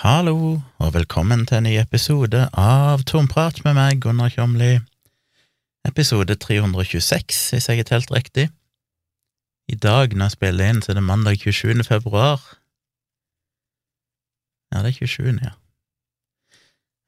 Hallo, 0.00 0.62
og 0.80 0.94
velkommen 0.94 1.44
til 1.46 1.58
en 1.58 1.66
ny 1.68 1.74
episode 1.76 2.46
av 2.58 3.02
Tomprat 3.04 3.58
med 3.66 3.76
meg, 3.76 3.98
Gunnar 4.00 4.32
Kjomli. 4.32 4.78
Episode 5.84 6.32
326, 6.40 7.36
hvis 7.52 7.68
jeg 7.68 7.82
er 7.82 7.86
telt 7.86 8.10
riktig. 8.10 8.46
I 9.68 9.76
dag, 9.76 10.16
når 10.16 10.30
jeg 10.30 10.34
spiller 10.38 10.72
inn, 10.72 10.80
så 10.80 10.94
er 10.94 10.98
det 10.98 11.04
mandag 11.04 11.36
27. 11.44 11.84
februar. 11.84 12.40
Ja, 14.72 14.80
det 14.80 14.94
er 14.94 14.98
27., 15.04 15.44
ja. 15.44 15.52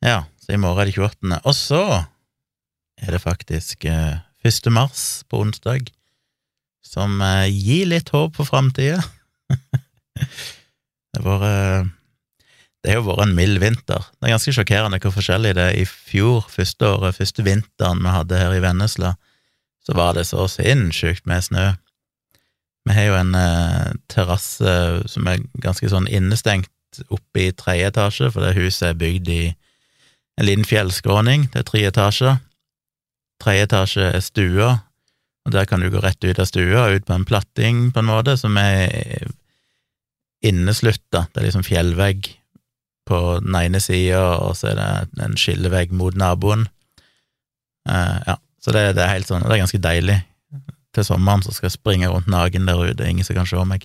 Ja, 0.05 0.21
så 0.45 0.53
i 0.53 0.61
morgen 0.61 0.85
er 0.85 0.93
det 0.93 1.01
28., 1.01 1.41
og 1.41 1.57
så 1.57 1.83
er 3.01 3.17
det 3.17 3.25
faktisk 3.25 3.89
eh, 3.89 4.21
1. 4.45 4.71
mars 4.77 5.25
på 5.33 5.41
onsdag, 5.41 5.89
som 6.85 7.17
eh, 7.25 7.49
gir 7.49 7.89
litt 7.97 8.13
håp 8.13 8.37
for 8.37 8.45
framtida. 8.45 9.01
det 10.21 11.17
har 11.17 11.31
vært 11.33 11.51
eh, 11.51 11.93
det 12.85 12.93
har 12.93 12.99
jo 13.01 13.07
vært 13.07 13.23
en 13.25 13.31
mild 13.33 13.63
vinter. 13.63 14.03
Det 14.21 14.29
er 14.29 14.35
ganske 14.35 14.53
sjokkerende 14.53 14.99
hvor 15.01 15.15
forskjellig 15.15 15.55
det 15.57 15.63
er. 15.71 15.79
I 15.81 15.87
fjor, 15.89 16.45
første 16.53 16.91
året, 16.91 17.17
første 17.17 17.45
vinteren 17.47 18.03
vi 18.05 18.13
hadde 18.13 18.41
her 18.43 18.53
i 18.53 18.61
Vennesla, 18.61 19.15
så 19.85 19.97
var 19.97 20.13
det 20.19 20.27
så 20.29 20.45
sinnssykt 20.53 21.25
med 21.29 21.47
snø. 21.47 21.71
Vi 22.85 22.93
har 22.93 23.09
jo 23.09 23.17
en 23.17 23.33
eh, 23.41 23.95
terrasse 24.13 24.75
som 25.09 25.33
er 25.33 25.41
ganske 25.65 25.89
sånn 25.89 26.11
innestengt 26.13 26.69
oppe 27.09 27.47
i 27.47 27.55
tredje 27.57 27.89
etasje, 27.89 28.29
for 28.35 28.45
det 28.45 28.53
huset 28.59 28.91
er 28.91 29.01
bygd 29.01 29.33
i 29.33 29.43
en 30.37 30.49
liten 30.51 30.69
fjellskråning, 30.69 31.49
det 31.55 31.63
er 31.63 31.69
tre 31.71 31.87
etasjer. 31.89 32.37
Tredje 33.41 33.65
etasje 33.71 34.13
er 34.13 34.29
stua, 34.29 34.71
og 35.49 35.57
der 35.57 35.65
kan 35.71 35.81
du 35.81 35.89
gå 35.89 36.05
rett 36.05 36.21
ut 36.21 36.41
av 36.43 36.53
stua, 36.53 36.91
ut 36.93 37.09
på 37.09 37.17
en 37.17 37.25
platting, 37.25 37.87
på 37.97 38.05
en 38.05 38.13
måte, 38.13 38.37
som 38.37 38.61
er 38.61 39.25
inneslutta. 40.45 41.31
Det 41.33 41.41
er 41.41 41.49
liksom 41.49 41.65
fjellvegg 41.65 42.35
på 43.09 43.21
den 43.45 43.57
ene 43.59 43.81
sida, 43.83 44.23
og 44.41 44.57
så 44.59 44.73
er 44.73 44.81
det 44.81 45.25
en 45.25 45.37
skillevegg 45.39 45.93
mot 45.97 46.17
naboen. 46.17 46.67
Uh, 47.89 48.21
ja, 48.25 48.37
så 48.65 48.73
det, 48.73 48.95
det, 48.97 49.05
er 49.05 49.13
helt 49.13 49.29
sånn, 49.29 49.45
det 49.45 49.57
er 49.57 49.65
ganske 49.65 49.83
deilig. 49.85 50.19
Til 50.95 51.07
sommeren 51.07 51.43
så 51.45 51.53
skal 51.53 51.69
jeg 51.69 51.77
springe 51.77 52.09
rundt 52.09 52.31
naken 52.31 52.69
der 52.69 52.81
ute, 52.81 53.09
ingen 53.09 53.27
som 53.27 53.37
kan 53.37 53.49
se 53.49 53.61
meg. 53.69 53.85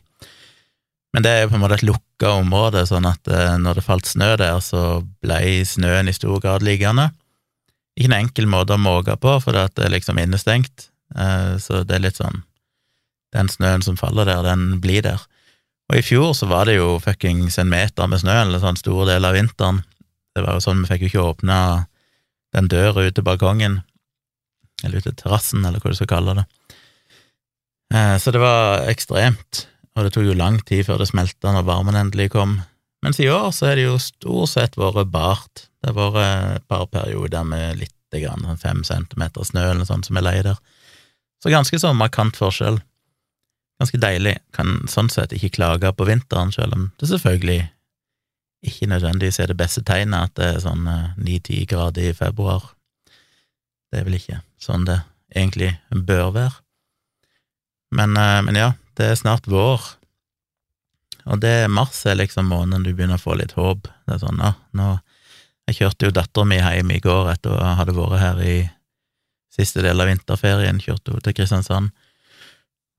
Men 1.15 1.25
det 1.25 1.31
er 1.33 1.49
på 1.49 1.57
en 1.57 1.63
måte 1.63 1.79
et 1.79 1.87
lukka 1.87 2.35
område, 2.37 2.85
sånn 2.87 3.07
at 3.09 3.31
uh, 3.31 3.55
når 3.59 3.79
det 3.79 3.87
falt 3.87 4.07
snø 4.07 4.35
der, 4.39 4.59
så 4.63 5.01
ble 5.23 5.39
snøen 5.67 6.11
i 6.11 6.15
stor 6.15 6.39
grad 6.43 6.63
liggende. 6.65 7.09
Ikke 7.97 8.11
en 8.11 8.19
enkel 8.21 8.47
måte 8.47 8.77
å 8.77 8.81
måke 8.81 9.17
på, 9.19 9.35
for 9.43 9.57
det 9.57 9.83
er 9.83 9.91
liksom 9.91 10.21
innestengt, 10.21 10.87
uh, 11.17 11.57
så 11.59 11.83
det 11.83 11.97
er 11.97 12.07
litt 12.07 12.21
sånn 12.21 12.45
Den 13.29 13.45
snøen 13.45 13.83
som 13.85 13.97
faller 13.97 14.25
der, 14.25 14.41
den 14.41 14.79
blir 14.81 15.03
der. 15.05 15.21
Og 15.89 15.97
i 15.97 16.05
fjor 16.05 16.35
så 16.37 16.45
var 16.49 16.69
det 16.69 16.77
jo 16.77 16.99
fuckings 17.01 17.57
en 17.57 17.71
meter 17.71 18.09
med 18.09 18.21
snø, 18.21 18.35
eller 18.43 18.61
sånn 18.61 18.77
store 18.77 19.07
deler 19.09 19.31
av 19.31 19.37
vinteren. 19.39 19.81
Det 20.37 20.43
var 20.45 20.57
jo 20.57 20.63
sånn, 20.63 20.83
vi 20.83 20.91
fikk 20.91 21.07
jo 21.07 21.09
ikke 21.09 21.27
åpna 21.31 21.59
den 22.53 22.69
døra 22.69 23.07
ut 23.07 23.15
til 23.17 23.25
balkongen, 23.25 23.79
eller 24.83 25.01
ut 25.01 25.07
til 25.09 25.17
terrassen, 25.17 25.65
eller 25.65 25.81
hva 25.81 25.91
du 25.91 25.97
skal 25.97 26.11
kalle 26.11 26.35
det. 26.37 26.45
Eh, 27.93 28.15
så 28.21 28.33
det 28.33 28.41
var 28.41 28.85
ekstremt, 28.91 29.65
og 29.97 30.05
det 30.05 30.13
tok 30.13 30.29
jo 30.29 30.37
lang 30.37 30.59
tid 30.61 30.85
før 30.85 31.01
det 31.01 31.09
smelta 31.09 31.55
når 31.55 31.65
varmen 31.65 31.97
endelig 31.97 32.29
kom. 32.37 32.59
Mens 33.01 33.17
i 33.23 33.29
år 33.31 33.49
så 33.55 33.71
er 33.71 33.79
det 33.79 33.87
jo 33.87 33.97
stort 34.03 34.53
sett 34.53 34.77
vært 34.77 35.09
bart. 35.09 35.65
Det 35.81 35.89
har 35.95 36.13
vært 36.13 36.59
et 36.59 36.67
par 36.69 36.85
perioder 36.91 37.47
med 37.47 37.81
lite 37.81 38.21
grann, 38.21 38.45
sånn 38.45 38.61
fem 38.61 38.85
centimeter 38.85 39.47
snø 39.47 39.71
eller 39.71 39.89
sånt 39.89 40.05
som 40.09 40.19
er 40.19 40.27
lei 40.27 40.37
der. 40.45 40.59
Så 41.41 41.49
ganske 41.49 41.79
sånn 41.81 41.97
markant 41.97 42.37
forskjell 42.37 42.81
ganske 43.79 43.99
deilig. 44.01 44.37
Kan 44.55 44.83
sånn 44.91 45.09
sett 45.11 45.33
ikke 45.35 45.53
klage 45.59 45.91
på 45.95 46.07
vinteren, 46.09 46.51
selv 46.55 46.75
om 46.77 46.87
det 46.99 47.09
selvfølgelig 47.11 47.61
ikke 48.69 48.89
nødvendigvis 48.91 49.39
er 49.39 49.51
det 49.51 49.59
beste 49.59 49.83
tegnet 49.87 50.29
at 50.29 50.35
det 50.35 50.47
er 50.53 50.63
sånn 50.65 50.87
eh, 50.91 51.13
ni-ti 51.23 51.61
grader 51.69 52.09
i 52.09 52.15
februar. 52.17 52.73
Det 53.89 54.01
er 54.01 54.07
vel 54.07 54.19
ikke 54.19 54.41
sånn 54.59 54.83
det 54.89 54.99
egentlig 55.31 55.71
bør 55.89 56.33
være. 56.35 56.57
Men, 57.95 58.17
eh, 58.19 58.41
men 58.43 58.59
ja, 58.59 58.73
det 58.99 59.13
er 59.13 59.19
snart 59.19 59.47
vår, 59.47 59.85
og 61.29 61.39
det 61.43 61.51
er 61.63 61.71
mars 61.71 62.01
er 62.09 62.17
liksom 62.17 62.49
måneden 62.49 62.83
du 62.83 62.91
begynner 62.91 63.19
å 63.19 63.21
få 63.21 63.37
litt 63.39 63.55
håp. 63.57 63.87
Det 64.07 64.17
er 64.17 64.25
sånn, 64.25 64.41
ja, 64.43 64.55
nå 64.73 64.97
Jeg 65.69 65.75
kjørte 65.83 66.07
jo 66.07 66.13
dattera 66.17 66.47
mi 66.49 66.55
hjem 66.57 66.91
i 66.95 66.97
går 66.97 67.27
etter 67.29 67.51
å 67.53 67.73
ha 67.77 67.83
vært 67.85 68.15
her 68.17 68.39
i 68.41 68.53
siste 69.53 69.83
del 69.85 70.01
av 70.01 70.07
vinterferien, 70.09 70.79
kjørte 70.81 71.13
hun 71.13 71.21
til 71.21 71.35
Kristiansand. 71.37 71.91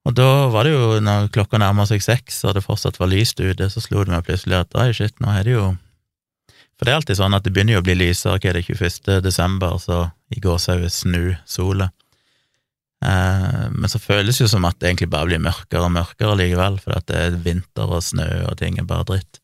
Og 0.09 0.16
da 0.16 0.49
var 0.53 0.65
det 0.65 0.72
jo, 0.72 0.97
når 1.05 1.28
klokka 1.34 1.61
nærma 1.61 1.84
seg 1.88 2.03
seks 2.05 2.41
og 2.49 2.56
det 2.56 2.65
fortsatt 2.65 2.97
var 3.00 3.11
lyst 3.12 3.41
ute, 3.41 3.69
så 3.69 3.83
slo 3.84 4.05
det 4.05 4.15
meg 4.15 4.25
plutselig 4.27 4.62
at 4.62 4.77
oi, 4.81 4.91
shit, 4.97 5.16
nå 5.21 5.33
er 5.37 5.44
det 5.47 5.56
jo 5.59 5.66
For 6.78 6.87
det 6.87 6.93
er 6.93 7.00
alltid 7.03 7.19
sånn 7.19 7.37
at 7.37 7.44
det 7.44 7.53
begynner 7.53 7.77
jo 7.77 7.83
å 7.83 7.84
bli 7.84 7.99
lysere, 7.99 8.38
hva 8.41 8.50
er 8.50 8.56
det, 8.56 8.65
21. 8.71 9.21
desember, 9.21 9.77
så 9.83 10.06
i 10.33 10.41
går 10.41 10.56
så 10.62 10.72
er 10.72 10.87
det 10.87 10.94
snu 10.94 11.34
sola. 11.44 11.91
Eh, 13.05 13.66
men 13.72 13.93
så 13.93 14.00
føles 14.00 14.37
det 14.37 14.47
jo 14.47 14.49
som 14.49 14.65
at 14.69 14.78
det 14.81 14.88
egentlig 14.88 15.11
bare 15.12 15.28
blir 15.28 15.43
mørkere 15.44 15.84
og 15.84 15.93
mørkere 15.93 16.38
likevel, 16.41 16.81
for 16.81 16.97
at 16.97 17.05
det 17.12 17.21
er 17.21 17.38
vinter 17.44 17.93
og 17.93 18.05
snø 18.05 18.28
og 18.49 18.56
ting 18.61 18.81
er 18.81 18.88
bare 18.88 19.09
dritt. 19.12 19.41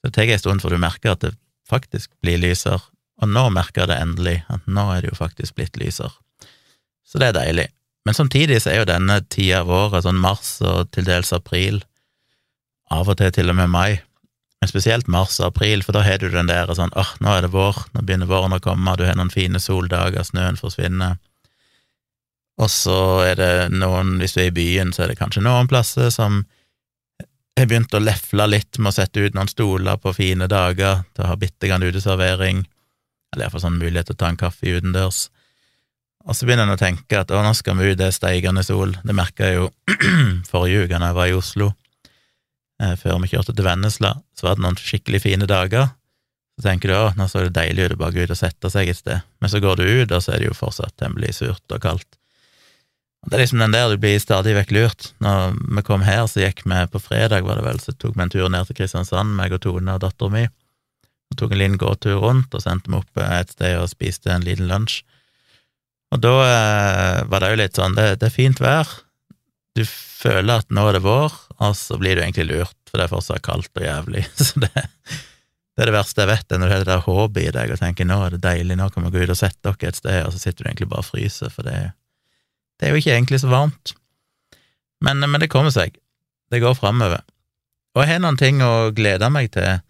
Så 0.00 0.08
det 0.08 0.16
tar 0.16 0.32
en 0.32 0.40
stund 0.40 0.64
før 0.64 0.76
du 0.76 0.80
merker 0.80 1.12
at 1.12 1.24
det 1.24 1.34
faktisk 1.68 2.12
blir 2.24 2.40
lysere, 2.40 2.80
og 3.20 3.30
nå 3.30 3.46
merker 3.52 3.84
jeg 3.84 3.92
det 3.92 4.00
endelig, 4.00 4.36
at 4.52 4.64
nå 4.64 4.88
er 4.92 5.04
det 5.04 5.12
jo 5.12 5.20
faktisk 5.20 5.56
blitt 5.60 5.76
lysere. 5.80 6.12
Så 7.04 7.20
det 7.20 7.30
er 7.30 7.38
deilig. 7.38 7.68
Men 8.04 8.16
samtidig 8.16 8.60
så 8.62 8.70
er 8.70 8.82
jo 8.82 8.88
denne 8.90 9.20
tida 9.32 9.62
av 9.62 9.70
året, 9.72 10.04
sånn 10.04 10.20
mars 10.20 10.58
og 10.64 10.90
til 10.92 11.06
dels 11.08 11.32
april, 11.32 11.80
av 12.92 13.08
og 13.08 13.16
til 13.18 13.32
til 13.32 13.52
og 13.52 13.56
med 13.56 13.72
mai, 13.72 14.00
men 14.60 14.70
spesielt 14.70 15.08
mars 15.08 15.38
og 15.40 15.50
april, 15.50 15.82
for 15.84 15.96
da 15.96 16.02
har 16.04 16.20
du 16.20 16.28
den 16.32 16.48
der 16.48 16.70
sånn 16.76 16.92
åh, 16.96 17.14
nå 17.24 17.32
er 17.32 17.46
det 17.46 17.52
vår, 17.52 17.80
nå 17.94 18.02
begynner 18.04 18.28
våren 18.28 18.56
å 18.56 18.60
komme, 18.64 18.96
du 18.96 19.06
har 19.08 19.16
noen 19.16 19.32
fine 19.32 19.60
soldager, 19.60 20.24
snøen 20.24 20.60
forsvinner, 20.60 21.16
og 22.60 22.70
så 22.70 22.98
er 23.26 23.38
det 23.40 23.52
noen, 23.74 24.18
hvis 24.20 24.36
du 24.36 24.42
er 24.44 24.52
i 24.52 24.54
byen, 24.54 24.92
så 24.94 25.04
er 25.04 25.10
det 25.10 25.18
kanskje 25.18 25.42
noen 25.42 25.68
plasser 25.70 26.12
som 26.14 26.44
har 27.58 27.66
begynt 27.70 27.94
å 27.94 28.02
lefle 28.02 28.46
litt 28.50 28.78
med 28.78 28.92
å 28.92 28.94
sette 28.94 29.22
ut 29.22 29.34
noen 29.34 29.50
stoler 29.50 29.98
på 30.02 30.12
fine 30.14 30.46
dager 30.50 31.02
til 31.14 31.24
å 31.24 31.32
ha 31.32 31.38
bitte 31.38 31.70
grann 31.70 31.82
uteservering, 31.86 32.64
eller 33.32 33.46
iallfall 33.46 33.64
sånn 33.64 33.80
mulighet 33.80 34.10
til 34.10 34.16
å 34.18 34.22
ta 34.22 34.30
en 34.30 34.38
kaffe 34.38 34.76
utendørs. 34.76 35.28
Og 36.24 36.36
så 36.36 36.46
begynner 36.46 36.64
en 36.64 36.76
å 36.76 36.80
tenke 36.80 37.18
at 37.20 37.32
å, 37.34 37.40
nå 37.44 37.52
skal 37.56 37.76
vi 37.76 37.90
ut, 37.90 37.98
det 38.00 38.08
er 38.08 38.16
steigende 38.16 38.64
sol. 38.64 38.94
Det 39.04 39.16
merka 39.16 39.50
jeg 39.50 39.58
jo 39.58 39.66
forrige 40.52 40.86
uke 40.86 41.00
når 41.00 41.10
jeg 41.10 41.18
var 41.18 41.30
i 41.30 41.36
Oslo. 41.36 41.68
Eh, 42.82 42.94
før 43.00 43.20
vi 43.22 43.30
kjørte 43.34 43.52
til 43.52 43.66
Vennesla, 43.66 44.14
så 44.34 44.48
var 44.48 44.56
det 44.56 44.64
noen 44.64 44.80
skikkelig 44.80 45.20
fine 45.26 45.48
dager. 45.50 45.92
Så 46.56 46.68
tenker 46.68 46.90
du 46.90 46.96
å, 46.96 47.06
nå 47.18 47.26
så 47.28 47.44
det 47.44 47.54
deilig 47.56 47.88
ut 47.88 47.96
å 47.96 48.00
bare 48.00 48.16
gå 48.16 48.24
ut 48.24 48.32
og 48.32 48.40
sette 48.40 48.70
seg 48.72 48.90
et 48.90 48.98
sted. 48.98 49.24
Men 49.42 49.52
så 49.52 49.60
går 49.62 49.80
du 49.80 49.84
ut, 49.84 50.10
og 50.10 50.22
så 50.22 50.34
er 50.34 50.42
det 50.42 50.48
jo 50.48 50.56
fortsatt 50.56 50.96
temmelig 51.02 51.34
surt 51.40 51.74
og 51.74 51.82
kaldt. 51.82 52.08
Og 53.24 53.30
Det 53.30 53.38
er 53.38 53.44
liksom 53.44 53.62
den 53.64 53.72
der 53.72 53.88
du 53.88 53.96
blir 54.00 54.20
stadig 54.20 54.52
vekk 54.56 54.74
lurt. 54.76 55.08
Når 55.24 55.56
vi 55.76 55.84
kom 55.84 56.04
her, 56.04 56.26
så 56.28 56.44
gikk 56.44 56.62
vi 56.68 56.82
på 56.92 57.00
fredag, 57.00 57.44
var 57.44 57.60
det 57.60 57.64
vel, 57.66 57.80
så 57.80 57.92
tok 57.96 58.16
vi 58.16 58.24
en 58.24 58.32
tur 58.32 58.50
ned 58.52 58.68
til 58.68 58.78
Kristiansand, 58.80 59.32
meg 59.36 59.56
og 59.56 59.64
Tone 59.64 59.96
og 59.96 60.04
dattera 60.04 60.32
mi. 60.32 60.44
Og 61.32 61.38
tok 61.40 61.54
en 61.54 61.60
liten 61.60 61.80
gåtur 61.80 62.20
rundt, 62.20 62.52
og 62.52 62.62
sendte 62.62 62.92
vi 62.92 63.00
opp 63.00 63.24
et 63.24 63.56
sted 63.56 63.78
og 63.80 63.90
spiste 63.92 64.32
en 64.32 64.44
liten 64.44 64.68
lunsj. 64.70 65.02
Og 66.12 66.20
da 66.22 66.34
eh, 66.44 67.20
var 67.30 67.42
det 67.42 67.52
jo 67.52 67.60
litt 67.62 67.78
sånn 67.80 67.96
det, 67.96 68.08
det, 68.20 68.28
er 68.28 68.34
fint 68.34 68.60
vær, 68.62 68.90
du 69.74 69.82
føler 69.88 70.62
at 70.62 70.70
nå 70.70 70.84
er 70.88 70.98
det 70.98 71.04
vår, 71.04 71.32
og 71.64 71.76
så 71.78 71.98
blir 71.98 72.16
du 72.16 72.22
egentlig 72.22 72.46
lurt, 72.50 72.76
for 72.90 73.00
det 73.00 73.06
er 73.06 73.14
fortsatt 73.14 73.44
kaldt 73.46 73.80
og 73.80 73.86
jævlig. 73.86 74.22
Så 74.38 74.62
det, 74.62 74.70
det 74.74 75.82
er 75.82 75.90
det 75.90 75.96
verste 75.96 76.22
jeg 76.22 76.30
vet, 76.30 76.54
når 76.54 76.68
du 76.68 76.74
har 76.74 76.84
det 76.84 76.92
der 76.92 77.04
håpet 77.08 77.42
i 77.42 77.52
deg 77.56 77.74
og 77.74 77.80
tenker 77.80 78.06
nå 78.06 78.20
er 78.22 78.36
det 78.36 78.44
deilig, 78.44 78.78
nå 78.78 78.86
kan 78.94 79.06
vi 79.06 79.12
gå 79.14 79.24
ut 79.24 79.34
og 79.34 79.40
sette 79.40 79.66
dere 79.66 79.90
et 79.90 79.98
sted, 79.98 80.20
og 80.22 80.34
så 80.34 80.42
sitter 80.42 80.62
du 80.62 80.70
egentlig 80.70 80.90
bare 80.92 81.02
og 81.02 81.08
fryser, 81.08 81.50
for 81.50 81.66
det, 81.66 81.78
det 82.78 82.86
er 82.86 82.94
jo 82.94 83.02
ikke 83.02 83.16
egentlig 83.16 83.42
så 83.42 83.50
varmt. 83.50 83.96
Men, 85.04 85.18
men 85.26 85.42
det 85.42 85.50
kommer 85.52 85.74
seg. 85.74 85.98
Det 86.52 86.62
går 86.62 86.76
framover. 86.78 87.24
Og 87.94 88.04
jeg 88.04 88.14
har 88.14 88.22
noen 88.22 88.38
ting 88.38 88.62
å 88.62 88.92
glede 88.94 89.26
meg 89.34 89.50
til. 89.54 89.82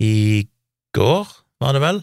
I 0.00 0.48
går, 0.96 1.28
var 1.60 1.76
det 1.76 1.84
vel, 1.84 2.00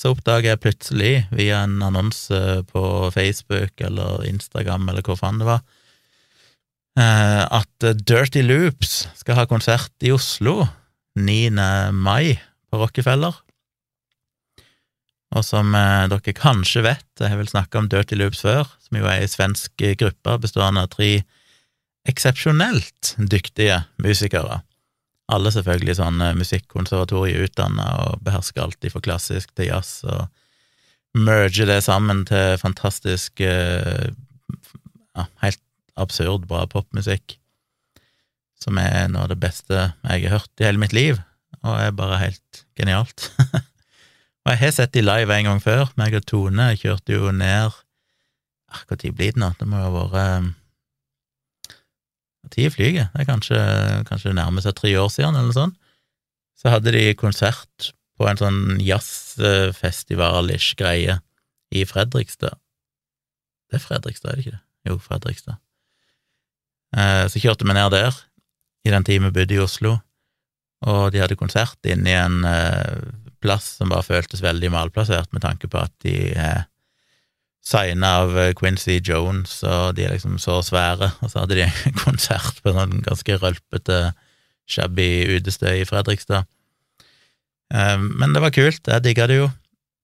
så 0.00 0.14
oppdager 0.14 0.54
jeg 0.54 0.62
plutselig, 0.62 1.12
via 1.36 1.60
en 1.66 1.82
annonse 1.84 2.40
på 2.70 2.82
Facebook 3.12 3.82
eller 3.84 4.24
Instagram 4.24 4.88
eller 4.88 5.04
hvor 5.04 5.18
faen 5.20 5.40
det 5.42 5.48
var, 5.48 5.60
eh, 6.96 7.42
at 7.44 7.88
Dirty 8.00 8.40
Loops 8.46 9.10
skal 9.20 9.42
ha 9.42 9.44
konsert 9.50 9.92
i 10.00 10.14
Oslo 10.14 10.62
9. 11.20 11.52
mai 11.92 12.38
på 12.70 12.80
Rockefeller. 12.80 13.36
Og 15.36 15.44
som 15.46 15.76
eh, 15.76 16.08
dere 16.10 16.34
kanskje 16.38 16.86
vet, 16.88 17.10
jeg 17.20 17.34
har 17.34 17.42
vel 17.42 17.52
snakka 17.52 17.82
om 17.82 17.92
Dirty 17.92 18.16
Loops 18.16 18.40
før, 18.46 18.72
som 18.80 19.02
jo 19.02 19.04
er 19.04 19.20
ei 19.20 19.28
svensk 19.28 19.84
gruppe 20.00 20.40
bestående 20.40 20.86
av 20.86 20.94
tre 20.96 21.12
eksepsjonelt 22.08 23.18
dyktige 23.20 23.82
musikere. 24.00 24.62
Alle 25.30 25.52
selvfølgelig 25.54 25.94
sånn 26.00 26.18
musikkonservatorier 26.18 27.44
musikkonservatorieutdanna 27.44 27.88
og 28.04 28.22
behersker 28.26 28.64
alt 28.64 28.86
fra 28.90 29.02
klassisk 29.04 29.52
til 29.54 29.70
jazz, 29.70 30.00
og 30.02 30.26
merger 31.14 31.68
det 31.70 31.80
sammen 31.86 32.24
til 32.26 32.56
fantastisk 32.58 33.42
eh, 33.44 34.10
ja, 35.16 35.26
helt 35.44 35.62
absurd 36.00 36.46
bra 36.50 36.64
popmusikk, 36.70 37.36
som 38.60 38.78
er 38.82 39.08
noe 39.10 39.26
av 39.26 39.32
det 39.32 39.40
beste 39.42 39.76
jeg 39.76 40.26
har 40.26 40.40
hørt 40.40 40.62
i 40.62 40.66
hele 40.66 40.82
mitt 40.82 40.96
liv. 40.96 41.20
og 41.62 41.76
er 41.76 41.92
bare 41.92 42.18
helt 42.18 42.64
genialt. 42.76 43.30
og 44.42 44.52
jeg 44.52 44.60
har 44.60 44.72
sett 44.72 44.94
de 44.94 45.04
live 45.04 45.34
en 45.34 45.50
gang 45.50 45.62
før. 45.62 45.90
Meg 46.00 46.16
og 46.16 46.26
Tone 46.26 46.72
kjørte 46.80 47.12
jo 47.12 47.30
ned 47.32 47.70
Når 48.70 48.96
ah, 48.96 49.12
blir 49.12 49.32
det 49.34 49.40
nå? 49.42 49.50
Det 49.58 49.66
må 49.66 49.80
jo 49.80 49.90
ha 49.90 50.06
vært 50.08 50.54
Når 52.56 52.74
flyget? 52.74 53.12
Det 53.14 53.22
er 53.22 53.28
kanskje, 53.28 53.60
kanskje 54.08 54.34
nærmer 54.36 54.64
seg 54.64 54.74
tre 54.78 54.92
år 55.00 55.08
siden, 55.12 55.36
eller 55.36 55.50
noe 55.50 55.56
sånt. 55.56 55.78
Så 56.58 56.72
hadde 56.72 56.92
de 56.92 57.14
konsert 57.16 57.92
på 58.20 58.28
en 58.28 58.36
sånn 58.40 58.80
jazzfestival-ish 58.84 60.76
greie 60.76 61.20
i 61.72 61.86
Fredrikstad. 61.88 62.58
Det 63.70 63.78
er 63.78 63.84
Fredrikstad, 63.84 64.32
er 64.32 64.36
det 64.36 64.44
ikke 64.44 64.58
det? 64.58 64.64
Jo, 64.90 64.98
Fredrikstad. 65.00 65.60
Eh, 66.96 67.24
så 67.30 67.40
kjørte 67.40 67.64
vi 67.64 67.76
ned 67.76 67.94
der 67.94 68.16
i 68.84 68.92
den 68.92 69.06
tiden 69.06 69.28
vi 69.28 69.36
bodde 69.38 69.56
i 69.56 69.62
Oslo, 69.62 69.98
og 70.90 71.12
de 71.14 71.20
hadde 71.22 71.38
konsert 71.38 71.78
inne 71.86 72.10
i 72.10 72.18
en 72.18 72.44
eh, 72.48 72.98
plass 73.40 73.76
som 73.78 73.92
bare 73.92 74.04
føltes 74.04 74.42
veldig 74.44 74.72
malplassert, 74.74 75.30
med 75.32 75.44
tanke 75.44 75.70
på 75.70 75.80
at 75.80 75.94
de 76.04 76.16
er 76.34 76.66
signa 77.70 78.16
av 78.24 78.34
eh, 78.38 78.52
Quincy 78.58 78.98
Jones, 79.06 79.60
og 79.66 79.94
de 79.98 80.06
er 80.06 80.16
liksom 80.16 80.38
så 80.42 80.58
svære, 80.66 81.12
og 81.20 81.32
så 81.32 81.44
hadde 81.44 81.60
de 81.60 81.66
en 81.68 82.00
konsert 82.06 82.60
på 82.62 82.72
en 82.72 82.80
sånn 82.82 83.06
ganske 83.06 83.38
rølpete, 83.42 84.00
shabby 84.70 85.10
utested 85.34 85.80
i 85.80 85.86
Fredrikstad. 85.88 86.46
Men 87.70 88.34
det 88.34 88.42
var 88.42 88.52
kult, 88.54 88.86
jeg 88.86 89.02
digga 89.02 89.26
det 89.30 89.40
jo. 89.40 89.48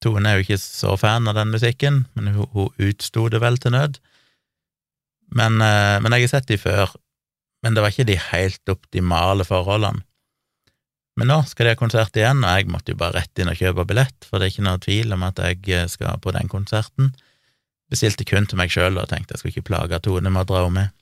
Tone 0.03 0.29
er 0.29 0.39
jo 0.39 0.45
ikke 0.45 0.59
så 0.61 0.97
fan 1.01 1.29
av 1.31 1.37
den 1.39 1.53
musikken, 1.55 2.05
men 2.15 2.35
hun, 2.35 2.49
hun 2.53 2.89
utsto 2.89 3.29
det 3.33 3.41
vel 3.43 3.59
til 3.63 3.75
nød. 3.75 4.01
Men, 5.35 5.61
eh, 5.65 5.97
men, 6.03 6.13
jeg 6.15 6.29
har 6.29 6.37
sett 6.37 6.51
de 6.51 6.59
før, 6.61 6.93
men 7.65 7.75
det 7.75 7.83
var 7.83 7.95
ikke 7.95 8.09
de 8.09 8.19
helt 8.31 8.73
optimale 8.73 9.47
forholdene. 9.49 10.05
Men 11.17 11.31
nå 11.33 11.39
skal 11.49 11.65
de 11.65 11.73
ha 11.73 11.81
konsert 11.81 12.19
igjen, 12.19 12.43
og 12.45 12.59
jeg 12.59 12.69
måtte 12.69 12.93
jo 12.93 13.01
bare 13.01 13.23
rett 13.23 13.41
inn 13.41 13.49
og 13.49 13.57
kjøpe 13.57 13.87
billett, 13.89 14.27
for 14.29 14.37
det 14.37 14.47
er 14.47 14.53
ikke 14.53 14.67
noe 14.67 14.83
tvil 14.85 15.17
om 15.17 15.25
at 15.25 15.41
jeg 15.41 15.63
eh, 15.73 15.89
skal 15.91 16.21
på 16.23 16.35
den 16.37 16.53
konserten. 16.53 17.15
Bestilte 17.93 18.27
kun 18.27 18.49
til 18.51 18.59
meg 18.59 18.73
sjøl 18.75 18.99
og 18.99 19.09
tenkte 19.11 19.35
jeg 19.35 19.43
skulle 19.43 19.55
ikke 19.55 19.69
plage 19.71 20.01
Tone 20.03 20.33
med 20.33 20.47
å 20.47 20.49
dra 20.49 20.65
henne 20.65 20.87
med. 20.87 20.95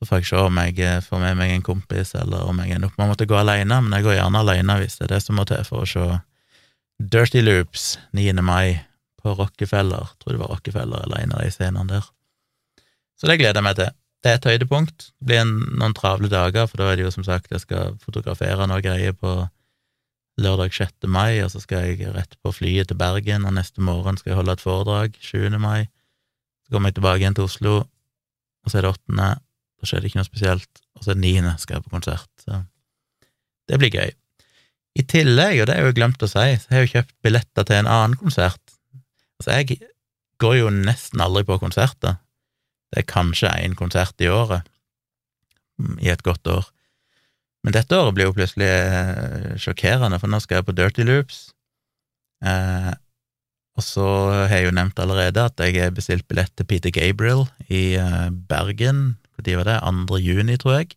Så 0.00 0.08
får 0.08 0.22
jeg 0.22 0.30
se 0.30 0.42
om 0.42 0.58
jeg 0.62 0.78
eh, 0.80 1.02
får 1.04 1.20
med 1.20 1.36
meg 1.36 1.54
en 1.54 1.64
kompis, 1.64 2.14
eller 2.16 2.48
om 2.48 2.60
jeg 2.62 2.72
ender 2.74 2.88
opp 2.88 2.96
med 2.96 3.04
å 3.04 3.10
måtte 3.12 3.28
gå 3.28 3.36
alene, 3.36 3.82
men 3.84 3.98
jeg 3.98 4.06
går 4.06 4.16
gjerne 4.16 4.40
alene 4.40 4.78
hvis 4.80 4.96
det 4.96 5.06
er 5.06 5.14
det 5.14 5.22
som 5.26 5.36
må 5.36 5.44
til 5.48 5.60
for 5.68 5.84
å 5.84 5.90
se 5.90 6.06
Dirty 7.00 7.42
Loops 7.44 7.98
9. 8.16 8.32
mai 8.44 8.80
på 9.20 9.34
Rockefeller. 9.36 10.08
Tror 10.20 10.34
det 10.34 10.40
var 10.40 10.54
Rockefeller 10.54 11.04
eller 11.04 11.20
en 11.20 11.36
av 11.36 11.44
de 11.44 11.52
scenene 11.52 11.86
der. 11.92 12.08
Så 13.20 13.28
det 13.28 13.36
gleder 13.40 13.60
jeg 13.60 13.68
meg 13.68 13.76
til. 13.76 13.92
Det 14.20 14.32
er 14.32 14.40
et 14.40 14.48
høydepunkt. 14.50 15.06
Det 15.20 15.28
blir 15.28 15.42
en, 15.44 15.54
noen 15.80 15.96
travle 15.96 16.28
dager, 16.32 16.66
for 16.68 16.80
da 16.80 16.90
er 16.90 16.98
det 16.98 17.06
jo 17.06 17.14
som 17.14 17.24
sagt 17.24 17.52
jeg 17.52 17.62
skal 17.62 17.96
fotografere 18.00 18.68
noe 18.68 18.82
greier 18.84 19.16
på 19.16 19.36
lørdag 20.40 20.72
6. 20.72 21.08
mai, 21.12 21.40
og 21.44 21.52
så 21.52 21.60
skal 21.60 21.88
jeg 21.88 22.12
rett 22.16 22.36
på 22.40 22.52
flyet 22.56 22.88
til 22.88 23.00
Bergen, 23.00 23.44
og 23.44 23.56
neste 23.56 23.84
morgen 23.84 24.16
skal 24.20 24.32
jeg 24.32 24.40
holde 24.40 24.56
et 24.56 24.64
foredrag 24.64 25.16
7. 25.20 25.48
mai. 25.60 25.88
Så 26.70 26.76
kommer 26.76 26.92
jeg 26.92 27.00
tilbake 27.00 27.18
igjen 27.18 27.34
til 27.34 27.48
Oslo, 27.48 27.72
og 28.62 28.70
så 28.70 28.78
er 28.78 28.84
det 28.86 28.92
åttende. 28.94 29.24
Da 29.80 29.88
skjer 29.88 30.04
det 30.04 30.10
ikke 30.10 30.20
noe 30.20 30.28
spesielt, 30.28 30.82
og 30.94 31.02
så 31.02 31.10
er 31.10 31.16
det 31.18 31.24
niende, 31.24 31.54
skal 31.58 31.80
jeg 31.80 31.82
på 31.82 31.90
konsert. 31.96 32.30
Så 32.44 32.60
det 33.66 33.78
blir 33.82 33.90
gøy. 33.90 34.12
I 35.02 35.02
tillegg, 35.10 35.58
og 35.58 35.66
det 35.66 35.74
har 35.74 35.82
jeg 35.82 35.90
jo 35.90 35.96
glemt 35.98 36.22
å 36.22 36.28
si, 36.30 36.46
så 36.62 36.70
har 36.70 36.78
jeg 36.78 36.86
jo 36.86 36.92
kjøpt 36.92 37.16
billetter 37.26 37.66
til 37.66 37.80
en 37.80 37.90
annen 37.90 38.14
konsert. 38.20 38.62
Altså, 39.40 39.56
jeg 39.56 39.80
går 40.38 40.60
jo 40.60 40.70
nesten 40.70 41.26
aldri 41.26 41.42
på 41.48 41.58
konserter. 41.58 42.20
Det 42.94 43.02
er 43.02 43.10
kanskje 43.10 43.50
én 43.64 43.74
konsert 43.78 44.22
i 44.22 44.30
året, 44.30 44.62
mm, 45.82 45.98
i 46.06 46.14
et 46.14 46.22
godt 46.22 46.46
år. 46.54 46.70
Men 47.66 47.74
dette 47.74 47.98
året 47.98 48.14
blir 48.14 48.30
jo 48.30 48.36
plutselig 48.38 48.70
eh, 48.70 49.58
sjokkerende, 49.58 50.22
for 50.22 50.30
nå 50.30 50.38
skal 50.38 50.60
jeg 50.60 50.70
på 50.70 50.78
Dirty 50.78 51.10
Loops. 51.10 51.48
Eh, 52.46 52.92
og 53.80 53.86
så 53.86 54.06
har 54.44 54.52
jeg 54.52 54.68
jo 54.68 54.76
nevnt 54.76 54.98
allerede 55.00 55.40
at 55.48 55.60
jeg 55.64 55.78
har 55.80 55.94
bestilt 55.96 56.26
billett 56.28 56.52
til 56.58 56.68
Peter 56.68 56.92
Gabriel 56.92 57.46
i 57.72 57.96
eh, 57.96 58.28
Bergen. 58.28 59.16
Når 59.40 59.56
var 59.56 59.68
det? 59.70 59.78
2. 60.10 60.18
juni, 60.20 60.56
tror 60.60 60.74
jeg. 60.76 60.90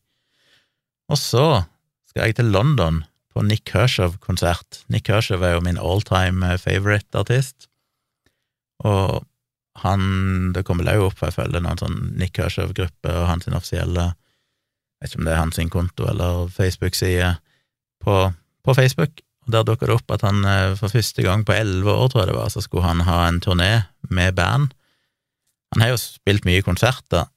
Og 1.08 1.20
så 1.20 1.64
skal 2.10 2.28
jeg 2.28 2.36
til 2.36 2.52
London 2.52 3.04
på 3.32 3.44
Nick 3.48 3.64
Kershaw-konsert. 3.72 4.84
Nick 4.92 5.08
Kershaw 5.08 5.42
er 5.42 5.56
jo 5.56 5.64
min 5.64 5.80
all-time 5.80 6.44
eh, 6.44 6.60
favorite-artist, 6.60 7.70
og 8.84 9.24
han 9.82 10.54
Det 10.54 10.62
kommer 10.68 10.86
òg 10.86 11.08
opp, 11.08 11.16
for 11.18 11.32
jeg 11.32 11.34
følger 11.40 11.64
noen 11.64 11.80
sånn 11.82 11.96
Nick 12.20 12.36
Kershaw-gruppe 12.38 13.10
og 13.10 13.26
hans 13.26 13.48
offisielle 13.48 14.12
Jeg 14.12 15.02
vet 15.02 15.10
ikke 15.10 15.22
om 15.22 15.26
det 15.26 15.34
er 15.34 15.40
hans 15.40 15.60
konto 15.74 16.06
eller 16.12 16.52
Facebook-side 16.54 17.32
på, 18.04 18.18
på, 18.64 18.76
Facebook, 18.78 19.24
og 19.44 19.51
der 19.51 19.66
dukker 19.68 19.90
det 19.90 19.98
opp 19.98 20.13
at 20.16 20.24
han 20.25 20.44
eh, 20.48 20.75
for 20.80 20.92
første 20.94 21.25
gang 21.25 21.44
på 21.48 21.56
elleve 21.56 21.92
år, 21.92 22.10
tror 22.12 22.24
jeg 22.24 22.31
det 22.31 22.38
var, 22.38 22.51
så 22.54 22.63
skulle 22.63 22.88
han 22.88 23.04
ha 23.07 23.24
en 23.28 23.42
turné 23.44 23.72
med 24.10 24.36
band. 24.38 24.72
Han 25.74 25.84
har 25.84 25.94
jo 25.94 26.00
spilt 26.00 26.45
mye 26.48 26.63
konserter, 26.66 27.28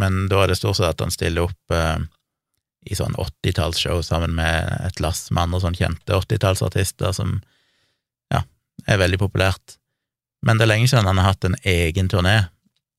men 0.00 0.24
da 0.30 0.44
er 0.44 0.52
det 0.52 0.60
stort 0.60 0.78
sett 0.78 0.94
at 0.94 1.04
han 1.04 1.12
stiller 1.12 1.48
opp 1.48 1.74
eh, 1.74 1.98
i 2.88 2.96
sånn 2.96 3.16
80-tallsshow 3.20 4.00
sammen 4.06 4.32
med 4.38 4.70
et 4.86 5.02
lass 5.04 5.26
med 5.30 5.48
andre 5.48 5.60
sånn 5.66 5.76
kjente 5.76 6.16
80-tallsartister 6.16 7.12
som 7.16 7.40
ja, 8.32 8.44
er 8.86 9.02
veldig 9.02 9.20
populært. 9.20 9.76
Men 10.46 10.56
det 10.56 10.64
er 10.64 10.72
lenge 10.72 10.88
siden 10.88 11.08
han 11.10 11.20
har 11.20 11.34
hatt 11.34 11.44
en 11.44 11.58
egen 11.68 12.08
turné, 12.08 12.38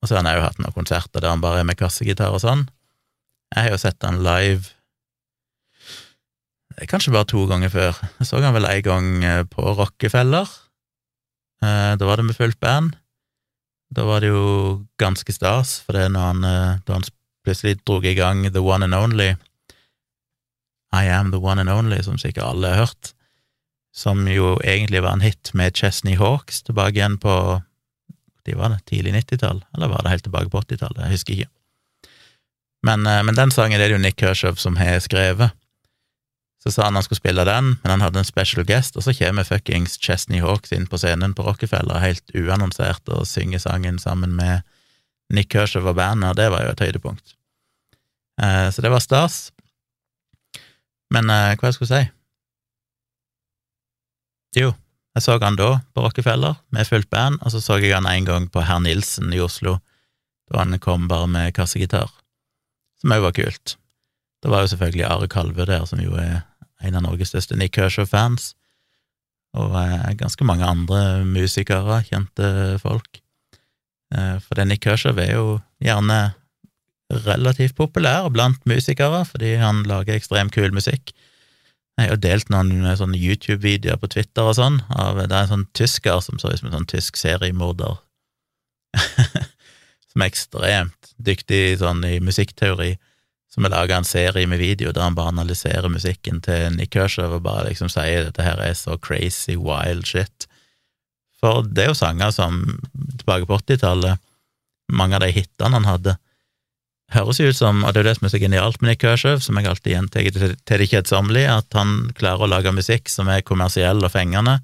og 0.02 0.10
så 0.10 0.18
har 0.18 0.26
han 0.26 0.36
òg 0.36 0.46
hatt 0.46 0.62
noen 0.62 0.76
konserter 0.76 1.24
der 1.24 1.34
han 1.34 1.42
bare 1.42 1.64
er 1.64 1.68
med 1.70 1.80
kassegitar 1.80 2.36
og 2.36 2.44
sånn. 2.44 2.68
Jeg 3.56 3.66
har 3.66 3.74
jo 3.74 3.82
sett 3.82 4.06
han 4.06 4.22
live 4.22 4.70
kanskje 6.90 7.14
bare 7.14 7.30
to 7.30 7.46
ganger 7.50 7.72
før. 7.74 8.02
Jeg 8.20 8.28
så 8.30 8.42
han 8.44 8.56
vel 8.56 8.68
en 8.70 8.84
gang 8.86 9.08
eh, 9.24 9.44
på 9.50 9.74
Rockefeller. 9.78 10.50
Eh, 11.64 11.94
da 11.98 12.08
var 12.08 12.20
det 12.20 12.28
med 12.30 12.38
fullt 12.38 12.60
band. 12.60 12.96
Da 13.92 14.06
var 14.08 14.24
det 14.24 14.32
jo 14.32 14.86
ganske 15.02 15.34
stas, 15.36 15.80
for 15.84 15.98
det 15.98 16.08
er 16.08 16.14
når 16.14 16.28
han, 16.30 16.44
eh, 16.48 16.76
da 16.88 16.98
han 16.98 17.08
plutselig 17.46 17.82
dro 17.86 18.00
i 18.04 18.16
gang 18.16 18.46
The 18.48 18.62
One 18.64 18.88
and 18.88 18.96
Only, 18.96 19.34
i 20.92 21.08
Am 21.08 21.32
The 21.32 21.40
One 21.40 21.62
and 21.62 21.72
Only, 21.72 22.02
som 22.04 22.20
sikkert 22.20 22.48
alle 22.48 22.72
har 22.72 22.86
hørt, 22.86 23.14
som 23.96 24.24
jo 24.28 24.58
egentlig 24.64 25.02
var 25.04 25.18
en 25.18 25.26
hit 25.26 25.52
med 25.54 25.76
Chesney 25.76 26.16
Hawks 26.16 26.64
tilbake 26.64 27.00
igjen 27.00 27.18
på 27.20 27.62
de 28.46 28.56
var 28.58 28.72
det, 28.74 28.86
tidlig 28.90 29.14
90-tall, 29.14 29.64
eller 29.76 29.92
var 29.92 30.04
det 30.04 30.16
helt 30.16 30.24
tilbake 30.26 30.50
på 30.50 30.62
80-tallet, 30.64 31.04
jeg 31.04 31.18
husker 31.18 31.34
ikke. 31.36 31.52
Men, 32.88 33.06
eh, 33.06 33.24
men, 33.24 33.36
den 33.38 33.52
sangen 33.54 33.78
det 33.78 33.86
er 33.86 33.94
det 33.94 34.00
jo 34.00 34.02
Nick 34.02 34.20
Kershaw 34.20 34.58
som 34.58 34.80
har 34.82 35.00
skrevet. 35.04 35.54
Så 36.62 36.72
sa 36.72 36.86
han 36.86 36.96
han 36.96 37.04
skulle 37.04 37.18
spille 37.18 37.46
den, 37.46 37.76
men 37.82 37.90
han 37.90 38.04
hadde 38.06 38.22
en 38.22 38.28
special 38.28 38.66
guest, 38.70 38.98
og 38.98 39.04
så 39.04 39.16
kommer 39.18 39.48
fuckings 39.48 39.98
Chesney 39.98 40.44
Hawks 40.44 40.74
inn 40.76 40.86
på 40.88 41.00
scenen 41.02 41.34
på 41.34 41.46
Rockefeller 41.48 42.04
helt 42.04 42.36
uannonsert 42.38 43.10
og 43.10 43.26
synger 43.26 43.64
sangen 43.64 43.98
sammen 44.00 44.36
med 44.38 44.62
Nick 45.34 45.50
Kershaw 45.54 45.88
og 45.90 45.98
bandet, 45.98 46.30
og 46.30 46.38
det 46.38 46.52
var 46.54 46.68
jo 46.68 46.76
et 46.76 46.84
høydepunkt. 46.86 47.34
Eh, 48.42 48.68
så 48.70 48.84
det 48.84 48.92
var 48.94 49.02
stas. 49.02 49.50
Men 51.12 51.32
eh, 51.34 51.56
hva 51.58 51.72
jeg 51.72 51.80
skulle 51.80 51.92
si? 51.92 52.04
Jo, 54.62 54.74
jeg 55.16 55.26
så 55.26 55.40
han 55.42 55.58
da 55.58 55.72
på 55.96 56.04
Rockefeller 56.06 56.60
med 56.70 56.88
fullt 56.88 57.10
band, 57.10 57.42
og 57.42 57.56
så 57.56 57.64
så 57.64 57.80
jeg 57.82 57.96
han 57.96 58.06
en 58.06 58.28
gang 58.28 58.48
på 58.52 58.62
Herr 58.68 58.84
Nilsen 58.84 59.34
i 59.34 59.42
Oslo, 59.42 59.80
da 60.52 60.62
han 60.62 60.78
kom 60.84 61.08
bare 61.08 61.28
med 61.32 61.56
kassegitar, 61.56 62.12
som 63.02 63.16
òg 63.16 63.26
var 63.26 63.36
kult. 63.36 63.78
Det 64.44 64.52
var 64.52 64.64
jo 64.64 64.72
selvfølgelig 64.72 65.06
Are 65.08 65.28
Kalve 65.32 65.66
der, 65.66 65.86
som 65.86 66.00
jo 66.04 66.14
er 66.20 66.42
en 66.82 66.98
av 66.98 67.06
Norges 67.06 67.32
største 67.34 67.58
Nick 67.60 67.78
Kershaw-fans, 67.78 68.54
og 69.58 69.76
eh, 69.76 70.12
ganske 70.20 70.48
mange 70.48 70.68
andre 70.68 71.26
musikere, 71.28 72.02
kjente 72.08 72.78
folk. 72.84 73.22
Eh, 74.16 74.38
for 74.44 74.64
Nick 74.66 74.86
Kershaw 74.86 75.20
er 75.20 75.34
jo 75.36 75.58
gjerne 75.84 76.22
relativt 77.26 77.76
populær 77.76 78.30
blant 78.32 78.64
musikere, 78.70 79.26
fordi 79.28 79.56
han 79.60 79.84
lager 79.90 80.16
ekstremt 80.16 80.56
kul 80.56 80.72
musikk. 80.76 81.12
Jeg 82.00 82.10
har 82.10 82.22
delt 82.24 82.50
noen 82.50 82.88
sånne 82.98 83.20
YouTube-videoer 83.20 84.00
på 84.00 84.10
Twitter 84.14 84.48
og 84.48 84.56
sånn, 84.58 84.80
av 84.90 85.20
det 85.20 85.28
er 85.28 85.44
en 85.44 85.52
sånn 85.52 85.68
tysker 85.78 86.22
som 86.24 86.40
så 86.40 86.54
ut 86.54 86.62
som 86.62 86.72
en 86.72 86.80
sånn 86.80 86.90
tysk 86.90 87.20
seriemorder, 87.20 88.00
som 90.12 90.24
er 90.24 90.32
ekstremt 90.32 91.12
dyktig 91.22 91.82
sånn 91.84 92.02
i 92.08 92.18
musikkteori, 92.24 92.96
som 93.52 93.66
har 93.66 93.74
laga 93.74 93.98
en 94.00 94.08
serie 94.08 94.48
med 94.48 94.62
video 94.62 94.94
der 94.96 95.04
han 95.04 95.16
bare 95.16 95.34
analyserer 95.34 95.92
musikken 95.92 96.40
til 96.46 96.72
Nick 96.78 96.94
Kershaw 96.96 97.36
og 97.36 97.44
bare 97.44 97.68
liksom 97.68 97.92
sier 97.92 98.24
at 98.24 98.32
dette 98.32 98.46
her 98.48 98.62
er 98.64 98.74
så 98.78 98.96
crazy, 98.98 99.58
wild 99.60 100.08
shit. 100.08 100.48
For 101.42 101.66
det 101.66 101.84
er 101.84 101.92
jo 101.92 101.98
sanger 101.98 102.32
som 102.32 102.62
tilbake 103.18 103.50
på 103.50 103.60
80-tallet, 103.60 104.22
mange 104.92 105.18
av 105.18 105.26
de 105.26 105.34
hitene 105.36 105.76
han 105.76 105.90
hadde, 105.90 106.16
høres 107.12 107.42
jo 107.42 107.50
ut 107.52 107.58
som, 107.58 107.84
og 107.84 107.92
det 107.92 108.00
er 108.00 108.06
jo 108.06 108.10
det 108.10 108.18
som 108.20 108.28
er 108.28 108.34
så 108.34 108.40
genialt 108.40 108.80
med 108.80 108.94
Nick 108.94 109.04
Kershaw, 109.04 109.42
som 109.44 109.60
jeg 109.60 109.68
alltid 109.68 109.96
gjentar 109.98 110.30
til, 110.32 110.56
det 110.56 110.90
kjedsommelige, 110.94 111.58
at 111.60 111.76
han 111.76 112.12
klarer 112.16 112.46
å 112.46 112.52
lage 112.54 112.76
musikk 112.76 113.12
som 113.12 113.28
er 113.32 113.44
kommersiell 113.44 114.00
og 114.00 114.14
fengende, 114.14 114.62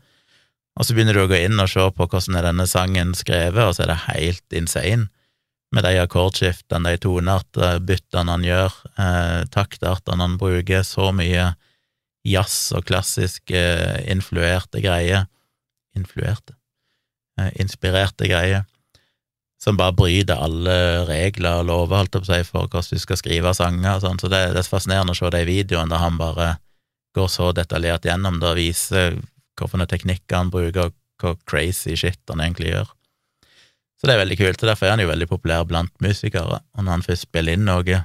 og 0.77 0.85
så 0.85 0.93
begynner 0.93 1.17
du 1.17 1.25
å 1.25 1.29
gå 1.31 1.41
inn 1.41 1.59
og 1.59 1.71
se 1.71 1.83
på 1.91 2.07
hvordan 2.07 2.37
er 2.37 2.47
denne 2.51 2.67
sangen 2.69 3.15
skrevet, 3.17 3.63
og 3.65 3.75
så 3.75 3.83
er 3.83 3.91
det 3.91 4.01
helt 4.05 4.59
insane 4.61 5.09
med 5.75 5.83
de 5.83 5.97
akkordskiftene, 5.99 6.93
de 6.93 7.01
toneartbyttene 7.03 8.33
han 8.33 8.45
gjør, 8.45 8.75
eh, 8.97 9.41
taktartene 9.51 10.23
han 10.23 10.37
bruker, 10.39 10.85
så 10.87 11.11
mye 11.15 11.49
jazz 12.27 12.71
og 12.75 12.85
klassisk 12.87 13.51
eh, 13.51 14.03
influerte 14.11 14.83
greier 14.83 15.27
Influerte? 15.97 16.53
Eh, 17.41 17.49
inspirerte 17.61 18.27
greier. 18.29 18.65
Som 19.57 19.77
bare 19.77 19.95
bryter 19.97 20.37
alle 20.37 21.05
regler 21.09 21.63
og 21.63 21.65
lover, 21.65 22.03
holdt 22.03 22.13
jeg 22.13 22.21
på 22.21 22.27
å 22.27 22.29
si, 22.29 22.45
for 22.45 22.67
hvordan 22.67 22.91
du 22.91 23.01
skal 23.01 23.17
skrive 23.17 23.53
sanger 23.57 23.95
og 23.95 24.03
sånn. 24.03 24.19
Så 24.21 24.29
det, 24.29 24.43
det 24.53 24.61
er 24.61 24.69
fascinerende 24.69 25.15
å 25.15 25.17
se 25.17 25.31
de 25.33 25.41
videoene 25.47 25.89
der 25.89 26.03
han 26.03 26.19
bare 26.21 26.51
går 27.17 27.31
så 27.33 27.49
detaljert 27.57 28.05
gjennom 28.05 28.37
det 28.37 28.51
og 28.51 28.59
viser 28.59 29.17
hvilke 29.57 29.89
teknikker 29.89 30.37
han 30.37 30.53
bruker, 30.53 30.91
og 30.91 30.95
hvor 31.17 31.39
crazy 31.49 31.95
shit 31.97 32.21
han 32.29 32.43
egentlig 32.45 32.75
gjør. 32.75 32.93
Så 33.97 34.05
det 34.05 34.13
er 34.13 34.21
veldig 34.21 34.37
kult, 34.37 34.61
og 34.61 34.69
derfor 34.69 34.87
er 34.87 34.93
han 34.93 35.01
jo 35.01 35.09
veldig 35.09 35.27
populær 35.29 35.65
blant 35.65 35.93
musikere. 36.03 36.59
Og 36.77 36.83
når 36.83 36.97
han 36.99 37.05
først 37.07 37.25
spiller 37.25 37.57
inn 37.57 37.65
noe, 37.65 38.03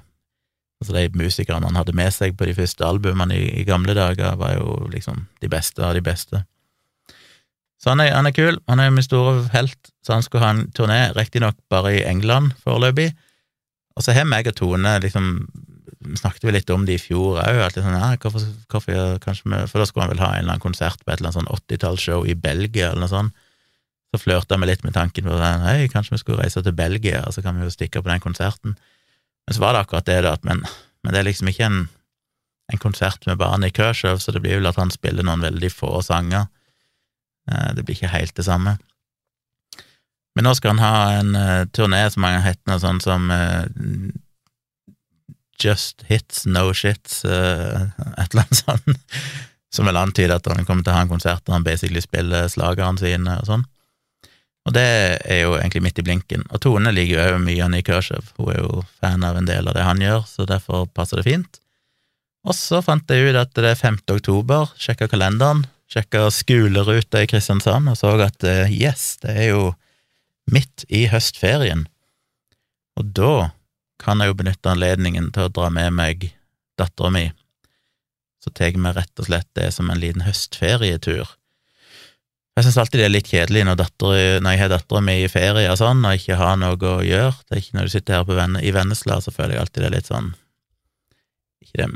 altså 0.81 0.95
de 0.97 1.05
musikerne 1.21 1.69
han 1.69 1.77
hadde 1.77 1.95
med 1.97 2.15
seg 2.15 2.39
på 2.39 2.49
de 2.49 2.57
første 2.57 2.87
albumene 2.87 3.37
i, 3.37 3.51
i 3.61 3.67
gamle 3.69 3.95
dager, 3.99 4.39
var 4.41 4.57
jo 4.57 4.79
liksom 4.93 5.27
de 5.45 5.53
beste 5.53 5.85
av 5.85 5.93
de 5.99 6.05
beste. 6.05 6.45
Så 7.83 7.91
han 7.91 8.01
er, 8.01 8.15
han 8.15 8.31
er 8.31 8.35
kul, 8.35 8.61
han 8.71 8.81
er 8.81 8.95
min 8.95 9.05
store 9.05 9.43
helt, 9.53 9.91
så 10.07 10.15
han 10.15 10.25
skulle 10.25 10.45
ha 10.45 10.55
en 10.55 10.65
turné, 10.77 11.01
riktignok 11.17 11.59
bare 11.73 11.97
i 11.97 12.05
England 12.07 12.55
foreløpig. 12.63 13.11
Og 13.99 14.07
så 14.07 14.15
har 14.17 14.29
meg 14.29 14.49
og 14.49 14.57
Tone 14.57 14.95
liksom 15.03 15.33
snakket 16.19 16.47
vi 16.47 16.55
litt 16.55 16.71
om 16.73 16.87
det 16.87 16.97
i 16.97 17.03
fjor 17.03 17.41
òg, 17.43 17.59
at 17.67 17.77
sånn, 17.79 17.95
ja, 17.99 18.15
hvorfor, 18.23 18.47
hvorfor 18.71 19.67
For 19.71 19.83
da 19.83 19.87
skulle 19.87 20.07
han 20.07 20.15
vel 20.15 20.23
ha 20.23 20.33
en 20.33 20.45
eller 20.45 20.55
annen 20.55 20.65
konsert 20.65 21.03
på 21.03 21.13
et 21.13 21.21
eller 21.21 21.31
annet 21.31 21.41
sånn 21.41 21.53
80-tallsshow 21.59 22.27
i 22.27 22.39
Belgia, 22.39 22.91
eller 22.91 23.05
noe 23.05 23.13
sånt. 23.13 23.42
Så 24.13 24.21
flørta 24.21 24.59
vi 24.61 24.69
litt 24.69 24.85
med 24.85 24.93
tanken 24.93 25.25
på 25.25 25.41
den, 25.41 25.65
hei, 25.65 25.89
kanskje 25.89 26.19
vi 26.19 26.21
skulle 26.21 26.45
reise 26.45 26.61
til 26.61 26.77
Belgia, 26.77 27.23
og 27.25 27.33
så 27.33 27.45
kan 27.45 27.57
vi 27.57 27.65
jo 27.65 27.73
stikke 27.73 28.03
på 28.03 28.13
den 28.13 28.21
konserten. 28.21 28.77
Men 29.47 29.57
så 29.57 29.63
var 29.63 29.73
det 29.73 29.87
akkurat 29.87 30.09
det, 30.09 30.21
da, 30.27 30.37
men, 30.45 30.61
men 31.03 31.15
det 31.15 31.23
er 31.23 31.29
liksom 31.31 31.49
ikke 31.49 31.65
en, 31.65 31.79
en 32.73 32.83
konsert 32.83 33.25
med 33.27 33.41
barn 33.41 33.65
i 33.65 33.73
Kershaw, 33.73 34.21
så 34.21 34.35
det 34.37 34.45
blir 34.45 34.61
vel 34.61 34.69
at 34.69 34.81
han 34.81 34.93
spiller 34.93 35.25
noen 35.25 35.45
veldig 35.45 35.73
få 35.73 36.03
sanger. 36.05 36.51
Eh, 37.51 37.71
det 37.77 37.87
blir 37.87 37.97
ikke 37.97 38.13
helt 38.13 38.37
det 38.37 38.47
samme. 38.47 38.77
Men 40.37 40.47
nå 40.49 40.55
skal 40.57 40.77
han 40.77 40.85
ha 40.85 40.99
en 41.19 41.35
uh, 41.37 41.65
turné 41.77 42.05
som 42.13 42.25
har 42.25 42.41
hett 42.45 42.61
noe 42.69 42.81
sånn 42.81 43.03
som 43.05 43.29
uh, 43.29 43.67
Just 45.61 46.05
Hits, 46.09 46.47
No 46.49 46.71
Shits, 46.73 47.21
uh, 47.29 47.91
et 48.17 48.33
eller 48.33 48.47
annet 48.47 48.61
sånt, 48.63 49.19
som 49.73 49.89
vel 49.89 50.01
antyder 50.01 50.39
at 50.39 50.49
han 50.49 50.65
kommer 50.69 50.85
til 50.85 50.93
å 50.95 50.97
ha 50.97 51.05
en 51.05 51.13
konsert 51.13 51.45
der 51.45 51.57
han 51.59 51.67
basically 51.67 52.01
spiller 52.05 52.49
slagerne 52.53 53.01
sine 53.01 53.37
og 53.43 53.49
sånn. 53.51 53.67
Og 54.63 54.75
det 54.77 54.85
er 55.27 55.41
jo 55.43 55.57
egentlig 55.57 55.83
midt 55.83 55.99
i 55.99 56.05
blinken. 56.07 56.45
Og 56.55 56.63
Tone 56.63 56.93
liker 56.95 57.17
jo 57.17 57.35
òg 57.35 57.43
mye 57.43 57.67
Nick 57.73 57.89
Kershaw, 57.89 58.23
hun 58.39 58.53
er 58.53 58.61
jo 58.61 58.85
fan 59.01 59.27
av 59.27 59.39
en 59.39 59.49
del 59.49 59.67
av 59.67 59.75
det 59.75 59.87
han 59.87 60.03
gjør, 60.03 60.23
så 60.29 60.47
derfor 60.47 60.87
passer 60.95 61.19
det 61.19 61.27
fint. 61.27 61.59
Og 62.47 62.55
så 62.59 62.83
fant 62.83 63.11
jeg 63.11 63.31
ut 63.31 63.39
at 63.39 63.55
det 63.59 63.73
er 63.73 63.79
5. 63.79 64.03
oktober, 64.15 64.71
sjekka 64.79 65.09
kalenderen, 65.11 65.65
sjekka 65.91 66.29
skoleruta 66.33 67.23
i 67.23 67.29
Kristiansand 67.31 67.91
og 67.91 67.99
så 67.99 68.15
at 68.25 68.47
eh, 68.49 68.71
yes, 68.73 69.19
det 69.23 69.35
er 69.35 69.49
jo 69.53 69.65
midt 70.51 70.87
i 70.89 71.05
høstferien. 71.13 71.85
Og 72.99 73.13
da 73.19 73.53
kan 74.03 74.23
jeg 74.23 74.33
jo 74.33 74.39
benytte 74.41 74.73
anledningen 74.73 75.31
til 75.35 75.47
å 75.47 75.53
dra 75.55 75.69
med 75.75 75.95
meg 75.95 76.33
dattera 76.81 77.13
mi. 77.15 77.29
Så 78.43 78.51
tar 78.51 78.75
vi 78.75 78.95
rett 78.95 79.23
og 79.23 79.29
slett 79.29 79.51
det 79.59 79.69
som 79.75 79.91
en 79.91 80.01
liten 80.03 80.25
høstferietur 80.27 81.37
jeg 82.57 82.67
syns 82.67 82.79
alltid 82.83 83.01
det 83.01 83.05
er 83.07 83.15
litt 83.15 83.31
kjedelig 83.31 83.65
når, 83.65 83.79
datter, 83.81 84.15
når 84.45 84.55
jeg 84.55 84.61
har 84.61 84.73
dattera 84.75 85.01
mi 85.05 85.15
i 85.23 85.29
ferie 85.33 85.71
og 85.73 85.79
sånn, 85.81 86.03
og 86.05 86.19
ikke 86.19 86.37
har 86.37 86.59
noe 86.61 86.77
å 86.77 86.99
gjøre. 87.07 87.35
Det 87.49 87.57
er 87.57 87.63
ikke 87.63 87.79
Når 87.79 87.89
du 87.89 87.93
sitter 87.95 88.19
her 88.19 88.27
Venne, 88.29 88.61
i 88.61 88.73
Vennesla, 88.77 89.21
så 89.25 89.33
føler 89.33 89.57
jeg 89.57 89.65
alltid 89.65 89.83
det 89.83 89.89
er 89.89 89.95
litt 89.97 90.11
sånn 90.11 90.33
Ikke 91.65 91.79
det 91.81 91.89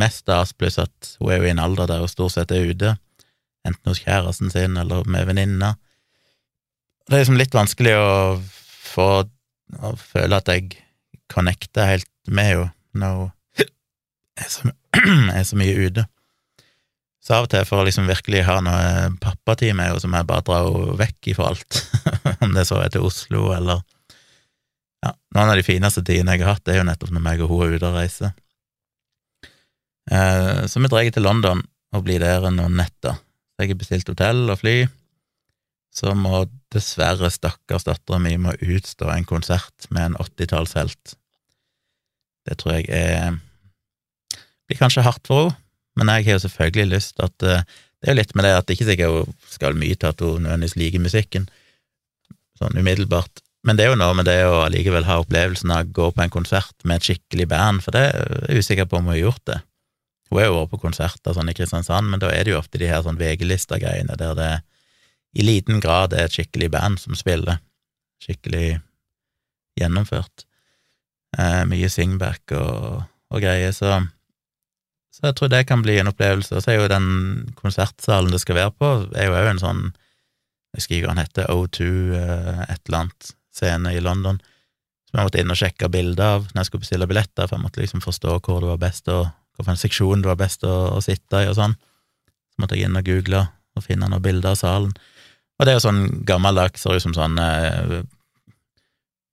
mest 0.00 0.24
stas, 0.24 0.54
pluss 0.54 0.80
at 0.82 1.12
hun 1.18 1.30
er 1.30 1.40
jo 1.40 1.48
i 1.48 1.52
en 1.52 1.62
alder 1.62 1.90
der 1.90 2.02
hun 2.02 2.10
stort 2.10 2.34
sett 2.36 2.52
er 2.54 2.68
ute, 2.70 2.94
enten 3.66 3.90
hos 3.90 4.02
kjæresten 4.02 4.52
sin 4.52 4.78
eller 4.78 5.06
med 5.10 5.26
venninna. 5.26 5.72
Det 7.06 7.16
er 7.16 7.24
liksom 7.24 7.38
litt 7.40 7.56
vanskelig 7.56 7.96
å 7.98 8.12
få 8.90 9.08
å 9.78 9.92
føle 9.98 10.38
at 10.38 10.50
jeg 10.50 10.78
connecter 11.30 11.86
helt 11.86 12.10
med 12.26 12.50
henne 12.50 12.70
når 12.98 13.18
hun 13.20 13.68
er 14.40 14.48
så, 14.50 14.72
er 15.38 15.44
så 15.46 15.58
mye 15.58 15.76
ute. 15.86 16.06
Så 17.20 17.36
av 17.36 17.44
og 17.44 17.50
til, 17.52 17.66
for 17.68 17.82
å 17.82 17.84
liksom 17.84 18.08
virkelig 18.08 18.46
ha 18.46 18.58
noe 18.64 19.10
pappatid 19.20 19.74
med 19.76 19.90
henne, 19.90 20.00
så 20.00 20.08
må 20.08 20.22
jeg 20.22 20.28
bare 20.30 20.44
dra 20.46 20.60
henne 20.64 20.94
vekk 21.00 21.32
ifra 21.34 21.50
alt. 21.52 21.80
Om 22.44 22.54
det 22.56 22.64
så 22.68 22.80
er 22.80 22.92
til 22.92 23.08
Oslo, 23.08 23.50
eller 23.56 23.82
Ja, 25.00 25.14
noen 25.32 25.50
av 25.52 25.56
de 25.56 25.64
fineste 25.64 26.02
tidene 26.04 26.34
jeg 26.36 26.44
har 26.44 26.56
hatt, 26.56 26.64
det 26.66 26.74
er 26.74 26.82
jo 26.82 26.88
nettopp 26.88 27.12
når 27.16 27.22
meg 27.24 27.42
og 27.44 27.52
hun 27.52 27.62
er 27.64 27.76
ute 27.76 27.88
og 27.88 27.94
reiser. 27.96 28.32
Eh, 30.10 30.64
så 30.68 30.82
vi 30.82 30.90
drar 30.92 31.08
til 31.08 31.24
London 31.24 31.62
og 31.96 32.04
blir 32.04 32.20
der 32.20 32.44
noen 32.52 32.76
netter. 32.76 33.16
Jeg 33.60 33.72
har 33.72 33.80
bestilt 33.80 34.10
hotell 34.12 34.42
og 34.52 34.60
fly. 34.60 34.74
Så 35.96 36.12
må 36.14 36.44
dessverre 36.72 37.30
stakkars 37.32 37.88
dattera 37.88 38.20
mi 38.22 38.36
må 38.40 38.52
utstå 38.60 39.08
en 39.10 39.26
konsert 39.28 39.88
med 39.90 40.10
en 40.10 40.20
åttitallshelt. 40.22 41.16
Det 42.46 42.60
tror 42.60 42.78
jeg 42.78 42.92
er 42.94 43.40
blir 44.70 44.78
kanskje 44.78 45.02
hardt 45.02 45.26
for 45.26 45.48
henne, 45.50 45.58
men 46.00 46.10
jeg 46.14 46.26
har 46.26 46.38
jo 46.38 46.44
selvfølgelig 46.46 46.94
lyst 46.94 47.20
at 47.20 47.46
uh, 47.46 47.62
Det 48.00 48.08
er 48.08 48.14
jo 48.14 48.20
litt 48.22 48.30
med 48.32 48.46
det 48.46 48.50
at 48.56 48.66
det 48.66 48.74
ikke 48.78 48.88
sikkert 48.88 49.12
hun 49.12 49.34
skal 49.52 49.74
mye 49.76 49.96
til 50.00 50.08
at 50.08 50.22
hun 50.24 50.46
nødvendigvis 50.46 50.76
liker 50.80 51.02
musikken, 51.04 51.50
sånn 52.56 52.78
umiddelbart. 52.80 53.42
Men 53.68 53.76
det 53.76 53.84
er 53.84 53.90
jo 53.90 53.98
noe 54.00 54.14
med 54.16 54.24
det 54.24 54.38
å 54.48 54.62
allikevel 54.64 55.04
ha 55.04 55.18
opplevelsen 55.20 55.74
av 55.74 55.84
å 55.84 55.92
gå 55.98 56.06
på 56.16 56.22
en 56.24 56.32
konsert 56.32 56.86
med 56.88 56.96
et 56.96 57.10
skikkelig 57.10 57.44
band, 57.50 57.82
for 57.84 57.92
det 57.92 58.06
er 58.08 58.46
jeg 58.48 58.64
usikker 58.64 58.88
på 58.88 58.96
om 58.96 59.10
hun 59.10 59.12
har 59.12 59.20
gjort 59.20 59.44
det. 59.52 59.58
Hun 60.30 60.40
er 60.40 60.48
jo 60.48 60.56
vært 60.56 60.72
på 60.72 60.80
konserter 60.86 61.36
sånn 61.36 61.52
i 61.52 61.54
Kristiansand, 61.58 62.08
men 62.08 62.22
da 62.22 62.30
er 62.32 62.46
det 62.46 62.54
jo 62.54 62.60
ofte 62.62 62.80
de 62.80 62.88
her 62.88 63.02
sånn 63.04 63.20
VG-lista-greiene 63.20 64.16
der 64.16 64.32
det 64.38 64.50
i 65.36 65.44
liten 65.44 65.82
grad 65.82 66.14
er 66.16 66.24
et 66.26 66.34
skikkelig 66.38 66.70
band 66.72 67.02
som 67.02 67.18
spiller, 67.18 67.60
skikkelig 68.24 68.78
gjennomført. 69.78 70.46
Eh, 71.36 71.62
mye 71.68 71.90
singback 71.92 72.56
og, 72.56 73.04
og 73.30 73.44
greier, 73.44 73.76
så 73.76 74.00
så 75.10 75.26
jeg 75.26 75.36
tror 75.36 75.50
det 75.50 75.64
kan 75.66 75.82
bli 75.82 75.98
en 75.98 76.10
opplevelse. 76.10 76.54
Og 76.54 76.62
så 76.62 76.72
er 76.72 76.78
jo 76.78 76.90
den 76.90 77.08
konsertsalen 77.58 78.30
det 78.32 78.42
skal 78.42 78.58
være 78.60 78.74
på, 78.78 78.92
er 79.18 79.28
jo 79.28 79.36
òg 79.38 79.50
en 79.54 79.64
sånn 79.64 79.82
Jeg 80.70 80.78
husker 80.78 80.94
ikke 80.96 81.06
hva 81.08 81.14
den 81.16 81.24
heter, 81.24 81.48
O2 81.50 81.86
eh, 82.14 82.58
et 82.70 82.82
eller 82.86 82.98
annet 83.00 83.30
scene 83.50 83.90
i 83.90 83.98
London, 83.98 84.36
som 85.10 85.18
jeg 85.18 85.26
måtte 85.26 85.40
inn 85.42 85.50
og 85.50 85.58
sjekke 85.58 85.88
bilder 85.90 86.36
av 86.36 86.44
når 86.52 86.60
jeg 86.60 86.68
skulle 86.68 86.84
bestille 86.84 87.08
billetter, 87.10 87.48
for 87.48 87.56
jeg 87.56 87.64
måtte 87.64 87.82
liksom 87.82 88.04
forstå 88.04 88.36
hvor 88.38 88.60
det 88.62 88.68
var 88.70 88.78
best 88.84 89.10
å 89.10 89.24
hvilken 89.58 89.80
seksjon 89.80 90.22
det 90.22 90.30
var 90.30 90.38
best 90.38 90.62
å, 90.64 90.76
å, 90.94 91.00
sitte 91.04 91.42
i 91.42 91.48
og 91.50 91.58
sånn. 91.58 91.74
Så 92.54 92.62
måtte 92.62 92.78
jeg 92.78 92.86
inn 92.86 92.96
og 92.96 93.04
google 93.04 93.42
og 93.76 93.84
finne 93.84 94.06
noen 94.08 94.22
bilder 94.22 94.54
av 94.54 94.60
salen. 94.62 94.94
Og 95.58 95.66
det 95.66 95.74
er 95.74 95.80
jo 95.80 95.84
sånn 95.88 96.04
gammeldags, 96.24 96.80
ser 96.80 96.96
ut 96.96 97.04
som 97.04 97.18
sånn 97.18 97.36
eh, 97.42 97.98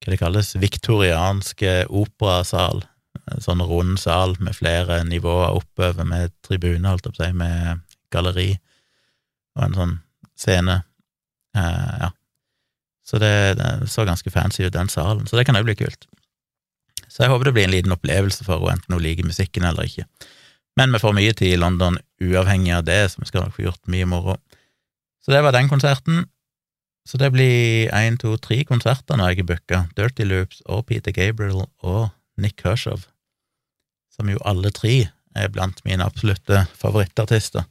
Hva 0.02 0.12
det 0.12 0.20
kalles? 0.20 0.56
Viktoriansk 0.58 1.62
operasal 1.88 2.82
sånn 3.44 3.64
rund 3.66 4.00
sal 4.02 4.36
med 4.44 4.56
flere 4.58 5.02
nivåer 5.08 5.58
oppover, 5.58 6.08
med 6.08 6.34
tribune, 6.46 6.88
holdt 6.88 7.08
jeg 7.08 7.16
på 7.16 7.24
å 7.24 7.26
si, 7.26 7.34
med 7.38 7.84
galleri 8.14 8.52
og 9.58 9.64
en 9.66 9.78
sånn 9.78 9.96
scene. 10.38 10.78
Eh, 11.58 11.98
ja. 12.06 12.12
Så 13.08 13.20
det, 13.24 13.34
det, 13.60 13.90
så 13.92 14.06
ganske 14.08 14.32
fancy 14.32 14.66
ut, 14.66 14.76
den 14.76 14.92
salen, 14.92 15.28
så 15.28 15.40
det 15.40 15.48
kan 15.48 15.58
òg 15.60 15.68
bli 15.68 15.78
kult. 15.80 16.08
Så 17.08 17.24
jeg 17.24 17.32
håper 17.32 17.50
det 17.50 17.56
blir 17.56 17.68
en 17.70 17.76
liten 17.76 17.96
opplevelse 17.96 18.46
for 18.46 18.62
henne, 18.62 18.78
enten 18.78 18.98
hun 18.98 19.04
liker 19.04 19.28
musikken 19.28 19.68
eller 19.68 19.88
ikke. 19.88 20.08
Men 20.78 20.94
vi 20.94 21.02
får 21.02 21.16
mye 21.18 21.34
tid 21.34 21.56
i 21.56 21.60
London 21.60 21.98
uavhengig 22.22 22.76
av 22.76 22.86
det, 22.86 23.00
så 23.10 23.24
vi 23.24 23.30
skal 23.30 23.48
nok 23.48 23.56
få 23.56 23.66
gjort 23.66 23.90
mye 23.90 24.08
moro. 24.10 24.38
Så 25.24 25.34
det 25.34 25.42
var 25.44 25.56
den 25.56 25.72
konserten. 25.72 26.28
Så 27.08 27.18
det 27.18 27.32
blir 27.32 27.88
én, 27.96 28.20
to, 28.20 28.36
tre 28.38 28.60
konserter 28.68 29.18
når 29.18 29.32
jeg 29.32 29.42
er 29.42 29.48
booka. 29.50 29.80
Dirty 29.98 30.28
Loops 30.28 30.60
og 30.68 30.86
Peter 30.92 31.16
Gabriel 31.16 31.64
og 31.80 32.10
Nick 32.38 32.60
Kershaw 32.62 33.00
som 34.18 34.30
jo 34.32 34.42
alle 34.50 34.74
tre 34.74 34.96
er 35.38 35.54
blant 35.54 35.84
mine 35.86 36.06
absolutte 36.06 36.66
favorittartister. 36.78 37.66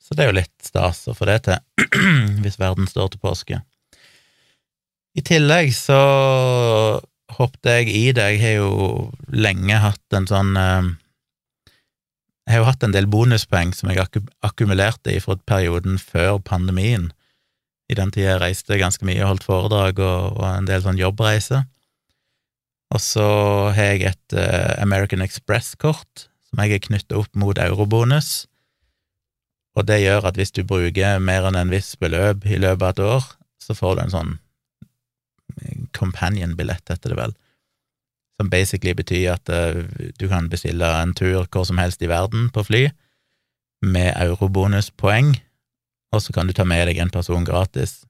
Så 0.00 0.16
det 0.16 0.24
er 0.24 0.30
jo 0.30 0.40
litt 0.40 0.64
stas 0.64 1.04
å 1.08 1.14
få 1.16 1.28
det 1.28 1.38
til, 1.46 1.60
hvis 2.44 2.60
verden 2.60 2.88
står 2.88 3.12
til 3.12 3.22
påske. 3.22 3.60
I 5.14 5.22
tillegg 5.24 5.70
så 5.76 6.00
hoppet 7.36 7.70
jeg 7.70 7.92
i 7.92 8.04
det. 8.16 8.26
Jeg 8.34 8.42
har 8.42 8.56
jo 8.58 9.10
lenge 9.32 9.78
hatt 9.80 10.16
en 10.16 10.26
sånn 10.28 10.56
eh, 10.58 10.92
Jeg 12.44 12.52
har 12.52 12.60
jo 12.60 12.68
hatt 12.68 12.84
en 12.84 12.92
del 12.92 13.06
bonuspoeng 13.08 13.72
som 13.72 13.88
jeg 13.88 14.04
akkumulerte 14.44 15.14
i 15.14 15.20
fra 15.24 15.38
perioden 15.48 15.96
før 15.96 16.40
pandemien. 16.44 17.12
I 17.88 17.96
den 17.96 18.12
tida 18.12 18.34
jeg 18.34 18.42
reiste 18.42 18.80
ganske 18.80 19.06
mye, 19.06 19.24
holdt 19.24 19.46
foredrag 19.46 20.00
og, 20.02 20.36
og 20.40 20.44
en 20.50 20.68
del 20.68 20.84
sånn 20.84 21.00
jobbreiser. 21.00 21.64
Og 22.94 23.02
så 23.02 23.26
har 23.74 23.94
jeg 23.94 24.06
et 24.12 24.36
uh, 24.38 24.74
American 24.82 25.24
Express-kort 25.24 26.28
som 26.54 26.62
jeg 26.62 26.76
er 26.76 26.84
knyttet 26.84 27.16
opp 27.18 27.32
mot 27.34 27.58
eurobonus, 27.58 28.46
og 29.74 29.88
det 29.88 30.04
gjør 30.04 30.28
at 30.28 30.36
hvis 30.38 30.54
du 30.54 30.62
bruker 30.62 31.18
mer 31.18 31.48
enn 31.48 31.58
en 31.58 31.72
viss 31.72 31.96
beløp 31.98 32.44
i 32.46 32.60
løpet 32.62 32.84
av 32.84 32.92
et 32.92 33.00
år, 33.02 33.24
så 33.58 33.74
får 33.74 33.96
du 33.96 34.02
en 34.04 34.12
sånn 34.12 34.34
companion-billett, 35.94 36.86
heter 36.90 37.10
det 37.10 37.18
vel, 37.18 37.34
som 38.38 38.50
basically 38.50 38.94
betyr 38.94 39.32
at 39.34 39.50
uh, 39.50 39.82
du 40.18 40.28
kan 40.30 40.46
bestille 40.50 40.86
en 40.86 41.14
tur 41.18 41.42
hvor 41.50 41.66
som 41.66 41.82
helst 41.82 42.02
i 42.02 42.10
verden 42.10 42.48
på 42.54 42.62
fly, 42.66 42.84
med 43.84 44.14
eurobonuspoeng, 44.14 45.34
og 46.14 46.22
så 46.22 46.34
kan 46.34 46.46
du 46.46 46.54
ta 46.54 46.66
med 46.66 46.86
deg 46.88 47.02
en 47.02 47.12
person 47.12 47.46
gratis. 47.46 48.04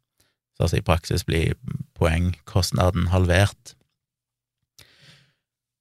Så 0.54 0.66
altså 0.66 0.78
i 0.78 0.86
praksis 0.86 1.24
blir 1.26 1.56
poengkostnaden 1.98 3.08
halvert. 3.10 3.74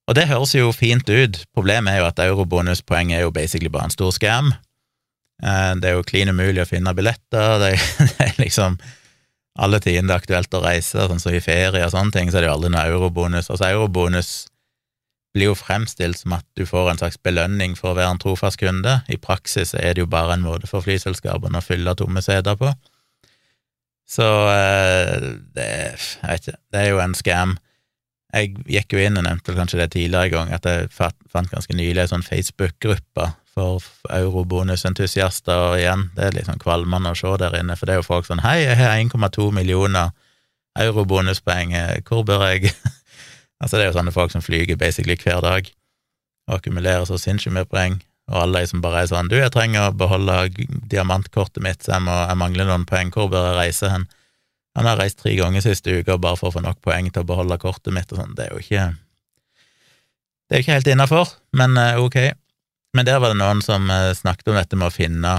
Og 0.08 0.18
det 0.18 0.28
høres 0.28 0.52
jo 0.56 0.72
fint 0.76 1.08
ut, 1.08 1.40
problemet 1.56 1.94
er 1.94 2.02
jo 2.02 2.10
at 2.10 2.20
eurobonuspoeng 2.20 3.14
er 3.16 3.24
jo 3.24 3.32
basically 3.32 3.72
bare 3.72 3.88
en 3.88 3.96
stor 3.96 4.12
scam. 4.12 4.52
Eh, 5.44 5.72
det 5.80 5.90
er 5.90 5.96
jo 5.98 6.08
klin 6.08 6.32
umulig 6.34 6.64
å 6.64 6.68
finne 6.68 6.94
billetter, 6.96 7.60
det 7.64 7.76
er 8.20 8.36
liksom 8.42 8.78
alle 9.54 9.78
tider 9.80 10.08
det 10.08 10.16
er 10.16 10.22
aktuelt 10.22 10.56
å 10.58 10.64
reise, 10.64 11.06
sånn 11.08 11.22
som 11.22 11.36
i 11.36 11.44
ferie 11.44 11.86
og 11.86 11.94
sånne 11.94 12.14
ting, 12.16 12.32
så 12.32 12.40
er 12.40 12.46
det 12.46 12.50
jo 12.50 12.56
aldri 12.56 12.72
noe 12.74 12.88
eurobonus. 12.90 13.52
Altså, 13.54 13.70
eurobonus 13.70 14.32
blir 15.34 15.52
jo 15.52 15.58
fremstilt 15.58 16.20
som 16.20 16.36
at 16.38 16.46
du 16.58 16.66
får 16.70 16.92
en 16.92 17.02
slags 17.02 17.20
belønning 17.22 17.76
for 17.78 17.92
å 17.92 17.98
være 17.98 18.16
en 18.16 18.22
trofast 18.22 18.60
kunde. 18.62 19.00
I 19.10 19.18
praksis 19.22 19.74
er 19.78 19.94
det 19.94 20.04
jo 20.04 20.10
bare 20.10 20.38
en 20.38 20.46
måte 20.46 20.70
for 20.70 20.86
flyselskapene 20.86 21.62
å 21.62 21.66
fylle 21.66 21.96
tomme 21.98 22.22
seter 22.26 22.58
på. 22.58 22.74
Så 24.10 24.26
eh, 24.52 25.30
det, 25.56 25.70
jeg 25.98 26.28
vet 26.28 26.50
ikke, 26.50 26.60
det 26.74 26.82
er 26.82 26.90
jo 26.92 27.02
en 27.02 27.16
scam. 27.18 27.56
Jeg 28.34 28.56
gikk 28.66 28.96
jo 28.96 29.02
inn 29.04 29.20
og 29.20 29.28
nevnte 29.28 29.54
kanskje 29.54 29.80
det 29.84 29.92
tidligere 29.94 30.30
en 30.30 30.34
gang, 30.34 30.54
at 30.58 30.66
jeg 30.66 30.90
fant 30.94 31.52
ganske 31.52 31.76
nylig 31.78 32.02
en 32.02 32.16
sånn 32.16 32.26
Facebook-gruppe 32.26 33.30
for 33.54 33.86
eurobonusentusiaster, 34.10 35.68
og 35.70 35.78
igjen, 35.78 36.08
det 36.16 36.26
er 36.26 36.38
litt 36.38 36.50
sånn 36.50 36.62
kvalmende 36.62 37.12
å 37.14 37.18
se 37.18 37.36
der 37.38 37.60
inne, 37.60 37.78
for 37.78 37.86
det 37.86 37.96
er 37.96 38.02
jo 38.02 38.08
folk 38.08 38.26
sånn 38.26 38.42
Hei, 38.42 38.64
jeg 38.64 38.80
har 38.80 38.98
1,2 38.98 39.52
millioner 39.54 40.10
eurobonuspoeng, 40.82 41.76
hvor 42.08 42.26
bør 42.28 42.50
jeg? 42.52 42.74
Altså, 43.64 43.78
det 43.78 43.86
er 43.86 43.94
jo 43.94 43.96
sånne 43.96 44.12
folk 44.12 44.34
som 44.34 44.42
flyger 44.44 44.76
basically 44.76 45.16
hver 45.16 45.38
dag 45.40 45.70
og 46.50 46.58
akkumulerer 46.58 47.06
så 47.08 47.16
sinnssykt 47.22 47.54
mye 47.56 47.70
poeng, 47.70 47.94
og 48.28 48.42
alle 48.42 48.64
de 48.64 48.68
som 48.74 48.82
bare 48.84 49.06
er 49.06 49.08
sånn 49.08 49.30
Du, 49.32 49.38
jeg 49.40 49.54
trenger 49.56 49.86
å 49.88 49.96
beholde 49.96 50.36
diamantkortet 50.92 51.64
mitt, 51.64 51.80
så 51.86 51.94
jeg, 51.96 52.04
må, 52.04 52.18
jeg 52.28 52.40
mangler 52.42 52.68
noen 52.68 52.84
poeng, 52.90 53.14
hvor 53.16 53.30
bør 53.32 53.52
jeg 53.52 53.60
reise 53.62 53.92
hen? 53.94 54.04
Han 54.78 54.90
har 54.90 54.98
reist 54.98 55.20
tre 55.22 55.36
ganger 55.38 55.62
siste 55.62 55.94
uke 56.00 56.18
bare 56.18 56.40
for 56.40 56.50
å 56.50 56.56
få 56.56 56.64
nok 56.66 56.80
poeng 56.82 57.12
til 57.12 57.22
å 57.24 57.30
beholde 57.30 57.60
kortet 57.62 57.94
mitt 57.94 58.12
og 58.14 58.22
sånn, 58.22 58.36
det 58.38 58.48
er 58.48 58.56
jo 58.56 58.64
ikke 58.64 58.86
Det 60.48 60.56
er 60.56 60.62
jo 60.62 60.66
ikke 60.66 60.78
helt 60.78 60.92
innafor, 60.92 61.30
men 61.56 61.78
eh, 61.80 62.00
ok. 62.02 62.18
Men 62.94 63.08
der 63.08 63.22
var 63.22 63.34
det 63.34 63.40
noen 63.40 63.62
som 63.66 63.90
eh, 63.90 64.12
snakket 64.18 64.52
om 64.52 64.60
dette 64.60 64.78
med 64.78 64.90
å 64.90 64.94
finne 64.94 65.38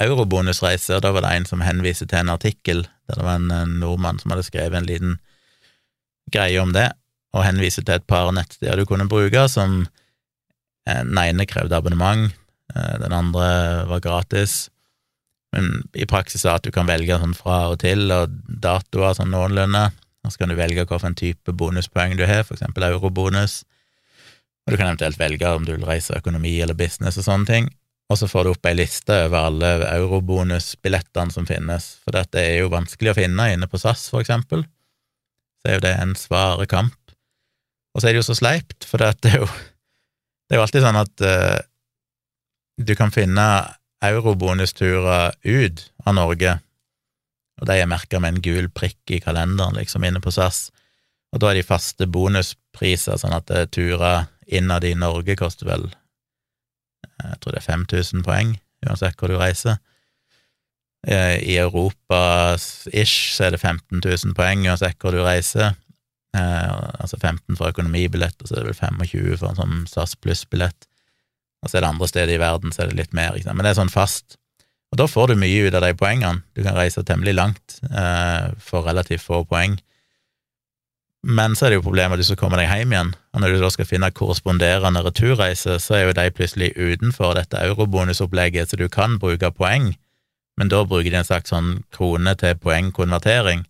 eurobonusreiser, 0.00 1.02
da 1.02 1.10
var 1.12 1.26
det 1.26 1.34
en 1.36 1.48
som 1.48 1.64
henviste 1.64 2.06
til 2.08 2.22
en 2.22 2.32
artikkel 2.32 2.86
der 3.10 3.18
det 3.18 3.26
var 3.26 3.40
en, 3.40 3.50
en 3.52 3.78
nordmann 3.82 4.20
som 4.22 4.32
hadde 4.32 4.46
skrevet 4.46 4.78
en 4.78 4.88
liten 4.88 5.18
greie 6.32 6.60
om 6.62 6.72
det, 6.72 6.86
og 7.34 7.44
henviste 7.44 7.82
til 7.84 7.98
et 7.98 8.06
par 8.08 8.30
nettsteder 8.34 8.78
du 8.78 8.86
kunne 8.88 9.08
bruke, 9.10 9.46
som 9.50 9.82
eh, 10.86 11.02
den 11.02 11.18
ene 11.18 11.46
krevde 11.50 11.76
abonnement, 11.76 12.30
eh, 12.74 12.94
den 13.02 13.14
andre 13.16 13.48
var 13.90 14.04
gratis, 14.04 14.68
men 15.54 15.82
i 15.98 16.06
praksis 16.06 16.44
er 16.46 16.56
at 16.58 16.66
du 16.66 16.70
kan 16.74 16.88
velge 16.88 17.18
sånn 17.18 17.34
fra 17.34 17.64
og 17.72 17.80
til, 17.82 18.06
og 18.14 18.30
datoer 18.62 19.16
sånn 19.18 19.32
noenlunde, 19.34 19.88
og 20.20 20.32
så 20.32 20.42
kan 20.42 20.52
du 20.52 20.58
velge 20.58 20.84
hvilken 20.84 21.16
type 21.18 21.54
bonuspoeng 21.56 22.16
du 22.18 22.26
har, 22.28 22.44
for 22.46 22.56
eksempel 22.56 22.86
eurobonus, 22.90 23.62
og 24.66 24.74
du 24.74 24.78
kan 24.78 24.90
eventuelt 24.90 25.18
velge 25.18 25.50
om 25.50 25.64
du 25.66 25.72
vil 25.74 25.86
reise 25.88 26.14
økonomi 26.18 26.58
eller 26.62 26.78
business 26.78 27.18
og 27.18 27.26
sånne 27.26 27.48
ting, 27.48 27.70
og 28.10 28.18
så 28.18 28.26
får 28.30 28.46
du 28.46 28.52
opp 28.52 28.66
ei 28.66 28.74
liste 28.74 29.14
over 29.26 29.48
alle 29.48 29.70
eurobonusbillettene 29.86 31.34
som 31.34 31.46
finnes, 31.46 31.92
for 32.02 32.14
dette 32.14 32.42
er 32.42 32.60
jo 32.60 32.72
vanskelig 32.72 33.12
å 33.12 33.18
finne 33.18 33.50
inne 33.54 33.70
på 33.70 33.78
SAS, 33.80 34.08
for 34.12 34.22
eksempel, 34.22 34.64
så 35.60 35.70
er 35.70 35.78
jo 35.78 35.84
det 35.84 35.94
en 35.98 36.14
svare 36.18 36.66
kamp. 36.70 36.96
Og 37.94 38.00
så 38.00 38.08
er 38.08 38.14
det 38.14 38.22
jo 38.22 38.28
så 38.30 38.38
sleipt, 38.38 38.86
for 38.86 39.02
det 39.02 39.30
er 39.30 39.42
jo, 39.42 39.48
det 39.50 40.56
er 40.56 40.60
jo 40.60 40.64
alltid 40.64 40.84
sånn 40.86 40.98
at 40.98 41.26
uh, 41.26 41.58
du 42.80 42.94
kan 42.98 43.14
finne 43.14 43.46
eurobonusturer 44.04 45.36
ut 45.44 45.86
av 46.06 46.16
Norge, 46.16 46.58
og 47.60 47.68
de 47.68 47.76
er 47.76 47.88
merka 47.90 48.20
med 48.20 48.34
en 48.34 48.44
gul 48.44 48.70
prikk 48.72 49.12
i 49.12 49.20
kalenderen, 49.20 49.76
liksom, 49.76 50.04
inne 50.06 50.22
på 50.24 50.32
SAS, 50.32 50.70
og 51.34 51.42
da 51.42 51.50
er 51.50 51.60
de 51.60 51.66
faste 51.66 52.08
bonuspriser, 52.10 53.20
sånn 53.20 53.36
at 53.36 53.52
uh, 53.52 53.66
turer 53.70 54.30
innad 54.50 54.86
i 54.88 54.96
Norge 54.98 55.36
koster 55.38 55.68
vel 55.68 55.90
jeg 57.20 57.40
tror 57.40 57.54
det 57.54 57.60
er 57.60 57.68
5000 57.68 58.24
poeng, 58.24 58.54
uansett 58.86 59.20
hvor 59.20 59.32
du 59.32 59.38
reiser. 59.40 59.78
Eh, 61.06 61.36
I 61.52 61.56
Europa 61.60 62.56
ish 62.92 63.34
så 63.36 63.48
er 63.48 63.54
det 63.54 63.62
15 63.62 64.02
000 64.04 64.36
poeng 64.36 64.66
uansett 64.68 65.00
hvor 65.00 65.16
du 65.16 65.22
reiser. 65.24 65.74
Eh, 66.36 66.76
altså 67.00 67.18
15 67.18 67.56
for 67.58 67.72
økonomibillett, 67.72 68.36
og 68.40 68.48
så 68.48 68.56
er 68.56 68.62
det 68.64 68.72
vel 68.72 68.80
25 68.80 69.40
for 69.40 69.50
en 69.50 69.60
sånn 69.60 69.82
SAS 69.90 70.16
pluss-billett. 70.20 70.88
Og 71.60 71.70
så 71.70 71.78
er 71.78 71.84
det 71.84 71.92
andre 71.92 72.08
steder 72.08 72.34
i 72.34 72.40
verden 72.40 72.72
så 72.72 72.84
er 72.84 72.90
det 72.90 72.98
litt 73.02 73.16
mer, 73.16 73.36
men 73.52 73.64
det 73.64 73.74
er 73.74 73.80
sånn 73.82 73.92
fast. 73.92 74.38
Og 74.90 74.98
da 74.98 75.06
får 75.06 75.30
du 75.30 75.38
mye 75.38 75.68
ut 75.68 75.76
av 75.76 75.84
de 75.84 75.92
poengene. 75.94 76.42
Du 76.56 76.64
kan 76.64 76.74
reise 76.74 77.04
temmelig 77.06 77.36
langt 77.36 77.78
eh, 77.86 78.50
for 78.64 78.86
relativt 78.88 79.22
få 79.22 79.44
poeng. 79.46 79.76
Men 81.20 81.54
så 81.54 81.66
er 81.66 81.72
det 81.72 81.80
jo 81.80 81.84
problemet 81.84 82.16
at 82.16 82.22
du 82.22 82.26
skal 82.30 82.38
komme 82.40 82.58
deg 82.58 82.70
hjem 82.70 82.94
igjen, 82.94 83.10
og 83.36 83.42
når 83.42 83.52
du 83.52 83.60
da 83.60 83.68
skal 83.74 83.86
finne 83.86 84.08
korresponderende 84.16 85.02
returreise, 85.04 85.76
så 85.84 85.96
er 85.98 86.06
jo 86.06 86.14
de 86.16 86.30
plutselig 86.32 86.70
utenfor 86.78 87.34
dette 87.36 87.60
eurobonusopplegget, 87.60 88.70
så 88.70 88.78
du 88.80 88.86
kan 88.88 89.18
bruke 89.20 89.52
poeng, 89.52 89.92
men 90.56 90.72
da 90.72 90.80
bruker 90.88 91.12
de 91.12 91.20
en 91.20 91.28
slags 91.28 91.52
sånn 91.52 91.82
krone 91.92 92.32
til 92.40 92.56
poengkonvertering, 92.64 93.66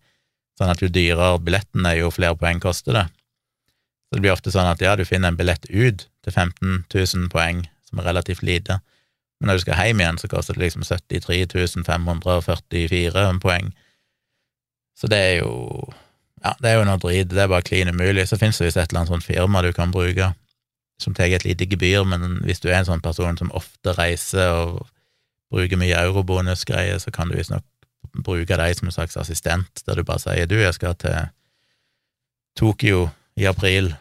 sånn 0.60 0.70
at 0.70 0.84
jo 0.84 0.92
dyrere 0.94 1.40
billetten 1.42 1.90
er, 1.90 1.98
jo 2.04 2.12
flere 2.14 2.38
poeng 2.38 2.62
koster 2.62 2.94
det. 2.94 3.04
Så 4.10 4.18
det 4.18 4.22
blir 4.22 4.36
ofte 4.36 4.54
sånn 4.54 4.70
at 4.70 4.80
ja, 4.82 4.94
du 4.94 5.02
finner 5.06 5.32
en 5.32 5.38
billett 5.38 5.66
ut 5.70 6.06
til 6.06 6.32
15 6.32 6.84
000 6.86 7.28
poeng, 7.34 7.64
som 7.90 8.00
er 8.00 8.08
relativt 8.08 8.42
lite, 8.46 8.80
men 9.40 9.48
når 9.48 9.58
du 9.58 9.64
skal 9.64 9.78
hjem 9.80 10.00
igjen, 10.00 10.18
så 10.20 10.28
koster 10.28 10.54
det 10.54 10.66
liksom 10.66 10.84
73 10.84 11.80
544 11.86 13.40
poeng. 13.40 13.72
Så 14.98 15.08
det 15.08 15.18
er 15.18 15.36
jo 15.40 15.52
ja, 16.44 16.54
det 16.60 16.70
er 16.70 16.78
jo 16.78 16.84
noe 16.88 17.00
drit, 17.00 17.28
det 17.28 17.42
er 17.42 17.50
bare 17.52 17.64
klin 17.64 17.90
umulig. 17.92 18.26
Så 18.28 18.38
finnes 18.40 18.58
det 18.58 18.68
visst 18.68 18.80
et 18.80 18.90
eller 18.90 19.02
annet 19.02 19.12
sånt 19.12 19.26
firma 19.26 19.62
du 19.64 19.72
kan 19.76 19.92
bruke, 19.92 20.32
som 21.00 21.16
tar 21.16 21.32
et 21.32 21.44
lite 21.44 21.68
gebyr, 21.68 22.04
men 22.08 22.40
hvis 22.44 22.60
du 22.60 22.68
er 22.70 22.80
en 22.80 22.88
sånn 22.88 23.04
person 23.04 23.36
som 23.40 23.52
ofte 23.56 23.94
reiser 23.96 24.52
og 24.56 24.86
bruker 25.52 25.80
mye 25.80 25.98
eurobonusgreier, 26.06 27.00
så 27.00 27.12
kan 27.12 27.28
du 27.28 27.36
visstnok 27.36 27.64
bruke 28.24 28.56
deg 28.56 28.76
som 28.76 28.88
en 28.88 28.96
slags 28.96 29.16
assistent, 29.20 29.84
der 29.86 29.98
du 29.98 30.04
bare 30.04 30.22
sier 30.22 30.48
du, 30.48 30.56
jeg 30.60 30.76
skal 30.76 30.96
til 31.00 31.30
Tokyo 32.58 33.08
i 33.36 33.46
april, 33.48 33.92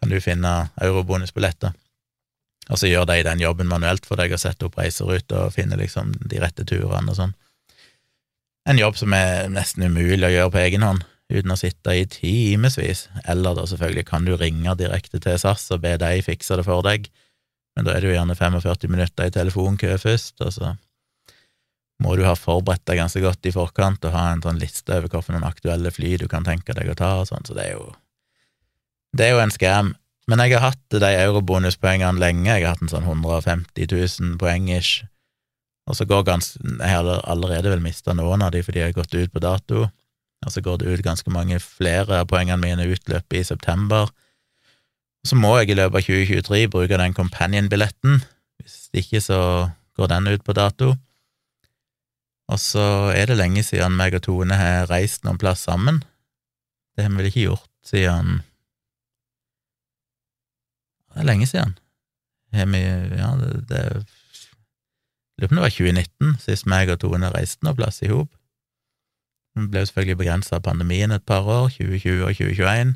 kan 0.00 0.10
du 0.10 0.20
finne 0.22 0.54
eurobonusbilletter? 0.82 1.74
Og 2.72 2.80
så 2.80 2.88
gjør 2.88 3.08
de 3.10 3.22
den 3.26 3.42
jobben 3.42 3.68
manuelt 3.68 4.06
for 4.08 4.20
deg 4.20 4.32
og 4.32 4.40
setter 4.40 4.70
opp 4.70 4.78
reiseruter 4.80 5.46
og 5.46 5.56
finner 5.56 5.80
liksom 5.80 6.14
de 6.24 6.40
rette 6.40 6.64
turene 6.68 7.12
og 7.12 7.18
sånn. 7.18 7.34
En 8.64 8.80
jobb 8.80 8.96
som 8.96 9.12
er 9.12 9.50
nesten 9.52 9.84
umulig 9.84 10.24
å 10.24 10.32
gjøre 10.32 10.54
på 10.54 10.62
egen 10.62 10.86
hånd 10.86 11.04
uten 11.32 11.52
å 11.52 11.58
sitte 11.58 11.92
i 11.96 12.06
timevis, 12.08 13.06
eller 13.28 13.56
da 13.56 13.64
selvfølgelig 13.68 14.06
kan 14.08 14.26
du 14.28 14.34
ringe 14.36 14.74
direkte 14.78 15.20
til 15.24 15.38
SAS 15.40 15.66
og 15.74 15.82
be 15.84 15.94
de 16.00 16.10
fikse 16.24 16.56
det 16.56 16.66
for 16.66 16.84
deg, 16.84 17.08
men 17.74 17.86
da 17.86 17.94
er 17.94 18.04
det 18.04 18.10
jo 18.10 18.16
gjerne 18.16 18.36
45 18.38 18.92
minutter 18.92 19.28
i 19.28 19.34
telefonkø 19.34 19.96
først, 20.00 20.36
og 20.44 20.52
så 20.54 20.74
må 22.04 22.14
du 22.18 22.24
ha 22.26 22.34
forberedt 22.36 22.84
deg 22.88 23.00
ganske 23.00 23.22
godt 23.24 23.48
i 23.48 23.54
forkant 23.54 24.04
og 24.04 24.14
ha 24.14 24.28
en 24.32 24.44
sånn 24.44 24.60
liste 24.60 24.96
over 24.96 25.08
hvilke 25.08 25.40
aktuelle 25.48 25.92
fly 25.94 26.16
du 26.20 26.26
kan 26.30 26.46
tenke 26.46 26.76
deg 26.76 26.90
å 26.92 26.96
ta 26.98 27.14
og 27.22 27.28
sånn, 27.30 27.46
så 27.46 27.56
det 27.56 27.68
er 27.70 27.76
jo 27.78 27.92
det 29.14 29.28
er 29.28 29.36
jo 29.36 29.42
en 29.44 29.52
scam. 29.54 29.92
Men 30.30 30.40
jeg 30.40 30.56
har 30.56 30.70
hatt 30.70 30.96
de 30.96 31.10
eurobonuspoengene 31.20 32.20
lenge, 32.20 32.48
jeg 32.48 32.64
har 32.64 32.74
hatt 32.76 32.84
en 32.84 32.92
sånn 32.92 33.04
150 33.04 33.90
000 33.92 34.38
poeng-ish, 34.40 35.04
og 35.84 35.98
så 35.98 36.06
går 36.08 36.24
ganske 36.24 36.60
Jeg 36.64 36.88
har 36.88 37.08
allerede 37.28 37.68
vel 37.68 37.82
mista 37.84 38.14
noen 38.16 38.42
av 38.42 38.54
de 38.54 38.62
fordi 38.64 38.80
jeg 38.80 38.94
har 38.94 38.96
gått 38.96 39.14
ut 39.14 39.32
på 39.32 39.42
dato, 39.44 39.84
og 40.44 40.52
så 40.52 40.60
går 40.64 40.80
det 40.80 40.92
ut 40.92 41.04
ganske 41.04 41.30
mange 41.32 41.60
flere 41.60 42.22
av 42.22 42.28
poengene 42.28 42.60
mine 42.60 42.88
utløper 42.88 43.40
i 43.40 43.44
september. 43.44 44.08
Så 45.24 45.36
må 45.36 45.54
jeg 45.58 45.72
i 45.72 45.76
løpet 45.78 46.00
av 46.00 46.06
2023 46.08 46.68
bruke 46.72 47.00
den 47.00 47.16
companion-billetten, 47.16 48.22
hvis 48.60 48.88
ikke 48.92 49.20
så 49.24 49.40
går 49.96 50.10
den 50.12 50.32
ut 50.32 50.44
på 50.44 50.56
dato. 50.56 50.94
Og 52.52 52.60
så 52.60 53.12
er 53.16 53.28
det 53.28 53.38
lenge 53.40 53.64
siden 53.64 53.96
meg 53.96 54.16
og 54.16 54.24
Tone 54.26 54.56
har 54.56 54.90
reist 54.90 55.24
noen 55.24 55.40
plass 55.40 55.64
sammen. 55.64 56.02
Det 56.96 57.06
har 57.06 57.12
vi 57.12 57.22
vel 57.22 57.30
ikke 57.30 57.46
gjort 57.46 57.70
siden 57.88 58.42
Det 61.14 61.22
er 61.22 61.30
lenge 61.30 61.46
siden. 61.46 61.78
Har 62.54 62.66
vi 62.66 62.82
Ja, 62.82 63.30
det, 63.40 63.68
det 63.68 64.04
Lurer 65.38 65.48
på 65.48 65.52
om 65.52 65.56
det 65.56 65.62
var 65.62 65.70
2019 65.74 66.36
sist 66.38 66.66
meg 66.70 66.90
og 66.92 67.00
Tone 67.02 67.30
reiste 67.34 67.66
noen 67.66 67.74
plass 67.74 68.02
i 68.06 68.10
hop. 68.12 68.30
Vi 69.54 69.66
ble 69.66 69.82
selvfølgelig 69.86 70.18
begrensa 70.20 70.60
av 70.60 70.66
pandemien 70.66 71.10
et 71.10 71.24
par 71.26 71.42
år, 71.42 71.72
2020 71.74 72.22
og 72.22 72.36
2021. 72.38 72.92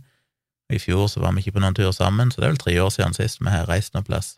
Og 0.68 0.76
I 0.76 0.82
fjor 0.82 1.08
så 1.10 1.22
var 1.22 1.34
vi 1.34 1.42
ikke 1.42 1.56
på 1.56 1.62
noen 1.64 1.74
tur 1.74 1.90
sammen, 1.90 2.30
så 2.30 2.40
det 2.40 2.46
er 2.46 2.52
vel 2.54 2.60
tre 2.62 2.74
år 2.82 2.92
siden 2.94 3.16
sist 3.16 3.42
vi 3.42 3.50
har 3.50 3.66
reist 3.70 3.94
noen 3.94 4.06
plass. 4.06 4.36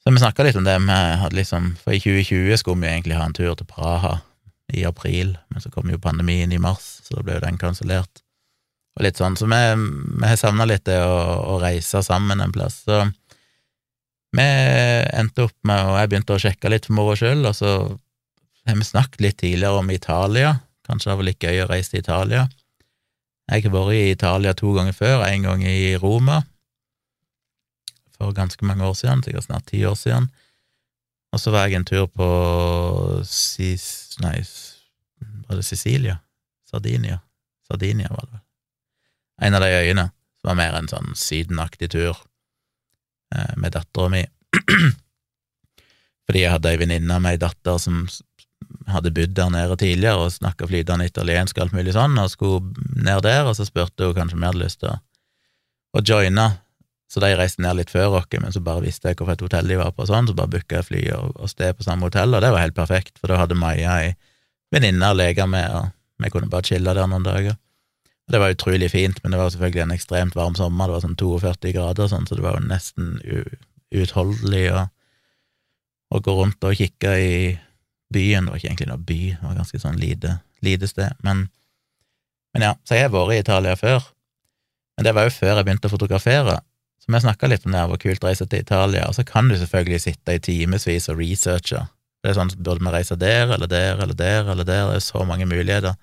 Så 0.00 0.10
vi 0.10 0.22
snakka 0.22 0.46
litt 0.46 0.56
om 0.56 0.66
det, 0.66 0.78
vi 0.80 0.98
hadde 1.22 1.36
liksom, 1.36 1.74
for 1.82 1.94
i 1.94 2.00
2020 2.00 2.56
skulle 2.58 2.82
vi 2.82 2.90
egentlig 2.90 3.18
ha 3.20 3.26
en 3.28 3.36
tur 3.36 3.54
til 3.54 3.68
Praha 3.68 4.16
i 4.72 4.86
april, 4.88 5.36
men 5.50 5.62
så 5.62 5.70
kom 5.70 5.90
jo 5.90 6.02
pandemien 6.02 6.52
i 6.52 6.58
mars, 6.62 7.00
så 7.04 7.18
da 7.18 7.26
ble 7.26 7.36
jo 7.36 7.44
den 7.44 7.60
kansellert. 7.60 8.22
Og 8.98 9.06
litt 9.06 9.20
sånn, 9.20 9.36
så 9.38 9.46
vi, 9.48 9.60
vi 10.20 10.26
har 10.26 10.38
savna 10.38 10.66
litt 10.66 10.84
det 10.88 10.98
å, 11.04 11.16
å, 11.54 11.58
reise 11.62 12.02
sammen 12.04 12.42
en 12.42 12.54
plass. 12.54 12.82
Så 12.88 13.04
Vi 14.36 14.46
endte 14.46 15.46
opp 15.48 15.56
med, 15.66 15.88
og 15.90 15.98
jeg 15.98 16.10
begynte 16.10 16.36
å 16.36 16.42
sjekke 16.42 16.70
litt 16.70 16.86
for 16.86 16.98
moro 16.98 17.16
skyld, 17.18 17.46
og 17.46 17.56
så 17.56 17.70
har 18.68 18.76
vi 18.78 18.86
snakket 18.86 19.24
litt 19.24 19.38
tidligere 19.42 19.80
om 19.82 19.90
Italia. 19.90 20.58
Kanskje 20.86 21.10
det 21.10 21.18
var 21.18 21.28
litt 21.28 21.46
gøy 21.46 21.64
å 21.64 21.70
reise 21.70 21.94
til 21.94 22.04
Italia. 22.04 22.44
Jeg 23.50 23.66
har 23.66 23.74
vært 23.74 23.96
i 23.96 24.12
Italia 24.12 24.54
to 24.54 24.74
ganger 24.76 24.94
før, 24.94 25.24
en 25.26 25.48
gang 25.48 25.64
i 25.66 25.96
Roma 25.98 26.44
for 28.20 28.36
ganske 28.36 28.64
mange 28.68 28.84
år 28.84 28.94
siden, 28.98 29.22
sikkert 29.24 29.48
snart 29.48 29.66
ti 29.70 29.80
år 29.88 29.96
siden. 29.96 30.28
Og 31.32 31.40
så 31.40 31.52
var 31.54 31.66
jeg 31.66 31.80
en 31.80 31.88
tur 31.88 32.06
på 32.12 32.28
Sis... 33.24 33.86
Nei, 34.20 34.36
var 35.48 35.56
det 35.56 35.64
Sicilia? 35.64 36.18
Sardinia? 36.68 37.20
Sardinia, 37.66 38.10
var 38.12 38.26
det 38.26 38.34
vel. 38.34 38.46
En 39.40 39.56
av 39.56 39.64
de 39.64 39.70
øyene 39.72 40.10
som 40.40 40.50
var 40.50 40.58
mer 40.58 40.76
en 40.78 40.88
sånn 40.88 41.12
sydenaktig 41.16 41.90
tur 41.92 42.16
eh, 43.34 43.54
med 43.56 43.74
dattera 43.76 44.12
mi. 44.12 44.24
Fordi 46.26 46.44
jeg 46.44 46.52
hadde 46.54 46.72
ei 46.72 46.80
venninne 46.80 47.20
med 47.20 47.36
ei 47.36 47.42
datter 47.42 47.78
som 47.82 48.04
hadde 48.90 49.12
bodd 49.14 49.34
der 49.36 49.52
nede 49.52 49.76
tidligere 49.78 50.24
og 50.24 50.32
snakka 50.34 50.68
flytende 50.70 51.06
italiensk 51.08 51.58
og 51.58 51.66
alt 51.66 51.76
mulig 51.76 51.94
sånn, 51.96 52.16
og 52.20 52.32
skulle 52.32 52.88
ned 52.96 53.22
der, 53.26 53.44
og 53.48 53.56
så 53.58 53.66
spurte 53.66 54.08
hun 54.08 54.16
kanskje 54.16 54.38
om 54.38 54.44
jeg 54.44 54.52
hadde 54.52 54.64
lyst 54.64 54.80
til 54.82 54.92
å, 54.92 54.98
å 55.96 56.02
joine, 56.06 56.46
så 57.10 57.22
de 57.24 57.32
reiste 57.34 57.62
ned 57.64 57.80
litt 57.80 57.90
før 57.90 58.20
oss, 58.20 58.28
men 58.38 58.54
så 58.54 58.62
bare 58.62 58.84
visste 58.84 59.10
jeg 59.10 59.18
hvilket 59.18 59.42
hotell 59.46 59.70
de 59.70 59.80
var 59.80 59.90
på, 59.94 60.04
og 60.04 60.10
sånn, 60.10 60.30
så 60.30 60.36
bare 60.38 60.52
booka 60.54 60.78
jeg 60.78 60.88
fly 60.90 61.02
og, 61.16 61.32
og 61.34 61.50
sted 61.50 61.78
på 61.78 61.86
samme 61.86 62.06
hotell, 62.06 62.36
og 62.36 62.44
det 62.44 62.52
var 62.54 62.62
helt 62.62 62.78
perfekt, 62.78 63.18
for 63.18 63.32
da 63.32 63.40
hadde 63.42 63.58
Maja 63.58 63.96
ei 64.04 64.14
venninne 64.70 65.10
å 65.10 65.18
leke 65.18 65.48
med, 65.50 65.74
og 65.74 66.22
vi 66.22 66.30
kunne 66.30 66.50
bare 66.52 66.68
chille 66.70 66.94
der 66.94 67.10
noen 67.10 67.26
dager. 67.26 67.58
Det 68.30 68.38
var 68.38 68.52
utrolig 68.54 68.90
fint, 68.92 69.18
men 69.22 69.32
det 69.32 69.40
var 69.40 69.50
selvfølgelig 69.50 69.82
en 69.82 69.96
ekstremt 69.96 70.36
varm 70.38 70.54
sommer, 70.54 70.86
det 70.86 70.96
var 70.96 71.02
sånn 71.02 71.18
42 71.18 71.72
grader 71.74 72.06
og 72.06 72.12
sånn, 72.12 72.28
så 72.28 72.38
det 72.38 72.44
var 72.44 72.58
jo 72.58 72.68
nesten 72.68 73.16
uutholdelig 73.90 74.62
å, 74.70 74.84
å 76.14 76.20
gå 76.22 76.36
rundt 76.38 76.66
og 76.66 76.78
kikke 76.78 77.16
i 77.18 77.34
byen. 78.14 78.46
Det 78.46 78.52
var 78.52 78.60
ikke 78.60 78.70
egentlig 78.70 78.90
noe 78.92 79.02
by, 79.08 79.20
det 79.34 79.48
var 79.48 79.58
ganske 79.58 79.82
sånn 79.82 79.98
lite, 79.98 80.36
lite 80.62 80.90
sted. 80.90 81.18
Men, 81.26 81.48
men, 82.54 82.66
ja, 82.68 82.74
så 82.86 82.98
jeg 82.98 83.08
har 83.08 83.14
vært 83.14 83.34
i 83.34 83.40
Italia 83.42 83.76
før. 83.78 84.10
Men 84.96 85.08
det 85.08 85.14
var 85.16 85.26
jo 85.26 85.34
før 85.34 85.56
jeg 85.56 85.66
begynte 85.66 85.90
å 85.90 85.94
fotografere. 85.94 86.58
Så 87.00 87.10
vi 87.10 87.22
snakka 87.24 87.48
litt 87.48 87.66
om 87.66 87.74
det, 87.74 87.86
hvor 87.88 88.00
kult 88.02 88.22
å 88.22 88.28
reise 88.28 88.46
til 88.46 88.62
Italia. 88.62 89.06
Og 89.08 89.16
så 89.16 89.24
kan 89.26 89.48
du 89.48 89.56
selvfølgelig 89.58 90.02
sitte 90.04 90.36
i 90.36 90.42
timevis 90.44 91.08
og 91.10 91.18
researche. 91.18 91.86
Det 92.20 92.30
er 92.30 92.36
sånn, 92.36 92.52
Burde 92.60 92.84
vi 92.84 92.92
reise 92.92 93.16
der 93.16 93.54
eller 93.56 93.70
der 93.70 94.02
eller 94.04 94.14
der 94.14 94.50
eller 94.52 94.66
der? 94.68 94.90
Det 94.90 95.00
er 95.00 95.06
så 95.06 95.24
mange 95.24 95.48
muligheter. 95.48 95.96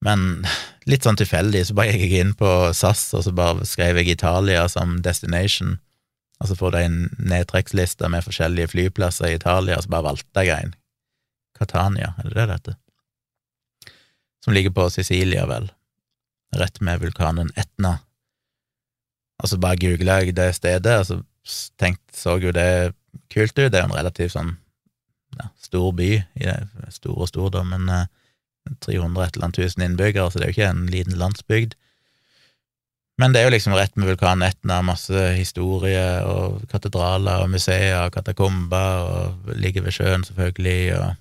Men 0.00 0.46
litt 0.90 1.06
sånn 1.06 1.18
tilfeldig 1.20 1.62
så 1.68 1.76
bare 1.78 1.94
gikk 1.94 2.04
jeg 2.08 2.24
inn 2.24 2.34
på 2.38 2.50
SAS, 2.76 3.08
og 3.16 3.24
så 3.26 3.32
bare 3.36 3.66
skrev 3.68 4.00
jeg 4.00 4.16
Italia 4.16 4.66
som 4.70 4.98
destination. 5.04 5.78
Og 6.40 6.50
så 6.50 6.56
får 6.56 6.72
du 6.72 6.78
en 6.80 7.00
nedtrekksliste 7.30 8.08
med 8.12 8.24
forskjellige 8.24 8.72
flyplasser 8.72 9.28
i 9.30 9.36
Italia, 9.38 9.76
og 9.76 9.84
så 9.84 9.92
bare 9.92 10.08
valgte 10.08 10.44
jeg 10.46 10.68
en. 10.68 10.76
Catania, 11.60 12.14
er 12.16 12.28
det 12.28 12.36
det 12.36 12.46
det 12.46 12.56
heter? 12.56 12.78
Som 14.44 14.54
ligger 14.56 14.72
på 14.72 14.86
Sicilia, 14.92 15.44
vel, 15.46 15.68
rett 16.56 16.80
med 16.80 17.02
vulkanen 17.02 17.52
Etna. 17.60 17.98
Og 19.42 19.52
så 19.52 19.58
bare 19.60 19.80
googla 19.80 20.22
jeg 20.22 20.36
det 20.36 20.54
stedet, 20.56 20.96
og 21.02 21.06
så 21.06 21.20
tenkte, 21.80 22.16
så 22.16 22.38
jo 22.40 22.52
det 22.56 22.94
kult 23.32 23.52
ut. 23.58 23.68
Det 23.72 23.76
er 23.76 23.84
jo 23.84 23.90
en 23.90 23.98
relativt 23.98 24.32
sånn 24.32 24.54
ja, 25.36 25.50
stor 25.60 25.92
by, 25.96 26.10
i 26.40 26.48
det, 26.48 26.56
store 26.96 27.26
og 27.26 27.30
stor, 27.30 27.52
da, 27.52 27.64
men 27.68 27.88
eh, 27.92 28.08
300 28.80 29.24
et 29.24 29.36
eller 29.36 29.46
annet 29.48 29.60
tusen 29.60 29.84
innbyggere, 29.84 30.30
så 30.30 30.38
det 30.38 30.46
er 30.46 30.52
jo 30.52 30.56
ikke 30.58 30.72
en 30.72 30.90
liten 30.92 31.18
landsbygd. 31.20 31.76
Men 33.20 33.34
det 33.34 33.40
er 33.40 33.50
jo 33.50 33.52
liksom 33.52 33.74
rett 33.76 33.96
med 34.00 34.08
vulkanen 34.08 34.46
Etna, 34.46 34.78
masse 34.86 35.24
historie 35.36 36.04
og 36.24 36.62
katedraler 36.70 37.42
og 37.44 37.50
museer 37.52 38.06
og 38.06 38.14
katakomber, 38.14 39.10
og 39.10 39.50
ligger 39.60 39.84
ved 39.84 39.96
sjøen, 39.96 40.24
selvfølgelig, 40.24 40.94
og, 40.96 41.18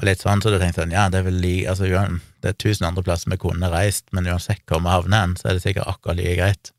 og 0.00 0.08
litt 0.08 0.24
sånn, 0.24 0.44
så 0.44 0.52
da 0.52 0.60
tenkte 0.60 0.84
jeg 0.84 0.92
ja, 0.92 1.06
det 1.12 1.22
er 1.22 1.28
vel 1.30 1.40
like, 1.40 1.72
altså, 1.72 1.88
det 2.42 2.52
er 2.52 2.58
tusen 2.60 2.88
andre 2.88 3.04
plasser 3.06 3.32
vi 3.32 3.40
kunne 3.40 3.72
reist, 3.72 4.10
men 4.12 4.28
uansett 4.28 4.60
hvor 4.68 4.82
vi 4.84 4.92
havner 4.92 5.24
hen, 5.24 5.38
så 5.40 5.48
er 5.48 5.56
det 5.56 5.64
sikkert 5.64 5.88
akkurat 5.94 6.20
like 6.20 6.36
greit. 6.40 6.74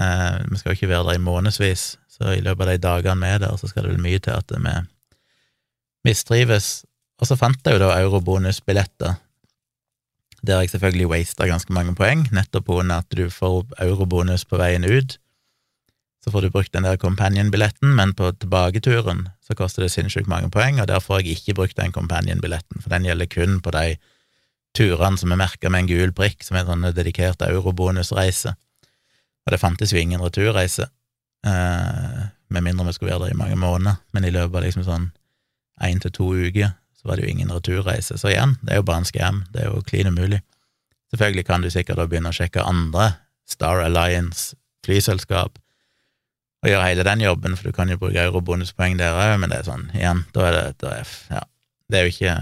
Eh, 0.00 0.38
vi 0.48 0.60
skal 0.60 0.72
jo 0.72 0.78
ikke 0.78 0.92
være 0.94 1.10
der 1.10 1.20
i 1.20 1.26
månedsvis, 1.26 1.84
så 2.08 2.32
i 2.32 2.40
løpet 2.44 2.64
av 2.64 2.72
de 2.72 2.84
dagene 2.86 3.20
vi 3.20 3.34
er 3.34 3.44
der, 3.44 3.60
så 3.60 3.68
skal 3.68 3.84
det 3.84 3.92
vel 3.92 4.06
mye 4.06 4.22
til 4.22 4.32
at 4.38 4.56
vi 4.56 4.76
mistrives. 6.08 6.70
Og 7.22 7.28
så 7.30 7.38
fant 7.38 7.60
jeg 7.62 7.78
jo 7.78 7.84
da 7.84 7.94
eurobonusbilletter 8.02 9.20
der 10.42 10.64
jeg 10.64 10.72
selvfølgelig 10.72 11.06
wasta 11.06 11.46
ganske 11.46 11.72
mange 11.72 11.94
poeng, 11.94 12.26
nettopp 12.34 12.66
på 12.66 12.80
at 12.82 13.06
du 13.14 13.28
får 13.30 13.76
eurobonus 13.78 14.44
på 14.44 14.58
veien 14.58 14.84
ut. 14.84 15.18
Så 16.24 16.30
får 16.30 16.40
du 16.40 16.50
brukt 16.50 16.72
den 16.74 16.82
der 16.82 16.96
companion-billetten, 16.96 17.94
men 17.94 18.14
på 18.14 18.32
tilbaketuren 18.32 19.28
så 19.40 19.54
koster 19.54 19.82
det 19.82 19.92
sinnssykt 19.92 20.26
mange 20.26 20.50
poeng, 20.50 20.80
og 20.80 20.88
der 20.88 20.98
får 20.98 21.20
jeg 21.20 21.38
ikke 21.38 21.54
brukt 21.54 21.76
den 21.76 21.92
companion-billetten, 21.92 22.82
for 22.82 22.90
den 22.90 23.06
gjelder 23.06 23.26
kun 23.26 23.60
på 23.62 23.70
de 23.70 23.96
turene 24.74 25.18
som 25.18 25.30
er 25.30 25.38
merka 25.38 25.70
med 25.70 25.84
en 25.84 25.90
gul 25.90 26.12
prikk, 26.12 26.42
som 26.42 26.56
er 26.56 26.64
en 26.64 26.72
sånn 26.72 26.94
dedikert 26.94 27.42
eurobonusreise. 27.46 28.56
Og 29.46 29.54
det 29.54 29.62
fantes 29.62 29.94
jo 29.94 29.98
ingen 29.98 30.22
returreise, 30.22 30.90
eh, 31.46 32.22
med 32.50 32.62
mindre 32.62 32.86
vi 32.86 32.92
skulle 32.92 33.14
være 33.14 33.28
der 33.28 33.34
i 33.34 33.38
mange 33.38 33.56
måneder, 33.56 34.02
men 34.12 34.24
i 34.24 34.30
løpet 34.30 34.56
av 34.56 34.62
liksom 34.62 34.86
sånn 34.86 35.10
én 35.82 36.00
til 36.02 36.10
to 36.10 36.34
uker 36.34 36.74
så 37.02 37.10
var 37.10 37.18
det 37.18 37.26
jo 37.26 37.34
ingen 37.34 37.50
returreise. 37.50 38.18
Så 38.18 38.30
igjen, 38.30 38.56
det 38.62 38.76
er 38.76 38.80
jo 38.80 38.86
bare 38.86 39.02
en 39.02 39.08
skam. 39.08 39.44
det 39.52 39.64
er 39.64 39.72
jo 39.72 39.82
klin 39.82 40.06
umulig. 40.06 40.40
Selvfølgelig 41.10 41.46
kan 41.46 41.62
du 41.62 41.70
sikkert 41.70 41.98
da 41.98 42.06
begynne 42.06 42.30
å 42.30 42.36
sjekke 42.36 42.62
andre 42.64 43.12
Star 43.48 43.82
Alliance 43.82 44.54
flyselskap 44.86 45.58
og 46.62 46.70
gjøre 46.70 46.86
hele 46.86 47.04
den 47.06 47.22
jobben, 47.24 47.56
for 47.58 47.68
du 47.68 47.74
kan 47.74 47.90
jo 47.90 47.98
bruke 47.98 48.22
eurobonuspoeng 48.22 48.94
der 49.00 49.16
òg, 49.18 49.34
men 49.42 49.50
det 49.50 49.58
er 49.58 49.66
sånn, 49.66 49.88
igjen, 49.96 50.22
da 50.34 50.44
er 50.46 50.56
det, 50.56 50.66
da 50.78 50.92
er, 51.00 51.14
ja, 51.32 51.40
det 51.90 51.98
er 51.98 52.06
jo 52.06 52.12
ikke 52.14 52.34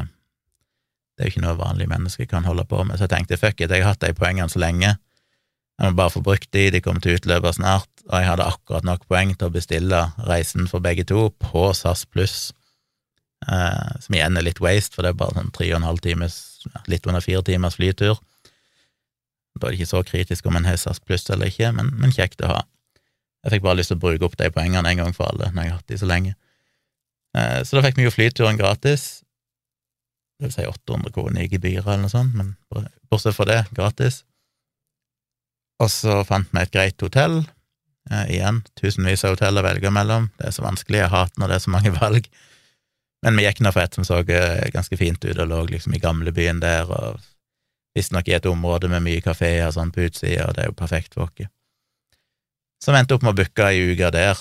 det 1.17 1.25
er 1.25 1.29
jo 1.29 1.33
ikke 1.35 1.45
noe 1.45 1.57
vanlige 1.57 1.93
mennesker 1.93 2.29
kan 2.29 2.49
holde 2.49 2.67
på 2.69 2.83
med, 2.85 2.99
så 2.99 3.07
jeg 3.07 3.15
tenkte 3.15 3.41
fuck 3.41 3.61
it, 3.61 3.73
jeg 3.73 3.85
har 3.85 3.95
hatt 3.95 4.05
de 4.05 4.13
poengene 4.17 4.53
så 4.53 4.61
lenge, 4.61 4.93
jeg 5.81 5.89
må 5.89 5.97
bare 5.97 6.13
få 6.13 6.21
brukt 6.25 6.51
de, 6.53 6.67
de 6.69 6.83
kommer 6.85 7.01
til 7.01 7.17
å 7.17 7.21
utløpe 7.21 7.55
snart, 7.57 7.89
og 8.11 8.15
jeg 8.21 8.29
hadde 8.29 8.49
akkurat 8.53 8.85
nok 8.85 9.09
poeng 9.09 9.33
til 9.33 9.49
å 9.49 9.55
bestille 9.55 10.05
reisen 10.29 10.69
for 10.69 10.85
begge 10.85 11.07
to 11.09 11.31
på 11.41 11.71
SAS 11.77 12.05
pluss 12.05 12.51
eh, 13.49 13.93
som 14.01 14.17
igjen 14.17 14.37
er 14.37 14.47
litt 14.47 14.61
waste, 14.63 14.97
for 14.97 15.07
det 15.07 15.13
er 15.13 15.21
bare 15.21 15.39
sånn 15.39 15.53
tre 15.55 15.71
og 15.73 15.81
en 15.81 15.89
halv 15.89 16.03
times, 16.05 16.41
litt 16.91 17.07
under 17.09 17.25
fire 17.25 17.43
timers 17.47 17.79
flytur. 17.81 18.21
Da 19.57 19.67
er 19.67 19.73
det 19.73 19.81
ikke 19.81 19.93
så 19.93 20.03
kritisk 20.07 20.47
om 20.47 20.57
en 20.57 20.69
har 20.69 20.79
SAS 20.81 21.03
pluss 21.03 21.27
eller 21.33 21.51
ikke, 21.51 21.73
men, 21.77 21.91
men, 22.01 22.15
kjekt 22.15 22.43
å 22.45 22.53
ha. 22.53 22.61
Jeg 23.45 23.57
fikk 23.57 23.65
bare 23.65 23.81
lyst 23.81 23.93
til 23.93 23.99
å 23.99 24.03
bruke 24.05 24.27
opp 24.27 24.37
de 24.39 24.51
poengene 24.53 24.89
en 24.89 25.03
gang 25.03 25.17
for 25.17 25.31
alle, 25.31 25.51
når 25.53 25.67
jeg 25.67 25.73
har 25.73 25.81
hatt 25.81 25.93
de 25.93 25.99
så 26.01 26.09
lenge. 26.09 26.35
Eh, 27.37 27.61
så 27.67 27.77
da 27.77 27.85
fikk 27.87 28.01
vi 28.01 28.07
jo 28.07 28.15
flyturen 28.15 28.61
gratis. 28.61 29.23
Det 30.41 30.49
vil 30.49 30.55
si 30.55 30.67
800 30.69 31.13
kroner 31.15 31.45
i 31.45 31.51
gebyrer 31.53 31.87
eller 31.87 32.05
noe 32.07 32.13
sånt, 32.13 32.37
men 32.37 32.55
bortsett 33.13 33.37
fra 33.37 33.49
det, 33.49 33.63
gratis. 33.77 34.23
Og 35.81 35.91
så 35.93 36.21
fant 36.29 36.49
vi 36.53 36.63
et 36.63 36.73
greit 36.73 37.03
hotell. 37.05 37.41
Eh, 38.11 38.37
igjen, 38.37 38.63
tusenvis 38.81 39.25
av 39.25 39.37
hotell 39.37 39.61
å 39.61 39.65
velge 39.65 39.93
mellom. 39.93 40.31
Det 40.39 40.49
er 40.49 40.57
så 40.57 40.65
vanskelig, 40.65 41.03
jeg 41.03 41.13
hater 41.13 41.41
når 41.41 41.53
det 41.53 41.59
er 41.59 41.65
så 41.67 41.75
mange 41.75 41.93
valg. 42.01 42.31
Men 43.25 43.37
vi 43.37 43.45
gikk 43.45 43.61
nå 43.61 43.73
for 43.75 43.85
et 43.85 43.97
som 43.97 44.07
så 44.07 44.21
eh, 44.23 44.71
ganske 44.73 44.97
fint 44.97 45.25
ut, 45.25 45.37
og 45.37 45.49
lå 45.49 45.61
liksom 45.75 45.95
i 45.97 46.01
gamlebyen 46.01 46.63
der, 46.63 46.89
og 46.89 47.21
visstnok 47.97 48.29
i 48.31 48.37
et 48.37 48.47
område 48.49 48.89
med 48.89 49.05
mye 49.05 49.23
kafeer 49.25 49.67
og 49.67 49.75
sånn 49.77 49.93
på 49.93 50.07
utsida, 50.07 50.47
og 50.49 50.57
det 50.57 50.65
er 50.65 50.71
jo 50.71 50.79
perfekt 50.79 51.17
for 51.17 51.29
oss. 51.29 51.51
Så 52.81 52.95
vi 52.95 53.01
endte 53.01 53.17
opp 53.17 53.27
med 53.27 53.35
å 53.35 53.41
booke 53.43 53.67
ei 53.67 53.93
uke 53.93 54.09
der, 54.15 54.39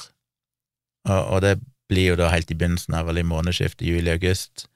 og, 1.09 1.21
og, 1.21 1.39
det 1.43 1.57
blir 1.89 2.13
jo 2.13 2.19
da 2.19 2.29
helt 2.31 2.51
i 2.51 2.55
begynnelsen 2.55 2.95
av 2.95 3.09
vel 3.09 3.19
i 3.19 3.25
månedsskiftet 3.27 3.87
juli-august, 3.87 4.67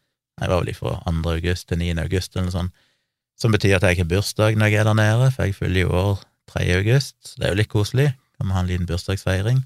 jeg 0.42 0.50
var 0.50 0.64
vel 0.64 0.76
fra 0.76 0.96
2. 1.06 1.22
august 1.30 1.68
til 1.70 1.80
9. 1.80 1.94
august 2.02 2.34
eller 2.34 2.48
noe 2.48 2.56
sånt, 2.56 2.84
som 3.40 3.54
betyr 3.54 3.78
at 3.78 3.86
jeg 3.86 4.02
har 4.02 4.10
bursdag 4.10 4.58
når 4.58 4.72
jeg 4.72 4.82
er 4.82 4.90
der 4.90 4.98
nede, 4.98 5.30
for 5.32 5.46
jeg 5.46 5.56
fyller 5.58 5.86
jo 5.86 5.94
år 6.00 6.24
3. 6.52 6.66
august, 6.80 7.16
så 7.22 7.38
det 7.38 7.48
er 7.48 7.54
jo 7.54 7.60
litt 7.62 7.72
koselig, 7.72 8.10
kan 8.38 8.50
vi 8.50 8.56
ha 8.58 8.64
en 8.64 8.72
liten 8.72 8.90
bursdagsfeiring. 8.90 9.62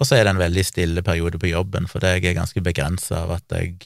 Og 0.00 0.08
så 0.08 0.16
er 0.16 0.24
det 0.24 0.32
en 0.34 0.40
veldig 0.40 0.64
stille 0.64 1.02
periode 1.04 1.38
på 1.38 1.50
jobben, 1.50 1.88
for 1.90 2.04
jeg 2.04 2.24
er 2.24 2.38
ganske 2.38 2.62
begrensa 2.64 3.24
av 3.26 3.36
at 3.36 3.56
jeg 3.56 3.76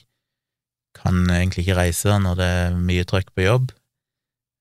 kan 0.97 1.27
egentlig 1.29 1.67
ikke 1.67 1.81
reise 1.81 2.19
når 2.23 2.39
det 2.39 2.51
er 2.61 2.77
mye 2.79 3.07
trøkk 3.09 3.33
på 3.35 3.47
jobb. 3.47 3.73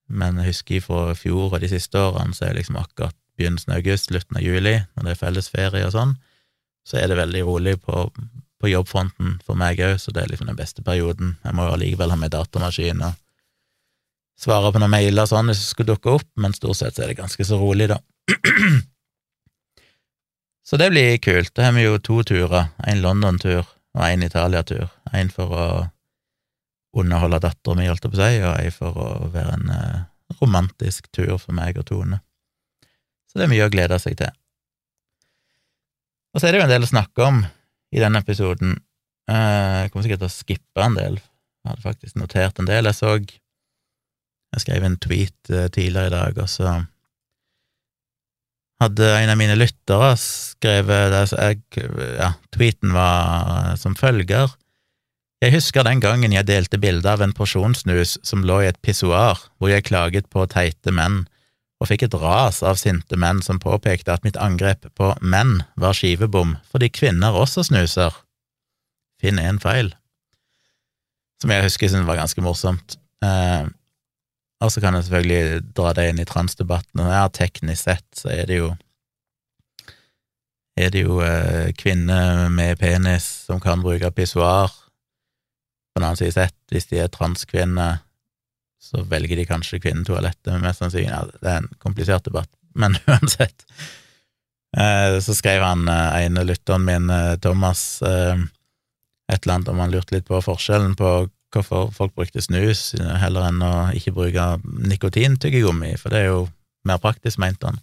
Men 0.10 0.40
jeg 0.42 0.52
husker 0.52 0.84
fra 0.86 1.14
fjor 1.18 1.54
og 1.54 1.62
de 1.64 1.70
siste 1.72 2.00
årene, 2.00 2.36
så 2.36 2.46
er 2.46 2.54
det 2.54 2.64
liksom 2.64 2.80
akkurat 2.82 3.16
begynnelsen 3.38 3.74
av 3.74 3.82
august, 3.82 4.10
slutten 4.10 4.40
av 4.40 4.46
juli, 4.46 4.78
når 4.96 5.08
det 5.08 5.14
er 5.14 5.22
fellesferie 5.22 5.88
og 5.88 5.94
sånn, 5.96 6.16
så 6.86 7.00
er 7.02 7.10
det 7.10 7.20
veldig 7.20 7.44
rolig 7.48 7.76
på, 7.84 8.06
på 8.62 8.72
jobbfronten 8.72 9.40
for 9.46 9.60
meg 9.60 9.82
òg, 9.84 9.98
så 10.00 10.14
det 10.16 10.24
er 10.24 10.32
liksom 10.32 10.52
den 10.52 10.60
beste 10.60 10.86
perioden. 10.86 11.36
Jeg 11.44 11.58
må 11.58 11.68
jo 11.68 11.76
allikevel 11.76 12.14
ha 12.14 12.20
med 12.20 12.34
datamaskin 12.36 13.04
og 13.04 13.18
svare 14.40 14.72
på 14.72 14.82
noen 14.82 14.94
mailer 14.94 15.26
og 15.26 15.32
sånn 15.32 15.50
hvis 15.50 15.64
det 15.64 15.72
skulle 15.72 15.96
dukke 15.96 16.18
opp, 16.20 16.28
men 16.40 16.56
stort 16.56 16.80
sett 16.80 16.96
så 16.96 17.06
er 17.06 17.12
det 17.12 17.20
ganske 17.20 17.48
så 17.48 17.60
rolig, 17.60 17.90
da. 17.92 18.00
Så 20.66 20.78
det 20.82 20.90
blir 20.90 21.18
kult. 21.22 21.54
Da 21.54 21.68
har 21.68 21.76
vi 21.76 21.86
jo 21.86 22.00
to 22.02 22.24
turer, 22.26 22.72
en 22.88 23.02
London-tur 23.04 23.62
og 23.62 24.04
en 24.06 24.24
Italia-tur. 24.26 24.90
En 25.14 25.30
for 25.30 25.54
å 25.54 25.66
underholde 26.98 27.42
dattera 27.44 27.78
mi, 27.78 27.86
holdt 27.90 28.08
jeg 28.08 28.14
på 28.14 28.18
å 28.18 28.24
si, 28.24 28.40
og 28.42 28.56
en 28.56 28.74
for 28.74 28.98
å 28.98 29.10
være 29.34 29.60
en 29.60 29.74
eh, 29.76 30.00
romantisk 30.42 31.12
tur 31.14 31.36
for 31.38 31.54
meg 31.58 31.78
og 31.78 31.86
Tone. 31.90 32.22
Så 33.30 33.38
det 33.38 33.46
er 33.46 33.52
mye 33.52 33.68
å 33.68 33.74
glede 33.74 34.00
seg 34.02 34.18
til. 34.20 34.32
Og 36.34 36.42
så 36.42 36.48
er 36.48 36.56
det 36.56 36.62
jo 36.64 36.66
en 36.66 36.74
del 36.74 36.88
å 36.88 36.92
snakke 36.92 37.28
om 37.30 37.44
i 37.96 38.02
denne 38.02 38.24
episoden. 38.24 38.78
Eh, 39.30 39.76
jeg 39.84 39.94
kommer 39.94 40.08
sikkert 40.08 40.24
til 40.24 40.32
å 40.32 40.36
skippe 40.36 40.88
en 40.88 40.98
del. 40.98 41.20
Jeg 41.20 41.72
hadde 41.72 41.86
faktisk 41.86 42.18
notert 42.20 42.60
en 42.60 42.72
del. 42.72 42.90
Jeg 42.90 42.98
så 42.98 43.18
Jeg 44.56 44.62
skrev 44.64 44.84
en 44.88 44.98
tweet 45.04 45.50
eh, 45.52 45.68
tidligere 45.68 46.08
i 46.08 46.16
dag, 46.16 46.38
og 46.40 46.48
så 46.48 46.78
hadde 48.84 49.08
en 49.20 49.32
av 49.32 49.40
mine 49.40 49.56
lyttere 49.58 50.12
skrevet 50.20 51.32
jeg, 51.32 51.62
ja, 52.20 52.34
Tweeten 52.56 52.96
var 52.96 53.76
som 53.80 53.96
følger. 53.98 54.52
Jeg 55.44 55.54
husker 55.58 55.86
den 55.86 56.02
gangen 56.04 56.34
jeg 56.34 56.48
delte 56.48 56.80
bilde 56.82 57.12
av 57.12 57.22
en 57.22 57.36
porsjonssnus 57.36 58.16
som 58.26 58.44
lå 58.48 58.62
i 58.64 58.70
et 58.72 58.80
pissoar, 58.84 59.42
hvor 59.60 59.72
jeg 59.72 59.88
klaget 59.88 60.30
på 60.34 60.46
teite 60.52 60.94
menn, 60.96 61.26
og 61.84 61.90
fikk 61.92 62.08
et 62.08 62.16
ras 62.18 62.62
av 62.64 62.80
sinte 62.80 63.20
menn 63.20 63.42
som 63.44 63.60
påpekte 63.62 64.14
at 64.14 64.24
mitt 64.26 64.40
angrep 64.40 64.88
på 64.96 65.12
menn 65.22 65.60
var 65.80 65.98
skivebom, 65.98 66.56
fordi 66.72 66.90
kvinner 66.90 67.36
også 67.36 67.66
snuser. 67.68 68.16
Finn 69.22 69.40
én 69.40 69.60
feil. 69.64 69.92
Som 71.44 71.52
jeg 71.52 71.68
husker 71.68 71.92
syntes 71.92 72.08
var 72.08 72.20
ganske 72.24 72.44
morsomt. 72.44 72.96
Eh, 73.24 73.68
og 74.66 74.74
så 74.74 74.82
kan 74.84 74.98
jeg 74.98 75.08
selvfølgelig 75.08 75.62
dra 75.78 75.94
det 75.98 76.10
inn 76.10 76.22
i 76.22 76.28
transdebatten, 76.28 77.04
og 77.04 77.14
ja, 77.14 77.24
teknisk 77.30 77.86
sett 77.86 78.08
så 78.18 78.32
er 78.34 78.50
det 78.50 78.60
jo 78.64 78.74
er 80.76 80.92
det 80.92 81.06
jo 81.06 81.22
eh, 81.24 81.72
kvinner 81.78 82.50
med 82.52 82.80
penis 82.82 83.28
som 83.48 83.62
kan 83.64 83.84
bruke 83.84 84.10
pissoar. 84.12 84.74
På 85.94 86.02
den 86.02 86.08
annen 86.10 86.20
side 86.20 86.36
sett, 86.36 86.58
hvis 86.72 86.90
de 86.90 87.00
er 87.00 87.12
transkvinner, 87.14 88.02
så 88.84 89.06
velger 89.08 89.40
de 89.40 89.46
kanskje 89.48 89.80
kvinnetoalettet, 89.80 90.58
mest 90.62 90.84
sannsynlig. 90.84 91.08
Ja, 91.08 91.22
det 91.40 91.52
er 91.52 91.62
en 91.62 91.72
komplisert 91.80 92.28
debatt, 92.28 92.52
men 92.76 92.98
uansett. 93.08 93.64
Eh, 94.76 95.16
så 95.24 95.38
skrev 95.38 95.64
han 95.64 95.88
eh, 95.88 96.26
ene 96.26 96.44
lytteren 96.44 96.84
min, 96.86 97.08
eh, 97.10 97.38
Thomas, 97.40 98.02
eh, 98.04 98.36
et 99.32 99.40
eller 99.40 99.56
annet 99.56 99.72
om 99.72 99.80
han 99.80 99.96
lurte 99.96 100.18
litt 100.18 100.28
på 100.28 100.44
forskjellen 100.44 100.98
på 101.00 101.16
hvorfor 101.56 101.90
folk 101.96 102.14
brukte 102.18 102.44
snus 102.44 102.94
heller 103.00 103.50
enn 103.50 103.64
å 103.64 103.74
ikke 103.98 104.14
bruke 104.16 104.48
nikotintyggegummi, 104.64 105.96
for 106.02 106.14
det 106.14 106.24
er 106.24 106.32
jo 106.32 106.46
mer 106.86 107.02
praktisk, 107.02 107.40
mente 107.42 107.72
han. 107.72 107.80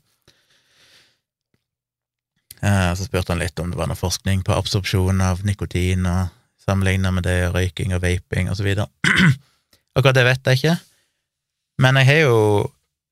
Eh, 2.63 2.93
så 2.95 3.09
spurte 3.09 3.35
han 3.35 3.43
litt 3.43 3.59
om 3.59 3.73
det 3.73 3.79
var 3.79 3.91
noe 3.91 3.99
forskning 3.99 4.45
på 4.47 4.55
absorpsjon 4.55 5.21
av 5.25 5.43
nikotin, 5.47 6.07
og 6.07 6.31
sammenligna 6.63 7.11
med 7.15 7.27
det, 7.27 7.51
røyking 7.51 7.97
og 7.97 8.05
vaping 8.05 8.53
og 8.53 8.59
så 8.59 8.67
videre. 8.67 8.87
Akkurat 9.97 10.17
det 10.17 10.29
vet 10.29 10.53
jeg 10.53 10.61
ikke, 10.61 10.77
men 11.83 11.99
jeg 12.01 12.09
har 12.09 12.21
jo 12.23 12.39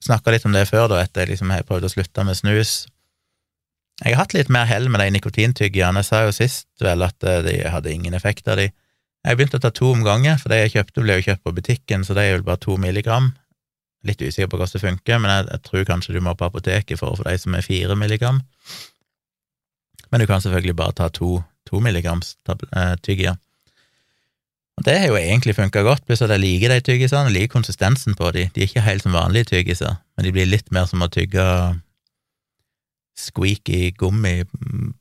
snakka 0.05 0.33
litt 0.33 0.47
om 0.47 0.55
det 0.55 0.69
før, 0.71 0.87
da, 0.93 1.03
etter 1.03 1.25
jeg 1.25 1.35
liksom 1.35 1.51
har 1.53 1.67
prøvd 1.69 1.89
å 1.89 1.93
slutte 1.93 2.25
med 2.25 2.39
snus. 2.39 2.75
Jeg 4.01 4.15
har 4.15 4.23
hatt 4.23 4.37
litt 4.37 4.53
mer 4.53 4.69
hell 4.71 4.89
med 4.89 5.03
de 5.03 5.11
nikotintyggerne. 5.13 6.01
Jeg 6.01 6.09
sa 6.09 6.23
jo 6.25 6.33
sist 6.33 6.69
vel 6.81 7.05
at 7.05 7.27
eh, 7.27 7.43
de 7.45 7.57
hadde 7.69 7.93
ingen 7.93 8.17
effekt 8.17 8.49
av 8.49 8.61
de. 8.63 8.71
Jeg 9.27 9.37
begynte 9.37 9.59
å 9.61 9.63
ta 9.63 9.71
to 9.75 9.91
om 9.93 10.01
gangen, 10.05 10.39
for 10.41 10.53
de 10.53 10.63
jeg 10.63 10.73
kjøpte, 10.79 11.03
ble 11.05 11.19
jo 11.19 11.27
kjøpt 11.27 11.45
på 11.45 11.53
butikken, 11.59 12.05
så 12.07 12.17
det 12.17 12.25
er 12.25 12.39
vel 12.39 12.47
bare 12.47 12.63
to 12.63 12.79
milligram. 12.81 13.35
Litt 14.09 14.23
usikker 14.25 14.49
på 14.49 14.57
hvordan 14.57 14.79
det 14.79 14.81
funker, 14.87 15.21
men 15.21 15.33
jeg, 15.35 15.49
jeg, 15.51 15.63
tror 15.67 15.85
kanskje 15.91 16.15
du 16.17 16.23
må 16.25 16.33
på 16.33 16.49
apoteket 16.49 17.01
for 17.01 17.13
å 17.13 17.21
få 17.21 17.27
de 17.29 17.37
som 17.43 17.57
er 17.57 17.67
fire 17.67 17.97
milligram. 18.01 18.41
Men 20.11 20.23
du 20.23 20.27
kan 20.31 20.41
selvfølgelig 20.41 20.77
bare 20.79 20.97
ta 20.97 21.11
to, 21.13 21.37
to 21.69 21.83
milligrams 21.85 22.33
eh, 22.49 22.97
tyggier. 23.05 23.37
Og 24.81 24.87
det 24.89 24.97
har 24.97 25.11
jo 25.13 25.21
egentlig 25.21 25.53
funka 25.59 25.83
godt, 25.85 26.07
pluss 26.09 26.25
at 26.25 26.33
jeg 26.33 26.41
liker 26.41 26.73
de 26.73 26.81
tyggisene, 26.81 27.29
jeg 27.29 27.37
liker 27.37 27.53
konsistensen 27.59 28.17
på 28.17 28.33
de. 28.33 28.47
De 28.55 28.63
er 28.63 28.71
ikke 28.71 28.87
helt 28.87 29.05
som 29.05 29.13
vanlige 29.13 29.51
tyggiser, 29.53 30.01
men 30.17 30.25
de 30.25 30.33
blir 30.33 30.49
litt 30.49 30.73
mer 30.73 30.89
som 30.89 31.05
å 31.05 31.11
tygge 31.13 31.45
squeaky 33.21 33.91
gummi 34.01 34.45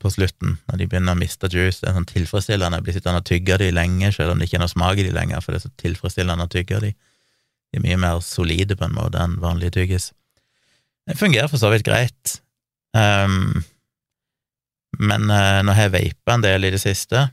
på 0.00 0.12
slutten, 0.12 0.58
når 0.68 0.80
de 0.80 0.88
begynner 0.90 1.16
å 1.16 1.20
miste 1.20 1.48
juice. 1.50 1.80
Det 1.80 1.90
er 1.90 1.96
sånn 1.96 2.08
tilfredsstillende. 2.10 2.80
Jeg 2.80 2.86
blir 2.86 2.96
sittende 2.96 3.22
og 3.22 3.28
tygge 3.28 3.58
de 3.62 3.70
lenge, 3.74 4.12
selv 4.16 4.34
om 4.34 4.40
det 4.40 4.48
ikke 4.48 4.60
er 4.60 4.64
noe 4.64 4.72
smak 4.72 5.00
i 5.00 5.06
de 5.06 5.14
lenger, 5.16 5.42
for 5.44 5.54
det 5.54 5.60
er 5.60 5.66
så 5.66 5.72
tilfredsstillende 5.82 6.46
å 6.46 6.52
tygge 6.52 6.82
de. 6.84 6.92
De 7.70 7.78
er 7.80 7.84
mye 7.86 7.98
mer 8.02 8.22
solide 8.24 8.76
på 8.78 8.86
en 8.86 8.96
måte 8.96 9.20
enn 9.22 9.38
vanlige 9.42 9.76
tyggis. 9.78 10.10
Det 11.08 11.18
fungerer 11.18 11.50
for 11.50 11.60
så 11.62 11.70
vidt 11.72 11.86
greit, 11.86 12.36
um, 12.94 13.62
men 15.00 15.30
uh, 15.30 15.60
nå 15.64 15.74
har 15.74 15.88
jeg 15.88 15.94
vapa 15.96 16.36
en 16.36 16.44
del 16.44 16.66
i 16.68 16.72
det 16.74 16.82
siste, 16.82 17.24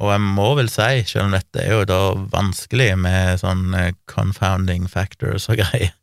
og 0.00 0.12
jeg 0.14 0.24
må 0.24 0.48
vel 0.56 0.70
si, 0.72 1.04
selv 1.08 1.28
om 1.28 1.34
dette 1.36 1.60
er 1.60 1.74
jo 1.74 1.86
da 1.88 2.00
vanskelig 2.32 2.94
med 3.00 3.40
sånn 3.42 3.70
uh, 3.76 3.92
confounding 4.10 4.88
factors 4.90 5.48
og 5.52 5.60
greier, 5.62 5.94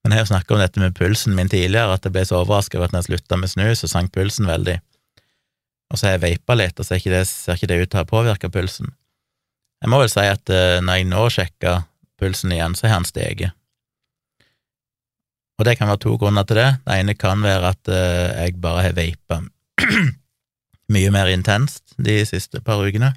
men 0.00 0.14
jeg 0.14 0.18
har 0.18 0.24
jo 0.24 0.30
snakka 0.32 0.54
om 0.56 0.62
dette 0.62 0.80
med 0.80 0.96
pulsen 0.96 1.34
min 1.36 1.50
tidligere, 1.50 1.92
at 1.92 2.06
jeg 2.06 2.14
ble 2.14 2.22
så 2.24 2.38
overraska 2.40 2.78
over 2.78 2.88
at 2.88 2.94
når 2.94 3.02
jeg 3.02 3.10
slutta 3.10 3.36
med 3.36 3.52
snus, 3.52 3.82
så 3.82 3.90
sank 3.90 4.14
pulsen 4.14 4.48
veldig. 4.48 4.78
Og 5.90 5.98
så 5.98 6.06
har 6.06 6.16
jeg 6.16 6.22
veipa 6.24 6.56
litt, 6.56 6.80
og 6.80 6.86
så 6.86 6.96
ikke 6.96 7.12
det, 7.12 7.26
ser 7.28 7.58
ikke 7.58 7.68
det 7.68 7.80
ut 7.82 7.90
til 7.92 8.00
å 8.00 8.04
ha 8.04 8.08
påvirka 8.08 8.50
pulsen. 8.52 8.94
Jeg 9.80 9.92
må 9.92 10.00
vel 10.00 10.12
si 10.12 10.24
at 10.24 10.52
uh, 10.52 10.78
når 10.84 11.00
jeg 11.00 11.08
nå 11.10 11.24
sjekka 11.34 11.74
pulsen 12.20 12.54
igjen, 12.56 12.76
så 12.78 12.88
har 12.88 12.98
han 12.98 13.08
steget. 13.08 13.56
Og 15.60 15.66
det 15.68 15.76
kan 15.76 15.90
være 15.90 16.00
to 16.06 16.14
grunner 16.20 16.46
til 16.48 16.56
det. 16.56 16.70
Det 16.86 16.96
ene 16.96 17.16
kan 17.18 17.42
være 17.44 17.74
at 17.74 17.92
uh, 17.92 18.40
jeg 18.40 18.56
bare 18.62 18.86
har 18.86 18.96
veipa 18.96 19.42
mye 20.94 21.12
mer 21.12 21.28
intenst 21.32 21.92
de 22.00 22.22
siste 22.28 22.62
par 22.64 22.80
ukene 22.80 23.12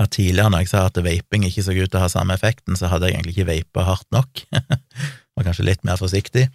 at 0.00 0.12
tidligere 0.14 0.50
når 0.52 0.64
jeg 0.64 0.72
sa 0.72 0.86
at 0.88 1.00
vaping 1.04 1.44
ikke 1.46 1.64
så 1.64 1.74
ut 1.76 1.90
til 1.90 1.98
å 1.98 2.04
ha 2.04 2.10
samme 2.12 2.36
effekten, 2.36 2.78
så 2.78 2.88
hadde 2.92 3.10
jeg 3.10 3.18
egentlig 3.18 3.34
ikke 3.36 3.50
vapa 3.50 3.86
hardt 3.90 4.08
nok. 4.14 4.44
var 5.36 5.48
kanskje 5.48 5.66
litt 5.66 5.84
mer 5.88 6.00
forsiktig, 6.00 6.46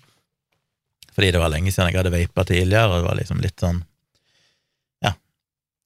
fordi 1.18 1.34
det 1.34 1.42
var 1.42 1.54
lenge 1.54 1.74
siden 1.74 1.92
jeg 1.92 2.00
hadde 2.00 2.14
vapa 2.14 2.46
tidligere, 2.48 2.90
og 2.90 3.02
det 3.02 3.10
var 3.10 3.20
liksom 3.20 3.44
litt 3.44 3.62
sånn 3.62 3.84
Ja, 5.06 5.14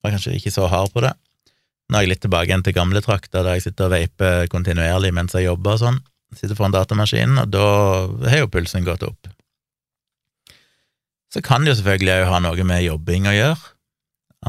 var 0.04 0.16
kanskje 0.16 0.38
ikke 0.38 0.54
så 0.54 0.70
hard 0.72 0.94
på 0.96 1.04
det. 1.04 1.14
Nå 1.92 2.00
er 2.00 2.06
jeg 2.06 2.14
litt 2.14 2.24
tilbake 2.24 2.48
igjen 2.48 2.64
til 2.64 2.76
gamle 2.76 3.02
trakter, 3.04 3.44
der 3.44 3.58
jeg 3.58 3.68
sitter 3.68 3.90
og 3.90 3.96
vaper 3.96 4.48
kontinuerlig 4.52 5.12
mens 5.16 5.36
jeg 5.36 5.50
jobber 5.50 5.76
og 5.76 5.84
sånn. 5.84 6.00
Sitter 6.32 6.56
foran 6.56 6.72
datamaskinen, 6.72 7.42
og 7.44 7.52
da 7.52 7.66
har 8.32 8.46
jo 8.46 8.52
pulsen 8.52 8.88
gått 8.88 9.04
opp. 9.04 9.28
Så 11.32 11.44
kan 11.44 11.64
det 11.64 11.74
jo 11.74 11.80
selvfølgelig 11.80 12.14
òg 12.22 12.30
ha 12.32 12.40
noe 12.44 12.68
med 12.68 12.84
jobbing 12.86 13.28
å 13.28 13.36
gjøre, 13.36 13.72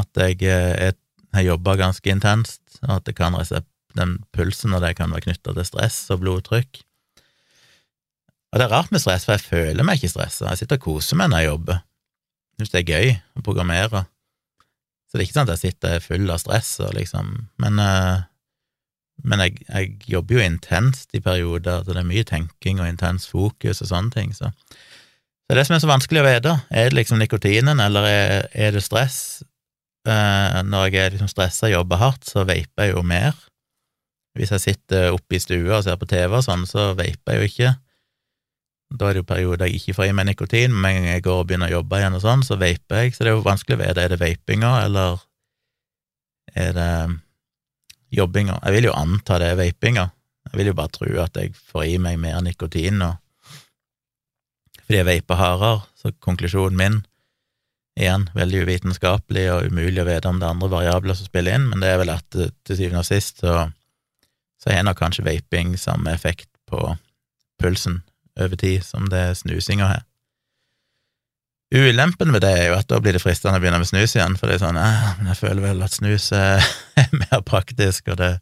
at 0.02 0.22
jeg 0.22 0.38
eh, 0.46 0.70
er 0.88 0.94
har 1.32 1.46
jobba 1.46 1.76
ganske 1.80 2.12
intenst, 2.12 2.62
og 2.82 2.98
at 2.98 3.06
det 3.08 3.16
kan 3.18 3.36
den 3.96 4.16
pulsen 4.32 4.74
og 4.74 4.82
det 4.84 4.94
kan 4.96 5.12
være 5.12 5.26
knytta 5.28 5.54
til 5.56 5.68
stress 5.68 5.98
og 6.12 6.22
blodtrykk. 6.22 6.82
Og 8.52 8.60
det 8.60 8.66
er 8.66 8.74
rart 8.74 8.92
med 8.92 9.00
stress, 9.00 9.24
for 9.24 9.36
jeg 9.36 9.48
føler 9.48 9.86
meg 9.86 10.00
ikke 10.00 10.12
stressa. 10.12 10.50
Jeg 10.50 10.62
sitter 10.62 10.80
og 10.80 10.86
koser 10.86 11.16
meg 11.16 11.30
når 11.32 11.40
jeg 11.40 11.50
jobber. 11.50 11.78
Jeg 12.52 12.60
syns 12.60 12.72
det 12.74 12.80
er 12.82 12.90
gøy 12.90 13.14
å 13.40 13.44
programmere. 13.46 14.04
Så 15.08 15.16
det 15.16 15.22
er 15.22 15.28
ikke 15.28 15.38
sånn 15.38 15.48
at 15.48 15.54
jeg 15.56 15.72
sitter 15.72 16.04
full 16.04 16.32
av 16.32 16.40
stress 16.40 16.68
og 16.80 16.94
liksom 16.96 17.32
Men, 17.60 17.80
uh, 17.80 18.24
men 19.28 19.44
jeg, 19.44 19.58
jeg, 19.68 19.96
jobber 20.08 20.38
jo 20.38 20.44
intenst 20.44 21.12
i 21.16 21.20
perioder, 21.24 21.84
så 21.84 21.92
det 21.92 22.00
er 22.00 22.08
mye 22.08 22.26
tenking 22.28 22.80
og 22.80 22.88
intens 22.88 23.28
fokus 23.28 23.84
og 23.84 23.90
sånne 23.92 24.12
ting, 24.14 24.32
så 24.36 24.50
det 25.52 25.54
er 25.54 25.60
det 25.60 25.66
som 25.68 25.76
er 25.76 25.82
så 25.82 25.88
vanskelig 25.90 26.20
å 26.22 26.24
vite. 26.24 26.52
Er 26.72 26.88
det 26.88 26.96
liksom 26.96 27.18
nikotinen, 27.20 27.80
eller 27.82 28.06
er, 28.08 28.46
er 28.56 28.72
det 28.72 28.80
stress? 28.86 29.42
Eh, 30.02 30.58
når 30.66 30.88
jeg 30.88 30.98
er 30.98 31.14
liksom 31.14 31.30
stressa 31.30 31.68
og 31.68 31.76
jobber 31.76 32.00
hardt, 32.00 32.26
så 32.26 32.42
vaper 32.48 32.88
jeg 32.88 32.94
jo 32.96 33.04
mer. 33.06 33.36
Hvis 34.38 34.50
jeg 34.54 34.64
sitter 34.64 35.12
oppe 35.14 35.36
i 35.36 35.42
stua 35.42 35.78
og 35.78 35.84
ser 35.86 35.98
på 36.00 36.08
TV 36.10 36.38
og 36.38 36.44
sånn, 36.46 36.64
så 36.66 36.90
vaper 36.98 37.36
jeg 37.36 37.40
jo 37.40 37.50
ikke. 37.50 37.72
Da 38.92 39.08
er 39.08 39.14
det 39.14 39.22
jo 39.22 39.28
perioder 39.28 39.68
jeg 39.68 39.80
ikke 39.80 39.96
får 40.00 40.08
i 40.10 40.14
meg 40.16 40.28
nikotin, 40.28 40.74
men 40.74 40.90
en 40.90 40.96
gang 40.98 41.12
jeg 41.14 41.24
går 41.26 41.42
og 41.42 41.46
begynner 41.48 41.70
å 41.70 41.78
jobbe 41.78 42.00
igjen 42.00 42.16
og 42.18 42.24
sånn, 42.24 42.42
så 42.46 42.58
vaper 42.60 43.04
jeg. 43.04 43.14
Så 43.14 43.24
det 43.24 43.32
er 43.32 43.36
jo 43.38 43.44
vanskelig 43.46 43.78
å 43.78 43.82
vite, 43.84 44.02
er 44.02 44.12
det 44.12 44.20
vapinga, 44.20 44.72
eller 44.88 45.22
er 46.52 46.74
det 46.76 46.90
jobbinga? 48.12 48.58
Jeg 48.66 48.76
vil 48.76 48.90
jo 48.90 48.98
anta 48.98 49.38
det 49.40 49.52
er 49.52 49.60
vapinga. 49.60 50.10
Jeg 50.50 50.58
vil 50.58 50.72
jo 50.72 50.76
bare 50.76 50.92
tro 50.92 51.12
at 51.22 51.38
jeg 51.38 51.54
får 51.54 51.86
i 51.88 51.98
meg 52.02 52.18
mer 52.20 52.42
nikotin 52.44 52.98
nå 53.00 53.14
fordi 54.92 54.98
jeg 54.98 55.06
vaper 55.08 55.38
hardere, 55.40 55.84
så 55.96 56.10
konklusjonen 56.20 56.76
min 56.76 56.96
Igjen, 58.00 58.24
veldig 58.32 58.62
uvitenskapelig 58.64 59.48
og 59.52 59.66
umulig 59.68 60.00
å 60.00 60.08
vite 60.08 60.30
om 60.30 60.38
det 60.40 60.46
er 60.48 60.54
andre 60.54 60.70
variabler 60.72 61.16
som 61.18 61.28
spiller 61.28 61.58
inn, 61.58 61.66
men 61.68 61.82
det 61.82 61.90
er 61.92 61.98
vel 62.00 62.12
at 62.14 62.38
eh, 62.40 62.52
til 62.64 62.78
syvende 62.78 63.02
og 63.02 63.08
sist 63.08 63.42
så, 63.44 63.66
så 64.62 64.72
har 64.72 64.86
nok 64.86 64.96
kanskje 65.02 65.26
vaping 65.26 65.74
samme 65.76 66.14
effekt 66.16 66.48
på 66.70 66.94
pulsen 67.60 68.00
over 68.40 68.56
tid 68.56 68.80
som 68.86 69.10
det 69.12 69.26
snusinga 69.42 69.90
har. 69.90 70.06
Ulempen 71.72 72.32
med 72.32 72.42
det 72.44 72.52
er 72.52 72.66
jo 72.68 72.76
at 72.76 72.88
da 72.88 72.98
blir 73.00 73.16
det 73.16 73.22
fristende 73.22 73.56
å 73.56 73.62
begynne 73.62 73.80
med 73.80 73.88
snus 73.88 74.12
igjen, 74.16 74.34
for 74.36 74.48
det 74.48 74.58
er 74.58 74.64
sånn 74.66 74.76
men 74.76 75.30
jeg 75.30 75.40
føler 75.40 75.62
vel 75.64 75.84
at 75.84 75.94
snus 75.96 76.26
er 76.36 76.64
mer 77.20 77.44
praktisk, 77.48 78.08
og 78.12 78.20
det 78.20 78.34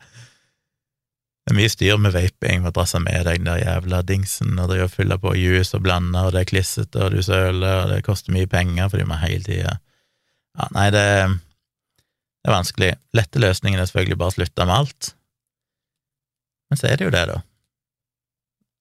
det 1.50 1.56
er 1.56 1.64
mye 1.64 1.70
styr 1.72 1.96
med 1.98 2.12
vaping, 2.14 2.62
å 2.62 2.70
drasse 2.70 2.98
med 3.02 3.24
deg 3.26 3.40
den 3.40 3.48
der 3.48 3.58
jævla 3.58 4.04
dingsen 4.06 4.52
og 4.54 4.68
drive 4.70 4.84
og 4.86 4.92
fylle 4.92 5.16
på 5.18 5.32
juice 5.34 5.74
og 5.74 5.82
blande, 5.82 6.20
og 6.22 6.30
det 6.30 6.44
er 6.44 6.46
klissete, 6.46 7.00
og 7.02 7.10
du 7.10 7.24
søler, 7.26 7.80
og 7.80 7.88
det 7.90 8.04
koster 8.06 8.30
mye 8.36 8.46
penger 8.46 8.86
fordi 8.92 9.06
man 9.10 9.18
hele 9.18 9.42
tida 9.42 9.72
Ja, 10.54 10.68
nei, 10.76 10.84
det, 10.94 11.02
det 12.38 12.52
er 12.52 12.54
vanskelig. 12.54 12.92
Lette 13.18 13.42
løsningen 13.42 13.82
er 13.82 13.90
selvfølgelig 13.90 14.20
bare 14.22 14.30
å 14.30 14.36
slutte 14.36 14.68
med 14.68 14.76
alt. 14.76 15.10
Men 16.70 16.78
så 16.78 16.86
er 16.86 17.00
det 17.00 17.08
jo 17.08 17.12
det, 17.16 17.24
da. 17.32 17.40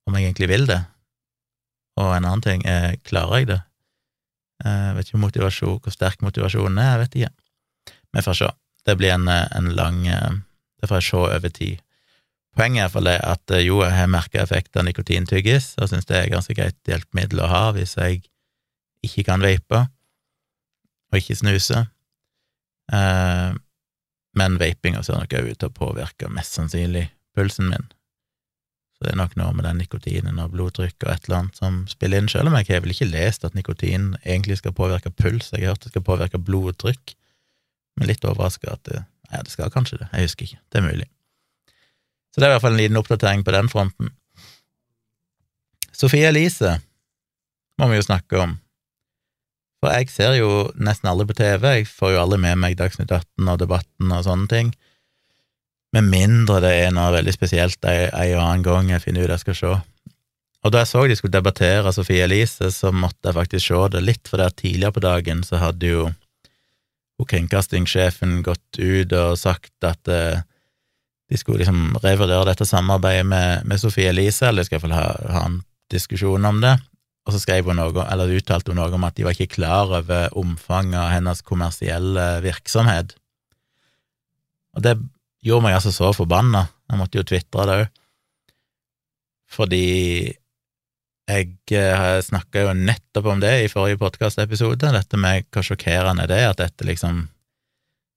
Om 0.06 0.18
jeg 0.20 0.30
egentlig 0.30 0.52
vil 0.54 0.70
det. 0.70 0.80
Og 1.98 2.14
en 2.14 2.30
annen 2.30 2.46
ting 2.46 2.70
er, 2.70 3.00
klarer 3.02 3.42
jeg 3.42 3.52
det? 3.56 3.60
Jeg 4.62 4.96
vet 5.00 5.10
ikke 5.10 5.26
motivasjon, 5.26 5.82
hvor 5.82 5.98
sterk 5.98 6.22
motivasjonen 6.26 6.82
er, 6.86 6.94
jeg 6.94 7.04
vet 7.08 7.22
ikke. 7.24 7.36
Vi 8.14 8.28
får 8.30 8.42
se. 8.44 8.56
Det 8.86 9.00
blir 9.02 9.18
en, 9.18 9.30
en 9.30 9.74
lang 9.74 10.04
Det 10.06 10.88
får 10.88 11.02
jeg 11.02 11.10
se 11.10 11.22
over 11.26 11.58
tid. 11.64 11.86
Poenget 12.58 12.88
er 12.88 12.92
for 12.92 13.06
det 13.06 13.20
at 13.24 13.54
jo, 13.64 13.84
jeg 13.86 13.94
har 13.96 14.10
merka 14.12 14.42
effekt 14.42 14.78
av 14.78 14.88
nikotintyggis, 14.88 15.76
og 15.80 15.92
syns 15.92 16.10
det 16.10 16.18
er 16.18 16.34
ganske 16.34 16.56
greit 16.58 16.78
hjelpemiddel 16.90 17.44
å 17.46 17.52
ha 17.52 17.64
hvis 17.76 17.96
jeg 18.00 18.24
ikke 19.06 19.28
kan 19.30 19.44
vape 19.44 19.86
og 21.10 21.20
ikke 21.22 21.38
snuse. 21.40 21.86
Eh, 22.94 23.54
men 24.40 24.58
vapinga 24.62 25.04
ser 25.04 25.22
nok 25.22 25.38
òg 25.40 25.54
ut 25.54 25.62
til 25.62 25.72
å 25.72 25.78
påvirke 25.78 26.30
mest 26.34 26.58
sannsynlig 26.58 27.08
pulsen 27.38 27.70
min. 27.72 27.88
Så 28.98 29.08
det 29.08 29.14
er 29.14 29.22
nok 29.22 29.38
noe 29.40 29.54
med 29.56 29.64
den 29.64 29.80
nikotinen 29.80 30.42
og 30.44 30.52
blodtrykk 30.54 31.06
og 31.06 31.12
et 31.14 31.28
eller 31.28 31.38
annet 31.38 31.62
som 31.62 31.78
spiller 31.88 32.20
inn, 32.20 32.32
selv 32.32 32.52
om 32.52 32.58
jeg 32.60 32.68
har 32.74 32.84
vel 32.84 32.94
ikke 32.94 33.08
lest 33.08 33.46
at 33.48 33.56
nikotin 33.56 34.12
egentlig 34.26 34.60
skal 34.60 34.76
påvirke 34.76 35.14
puls, 35.16 35.54
jeg 35.54 35.64
har 35.64 35.74
hørt 35.74 35.88
det 35.88 35.94
skal 35.94 36.06
påvirke 36.06 36.42
blodtrykk, 36.50 37.16
men 38.00 38.12
litt 38.12 38.28
overraska 38.28 38.76
at 38.76 38.84
det, 38.90 39.06
ja, 39.32 39.40
det 39.46 39.56
skal 39.56 39.72
kanskje 39.72 40.02
det, 40.02 40.10
jeg 40.12 40.28
husker 40.28 40.50
ikke, 40.50 40.62
det 40.68 40.82
er 40.82 40.88
mulig. 40.90 41.08
Så 42.30 42.40
det 42.40 42.48
er 42.48 42.52
i 42.52 42.56
hvert 42.56 42.66
fall 42.66 42.76
en 42.78 42.82
liten 42.82 43.00
oppdatering 43.00 43.44
på 43.46 43.54
den 43.56 43.70
fronten. 43.72 44.14
Sofie 45.96 46.30
Elise 46.30 46.78
må 47.80 47.90
vi 47.90 48.00
jo 48.00 48.06
snakke 48.06 48.40
om, 48.40 48.58
for 49.80 49.96
jeg 49.96 50.12
ser 50.12 50.36
jo 50.36 50.68
nesten 50.76 51.08
alle 51.12 51.26
på 51.28 51.36
TV, 51.38 51.66
jeg 51.80 51.88
får 51.88 52.14
jo 52.14 52.22
alle 52.22 52.40
med 52.42 52.60
meg 52.60 52.76
Dagsnytt 52.80 53.12
18 53.12 53.48
og 53.48 53.60
Debatten 53.62 54.12
og 54.12 54.26
sånne 54.26 54.50
ting. 54.52 54.74
Med 55.96 56.06
mindre 56.12 56.60
det 56.64 56.74
er 56.84 56.92
noe 56.94 57.14
veldig 57.16 57.34
spesielt 57.34 57.88
en, 57.88 58.12
og 58.12 58.42
annen 58.44 58.66
gang 58.66 58.92
jeg 58.92 59.06
finner 59.06 59.26
ut 59.26 59.34
jeg 59.34 59.44
skal 59.46 59.58
se. 59.60 59.72
Og 60.60 60.74
da 60.76 60.84
jeg 60.84 60.92
så 60.92 61.06
de 61.08 61.16
skulle 61.16 61.34
debattere 61.34 61.94
Sofie 61.96 62.26
Elise, 62.28 62.68
så 62.76 62.92
måtte 62.92 63.32
jeg 63.32 63.38
faktisk 63.38 63.70
se 63.70 63.84
det 63.96 64.04
litt, 64.04 64.28
for 64.28 64.44
der 64.44 64.52
tidligere 64.52 64.98
på 64.98 65.06
dagen 65.08 65.46
så 65.48 65.62
hadde 65.64 65.94
jo 65.94 66.10
kringkastingssjefen 67.30 68.40
gått 68.44 68.80
ut 68.80 69.14
og 69.16 69.40
sagt 69.40 69.86
at 69.88 70.12
eh, 70.12 70.44
de 71.30 71.38
skulle 71.38 71.62
liksom 71.62 71.98
revurdere 72.02 72.48
dette 72.50 72.66
samarbeidet 72.66 73.26
med, 73.30 73.66
med 73.70 73.82
Sofie 73.82 74.10
Elise, 74.10 74.48
eller 74.48 74.64
de 74.64 74.70
skal 74.70 74.80
iallfall 74.80 74.96
ha, 74.98 75.10
ha 75.36 75.44
en 75.46 75.60
diskusjon 75.94 76.46
om 76.50 76.62
det. 76.64 76.76
Og 77.28 77.36
så 77.36 77.44
skrev 77.44 77.70
hun 77.70 77.78
noe, 77.78 78.06
eller 78.10 78.34
uttalte 78.40 78.74
hun 78.74 78.80
noe 78.82 78.90
om 78.96 79.06
at 79.06 79.18
de 79.18 79.28
var 79.28 79.38
ikke 79.38 79.60
klar 79.60 79.92
over 80.00 80.34
omfanget 80.40 80.98
av 80.98 81.12
hennes 81.14 81.44
kommersielle 81.46 82.26
virksomhet. 82.46 83.14
Og 84.78 84.86
det 84.86 84.96
gjorde 85.46 85.68
meg 85.68 85.78
altså 85.78 85.94
så 85.94 86.10
forbanna. 86.16 86.66
Jeg 86.90 87.02
måtte 87.02 87.20
jo 87.20 87.28
tvitre 87.30 87.68
det 87.70 87.78
òg. 87.84 87.88
Fordi 89.50 89.86
jeg 91.30 91.54
eh, 91.78 92.20
snakka 92.26 92.66
jo 92.66 92.76
nettopp 92.78 93.30
om 93.30 93.42
det 93.42 93.54
i 93.64 93.70
forrige 93.70 94.00
podkastepisode, 94.02 94.94
dette 94.94 95.18
med 95.22 95.46
hvor 95.54 95.66
sjokkerende 95.66 96.26
det 96.30 96.38
er 96.42 96.52
at 96.52 96.62
dette 96.62 96.86
liksom 96.86 97.28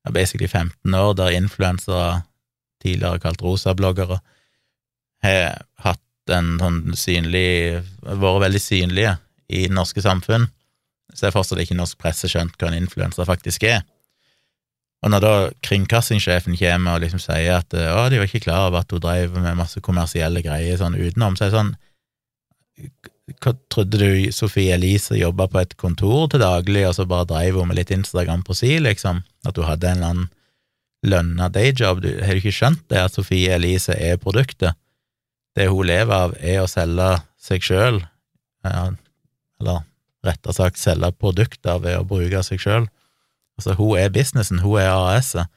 er 0.09 0.15
basically 0.17 0.49
15 0.49 0.95
år 0.97 1.13
der 1.19 1.37
influensere, 1.37 2.23
tidligere 2.83 3.23
kalt 3.23 3.43
rosabloggere, 3.45 4.19
har 5.23 5.63
hatt 5.85 6.35
en 6.35 6.57
sånn 6.61 6.81
synlig 6.99 7.83
vært 8.03 8.43
veldig 8.47 8.63
synlige 8.63 9.17
i 9.53 9.67
det 9.67 9.77
norske 9.77 10.03
samfunn. 10.03 10.49
Så 11.13 11.29
er 11.29 11.35
fortsatt 11.35 11.61
ikke 11.63 11.77
norsk 11.77 11.99
presse 12.01 12.31
skjønt 12.31 12.57
hva 12.59 12.71
en 12.71 12.79
influenser 12.79 13.29
faktisk 13.29 13.67
er. 13.69 13.83
Og 15.03 15.11
når 15.11 15.23
da 15.25 15.33
kringkastingssjefen 15.67 16.57
kommer 16.59 16.97
og 16.97 17.03
liksom 17.03 17.23
sier 17.23 17.59
at 17.59 17.75
å, 17.75 18.05
de 18.11 18.21
var 18.21 18.29
ikke 18.29 18.45
klar 18.45 18.69
over 18.69 18.85
at 18.85 18.93
hun 18.95 19.03
drev 19.03 19.35
med 19.35 19.59
masse 19.59 19.83
kommersielle 19.83 20.45
greier 20.45 20.79
sånn 20.79 20.95
utenom, 20.99 21.35
så 21.37 21.47
er 21.47 21.51
det 21.51 21.59
sånn 21.59 21.73
Hva 23.43 23.53
trodde 23.73 23.99
du 23.99 24.31
Sofie 24.35 24.75
Elise 24.77 25.19
jobba 25.19 25.49
på 25.51 25.61
et 25.63 25.75
kontor 25.81 26.29
til 26.31 26.43
daglig, 26.43 26.85
og 26.87 26.95
så 26.97 27.07
bare 27.09 27.27
dreiv 27.31 27.59
hun 27.59 27.71
med 27.71 27.81
litt 27.81 27.91
Instagram 27.95 28.45
på 28.47 28.55
si, 28.59 28.77
liksom? 28.83 29.23
At 29.47 29.59
hun 29.59 29.67
hadde 29.67 29.91
en 29.91 29.99
eller 29.99 30.15
annen 30.15 30.31
lønna 31.07 31.49
dayjob? 31.53 32.03
Du, 32.05 32.11
har 32.23 32.35
du 32.35 32.43
ikke 32.43 32.55
skjønt 32.55 32.85
det, 32.91 33.01
at 33.03 33.17
Sofie 33.17 33.53
Elise 33.55 33.97
er 33.97 34.21
produktet? 34.23 34.79
Det 35.57 35.69
hun 35.69 35.87
lever 35.87 36.15
av, 36.15 36.35
er 36.41 36.63
å 36.63 36.71
selge 36.71 37.09
seg 37.43 37.65
sjøl, 37.67 38.01
ja, 38.65 38.85
eller 39.61 39.83
rettere 40.25 40.55
sagt 40.57 40.81
selge 40.81 41.11
produkter 41.19 41.81
ved 41.83 41.99
å 41.99 42.07
bruke 42.09 42.43
seg 42.47 42.63
sjøl. 42.63 42.87
Altså, 43.59 43.75
hun 43.77 43.99
er 44.01 44.13
businessen, 44.15 44.63
hun 44.63 44.79
er 44.81 44.93
AS-et. 44.95 45.51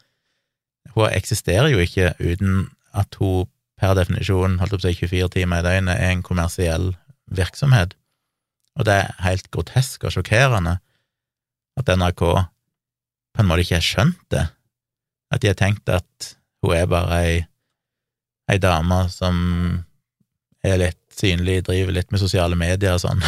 Hun 0.95 1.11
eksisterer 1.11 1.71
jo 1.71 1.81
ikke 1.83 2.13
uten 2.19 2.69
at 2.95 3.15
hun 3.19 3.47
per 3.79 3.95
definisjon, 3.97 4.59
holdt 4.61 4.77
opp 4.77 4.83
til 4.85 4.95
24 4.95 5.31
timer 5.35 5.61
i 5.61 5.65
døgnet, 5.65 5.99
er 5.99 6.13
en 6.13 6.23
kommersiell 6.23 6.93
virksomhet. 7.35 7.95
Og 8.79 8.87
det 8.87 8.95
er 9.01 9.15
helt 9.25 9.49
grotesk 9.51 10.05
og 10.07 10.15
sjokkerende 10.15 10.77
at 11.79 11.91
NRK 11.91 12.23
på 13.35 13.43
en 13.43 13.49
måte 13.49 13.65
ikke 13.65 13.79
har 13.79 13.85
skjønt 13.85 14.21
det, 14.31 14.45
at 15.33 15.41
de 15.41 15.49
har 15.51 15.57
tenkt 15.59 15.89
at 15.89 16.31
hun 16.63 16.75
er 16.75 16.87
bare 16.89 17.19
ei, 17.25 17.35
ei 18.51 18.57
dame 18.61 19.05
som 19.13 19.37
er 20.65 20.79
litt 20.81 21.01
synlig, 21.15 21.61
driver 21.67 21.95
litt 21.95 22.11
med 22.11 22.21
sosiale 22.21 22.57
medier 22.59 22.97
og 22.97 23.03
sånn. 23.03 23.21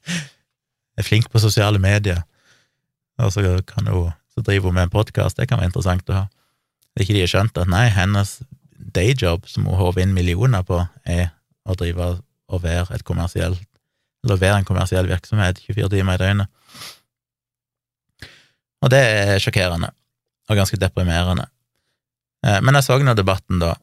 er 0.98 1.06
flink 1.06 1.30
på 1.32 1.42
sosiale 1.42 1.80
medier 1.82 2.22
og 3.22 3.30
så, 3.32 3.44
hun, 3.44 4.12
så 4.34 4.42
driver 4.42 4.68
hun 4.68 4.74
med 4.74 4.88
en 4.88 4.94
podkast, 4.94 5.38
det 5.38 5.46
kan 5.48 5.60
være 5.60 5.70
interessant 5.70 6.08
å 6.10 6.16
ha. 6.16 6.24
Det 6.94 7.02
er 7.02 7.06
ikke 7.06 7.16
de 7.16 7.24
har 7.24 7.30
skjønt 7.30 7.60
at 7.62 7.70
nei, 7.70 7.84
hennes 7.94 8.36
dayjob, 8.94 9.46
som 9.50 9.68
hun 9.68 9.78
håver 9.78 10.04
inn 10.04 10.14
millioner 10.16 10.64
på, 10.66 10.80
er 11.06 11.30
å 11.64 11.76
drive 11.78 12.16
og 12.50 12.62
være 12.62 12.94
et 12.94 13.06
kommersielt 13.06 13.62
eller 14.24 14.40
være 14.40 14.62
en 14.62 14.66
kommersiell 14.68 15.08
virksomhet 15.08 15.58
24 15.60 15.90
timer 15.92 16.16
i 16.16 16.22
døgnet. 16.22 16.48
Og 18.84 18.92
det 18.92 19.00
er 19.00 19.42
sjokkerende, 19.42 19.90
og 20.50 20.58
ganske 20.58 20.78
deprimerende. 20.80 21.48
Eh, 22.46 22.60
men 22.60 22.76
jeg 22.78 22.86
så 22.86 22.98
nå 23.00 23.14
debatten, 23.16 23.62
da, 23.62 23.74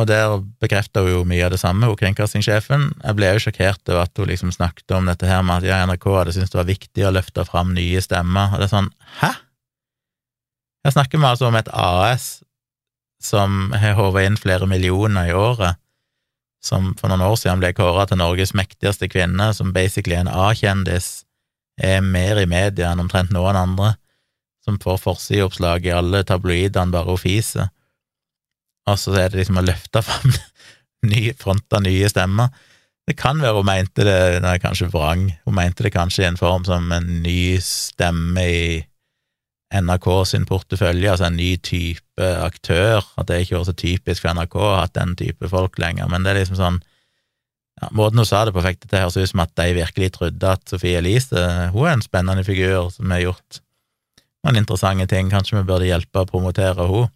og 0.00 0.08
der 0.08 0.38
bekrefta 0.62 1.02
hun 1.04 1.12
jo 1.12 1.24
mye 1.28 1.44
av 1.46 1.52
det 1.52 1.60
samme, 1.60 1.86
hun 1.86 1.98
kringkastingssjefen. 2.00 2.88
Jeg 3.02 3.16
ble 3.18 3.34
jo 3.34 3.42
sjokkert 3.44 3.90
over 3.92 4.06
at 4.06 4.16
hun 4.18 4.30
liksom 4.30 4.52
snakket 4.54 4.94
om 4.96 5.08
dette 5.10 5.28
her 5.28 5.42
med 5.44 5.60
at 5.60 5.68
ja, 5.68 5.82
NRK 5.84 6.06
hadde 6.16 6.36
syntes 6.36 6.54
det 6.54 6.60
var 6.62 6.70
viktig 6.70 7.04
å 7.04 7.12
løfte 7.12 7.44
fram 7.48 7.74
nye 7.76 8.00
stemmer, 8.04 8.54
og 8.54 8.62
det 8.62 8.70
er 8.70 8.72
sånn 8.72 8.92
hæ? 9.20 9.34
Her 10.82 10.94
snakker 10.96 11.20
vi 11.20 11.28
altså 11.28 11.50
om 11.50 11.58
et 11.60 11.68
AS 11.70 12.40
som 13.22 13.70
har 13.78 13.94
håva 13.94 14.24
inn 14.26 14.40
flere 14.40 14.66
millioner 14.66 15.28
i 15.30 15.36
året, 15.36 15.78
som 16.62 16.92
for 16.98 17.10
noen 17.10 17.22
år 17.26 17.36
siden 17.38 17.60
ble 17.62 17.70
kåra 17.76 18.06
til 18.08 18.18
Norges 18.18 18.54
mektigste 18.58 19.06
kvinne, 19.12 19.52
som 19.54 19.74
basically 19.74 20.16
er 20.16 20.24
en 20.24 20.32
A-kjendis, 20.32 21.22
er 21.78 22.02
mer 22.02 22.40
i 22.40 22.48
media 22.48 22.90
enn 22.90 23.02
omtrent 23.02 23.30
noen 23.34 23.58
andre, 23.58 23.94
som 24.62 24.78
får 24.82 25.00
forsideoppslag 25.02 25.86
i 25.86 25.94
alle 25.94 26.22
tabloidene 26.26 26.94
bare 26.94 27.10
hun 27.10 27.20
fiser 27.20 27.70
og 28.90 28.98
så 28.98 29.14
er 29.16 29.30
det 29.30 29.42
liksom 29.42 29.60
å 29.60 29.64
løfte 29.66 30.02
fram 30.04 30.30
nye 31.12 31.34
fronter, 31.38 31.82
nye 31.84 32.10
stemmer. 32.10 32.52
Det 33.06 33.16
kan 33.18 33.40
være 33.42 33.58
hun 33.58 33.68
mente 33.68 34.06
det, 34.06 34.18
nei, 34.44 34.56
kanskje 34.62 34.90
vrang, 34.92 35.28
hun 35.46 35.58
mente 35.58 35.86
det 35.86 35.94
kanskje 35.94 36.24
i 36.24 36.30
en 36.30 36.38
form 36.38 36.66
som 36.66 36.86
en 36.94 37.08
ny 37.24 37.58
stemme 37.62 38.46
i 38.46 38.64
NRK 39.72 40.06
sin 40.28 40.44
portefølje, 40.46 41.08
altså 41.10 41.30
en 41.30 41.38
ny 41.38 41.54
type 41.64 42.30
aktør, 42.44 43.00
at 43.16 43.30
det 43.30 43.42
ikke 43.42 43.56
var 43.56 43.68
så 43.70 43.74
typisk 43.74 44.22
for 44.22 44.36
NRK 44.36 44.56
å 44.60 44.68
ha 44.68 44.80
hatt 44.82 44.98
den 44.98 45.14
type 45.18 45.48
folk 45.48 45.78
lenger, 45.80 46.10
men 46.12 46.26
det 46.26 46.34
er 46.34 46.42
liksom 46.42 46.58
sånn 46.60 46.82
ja, 47.80 47.88
Måten 47.96 48.20
hun 48.20 48.28
sa 48.28 48.42
det 48.44 48.52
på, 48.52 48.62
fikk 48.62 48.82
det 48.82 48.90
til 48.90 48.98
å 48.98 49.06
høres 49.06 49.16
ut 49.16 49.30
som 49.30 49.40
at 49.42 49.54
de 49.56 49.72
virkelig 49.78 50.10
trodde 50.18 50.50
at 50.54 50.68
Sofie 50.68 51.00
Elise 51.00 51.40
hun 51.72 51.86
er 51.86 51.94
en 51.96 52.04
spennende 52.04 52.44
figur 52.44 52.92
som 52.92 53.10
har 53.14 53.24
gjort 53.24 53.62
noen 54.42 54.58
interessante 54.62 55.06
ting, 55.10 55.30
kanskje 55.30 55.60
vi 55.60 55.66
burde 55.68 55.88
hjelpe 55.88 56.22
å 56.22 56.28
promotere 56.28 56.86
henne 56.86 57.10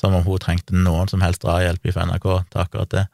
som 0.00 0.14
om 0.16 0.24
hun 0.24 0.40
trengte 0.40 0.76
noen 0.76 1.10
som 1.10 1.20
helst 1.20 1.42
drahjelp 1.44 1.90
fra 1.92 2.06
NRK 2.08 2.26
til 2.48 2.62
akkurat 2.62 2.92
det. 2.94 3.06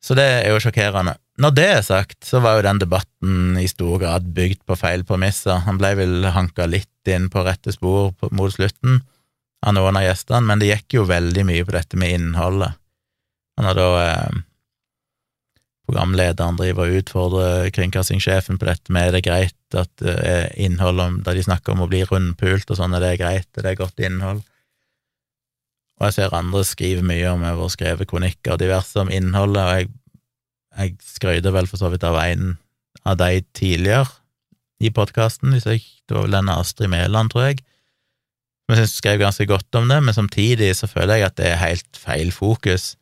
Så 0.00 0.16
det 0.16 0.24
er 0.24 0.48
jo 0.48 0.60
sjokkerende. 0.64 1.18
Når 1.40 1.52
det 1.56 1.66
er 1.68 1.82
sagt, 1.84 2.18
så 2.24 2.40
var 2.40 2.56
jo 2.56 2.64
den 2.64 2.80
debatten 2.80 3.58
i 3.60 3.66
stor 3.68 3.98
grad 4.00 4.30
bygd 4.36 4.62
på 4.68 4.76
feil 4.80 5.04
premisser. 5.08 5.60
Han 5.66 5.76
ble 5.80 5.92
vel 5.98 6.28
hanka 6.32 6.64
litt 6.68 6.88
inn 7.08 7.28
på 7.32 7.44
rette 7.44 7.72
spor 7.72 8.14
mot 8.32 8.52
slutten 8.52 9.02
av 9.60 9.76
noen 9.76 9.98
av 10.00 10.06
gjestene, 10.06 10.40
men 10.48 10.60
det 10.60 10.70
gikk 10.70 10.96
jo 10.96 11.08
veldig 11.08 11.44
mye 11.48 11.66
på 11.68 11.76
dette 11.76 12.00
med 12.00 12.16
innholdet. 12.16 12.76
Han 13.60 13.68
har 13.68 13.76
da 13.76 13.88
eh, 14.06 14.40
programlederen 15.90 16.58
driver 16.58 16.86
og 16.86 17.00
utfordrer 17.00 17.72
kringkastingssjefen 17.74 18.60
på 18.60 18.68
dette 18.68 18.94
med 18.94 19.10
er 19.10 19.16
det 19.18 19.24
greit 19.26 19.76
at 19.76 20.04
innhold 20.54 21.02
om, 21.02 21.18
da 21.26 21.34
de 21.34 21.42
snakker 21.42 21.74
om 21.74 21.82
å 21.82 21.90
bli 21.90 22.04
rundpult 22.06 22.70
og 22.70 22.78
sånn, 22.78 22.94
er 22.94 23.02
det 23.02 23.18
greit, 23.20 23.50
er 23.58 23.66
det 23.66 23.78
godt 23.80 23.98
innhold? 24.06 24.44
Og 26.00 26.08
jeg 26.08 26.16
ser 26.16 26.36
andre 26.36 26.62
skrive 26.64 27.04
mye 27.04 27.34
om 27.34 27.42
jeg 27.44 27.58
har 27.58 27.72
skrevet 27.74 28.08
kronikker 28.08 28.54
og 28.54 28.62
diverse 28.62 29.02
om 29.02 29.10
innholdet, 29.12 29.60
og 29.60 29.74
jeg, 29.76 29.90
jeg 30.78 30.94
skrøyter 31.04 31.52
vel 31.52 31.68
for 31.68 31.82
så 31.82 31.90
vidt 31.92 32.06
av 32.08 32.16
en 32.22 32.54
av 33.04 33.18
de 33.20 33.42
tidligere 33.56 34.08
i 34.80 34.88
podkasten, 34.96 35.52
Det 35.52 36.16
var 36.16 36.24
vel 36.24 36.38
denne 36.38 36.56
Astrid 36.56 36.88
Mæland, 36.88 37.30
tror 37.30 37.50
jeg. 37.50 37.60
Men 38.66 38.78
jeg 38.78 38.86
syns 38.86 38.96
skrev 39.02 39.18
ganske 39.20 39.46
godt 39.46 39.76
om 39.76 39.88
det, 39.90 39.98
men 40.02 40.14
samtidig 40.14 40.76
så 40.78 40.86
føler 40.86 41.20
jeg 41.20 41.26
at 41.26 41.36
det 41.36 41.46
er 41.50 41.60
helt 41.60 41.98
feil 41.98 42.32
fokus. 42.32 42.94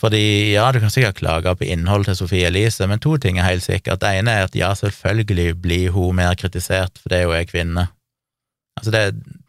Fordi 0.00 0.52
ja, 0.52 0.66
du 0.72 0.80
kan 0.82 0.92
sikkert 0.92 1.16
klage 1.22 1.54
på 1.56 1.64
innholdet 1.64 2.10
til 2.10 2.18
Sofie 2.18 2.48
Elise, 2.50 2.84
men 2.88 3.00
to 3.00 3.14
ting 3.20 3.38
er 3.38 3.48
helt 3.48 3.64
sikkert. 3.64 4.02
Det 4.02 4.12
ene 4.18 4.34
er 4.34 4.48
at 4.48 4.58
ja, 4.58 4.74
selvfølgelig 4.76 5.54
blir 5.62 5.94
hun 5.94 6.18
mer 6.18 6.36
kritisert 6.36 7.00
fordi 7.00 7.22
hun 7.24 7.36
er 7.38 7.48
kvinne. 7.48 7.86
Altså, 8.76 8.92
det, 8.92 9.04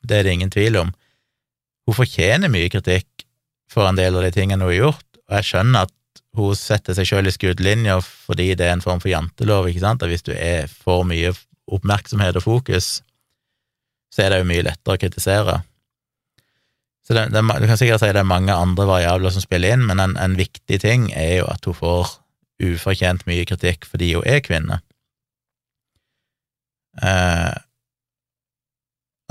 det 0.08 0.20
er 0.20 0.24
det 0.24 0.38
ingen 0.38 0.54
tvil 0.54 0.80
om. 0.80 0.93
Hun 1.88 1.98
fortjener 2.00 2.52
mye 2.52 2.72
kritikk 2.72 3.28
for 3.72 3.89
en 3.89 4.00
del 4.00 4.16
av 4.16 4.24
de 4.24 4.32
tingene 4.32 4.64
hun 4.64 4.72
har 4.72 4.80
gjort, 4.80 5.08
og 5.28 5.36
jeg 5.39 5.50
skjønner 5.50 5.88
at 5.88 5.93
hun 6.38 6.56
setter 6.56 6.95
seg 6.95 7.10
sjøl 7.10 7.28
i 7.28 7.34
skuddlinja 7.34 7.98
fordi 8.04 8.52
det 8.56 8.68
er 8.68 8.78
en 8.78 8.84
form 8.84 9.02
for 9.04 9.12
jantelov, 9.12 9.68
ikke 9.68 9.84
sant, 9.84 10.04
at 10.04 10.12
hvis 10.12 10.26
du 10.28 10.32
er 10.36 10.72
for 10.72 11.04
mye 11.08 11.34
oppmerksomhet 11.68 12.39
og 12.39 12.45
fokus, 12.45 13.02
så 14.14 14.24
er 14.24 14.32
det 14.32 14.41
jo 14.41 14.50
mye 14.52 14.66
lettere 14.70 14.95
å 14.95 15.02
kritisere. 15.02 15.58
Så 17.08 17.16
det, 17.16 17.30
det, 17.32 17.41
Du 17.62 17.68
kan 17.70 17.80
sikkert 17.80 18.01
si 18.03 18.12
det 18.12 18.20
er 18.20 18.28
mange 18.28 18.53
andre 18.53 18.88
variabler 18.88 19.32
som 19.32 19.43
spiller 19.43 19.78
inn, 19.78 19.86
men 19.88 20.01
en, 20.03 20.18
en 20.20 20.36
viktig 20.36 20.82
ting 20.84 21.08
er 21.16 21.38
jo 21.38 21.47
at 21.47 21.64
hun 21.66 21.78
får 21.78 22.18
ufortjent 22.68 23.24
mye 23.30 23.45
kritikk 23.47 23.88
fordi 23.88 24.12
hun 24.18 24.28
er 24.28 24.43
kvinne. 24.43 24.82
Eh, 26.99 27.55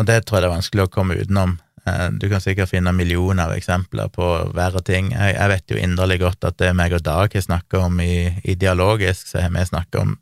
og 0.00 0.08
det 0.08 0.22
tror 0.24 0.38
jeg 0.38 0.46
det 0.46 0.50
er 0.50 0.54
vanskelig 0.54 0.86
å 0.86 0.92
komme 0.92 1.18
utenom. 1.18 1.56
Eh, 1.86 2.08
du 2.16 2.28
kan 2.32 2.40
sikkert 2.40 2.70
finne 2.70 2.94
millioner 2.96 3.50
av 3.50 3.56
eksempler 3.56 4.08
på 4.14 4.30
verre 4.56 4.82
ting. 4.86 5.12
Jeg, 5.14 5.36
jeg 5.36 5.52
vet 5.52 5.74
jo 5.74 5.82
inderlig 5.82 6.20
godt 6.22 6.48
at 6.48 6.58
det 6.62 6.72
meg 6.78 6.96
og 6.96 7.04
Dag 7.06 7.34
har 7.34 7.44
snakka 7.44 7.84
om 7.90 8.00
i, 8.00 8.30
i, 8.44 8.56
Dialogisk, 8.56 9.28
så 9.28 9.44
har 9.44 9.52
vi 9.54 9.66
snakka 9.68 10.06
om 10.06 10.16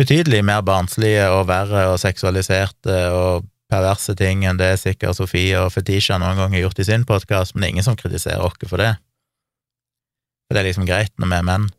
betydelig 0.00 0.42
mer 0.48 0.64
barnslige 0.66 1.28
og 1.30 1.46
verre 1.50 1.86
og 1.92 2.00
seksualiserte 2.00 2.98
og 3.14 3.48
perverse 3.72 4.14
ting 4.18 4.44
enn 4.48 4.60
det 4.60 4.74
sikkert 4.82 5.16
Sofie 5.18 5.56
og 5.60 5.72
Fetisha 5.74 6.18
noen 6.20 6.38
ganger 6.38 6.58
har 6.58 6.66
gjort 6.66 6.82
i 6.82 6.88
sin 6.88 7.06
podkast, 7.08 7.54
men 7.54 7.64
det 7.64 7.68
er 7.70 7.74
ingen 7.76 7.88
som 7.88 7.98
kritiserer 7.98 8.44
oss 8.44 8.68
for 8.68 8.82
det. 8.82 8.92
For 10.46 10.54
det 10.54 10.62
er 10.62 10.68
liksom 10.68 10.88
greit 10.88 11.14
når 11.16 11.32
vi 11.32 11.38
er 11.38 11.48
menn. 11.48 11.70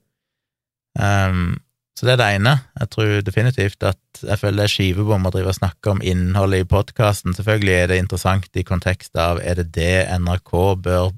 Um, 0.97 1.45
så 1.93 2.07
det 2.07 2.15
er 2.15 2.19
det 2.19 2.29
ene. 2.39 2.53
Jeg 2.81 2.89
tror 2.93 3.11
definitivt 3.25 3.85
at 3.85 4.21
jeg 4.25 4.39
føler 4.41 4.63
det 4.63 4.65
er 4.65 4.73
skivebom 4.73 5.27
å 5.29 5.31
drive 5.33 5.53
og 5.53 5.59
snakke 5.59 5.93
om 5.93 6.01
innholdet 6.01 6.63
i 6.63 6.69
podkasten. 6.69 7.35
Selvfølgelig 7.37 7.75
er 7.77 7.91
det 7.91 7.99
interessant 8.01 8.57
i 8.57 8.65
kontekst 8.65 9.13
av 9.19 9.41
er 9.45 9.61
det 9.61 9.69
det 9.77 10.07
NRK 10.17 10.53
bør 10.81 11.13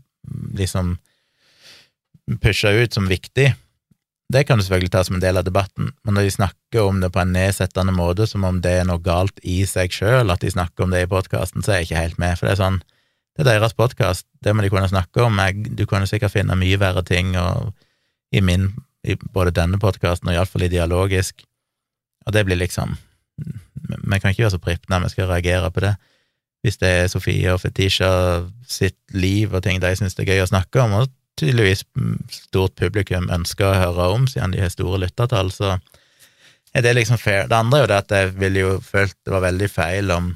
liksom 0.59 0.97
pushe 2.43 2.71
ut 2.76 2.97
som 2.97 3.07
viktig, 3.07 3.53
det 4.34 4.43
kan 4.47 4.57
du 4.57 4.63
selvfølgelig 4.65 4.91
ta 4.91 5.03
som 5.05 5.17
en 5.19 5.21
del 5.21 5.38
av 5.38 5.45
debatten, 5.45 5.91
men 6.03 6.17
når 6.17 6.26
de 6.26 6.34
snakker 6.34 6.82
om 6.82 7.01
det 7.01 7.11
på 7.13 7.21
en 7.21 7.34
nedsettende 7.36 7.93
måte, 7.93 8.26
som 8.28 8.43
om 8.47 8.57
det 8.61 8.71
er 8.80 8.88
noe 8.89 9.01
galt 9.03 9.38
i 9.45 9.59
seg 9.69 9.93
sjøl, 9.93 10.34
at 10.34 10.41
de 10.41 10.49
snakker 10.49 10.86
om 10.86 10.93
det 10.93 11.03
i 11.05 11.09
podkasten, 11.11 11.61
så 11.61 11.71
er 11.71 11.82
jeg 11.82 11.89
ikke 11.89 12.01
helt 12.01 12.21
med, 12.23 12.38
for 12.39 12.49
det 12.49 12.55
er 12.55 12.61
sånn, 12.63 12.80
det 13.36 13.43
er 13.43 13.51
deres 13.51 13.76
podkast, 13.78 14.26
det 14.41 14.55
må 14.55 14.65
de 14.65 14.71
kunne 14.73 14.89
snakke 14.89 15.28
om, 15.28 15.38
jeg, 15.43 15.76
du 15.78 15.86
kunne 15.86 16.09
sikkert 16.09 16.34
finne 16.34 16.57
mye 16.57 16.80
verre 16.82 17.03
ting 17.05 17.36
og, 17.38 17.76
i 18.34 18.41
min, 18.41 18.71
i 19.05 19.17
både 19.19 19.53
denne 19.53 19.78
podkasten 19.82 20.32
og 20.32 20.39
iallfall 20.39 20.65
i 20.65 20.71
dialogisk, 20.73 21.45
og 22.26 22.34
det 22.34 22.45
blir 22.47 22.57
liksom, 22.57 22.95
vi 23.38 24.19
kan 24.19 24.34
ikke 24.34 24.47
være 24.47 24.55
så 24.55 24.61
pripne, 24.63 25.03
vi 25.03 25.11
skal 25.13 25.30
reagere 25.30 25.69
på 25.71 25.84
det. 25.84 25.93
Hvis 26.65 26.80
det 26.82 26.89
er 26.89 27.11
Sofie 27.11 27.51
og 27.53 27.59
Fetisha 27.61 28.09
sitt 28.65 28.97
liv 29.13 29.53
og 29.53 29.61
ting 29.61 29.78
de 29.84 29.91
syns 29.93 30.17
det 30.17 30.26
er 30.26 30.34
gøy 30.34 30.45
å 30.47 30.49
snakke 30.49 30.82
om, 30.82 30.95
og 30.97 31.11
tydeligvis 31.40 31.84
stort 32.32 32.76
publikum 32.80 33.30
ønsker 33.34 33.68
å 33.68 33.78
høre 33.80 34.08
om, 34.16 34.26
siden 34.32 34.56
de 34.56 34.64
har 34.64 34.72
store 34.74 35.02
lyttertall, 35.04 35.52
så 35.54 35.76
er 36.76 36.84
det 36.84 36.96
liksom 36.98 37.20
fair. 37.20 37.50
Det 37.52 37.58
andre 37.58 37.80
er 37.80 37.86
jo 37.86 37.92
det 37.92 38.02
at 38.02 38.16
jeg 38.16 38.34
ville 38.40 38.66
jo 38.66 38.74
følt 38.84 39.16
det 39.24 39.36
var 39.36 39.46
veldig 39.48 39.72
feil 39.72 40.12
om 40.16 40.34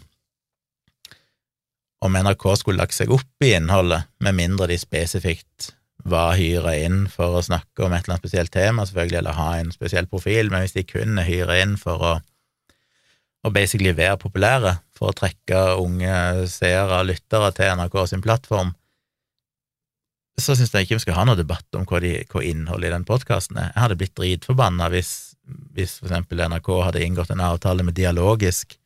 om 2.00 2.16
NRK 2.16 2.45
skulle 2.56 2.80
lagt 2.80 2.95
seg 2.95 3.12
opp 3.12 3.43
i 3.43 3.52
innholdet, 3.58 4.08
med 4.24 4.38
mindre 4.38 4.70
de 4.72 4.78
spesifikt 4.80 5.74
var 6.08 6.38
hyra 6.39 6.72
inn 6.80 7.04
for 7.12 7.36
å 7.36 7.43
snakke 7.43 7.84
om 7.84 7.93
et 7.93 8.06
eller 8.06 8.16
annet 8.16 8.24
spesielt 8.24 8.54
tema, 8.56 8.86
selvfølgelig, 8.88 9.20
eller 9.20 9.36
ha 9.36 9.50
en 9.60 9.74
spesiell 9.76 10.08
profil, 10.08 10.52
men 10.52 10.64
hvis 10.64 10.78
de 10.78 10.86
kun 10.88 11.20
er 11.20 11.28
hyra 11.28 11.60
inn 11.60 11.76
for 11.80 12.06
å, 12.06 12.14
å 13.43 13.52
basically 13.52 13.91
være 13.97 14.20
populære, 14.22 14.78
for 14.95 15.12
å 15.12 15.18
trekke 15.18 15.64
unge 15.80 16.47
seere 16.52 17.02
og 17.02 17.10
lyttere 17.12 17.52
til 17.58 17.76
NRK 17.76 18.00
sin 18.14 18.24
plattform, 18.24 18.72
så 20.43 20.55
syns 20.57 20.73
jeg 20.73 20.87
ikke 20.87 20.97
vi 20.97 21.05
skal 21.05 21.17
ha 21.19 21.25
noe 21.27 21.39
debatt 21.39 21.77
om 21.77 21.85
hva, 21.89 22.01
de, 22.03 22.15
hva 22.31 22.43
innholdet 22.45 22.89
i 22.89 22.93
den 22.93 23.07
podkasten 23.07 23.59
er. 23.59 23.71
Jeg 23.73 23.83
hadde 23.83 23.97
blitt 23.99 24.15
dritforbanna 24.17 24.89
hvis, 24.93 25.13
hvis 25.77 25.97
for 26.01 26.09
eksempel 26.09 26.43
NRK 26.45 26.69
hadde 26.87 27.03
inngått 27.05 27.33
en 27.33 27.43
avtale 27.45 27.85
med 27.87 27.97
Dialogisk, 27.97 28.77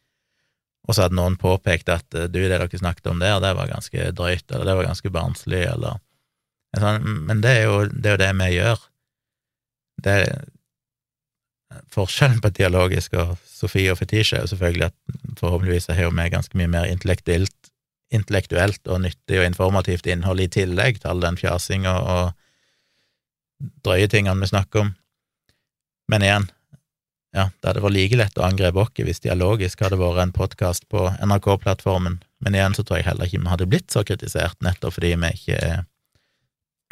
og 0.83 0.95
så 0.95 1.05
hadde 1.05 1.15
noen 1.15 1.37
påpekt 1.39 1.91
at 1.91 2.07
du, 2.11 2.25
det 2.35 2.49
dere 2.51 2.67
snakket 2.67 3.07
om 3.11 3.21
der, 3.23 3.39
det 3.43 3.53
var 3.55 3.69
ganske 3.71 4.09
drøyt, 4.15 4.45
eller 4.51 4.67
det 4.67 4.79
var 4.79 4.89
ganske 4.89 5.13
barnslig, 5.15 5.61
eller 5.71 6.01
sånn, 6.75 7.05
Men 7.29 7.43
det 7.43 7.53
er, 7.59 7.63
jo, 7.69 7.85
det 7.87 8.09
er 8.09 8.17
jo 8.17 8.23
det 8.23 8.33
vi 8.41 8.49
gjør. 8.57 8.83
Det 10.03 10.17
er 10.23 10.43
Forskjellen 11.93 12.41
på 12.41 12.51
dialogisk 12.53 13.15
og 13.17 13.35
Sofie 13.49 13.89
og 13.93 13.97
Fetisha 13.97 14.37
er 14.37 14.43
jo 14.43 14.51
selvfølgelig 14.51 14.89
at 14.91 15.39
forhåpentligvis 15.39 15.89
har 15.89 16.11
vi 16.13 16.25
ganske 16.29 16.59
mye 16.59 16.69
mer 16.69 16.89
intellektuelt 16.89 17.62
intellektuelt 18.13 18.87
og 18.87 19.03
nyttig 19.05 19.39
og 19.39 19.47
informativt 19.47 20.07
innhold 20.09 20.43
i 20.43 20.49
tillegg 20.51 21.01
til 21.01 21.11
all 21.11 21.23
den 21.23 21.39
fjasinga 21.39 21.93
og 22.13 22.33
drøye 23.85 24.09
tingene 24.11 24.43
vi 24.43 24.51
snakker 24.51 24.83
om. 24.83 24.91
Men 26.11 26.25
igjen, 26.25 26.47
ja, 27.33 27.47
det 27.49 27.69
hadde 27.69 27.81
vært 27.81 27.95
like 27.95 28.19
lett 28.19 28.37
å 28.37 28.45
angripe 28.45 28.83
oss 28.83 28.93
hvis 29.01 29.23
Dialogisk 29.23 29.81
hadde 29.81 29.97
vært 30.01 30.21
en 30.21 30.35
podkast 30.35 30.85
på 30.91 31.07
NRK-plattformen, 31.23 32.19
men 32.43 32.57
igjen 32.57 32.75
så 32.77 32.85
tror 32.85 32.99
jeg 32.99 33.07
heller 33.07 33.29
ikke 33.29 33.41
vi 33.41 33.53
hadde 33.53 33.69
blitt 33.71 33.93
så 33.93 34.03
kritisert, 34.05 34.59
nettopp 34.61 34.97
fordi 34.99 35.15
vi 35.17 35.33
ikke 35.39 35.59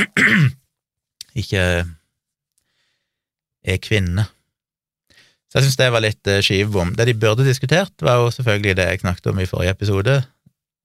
ikke 1.44 1.66
er 3.62 3.82
kvinne. 3.86 4.26
Så 5.52 5.60
jeg 5.60 5.68
syns 5.68 5.80
det 5.82 5.90
var 5.92 6.04
litt 6.04 6.24
skivbom. 6.24 6.46
skivebom. 6.48 6.94
Det 6.96 7.06
de 7.10 7.18
burde 7.20 7.46
diskutert, 7.46 7.94
var 8.00 8.22
jo 8.22 8.32
selvfølgelig 8.32 8.76
det 8.80 8.88
jeg 8.88 9.02
snakket 9.04 9.28
om 9.34 9.40
i 9.44 9.50
forrige 9.50 9.76
episode, 9.76 10.14
eh, 10.24 10.30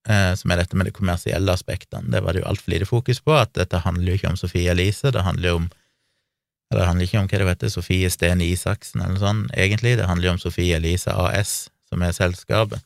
som 0.07 0.53
er 0.53 0.61
dette 0.61 0.79
med 0.79 0.87
de 0.87 0.93
kommersielle 0.95 1.51
aspektene. 1.51 2.07
Det 2.13 2.21
var 2.23 2.37
det 2.37 2.45
jo 2.45 2.47
altfor 2.47 2.71
lite 2.71 2.87
fokus 2.87 3.19
på, 3.25 3.33
at 3.35 3.51
dette 3.59 3.81
handler 3.83 4.13
jo 4.13 4.21
ikke 4.21 4.31
om 4.31 4.39
Sofie 4.39 4.71
Elise, 4.71 5.11
det 5.11 5.25
handler 5.27 5.51
jo 5.51 5.57
om 5.65 5.67
eller 6.71 6.83
det 6.83 6.89
handler 6.89 7.07
ikke 7.07 7.21
om 7.21 7.29
hva 7.31 7.39
det 7.39 7.53
heter, 7.53 7.71
Sofie 7.71 8.11
Sten 8.11 8.43
Isaksen 8.43 9.03
eller 9.03 9.15
noe 9.15 9.23
sånt, 9.23 9.55
egentlig. 9.55 9.95
Det 10.01 10.09
handler 10.09 10.31
jo 10.31 10.35
om 10.35 10.43
Sofie 10.43 10.79
Elise 10.79 11.15
AS, 11.15 11.55
som 11.87 12.03
er 12.03 12.17
selskapet, 12.17 12.83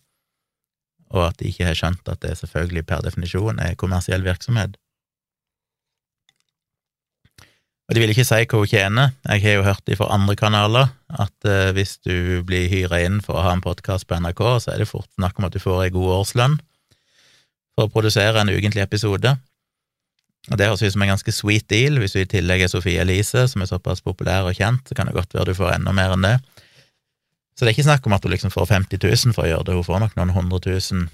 og 1.10 1.30
at 1.30 1.40
de 1.40 1.48
ikke 1.48 1.70
har 1.70 1.78
skjønt 1.78 2.12
at 2.12 2.20
det 2.20 2.36
selvfølgelig 2.42 2.84
per 2.90 3.00
definisjon 3.06 3.60
er 3.62 3.78
kommersiell 3.80 4.24
virksomhet. 4.26 4.76
Og 7.88 7.96
de 7.96 8.02
vil 8.04 8.12
ikke 8.12 8.22
si 8.28 8.36
hva 8.44 8.58
hun 8.60 8.70
tjener. 8.70 9.14
Jeg 9.24 9.42
har 9.42 9.56
jo 9.56 9.66
hørt 9.66 9.82
det 9.88 9.96
fra 9.98 10.12
andre 10.14 10.36
kanaler 10.38 10.92
at 11.10 11.48
uh, 11.48 11.72
hvis 11.74 11.96
du 12.06 12.44
blir 12.46 12.68
hyra 12.70 13.00
inn 13.02 13.18
for 13.24 13.40
å 13.40 13.42
ha 13.48 13.56
en 13.56 13.64
podkast 13.64 14.06
på 14.06 14.20
NRK, 14.20 14.44
så 14.62 14.74
er 14.74 14.84
det 14.84 14.92
fort 14.92 15.08
snakk 15.16 15.40
om 15.40 15.48
at 15.48 15.56
du 15.56 15.58
får 15.58 15.88
ei 15.88 15.94
god 15.96 16.20
årslønn 16.20 16.60
for 17.76 17.86
å 17.86 17.92
produsere 17.92 18.40
en 18.40 18.52
ukentlig 18.52 18.82
episode. 18.84 19.36
Og 20.50 20.56
Det 20.56 20.66
høres 20.66 20.82
ut 20.82 20.94
som 20.94 21.04
en 21.04 21.12
ganske 21.12 21.32
sweet 21.34 21.68
deal. 21.68 22.00
Hvis 22.00 22.16
du 22.16 22.22
i 22.22 22.28
tillegg 22.28 22.64
er 22.64 22.72
Sofie 22.72 23.02
Elise, 23.02 23.46
som 23.48 23.62
er 23.62 23.68
såpass 23.70 24.00
populær 24.02 24.48
og 24.48 24.56
kjent, 24.56 24.86
så 24.88 24.96
kan 24.96 25.06
det 25.06 25.14
godt 25.14 25.34
være 25.36 25.52
du 25.52 25.58
får 25.58 25.76
enda 25.76 25.92
mer 25.92 26.16
enn 26.16 26.26
det. 26.26 26.36
Så 27.54 27.66
det 27.66 27.74
er 27.74 27.76
ikke 27.76 27.90
snakk 27.90 28.06
om 28.08 28.14
at 28.16 28.24
hun 28.24 28.32
liksom 28.32 28.52
får 28.54 28.70
50 28.70 29.02
000 29.04 29.34
for 29.36 29.44
å 29.44 29.50
gjøre 29.50 29.66
det, 29.68 29.74
hun 29.76 29.84
får 29.84 29.98
nok 30.00 30.14
noen 30.16 30.30
hundre 30.32 30.62
tusen, 30.64 31.10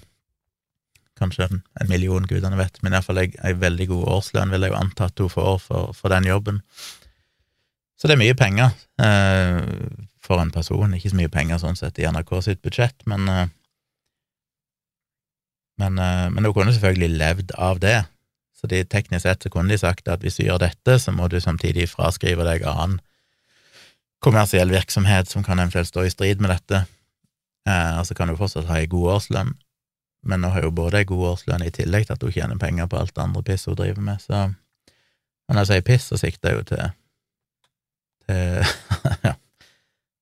kanskje 1.19 1.49
en 1.49 1.89
million, 1.89 2.23
gudene 2.29 2.55
vet, 2.55 2.77
men 2.85 2.93
iallfall 2.95 3.19
ei 3.19 3.51
veldig 3.57 3.87
god 3.89 4.05
årslønn 4.15 4.53
vil 4.53 4.63
jeg 4.63 4.71
jo 4.71 4.77
anta 4.79 5.09
at 5.09 5.19
hun 5.19 5.33
får 5.33 5.57
for, 5.65 5.91
for, 5.97 6.13
den 6.13 6.29
jobben. 6.29 6.61
Så 7.99 8.07
det 8.07 8.15
er 8.15 8.21
mye 8.21 8.37
penger 8.37 8.71
eh, 9.03 9.59
for 10.23 10.39
en 10.39 10.53
person, 10.53 10.93
ikke 10.93 11.11
så 11.11 11.19
mye 11.19 11.33
penger 11.33 11.59
sånn 11.65 11.75
sett 11.79 11.99
i 11.99 12.07
NRK 12.07 12.31
sitt 12.45 12.61
budsjett, 12.63 12.95
men 13.11 13.27
eh, 13.33 13.49
men, 15.77 15.99
eh, 15.99 16.29
men 16.29 16.45
hun 16.45 16.53
kunne 16.53 16.73
selvfølgelig 16.73 17.17
levd 17.17 17.51
av 17.57 17.79
det. 17.79 18.05
Så 18.57 18.67
de, 18.67 18.81
teknisk 18.83 19.23
sett 19.23 19.43
så 19.43 19.49
kunne 19.53 19.69
de 19.69 19.77
sagt 19.77 20.07
at 20.09 20.23
hvis 20.25 20.39
du 20.39 20.47
gjør 20.47 20.63
dette, 20.65 20.97
så 20.99 21.13
må 21.13 21.27
du 21.29 21.39
samtidig 21.41 21.89
fraskrive 21.91 22.45
deg 22.47 22.65
annen 22.65 22.99
kommersiell 24.23 24.71
virksomhet 24.73 25.29
som 25.29 25.43
kan 25.45 25.59
eventuelt 25.61 25.91
stå 25.91 26.07
i 26.07 26.13
strid 26.13 26.41
med 26.41 26.49
dette. 26.55 26.85
Eh, 27.69 27.97
altså 27.99 28.17
kan 28.17 28.31
du 28.31 28.37
fortsatt 28.39 28.69
ha 28.71 28.79
ei 28.81 28.89
god 28.89 29.11
årslønn, 29.17 29.53
men 30.25 30.41
nå 30.41 30.49
har 30.55 30.65
jo 30.65 30.73
både 30.73 31.03
ei 31.03 31.09
god 31.09 31.35
årslønn 31.35 31.67
i 31.67 31.73
tillegg 31.73 32.07
til 32.07 32.17
at 32.17 32.25
hun 32.25 32.33
tjener 32.33 32.61
penger 32.61 32.89
på 32.89 32.97
alt 32.97 33.13
det 33.13 33.25
andre 33.27 33.43
piss 33.45 33.67
hun 33.69 33.77
driver 33.77 34.01
med, 34.01 34.23
så 34.23 34.47
når 35.47 35.61
jeg 35.61 35.69
sier 35.69 35.83
piss, 35.87 36.07
så 36.09 36.17
sikter 36.19 36.49
jeg 36.49 36.57
jo 36.57 36.63
til, 36.67 36.81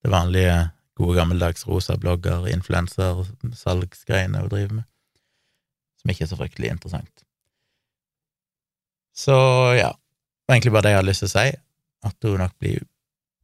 det 0.06 0.12
vanlige 0.14 0.58
gode 1.00 1.16
gammeldags 1.18 1.66
rosa 1.66 1.96
blogger, 1.98 2.46
influenser, 2.52 3.24
salgsgreiene 3.58 4.44
hun 4.44 4.52
driver 4.52 4.76
med 4.82 4.86
som 6.06 6.14
ikke 6.14 6.28
er 6.28 6.30
så 6.30 6.38
fryktelig 6.38 6.70
interessant. 6.70 7.24
Så 9.16 9.34
ja, 9.74 9.90
det 9.90 10.46
var 10.46 10.60
egentlig 10.60 10.76
bare 10.76 10.86
det 10.86 10.92
jeg 10.92 11.00
hadde 11.00 11.10
lyst 11.10 11.24
til 11.24 11.32
å 11.32 11.34
si, 11.34 11.48
at 12.06 12.28
hun 12.30 12.42
nok 12.44 12.54
blir 12.62 12.84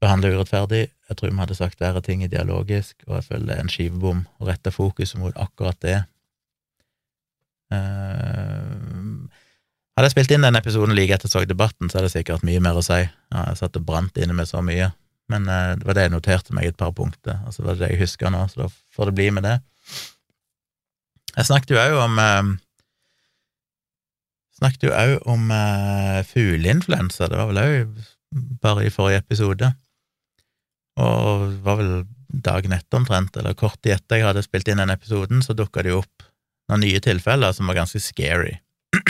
behandla 0.01 0.29
urettferdig. 0.35 0.83
Jeg 1.09 1.17
tror 1.17 1.31
vi 1.31 1.41
hadde 1.41 1.57
sagt 1.57 1.81
verre 1.81 2.01
ting 2.05 2.21
i 2.21 2.29
dialogisk, 2.29 2.99
og 3.07 3.17
jeg 3.17 3.27
føler 3.31 3.47
det 3.47 3.55
er 3.55 3.63
en 3.65 3.71
skivebom 3.73 4.23
å 4.37 4.49
rette 4.49 4.73
fokuset 4.73 5.17
mot 5.21 5.33
akkurat 5.41 5.79
det. 5.81 5.97
Uh, 7.73 9.25
Hadde 9.97 10.07
jeg 10.07 10.13
spilt 10.13 10.31
inn 10.35 10.45
den 10.45 10.55
episoden 10.55 10.95
like 10.95 11.17
etter 11.17 11.29
så 11.31 11.41
debatten, 11.43 11.89
så 11.91 11.99
er 11.99 12.05
det 12.05 12.13
sikkert 12.13 12.45
mye 12.47 12.61
mer 12.63 12.77
å 12.79 12.85
si. 12.85 13.01
Jeg 13.01 13.57
satt 13.59 13.75
og 13.75 13.83
brant 13.87 14.15
inne 14.21 14.35
med 14.37 14.47
så 14.49 14.61
mye. 14.63 14.91
Men 15.31 15.49
uh, 15.49 15.73
det 15.79 15.87
var 15.87 15.97
det 15.97 16.05
jeg 16.05 16.13
noterte 16.13 16.55
meg 16.55 16.69
et 16.69 16.77
par 16.79 16.93
punkter, 16.95 17.41
og 17.47 17.55
så 17.55 17.65
var 17.65 17.75
det 17.75 17.87
det 17.87 17.91
jeg 17.95 18.03
husker 18.05 18.31
nå, 18.31 18.45
så 18.51 18.63
da 18.63 18.69
får 18.95 19.09
det 19.09 19.17
bli 19.17 19.27
med 19.35 19.47
det. 19.47 19.57
Jeg 21.37 21.47
snakket 21.47 21.75
jo 21.75 21.79
òg 21.81 21.97
om 22.05 22.19
eh, 22.21 22.51
Snakket 24.61 24.83
jo 24.85 24.91
òg 24.93 25.13
om 25.31 25.51
eh, 25.55 26.19
fugleinfluensa, 26.29 27.29
det 27.31 27.39
var 27.39 27.47
vel 27.49 27.61
òg 27.61 28.01
bare 28.61 28.85
i 28.85 28.91
forrige 28.93 29.23
episode. 29.23 29.71
Og 31.01 31.47
det 31.47 31.61
var 31.65 31.79
vel 31.79 31.93
dagen 32.45 32.75
etter 32.75 32.99
omtrent, 32.99 33.35
eller 33.39 33.57
kort 33.57 33.79
tid 33.81 33.95
etter 33.97 34.21
jeg 34.21 34.27
hadde 34.27 34.43
spilt 34.45 34.69
inn 34.69 34.79
den 34.83 34.93
episoden, 34.93 35.41
så 35.43 35.55
dukka 35.57 35.83
det 35.83 35.95
jo 35.95 36.03
opp 36.03 36.27
noen 36.69 36.85
nye 36.85 37.01
tilfeller 37.03 37.55
som 37.55 37.67
var 37.67 37.81
ganske 37.81 37.99
scary. 38.03 38.59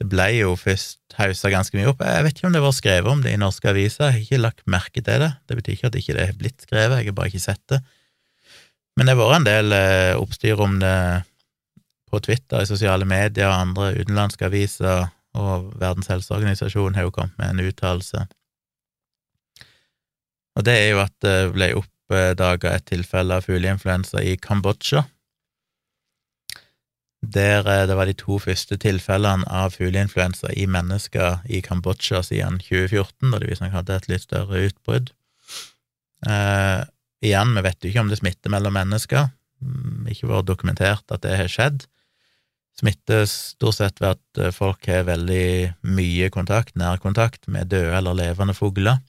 Det 0.00 0.06
ble 0.08 0.26
jo 0.32 0.54
først 0.56 1.12
haussa 1.18 1.50
ganske 1.52 1.76
mye 1.76 1.90
opp. 1.90 2.00
Jeg 2.00 2.24
vet 2.24 2.38
ikke 2.38 2.46
om 2.48 2.54
det 2.54 2.62
var 2.64 2.72
skrevet 2.72 3.12
om 3.12 3.18
det 3.20 3.34
i 3.36 3.40
norske 3.40 3.68
aviser, 3.68 4.06
jeg 4.06 4.14
har 4.14 4.22
ikke 4.24 4.38
lagt 4.40 4.62
merke 4.64 5.02
til 5.04 5.20
det. 5.20 5.28
Det 5.44 5.58
betyr 5.58 5.74
ikke 5.74 5.90
at 5.90 5.92
det 5.92 6.00
ikke 6.00 6.14
er 6.24 6.38
blitt 6.38 6.64
skrevet, 6.64 7.02
jeg 7.02 7.10
har 7.10 7.16
bare 7.18 7.28
ikke 7.28 7.42
sett 7.42 7.60
det. 7.68 7.82
Men 8.96 9.06
det 9.06 9.14
har 9.14 9.20
vært 9.20 9.38
en 9.40 9.48
del 9.48 9.76
eh, 9.76 10.18
oppstyr 10.18 10.60
om 10.60 10.78
det 10.82 10.96
på 12.10 12.20
Twitter, 12.26 12.62
i 12.62 12.68
sosiale 12.68 13.06
medier 13.06 13.46
og 13.48 13.56
andre 13.56 13.92
utenlandske 14.00 14.48
aviser, 14.48 15.06
og 15.38 15.70
Verdens 15.78 16.10
helseorganisasjon 16.10 16.96
har 16.98 17.06
jo 17.06 17.14
kommet 17.14 17.38
med 17.38 17.52
en 17.54 17.70
uttalelse. 17.70 18.24
Og 20.58 20.66
det 20.66 20.74
er 20.74 20.88
jo 20.90 21.04
at 21.04 21.14
det 21.22 21.36
ble 21.54 21.70
oppdaga 21.78 22.74
et 22.74 22.88
tilfelle 22.90 23.38
av 23.38 23.46
fugleinfluensa 23.46 24.24
i 24.26 24.34
Kambodsja 24.42 25.04
der 27.22 27.66
eh, 27.68 27.86
det 27.86 27.96
var 27.96 28.08
de 28.08 28.16
to 28.16 28.38
første 28.40 28.76
tilfellene 28.80 29.44
av 29.48 29.76
fugleinfluensa 29.76 30.52
i 30.56 30.66
mennesker 30.66 31.44
i 31.48 31.60
Kambodsja 31.60 32.22
siden 32.24 32.60
2014, 32.64 33.30
da 33.30 33.38
de 33.38 33.50
visstnok 33.50 33.74
hadde 33.74 33.96
et 33.96 34.08
litt 34.08 34.24
større 34.24 34.64
utbrudd. 34.70 35.12
Eh, 36.26 36.80
igjen, 37.24 37.54
vi 37.56 37.64
vet 37.66 37.80
jo 37.82 37.90
ikke 37.90 38.04
om 38.04 38.10
det 38.10 38.20
smitter 38.20 38.52
mellom 38.52 38.76
mennesker, 38.76 39.30
mm, 39.62 40.10
ikke 40.12 40.30
vært 40.30 40.50
dokumentert 40.50 41.14
at 41.14 41.24
det 41.24 41.36
har 41.38 41.50
skjedd. 41.52 41.86
Smitter 42.80 43.26
stort 43.28 43.76
sett 43.76 44.00
ved 44.00 44.16
at 44.16 44.40
eh, 44.40 44.54
folk 44.56 44.86
har 44.88 45.08
veldig 45.08 45.80
mye 45.84 46.30
kontakt, 46.32 46.76
nærkontakt, 46.80 47.48
med 47.48 47.72
døde 47.72 47.96
eller 47.98 48.16
levende 48.16 48.56
fugler. 48.56 49.02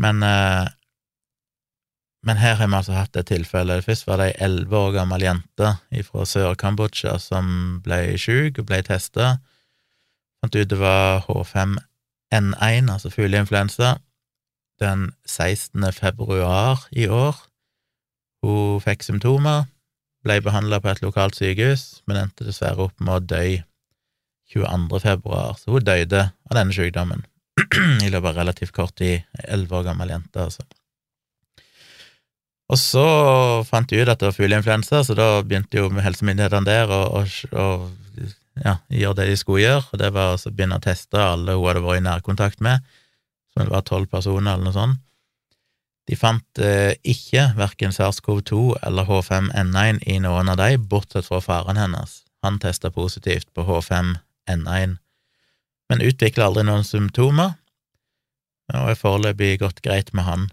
Men 0.00 0.22
eh, 0.24 0.70
men 2.22 2.38
her 2.38 2.54
har 2.54 2.68
vi 2.70 2.78
altså 2.78 2.94
hatt 2.94 3.16
et 3.18 3.26
tilfelle. 3.32 3.80
Først 3.82 4.06
var 4.06 4.20
det 4.20 4.28
ei 4.30 4.44
elleve 4.46 4.78
år 4.78 4.92
gammel 4.94 5.24
jente 5.24 5.72
fra 6.06 6.26
Sør-Kambodsja 6.28 7.16
som 7.18 7.48
ble 7.82 8.14
sjuk 8.20 8.60
og 8.62 8.68
ble 8.68 8.78
testa. 8.86 9.32
Fant 10.38 10.54
ut 10.54 10.70
det 10.70 10.78
var 10.78 11.24
H5N1, 11.26 12.92
altså 12.94 13.10
fugleinfluensa, 13.10 13.96
den 14.82 15.10
16. 15.26 15.86
februar 15.96 16.84
i 16.90 17.06
år. 17.08 17.38
Hun 18.42 18.82
fikk 18.82 19.06
symptomer, 19.06 19.68
ble 20.26 20.38
behandla 20.42 20.80
på 20.82 20.90
et 20.92 21.02
lokalt 21.02 21.38
sykehus, 21.38 22.02
men 22.06 22.24
endte 22.24 22.46
dessverre 22.46 22.88
opp 22.88 23.02
med 23.02 23.14
å 23.14 23.26
dø 23.34 23.44
22. 24.52 25.00
februar, 25.00 25.56
så 25.56 25.72
hun 25.72 25.86
døde 25.86 26.26
av 26.28 26.58
denne 26.58 26.74
sykdommen 26.76 27.24
i 28.04 28.10
løpet 28.10 28.28
av 28.32 28.38
relativt 28.42 28.74
kort 28.76 28.94
tid. 29.00 29.24
Elleve 29.46 29.80
år 29.80 29.88
gammel 29.90 30.12
jente, 30.12 30.44
altså. 30.44 30.66
Og 32.72 32.78
så 32.80 33.04
fant 33.68 33.88
de 33.90 34.00
ut 34.00 34.08
at 34.08 34.20
det 34.20 34.30
var 34.30 34.36
fugleinfluensa, 34.36 35.02
så 35.04 35.16
da 35.16 35.28
begynte 35.44 35.80
jo 35.80 35.90
helsemyndighetene 35.92 36.68
der 36.68 36.92
å, 36.92 37.24
ja, 38.62 38.78
gjøre 38.88 39.18
det 39.20 39.28
de 39.28 39.36
skulle 39.40 39.64
gjøre, 39.64 39.84
og 39.90 40.00
det 40.00 40.12
var 40.14 40.36
å 40.36 40.52
begynne 40.52 40.78
å 40.80 40.84
teste 40.84 41.20
alle 41.20 41.56
hun 41.58 41.66
hadde 41.68 41.84
vært 41.84 42.00
i 42.00 42.06
nærkontakt 42.06 42.64
med, 42.64 42.80
som 43.52 43.64
det 43.64 43.72
var 43.72 43.84
tolv 43.86 44.08
personer 44.10 44.54
eller 44.54 44.68
noe 44.68 44.76
sånt. 44.76 45.00
De 46.10 46.16
fant 46.18 46.58
eh, 46.58 46.96
ikke 47.06 47.52
verken 47.54 47.94
SARS-CoV-2 47.94 48.62
eller 48.82 49.06
H5N1 49.06 50.02
i 50.10 50.18
noen 50.24 50.50
av 50.50 50.58
de, 50.58 50.74
bortsett 50.76 51.28
fra 51.28 51.38
faren 51.44 51.78
hennes. 51.78 52.22
Han 52.42 52.58
testa 52.62 52.90
positivt 52.90 53.52
på 53.54 53.62
H5N1, 53.68 54.96
men 55.92 56.02
utvikla 56.02 56.48
aldri 56.48 56.64
noen 56.66 56.86
symptomer, 56.86 57.54
og 58.72 58.90
er 58.90 58.98
foreløpig 58.98 59.60
gått 59.60 59.82
greit 59.84 60.10
med 60.16 60.26
han. 60.26 60.48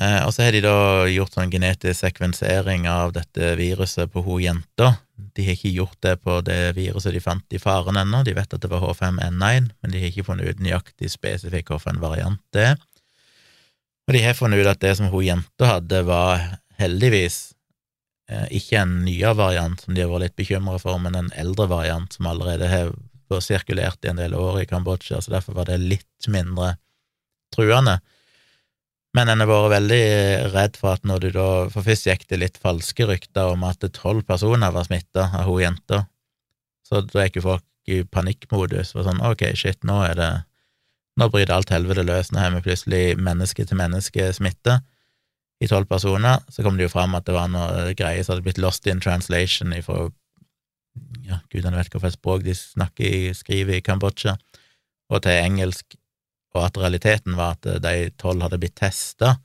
Eh, 0.00 0.20
og 0.26 0.32
så 0.34 0.42
har 0.42 0.54
de 0.54 0.62
da 0.64 1.06
gjort 1.06 1.36
sånn 1.36 1.52
genetisk 1.52 2.00
sekvensering 2.00 2.88
av 2.90 3.12
dette 3.14 3.52
viruset 3.58 4.10
på 4.10 4.24
hun 4.26 4.42
jenta. 4.42 4.96
De 5.14 5.44
har 5.46 5.54
ikke 5.54 5.70
gjort 5.70 6.00
det 6.02 6.16
på 6.24 6.40
det 6.46 6.74
viruset 6.74 7.14
de 7.14 7.22
fant 7.22 7.54
i 7.54 7.60
faren 7.62 8.00
ennå, 8.00 8.24
de 8.26 8.34
vet 8.34 8.56
at 8.56 8.62
det 8.62 8.70
var 8.72 8.82
H5N1, 8.82 9.70
men 9.70 9.94
de 9.94 10.02
har 10.02 10.10
ikke 10.10 10.26
funnet 10.26 10.50
ut 10.50 10.62
nøyaktig 10.64 11.12
spesifikk 11.12 11.70
hvilken 11.70 12.02
variant 12.02 12.42
det 12.54 12.72
er. 12.72 12.82
Og 14.04 14.16
de 14.16 14.22
har 14.24 14.36
funnet 14.36 14.60
ut 14.60 14.72
at 14.72 14.82
det 14.82 14.96
som 14.98 15.12
hun 15.12 15.24
jenta 15.24 15.76
hadde, 15.76 16.02
var 16.08 16.42
heldigvis 16.82 17.54
eh, 18.30 18.48
ikke 18.58 18.82
en 18.82 18.96
nyere 19.06 19.36
variant 19.38 19.80
som 19.80 19.94
de 19.94 20.02
har 20.02 20.10
vært 20.10 20.26
litt 20.26 20.40
bekymra 20.42 20.80
for, 20.82 20.98
men 20.98 21.14
en 21.14 21.30
eldre 21.38 21.68
variant 21.70 22.10
som 22.12 22.26
allerede 22.32 22.66
har 22.72 22.90
sirkulert 23.42 24.02
i 24.04 24.10
en 24.10 24.18
del 24.18 24.34
år 24.36 24.60
i 24.60 24.66
Kambodsja, 24.70 25.22
så 25.22 25.36
derfor 25.38 25.56
var 25.56 25.70
det 25.70 25.78
litt 25.80 26.28
mindre 26.30 26.74
truende. 27.54 28.00
Men 29.14 29.30
en 29.30 29.42
har 29.44 29.50
vært 29.50 29.74
veldig 29.76 30.04
redd 30.54 30.78
for 30.80 30.96
at 30.96 31.04
når 31.06 31.20
du 31.22 31.28
da 31.36 31.48
For 31.70 31.86
først 31.86 32.08
gikk 32.08 32.24
det 32.32 32.40
litt 32.40 32.56
falske 32.62 33.06
rykter 33.06 33.52
om 33.52 33.62
at 33.68 33.84
tolv 33.94 34.24
personer 34.26 34.74
var 34.74 34.88
smitta 34.88 35.28
av 35.38 35.46
hun 35.46 35.62
jenta. 35.62 36.04
Så 36.86 37.04
da 37.06 37.26
gikk 37.26 37.38
jo 37.38 37.46
folk 37.48 37.68
i 37.90 38.00
panikkmodus. 38.08 38.94
Var 38.96 39.06
sånn 39.06 39.22
ok, 39.24 39.46
shit, 39.58 39.80
nå 39.86 40.02
er 40.08 40.18
det 40.18 40.32
Nå 41.14 41.28
bryter 41.30 41.54
alt 41.54 41.70
helvete 41.70 42.02
løs. 42.02 42.32
Nå 42.34 42.40
har 42.42 42.50
vi 42.50 42.64
plutselig 42.64 43.14
menneske-til-menneske-smitte 43.22 44.80
i 45.62 45.68
tolv 45.70 45.86
personer. 45.86 46.40
Så 46.50 46.64
kom 46.66 46.74
det 46.74 46.88
jo 46.88 46.90
fram 46.90 47.14
at 47.14 47.28
det 47.28 47.36
var 47.36 47.46
noe 47.52 47.92
greier 47.94 48.26
som 48.26 48.34
hadde 48.34 48.42
blitt 48.48 48.58
lost 48.58 48.88
in 48.90 48.98
translation 48.98 49.70
ifra 49.76 50.08
ja, 51.24 51.40
gudene 51.52 51.78
vet 51.78 51.92
hvilket 51.92 52.16
språk 52.16 52.42
de 52.46 52.54
snakker 52.58 53.06
i, 53.06 53.34
skriver 53.36 53.78
i 53.78 53.84
Kambodsja, 53.84 54.36
og 55.10 55.22
til 55.24 55.38
engelsk 55.38 55.96
og 56.54 56.68
at 56.68 56.78
realiteten 56.78 57.36
var 57.38 57.56
at 57.56 57.66
de 57.82 58.10
tolv 58.20 58.44
hadde 58.46 58.60
blitt 58.62 58.76
testa, 58.78 59.36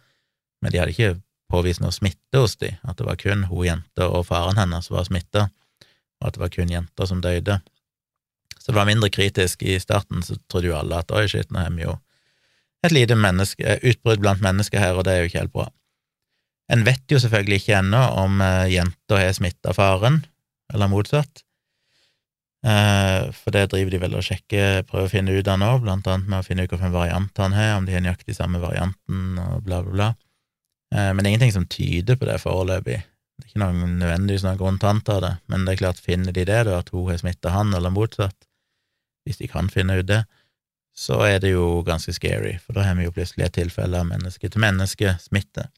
men 0.61 0.71
de 0.73 0.81
hadde 0.81 0.93
ikke 0.93 1.17
påvist 1.49 1.81
noe 1.81 1.93
smitte 1.95 2.41
hos 2.41 2.55
dem, 2.61 2.77
at 2.85 2.99
det 2.99 3.07
var 3.07 3.17
kun 3.19 3.47
hun 3.49 3.65
jenta 3.65 4.09
og 4.09 4.27
faren 4.27 4.59
hennes 4.59 4.85
som 4.85 4.99
var 4.99 5.07
smitta, 5.07 5.47
og 6.19 6.29
at 6.29 6.37
det 6.37 6.43
var 6.43 6.53
kun 6.53 6.73
jenter 6.73 7.09
som 7.09 7.23
døde. 7.23 7.57
Så 8.59 8.69
det 8.69 8.77
var 8.77 8.89
mindre 8.89 9.09
kritisk. 9.09 9.63
I 9.63 9.79
starten 9.81 10.21
så 10.21 10.35
trodde 10.51 10.69
jo 10.69 10.77
alle 10.77 10.99
at 10.99 11.11
oi, 11.15 11.25
shit, 11.31 11.49
nå 11.49 11.63
har 11.63 11.73
vi 11.73 11.87
jo 11.87 11.95
et 12.85 12.93
lite 12.93 13.15
menneske, 13.17 13.79
utbrudd 13.83 14.21
blant 14.23 14.43
mennesker 14.43 14.79
her, 14.79 14.99
og 14.99 15.07
det 15.07 15.15
er 15.15 15.23
jo 15.23 15.31
ikke 15.31 15.41
helt 15.41 15.55
bra. 15.55 15.67
En 16.69 16.85
vet 16.85 17.01
jo 17.09 17.17
selvfølgelig 17.19 17.63
ikke 17.63 17.79
ennå 17.79 18.01
om 18.21 18.43
eh, 18.45 18.69
jenta 18.75 19.17
har 19.17 19.33
smitta 19.33 19.73
faren, 19.73 20.21
eller 20.69 20.91
motsatt, 20.91 21.41
Eh, 21.41 21.48
for 22.59 23.55
det 23.55 23.69
driver 23.71 23.93
de 23.93 23.99
vel 24.01 24.15
og 24.19 24.25
sjekker, 24.25 24.81
prøver 24.87 25.07
å 25.07 25.11
finne 25.11 25.31
ut 25.31 25.47
av 25.47 25.59
nå, 25.61 25.69
blant 25.83 26.07
annet 26.11 26.27
med 26.27 26.41
å 26.41 26.43
finne 26.43 26.65
ut 26.65 26.73
hvilken 26.73 26.91
variant 26.91 27.39
han 27.39 27.55
har, 27.55 27.77
om 27.77 27.85
de 27.87 27.95
har 27.95 28.03
nøyaktig 28.03 28.35
samme 28.35 28.59
varianten, 28.59 29.37
og 29.39 29.63
bla, 29.63 29.79
bla, 29.85 29.93
bla. 29.93 30.09
Eh, 30.95 31.13
men 31.13 31.21
det 31.21 31.29
er 31.29 31.31
ingenting 31.33 31.55
som 31.55 31.69
tyder 31.69 32.19
på 32.19 32.27
det 32.27 32.39
foreløpig. 32.43 32.99
Det 33.39 33.45
er 33.45 33.53
ikke 33.53 33.61
noen 33.63 33.95
nødvendigvis 34.01 34.43
noen 34.43 34.59
grunn 34.59 34.79
til 34.81 34.89
å 34.89 34.93
anta 34.95 35.17
det, 35.23 35.33
men 35.47 35.63
det 35.63 35.75
er 35.75 35.81
klart, 35.85 36.03
finner 36.03 36.35
de 36.35 36.45
det, 36.49 36.59
at 36.75 36.91
hun 36.91 37.07
har 37.07 37.21
smitta 37.21 37.53
han, 37.55 37.71
eller 37.77 37.93
motsatt, 37.95 38.35
hvis 39.23 39.39
de 39.39 39.47
kan 39.51 39.71
finne 39.71 39.99
ut 40.01 40.09
det, 40.09 40.23
så 40.99 41.21
er 41.23 41.39
det 41.39 41.53
jo 41.53 41.79
ganske 41.87 42.11
scary, 42.15 42.57
for 42.59 42.75
da 42.75 42.83
har 42.83 42.97
vi 42.99 43.05
jo 43.05 43.13
plutselig 43.15 43.45
et 43.45 43.55
tilfelle 43.61 44.01
av 44.01 44.09
menneske-til-menneske-smitte. 44.09 45.69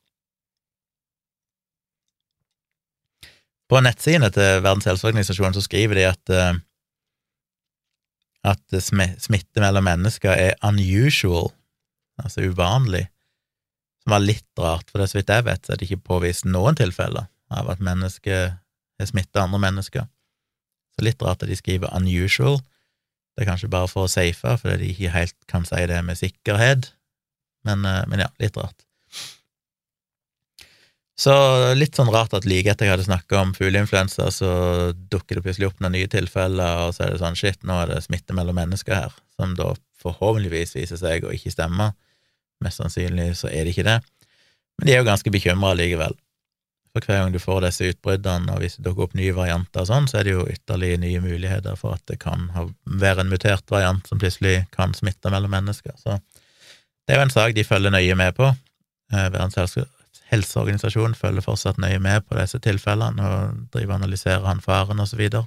På 3.70 3.80
nettsidene 3.80 4.32
til 4.34 4.64
Verdens 4.66 4.90
helseorganisasjon 4.90 5.54
så 5.56 5.62
skriver 5.64 6.00
de 6.00 6.08
at 6.10 6.34
uh, 6.34 6.58
at 8.48 8.78
smitte 8.82 9.62
mellom 9.62 9.86
mennesker 9.86 10.34
er 10.34 10.56
unusual, 10.66 11.52
altså 12.22 12.48
uvanlig, 12.50 13.06
som 14.02 14.16
var 14.16 14.24
litt 14.24 14.62
rart, 14.62 14.89
for 14.89 15.02
det 15.02 15.12
så 15.12 15.20
vidt 15.20 15.30
jeg 15.30 15.46
vet, 15.46 15.62
så 15.66 15.74
er 15.74 15.80
det 15.80 15.88
ikke 15.89 16.10
påvist 16.10 16.48
noen 16.50 16.78
tilfeller 16.78 17.30
av 17.54 17.70
at 17.70 17.84
mennesker 17.84 18.56
har 19.02 19.10
smitta 19.10 19.44
andre 19.44 19.62
mennesker. 19.62 20.08
Så 20.96 21.06
litt 21.06 21.22
rart 21.22 21.44
at 21.44 21.52
de 21.52 21.58
skriver 21.58 21.94
unusual. 21.96 22.60
Det 23.36 23.46
er 23.46 23.52
kanskje 23.52 23.72
bare 23.72 23.89
for 23.92 24.08
å 24.08 24.12
safe, 24.12 24.58
fordi 24.62 24.82
de 24.82 24.89
ikke 24.96 25.14
helt 25.14 25.38
kan 25.52 25.68
si 25.68 25.86
det 25.89 26.02
med 26.06 26.20
sikkerhet, 26.20 26.92
men, 27.68 27.86
eh, 27.86 28.04
men 28.10 28.26
ja, 28.26 28.32
litt 28.42 28.58
rart. 28.58 28.86
Så 31.20 31.34
litt 31.78 31.97
sånn 31.97 32.09
rart 32.09 32.34
at 32.34 32.47
like 32.49 32.72
etter 32.72 32.88
jeg 32.88 32.95
hadde 32.95 33.05
snakka 33.05 33.41
om 33.41 33.51
fugleinfluensa, 33.53 34.30
så 34.34 34.51
dukker 35.12 35.38
det 35.38 35.43
plutselig 35.45 35.70
opp 35.70 35.84
noen 35.84 35.93
nye 35.97 36.09
tilfeller, 36.09 36.88
og 36.88 36.95
så 36.95 37.05
er 37.05 37.14
det 37.14 37.22
sånn 37.22 37.38
shit, 37.38 37.59
nå 37.68 37.78
er 37.84 37.91
det 37.91 37.99
smitte 38.07 38.36
mellom 38.38 38.57
mennesker 38.57 38.95
her, 38.95 39.20
som 39.36 39.53
da 39.59 39.74
forhåpentligvis 40.01 40.74
viser 40.80 40.97
seg 40.97 41.28
å 41.28 41.36
ikke 41.36 41.53
stemme. 41.53 41.91
Mest 42.64 42.82
sannsynlig 42.82 43.36
så 43.38 43.51
er 43.51 43.66
det 43.66 43.76
ikke 43.76 43.88
det. 43.89 43.99
Men 44.80 44.88
de 44.88 44.95
er 44.95 45.01
jo 45.01 45.09
ganske 45.12 45.34
bekymra 45.34 45.76
likevel. 45.78 46.16
For 46.91 47.05
hver 47.07 47.22
gang 47.22 47.32
du 47.32 47.39
får 47.39 47.62
disse 47.64 47.88
utbruddene, 47.93 48.51
og 48.51 48.64
hvis 48.64 48.76
det 48.80 48.84
dukker 48.88 49.05
opp 49.05 49.14
nye 49.16 49.36
varianter 49.36 49.84
og 49.84 49.88
sånn, 49.88 50.09
så 50.12 50.20
er 50.20 50.28
det 50.28 50.34
jo 50.34 50.47
ytterligere 50.49 50.99
nye 51.05 51.22
muligheter 51.24 51.78
for 51.80 51.95
at 51.95 52.03
det 52.12 52.18
kan 52.24 52.49
være 52.51 53.24
en 53.24 53.32
mutert 53.32 53.64
variant 53.72 54.09
som 54.09 54.20
plutselig 54.20 54.66
kan 54.76 54.95
smitte 54.97 55.32
mellom 55.32 55.53
mennesker. 55.53 55.95
Så 56.01 56.18
det 56.18 57.16
er 57.16 57.22
jo 57.22 57.28
en 57.30 57.34
sak 57.34 57.55
de 57.55 57.68
følger 57.68 57.93
nøye 57.93 58.18
med 58.20 58.36
på. 58.36 58.49
Eh, 59.14 59.30
Verdens 59.32 59.78
helseorganisasjon 60.32 61.18
følger 61.18 61.44
fortsatt 61.46 61.80
nøye 61.82 62.00
med 62.00 62.24
på 62.28 62.38
disse 62.40 62.60
tilfellene 62.64 63.28
og 63.28 63.60
driver 63.74 63.96
og 63.96 64.00
analyserer 64.02 64.48
han 64.48 64.64
faren 64.64 65.04
videre. 65.18 65.46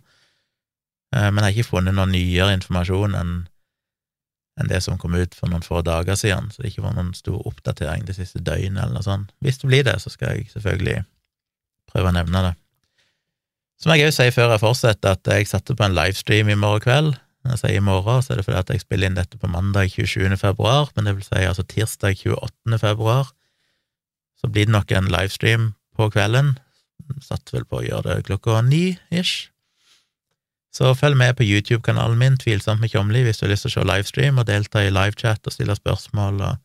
Eh, 1.15 1.31
men 1.31 1.41
jeg 1.41 1.45
har 1.45 1.57
ikke 1.57 1.71
funnet 1.71 1.97
noe 1.97 2.11
nyere 2.11 2.53
informasjon 2.59 3.19
enn 3.21 3.35
det 4.71 4.83
som 4.85 4.99
kom 4.99 5.17
ut 5.19 5.35
for 5.35 5.51
noen 5.51 5.65
få 5.67 5.81
dager 5.83 6.15
siden, 6.15 6.53
så 6.53 6.63
det 6.63 6.71
ikke 6.71 6.85
var 6.85 6.95
noen 6.95 7.15
stor 7.17 7.41
oppdatering 7.49 8.05
det 8.07 8.15
siste 8.15 8.39
døgnet 8.39 8.85
eller 8.85 9.01
noe 9.01 9.07
sånt. 9.07 9.33
Hvis 9.43 9.59
det 9.59 9.71
blir 9.71 9.87
det, 9.87 9.97
så 10.03 10.13
skal 10.13 10.37
jeg 10.37 10.53
selvfølgelig 10.53 11.01
prøve 11.91 12.13
å 12.13 12.15
nevne 12.15 12.43
det. 12.49 12.53
Som 13.83 13.91
jeg 13.93 14.07
òg 14.07 14.15
sier 14.15 14.35
før 14.35 14.55
jeg 14.55 14.63
fortsetter, 14.63 15.17
at 15.17 15.27
jeg 15.27 15.51
satte 15.51 15.75
på 15.75 15.85
en 15.85 15.97
livestream 15.97 16.53
i 16.53 16.59
morgen 16.59 16.85
kveld. 16.85 17.17
Når 17.45 17.57
jeg 17.57 17.63
sier 17.65 17.81
i 17.81 17.85
morgen, 17.85 18.23
så 18.23 18.33
er 18.33 18.39
det 18.39 18.47
fordi 18.47 18.61
at 18.61 18.71
jeg 18.73 18.85
spiller 18.85 19.11
inn 19.11 19.19
dette 19.19 19.41
på 19.41 19.51
mandag 19.51 19.91
27. 19.91 20.37
februar, 20.41 20.93
men 20.95 21.09
det 21.09 21.17
vil 21.19 21.27
si 21.27 21.43
altså 21.43 21.67
tirsdag 21.69 22.23
28. 22.23 22.79
februar. 22.81 23.35
Så 24.45 24.51
blir 24.53 24.69
det 24.69 24.75
nok 24.75 24.93
en 24.93 25.09
livestream 25.09 25.73
på 25.97 26.11
kvelden. 26.13 26.59
Satt 27.25 27.49
vel 27.55 27.65
på 27.65 27.81
å 27.81 27.87
gjøre 27.87 28.19
det 28.19 28.27
klokka 28.29 28.61
ni 28.67 28.99
ish. 29.09 29.49
Så 30.75 30.91
følg 30.99 31.17
med 31.17 31.37
på 31.39 31.47
YouTube-kanalen 31.47 32.19
min, 32.19 32.37
Tvilsomt 32.37 32.83
med 32.83 32.91
Tjomli, 32.93 33.23
hvis 33.25 33.39
du 33.41 33.47
har 33.47 33.55
lyst 33.55 33.65
til 33.65 33.73
å 33.73 33.75
se 33.79 33.87
livestream 33.89 34.41
og 34.43 34.49
delta 34.51 34.83
i 34.83 34.93
livechat 34.93 35.47
og 35.47 35.55
stille 35.55 35.77
spørsmål 35.79 36.43
og, 36.43 36.59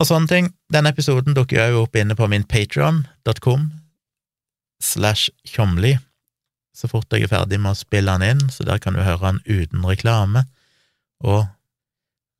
og 0.00 0.08
sånne 0.08 0.32
ting. 0.32 0.50
Denne 0.72 0.90
episoden 0.96 1.36
dukker 1.36 1.70
jo 1.70 1.84
opp 1.84 1.94
inne 2.00 2.16
på 2.18 2.26
min 2.32 2.48
patron.com 2.48 3.68
slash 4.82 5.30
tjomli 5.46 5.94
så 6.76 6.88
fort 6.90 7.12
jeg 7.14 7.24
er 7.24 7.32
ferdig 7.32 7.58
med 7.62 7.72
å 7.72 7.78
spille 7.78 8.12
den 8.18 8.36
inn, 8.36 8.48
så 8.52 8.66
der 8.68 8.80
kan 8.82 8.96
du 8.96 9.00
høre 9.04 9.32
den 9.32 9.40
uten 9.48 9.84
reklame 9.88 10.44
og 11.24 11.46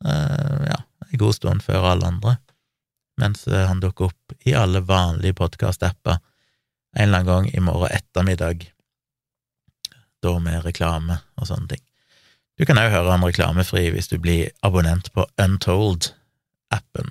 eh, 0.05 0.67
ja, 0.69 0.83
en 1.09 1.21
god 1.23 1.39
stund 1.39 1.65
før 1.65 1.93
alle 1.95 2.11
andre, 2.11 2.37
mens 3.21 3.47
eh, 3.49 3.67
han 3.69 3.81
dukker 3.81 4.11
opp 4.11 4.35
i 4.47 4.55
alle 4.57 4.83
vanlige 4.85 5.39
podkast-apper 5.41 6.19
en 6.97 7.03
eller 7.09 7.19
annen 7.19 7.29
gang 7.29 7.49
i 7.55 7.61
morgen 7.61 7.93
ettermiddag 7.93 8.67
da 10.25 10.39
med 10.41 10.65
reklame 10.65 11.19
og 11.37 11.49
sånne 11.51 11.75
ting. 11.75 11.83
Du 12.57 12.65
kan 12.65 12.81
òg 12.81 12.89
høre 12.95 13.13
han 13.13 13.25
reklamefri 13.25 13.91
hvis 13.93 14.09
du 14.09 14.17
blir 14.21 14.49
abonnent 14.65 15.11
på 15.13 15.27
Untold-appen, 15.43 17.11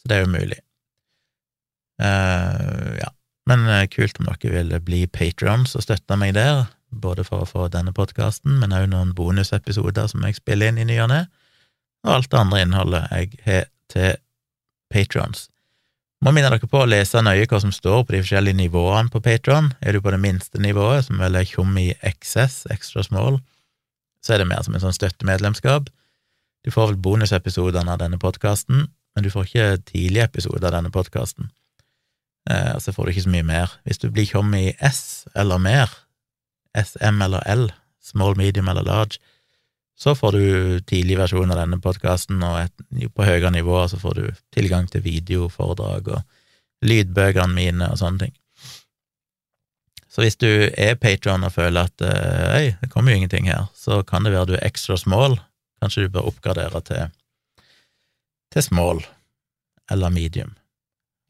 så 0.00 0.08
det 0.08 0.16
er 0.16 0.24
jo 0.24 0.32
mulig. 0.32 0.60
Uh, 2.00 2.96
ja, 2.96 3.10
men 3.46 3.66
uh, 3.68 3.84
kult 3.92 4.16
om 4.18 4.30
dere 4.30 4.54
vil 4.56 4.72
bli 4.82 5.04
patrions 5.06 5.76
og 5.76 5.84
støtte 5.84 6.16
meg 6.16 6.32
der, 6.38 6.64
både 6.88 7.24
for 7.28 7.44
å 7.44 7.48
få 7.48 7.68
denne 7.72 7.92
podkasten, 7.96 8.56
men 8.62 8.72
òg 8.72 8.88
noen 8.88 9.12
bonusepisoder 9.16 10.08
som 10.08 10.24
jeg 10.24 10.40
spiller 10.40 10.72
inn 10.72 10.80
i 10.80 10.88
ny 10.88 10.96
og 11.04 11.12
ne, 11.12 11.22
og 12.08 12.16
alt 12.16 12.32
det 12.32 12.40
andre 12.40 12.64
innholdet 12.64 13.12
jeg 13.12 13.42
har 13.44 13.68
til 13.92 14.16
patrons. 14.92 15.48
Må 16.22 16.30
minne 16.30 16.52
dere 16.52 16.68
på 16.70 16.84
å 16.84 16.86
lese 16.86 17.18
nøye 17.24 17.48
hva 17.50 17.58
som 17.58 17.72
står 17.74 18.04
på 18.06 18.14
de 18.14 18.20
forskjellige 18.22 18.60
nivåene 18.60 19.10
på 19.10 19.20
Patron. 19.24 19.72
Er 19.82 19.96
du 19.96 20.02
på 20.04 20.12
det 20.14 20.20
minste 20.22 20.60
nivået, 20.62 21.08
som 21.08 21.18
vel 21.18 21.34
er 21.34 21.48
Tjommi 21.48 21.88
XS, 21.98 22.68
extra 22.70 23.02
small, 23.02 23.40
så 24.22 24.36
er 24.36 24.42
det 24.42 24.50
mer 24.52 24.62
som 24.62 24.76
en 24.76 24.84
sånn 24.84 24.94
støttemedlemskap. 24.94 25.90
Du 26.62 26.70
får 26.70 26.92
vel 26.92 27.00
bonusepisodene 27.02 27.90
av 27.90 27.98
denne 28.04 28.20
podkasten, 28.22 28.86
men 28.86 29.26
du 29.26 29.32
får 29.34 29.48
ikke 29.48 29.66
tidlige 29.90 30.28
episoder 30.30 30.70
av 30.70 30.76
denne 30.76 30.94
podkasten. 30.94 31.50
Eh, 32.50 32.78
så 32.78 32.94
får 32.94 33.04
du 33.04 33.12
ikke 33.12 33.26
så 33.26 33.34
mye 33.34 33.48
mer. 33.50 33.74
Hvis 33.82 33.98
du 33.98 34.06
blir 34.10 34.30
Tjommi 34.30 34.76
S 34.78 35.26
eller 35.34 35.58
mer, 35.58 35.90
SM 36.78 37.18
eller 37.26 37.42
L, 37.50 37.66
small, 38.02 38.38
medium 38.38 38.70
eller 38.70 38.86
large, 38.86 39.18
så 40.02 40.14
får 40.18 40.34
du 40.34 40.44
tidlig 40.88 41.16
versjon 41.20 41.52
av 41.54 41.60
denne 41.60 41.78
podkasten, 41.82 42.42
og 42.42 42.64
et, 42.64 43.08
på 43.14 43.26
høyere 43.26 43.52
nivå 43.54 43.84
så 43.90 44.00
får 44.00 44.18
du 44.18 44.24
tilgang 44.54 44.88
til 44.90 45.04
videoforedrag 45.04 46.08
og 46.16 46.86
lydbøkene 46.86 47.54
mine 47.54 47.90
og 47.92 48.00
sånne 48.00 48.24
ting. 48.24 48.34
Så 50.12 50.24
hvis 50.24 50.36
du 50.42 50.48
er 50.50 50.98
patron 51.00 51.46
og 51.46 51.54
føler 51.54 51.86
at 51.86 52.02
øy, 52.04 52.66
eh, 52.66 52.74
det 52.82 52.90
kommer 52.90 53.12
jo 53.12 53.20
ingenting 53.20 53.46
her, 53.48 53.70
så 53.78 54.02
kan 54.04 54.26
det 54.26 54.34
være 54.34 54.50
du 54.50 54.56
er 54.58 54.66
extra 54.66 54.98
small. 55.00 55.38
Kanskje 55.80 56.04
du 56.04 56.12
bør 56.16 56.28
oppgradere 56.32 56.82
til, 56.84 57.14
til 58.52 58.66
small 58.66 59.00
eller 59.90 60.12
medium, 60.12 60.52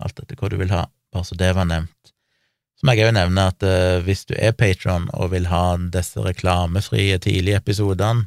alt 0.03 0.19
etter 0.19 0.39
hva 0.39 0.51
du 0.51 0.59
vil 0.61 0.73
ha, 0.73 0.87
bare 1.13 1.29
så 1.29 1.37
det 1.39 1.53
var 1.57 1.69
nevnt. 1.69 2.13
Så 2.79 2.89
må 2.89 2.97
jeg 2.97 3.13
òg 3.13 3.15
nevne 3.15 3.47
at 3.53 3.63
uh, 3.63 4.03
hvis 4.03 4.25
du 4.27 4.35
er 4.35 4.57
patron 4.57 5.07
og 5.15 5.31
vil 5.37 5.47
ha 5.53 5.77
disse 5.95 6.21
reklamefrie 6.25 7.21
tidlige 7.23 7.61
episodene, 7.63 8.27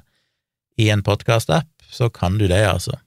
i 0.78 0.90
en 0.90 1.04
podkast-app, 1.04 1.70
så 1.90 2.10
kan 2.10 2.38
du 2.38 2.48
det, 2.48 2.64
altså. 2.68 3.00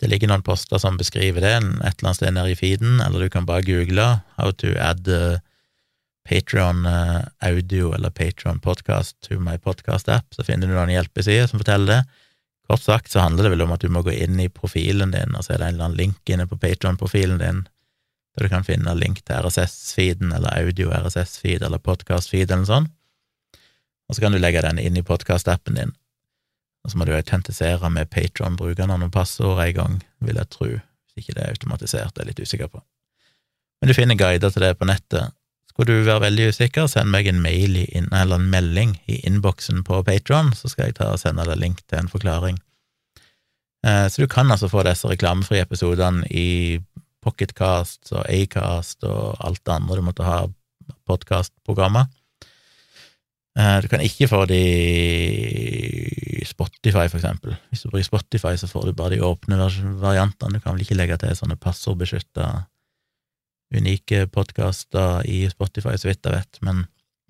Det 0.00 0.08
ligger 0.08 0.30
noen 0.30 0.42
poster 0.42 0.80
som 0.80 0.96
beskriver 0.96 1.44
det 1.44 1.52
et 1.52 1.64
eller 1.68 2.06
annet 2.08 2.18
sted 2.18 2.34
nede 2.34 2.54
i 2.54 2.58
feeden, 2.58 3.00
eller 3.04 3.20
du 3.20 3.30
kan 3.30 3.46
bare 3.46 3.66
google 3.66 4.20
'How 4.36 4.52
to 4.52 4.72
add 4.78 5.08
uh, 5.08 5.38
Patron 6.28 6.86
uh, 6.86 7.20
audio' 7.40 7.94
eller 7.94 8.10
'Patron 8.10 8.60
podcast 8.60 9.20
to 9.20 9.38
my 9.40 9.58
podcast 9.58 10.08
app', 10.08 10.34
så 10.34 10.44
finner 10.44 10.66
du 10.66 10.74
noen 10.74 10.94
hjelpesider 10.94 11.46
som 11.46 11.60
forteller 11.60 11.92
det. 11.92 12.02
Kort 12.70 12.82
sagt 12.82 13.10
så 13.10 13.20
handler 13.20 13.44
det 13.44 13.50
vel 13.50 13.62
om 13.62 13.72
at 13.72 13.82
du 13.82 13.88
må 13.88 14.02
gå 14.02 14.12
inn 14.14 14.40
i 14.40 14.48
profilen 14.48 15.10
din, 15.10 15.34
og 15.34 15.44
så 15.44 15.52
er 15.52 15.58
det 15.58 15.68
en 15.68 15.74
eller 15.74 15.84
annen 15.84 16.00
link 16.00 16.30
inne 16.30 16.46
på 16.46 16.56
Patron-profilen 16.56 17.38
din, 17.38 17.64
der 18.36 18.46
du 18.46 18.48
kan 18.48 18.64
finne 18.64 18.94
link 18.94 19.24
til 19.24 19.36
RSS-feeden, 19.36 20.32
eller 20.32 20.54
audio-RSS-feed, 20.54 21.64
eller 21.66 21.82
podcast-feed, 21.82 22.46
eller 22.46 22.62
noe 22.62 22.70
sånt. 22.70 22.92
Og 24.08 24.16
så 24.16 24.22
kan 24.22 24.32
du 24.32 24.38
legge 24.38 24.62
den 24.62 24.78
inn 24.78 24.96
i 24.96 25.02
podkast-appen 25.06 25.76
din. 25.76 25.92
Og 26.84 26.92
så 26.92 26.98
må 26.98 27.04
du 27.04 27.12
autentisere 27.12 27.90
med 27.92 28.08
Patron-brukernavn 28.12 29.04
og 29.06 29.12
passord 29.12 29.60
en 29.64 29.74
gang, 29.76 29.98
vil 30.24 30.40
jeg 30.40 30.50
tro, 30.54 30.70
hvis 30.70 31.20
ikke 31.20 31.36
det 31.36 31.44
er 31.44 31.52
automatisert, 31.52 32.14
det 32.14 32.22
er 32.22 32.28
jeg 32.28 32.32
litt 32.32 32.48
usikker 32.48 32.70
på. 32.72 32.80
Men 33.80 33.90
du 33.90 33.96
finner 33.96 34.18
guider 34.20 34.52
til 34.52 34.64
det 34.64 34.74
på 34.78 34.88
nettet. 34.88 35.36
Skulle 35.70 36.00
du 36.00 36.08
være 36.08 36.26
veldig 36.26 36.48
usikker, 36.52 36.88
send 36.90 37.12
meg 37.12 37.28
en 37.30 37.40
mail 37.40 37.76
i, 37.80 37.86
eller 37.96 38.36
en 38.36 38.50
melding 38.52 38.96
i 39.08 39.20
innboksen 39.28 39.84
på 39.86 40.02
Patron, 40.04 40.52
så 40.56 40.68
skal 40.68 40.90
jeg 40.90 40.98
ta 40.98 41.12
og 41.14 41.20
sende 41.22 41.46
deg 41.48 41.60
link 41.60 41.80
til 41.86 42.00
en 42.00 42.10
forklaring. 42.12 42.58
Eh, 43.86 44.06
så 44.12 44.22
du 44.22 44.28
kan 44.28 44.50
altså 44.52 44.68
få 44.68 44.84
disse 44.84 45.08
reklamefrie 45.08 45.64
episodene 45.64 46.26
i 46.28 46.80
Pocketcast 47.24 48.12
og 48.12 48.24
Acast 48.28 49.04
og 49.08 49.40
alt 49.44 49.62
det 49.64 49.76
andre 49.76 50.00
du 50.00 50.04
måtte 50.04 50.26
ha 50.26 50.42
podkastprogrammer. 51.08 52.08
Eh, 53.58 53.76
du 53.82 53.88
kan 53.90 54.02
ikke 54.04 54.28
få 54.30 54.44
de 54.46 54.60
i 56.40 56.44
Spotify, 56.46 57.06
for 57.10 57.18
eksempel. 57.18 57.56
Hvis 57.70 57.82
du 57.82 57.90
bruker 57.90 58.06
Spotify, 58.06 58.54
så 58.56 58.68
får 58.70 58.86
du 58.86 58.92
bare 58.96 59.16
de 59.16 59.24
åpne 59.26 59.58
variantene. 60.00 60.58
Du 60.58 60.60
kan 60.62 60.76
vel 60.76 60.84
ikke 60.86 60.98
legge 60.98 61.18
til 61.20 61.34
sånne 61.36 61.58
passordbeskytta 61.60 62.50
unike 63.74 64.26
podkaster 64.34 65.26
i 65.30 65.44
Spotify, 65.50 65.94
så 65.98 66.10
vidt 66.10 66.26
jeg 66.26 66.34
vet, 66.34 66.58
men 66.66 66.84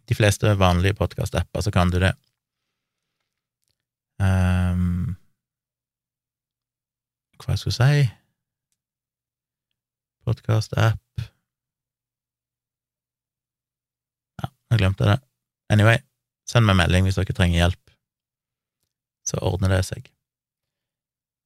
de 0.09 0.17
fleste 0.17 0.55
vanlige 0.59 0.97
podkast-apper, 0.99 1.65
så 1.65 1.73
kan 1.75 1.93
du 1.93 2.01
det. 2.01 2.15
Um, 4.21 5.17
hva 7.41 7.55
jeg 7.55 7.61
skulle 7.63 7.77
si 7.79 8.03
Podkast-app 10.29 11.23
Ja, 14.43 14.51
jeg 14.75 14.83
glemte 14.83 15.09
det. 15.09 15.17
Anyway, 15.73 15.97
Send 16.51 16.67
meg 16.67 16.81
melding 16.81 17.07
hvis 17.07 17.19
dere 17.21 17.37
trenger 17.37 17.63
hjelp, 17.63 17.93
så 19.29 19.39
ordner 19.47 19.77
det 19.77 19.85
seg. 19.87 20.09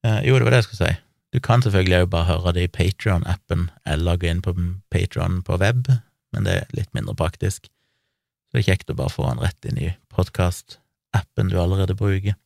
Eh, 0.07 0.23
jo, 0.29 0.39
det 0.39 0.47
var 0.47 0.55
det 0.55 0.63
jeg 0.63 0.69
skulle 0.69 0.87
si. 0.87 1.01
Du 1.35 1.41
kan 1.45 1.65
selvfølgelig 1.65 2.05
òg 2.05 2.11
bare 2.13 2.29
høre 2.31 2.55
det 2.57 2.65
i 2.69 2.73
Patrion-appen 2.73 3.67
eller 3.91 4.21
gå 4.21 4.31
inn 4.31 4.43
på 4.45 4.55
Patrion 4.95 5.41
på 5.45 5.59
web, 5.61 5.91
men 6.33 6.47
det 6.47 6.55
er 6.61 6.77
litt 6.79 6.93
mindre 6.97 7.17
praktisk. 7.19 7.67
Så 7.67 8.57
det 8.57 8.63
er 8.63 8.69
kjekt 8.71 8.93
å 8.93 8.97
bare 9.01 9.13
få 9.13 9.27
den 9.27 9.43
rett 9.43 9.69
inn 9.69 9.81
i 9.83 9.93
podkast-appen 10.15 11.51
du 11.51 11.59
allerede 11.61 11.99
bruker. 11.99 12.39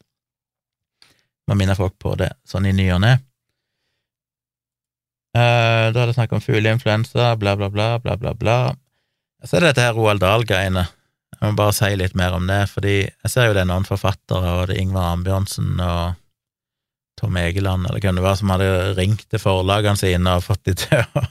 Må 1.48 1.56
minne 1.59 1.76
folk 1.76 1.98
på 2.00 2.14
det, 2.20 2.32
sånn 2.48 2.66
i 2.68 2.74
ny 2.76 2.88
og 2.96 3.02
ne. 3.04 3.14
Uh, 5.36 5.92
da 5.92 6.02
er 6.02 6.09
det 6.09 6.16
snakket 6.16 6.38
om 6.38 6.42
fugleinfluensa, 6.42 7.34
bla, 7.40 7.54
bla, 7.61 7.68
bla, 7.70 7.90
bla, 8.02 8.16
bla, 8.20 8.32
bla. 8.34 8.59
Så 9.44 9.59
er 9.59 9.66
det 9.66 9.74
dette 9.74 9.84
her 9.84 9.98
Roald 10.00 10.24
Dahl-greiene. 10.24 10.88
Jeg 11.37 11.43
må 11.45 11.59
bare 11.59 11.74
si 11.76 11.91
litt 12.01 12.16
mer 12.18 12.35
om 12.35 12.49
det, 12.49 12.62
fordi 12.72 12.97
jeg 13.05 13.31
ser 13.31 13.49
jo 13.49 13.55
det 13.55 13.62
er 13.62 13.68
noen 13.70 13.87
forfattere, 13.87 14.55
og 14.57 14.68
det 14.70 14.79
er 14.79 14.83
Ingvar 14.83 15.12
Ambjørnsen 15.12 15.76
og 15.85 16.16
Tom 17.20 17.37
Egeland, 17.39 17.87
eller 17.87 18.01
hvem 18.03 18.18
det 18.18 18.24
var, 18.24 18.37
som 18.39 18.51
hadde 18.55 18.95
ringt 18.99 19.26
til 19.31 19.43
forlagene 19.43 19.99
sine 19.99 20.37
og 20.39 20.47
fått 20.47 20.64
de 20.70 20.74
til 20.79 21.03
å, 21.03 21.24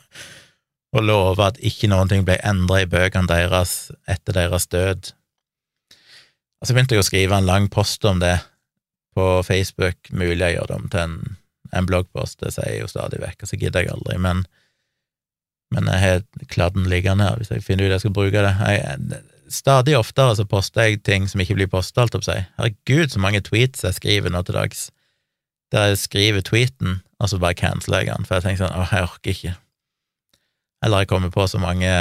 å 0.96 1.04
love 1.04 1.48
at 1.48 1.60
ikke 1.66 1.90
noen 1.92 2.12
ting 2.12 2.26
ble 2.28 2.38
endra 2.46 2.84
i 2.84 2.90
bøkene 2.92 3.30
deres 3.32 3.90
etter 4.08 4.36
deres 4.38 4.68
død. 4.72 5.12
Og 6.62 6.68
så 6.68 6.76
begynte 6.76 6.98
jeg 6.98 7.04
å 7.04 7.08
skrive 7.08 7.40
en 7.40 7.50
lang 7.50 7.68
post 7.72 8.06
om 8.08 8.22
det 8.24 8.36
på 9.18 9.28
Facebook, 9.48 10.12
mulig 10.12 10.44
jeg 10.44 10.58
gjør 10.58 10.70
det 10.70 10.78
om 10.78 10.90
til 10.94 11.04
en, 11.04 11.18
en 11.74 11.90
bloggpost, 11.90 12.40
det 12.44 12.54
sier 12.56 12.70
jeg 12.70 12.84
jo 12.86 12.92
stadig 12.92 13.20
vekk, 13.24 13.42
og 13.44 13.50
så 13.50 13.60
gidder 13.60 13.86
jeg 13.86 13.96
aldri, 13.96 14.22
men 14.22 14.46
Men 15.76 15.90
jeg 15.92 16.00
har 16.00 16.22
kladden 16.48 16.86
liggende 16.88 17.26
her, 17.28 17.36
hvis 17.36 17.50
jeg 17.52 17.64
finner 17.66 17.90
ut 17.90 17.92
jeg 17.92 18.00
skal 18.00 18.14
bruke 18.16 18.40
det. 18.40 18.54
Jeg, 18.72 19.18
stadig 19.50 19.98
oftere 19.98 20.36
så 20.38 20.46
poster 20.50 20.88
jeg 20.88 21.04
ting 21.08 21.28
som 21.30 21.42
ikke 21.42 21.58
blir 21.58 21.70
posta, 21.72 22.04
alt 22.04 22.18
opp 22.18 22.26
seg. 22.26 22.48
Herregud, 22.60 23.12
så 23.14 23.22
mange 23.24 23.44
tweets 23.46 23.86
jeg 23.86 23.98
skriver 23.98 24.34
nå 24.34 24.44
til 24.48 24.58
dags. 24.58 24.88
Der 25.74 25.92
jeg 25.92 26.02
skriver 26.02 26.46
tweeten, 26.46 27.02
og 27.20 27.32
så 27.32 27.40
bare 27.42 27.58
canceler 27.58 28.06
jeg 28.06 28.14
den, 28.14 28.28
for 28.28 28.38
jeg 28.38 28.46
tenker 28.46 28.66
sånn 28.66 28.78
åh, 28.78 28.94
jeg 28.94 29.08
orker 29.08 29.34
ikke. 29.34 29.54
Eller 30.86 31.04
jeg 31.04 31.10
kommer 31.10 31.34
på 31.34 31.48
så 31.50 31.60
mange 31.60 31.92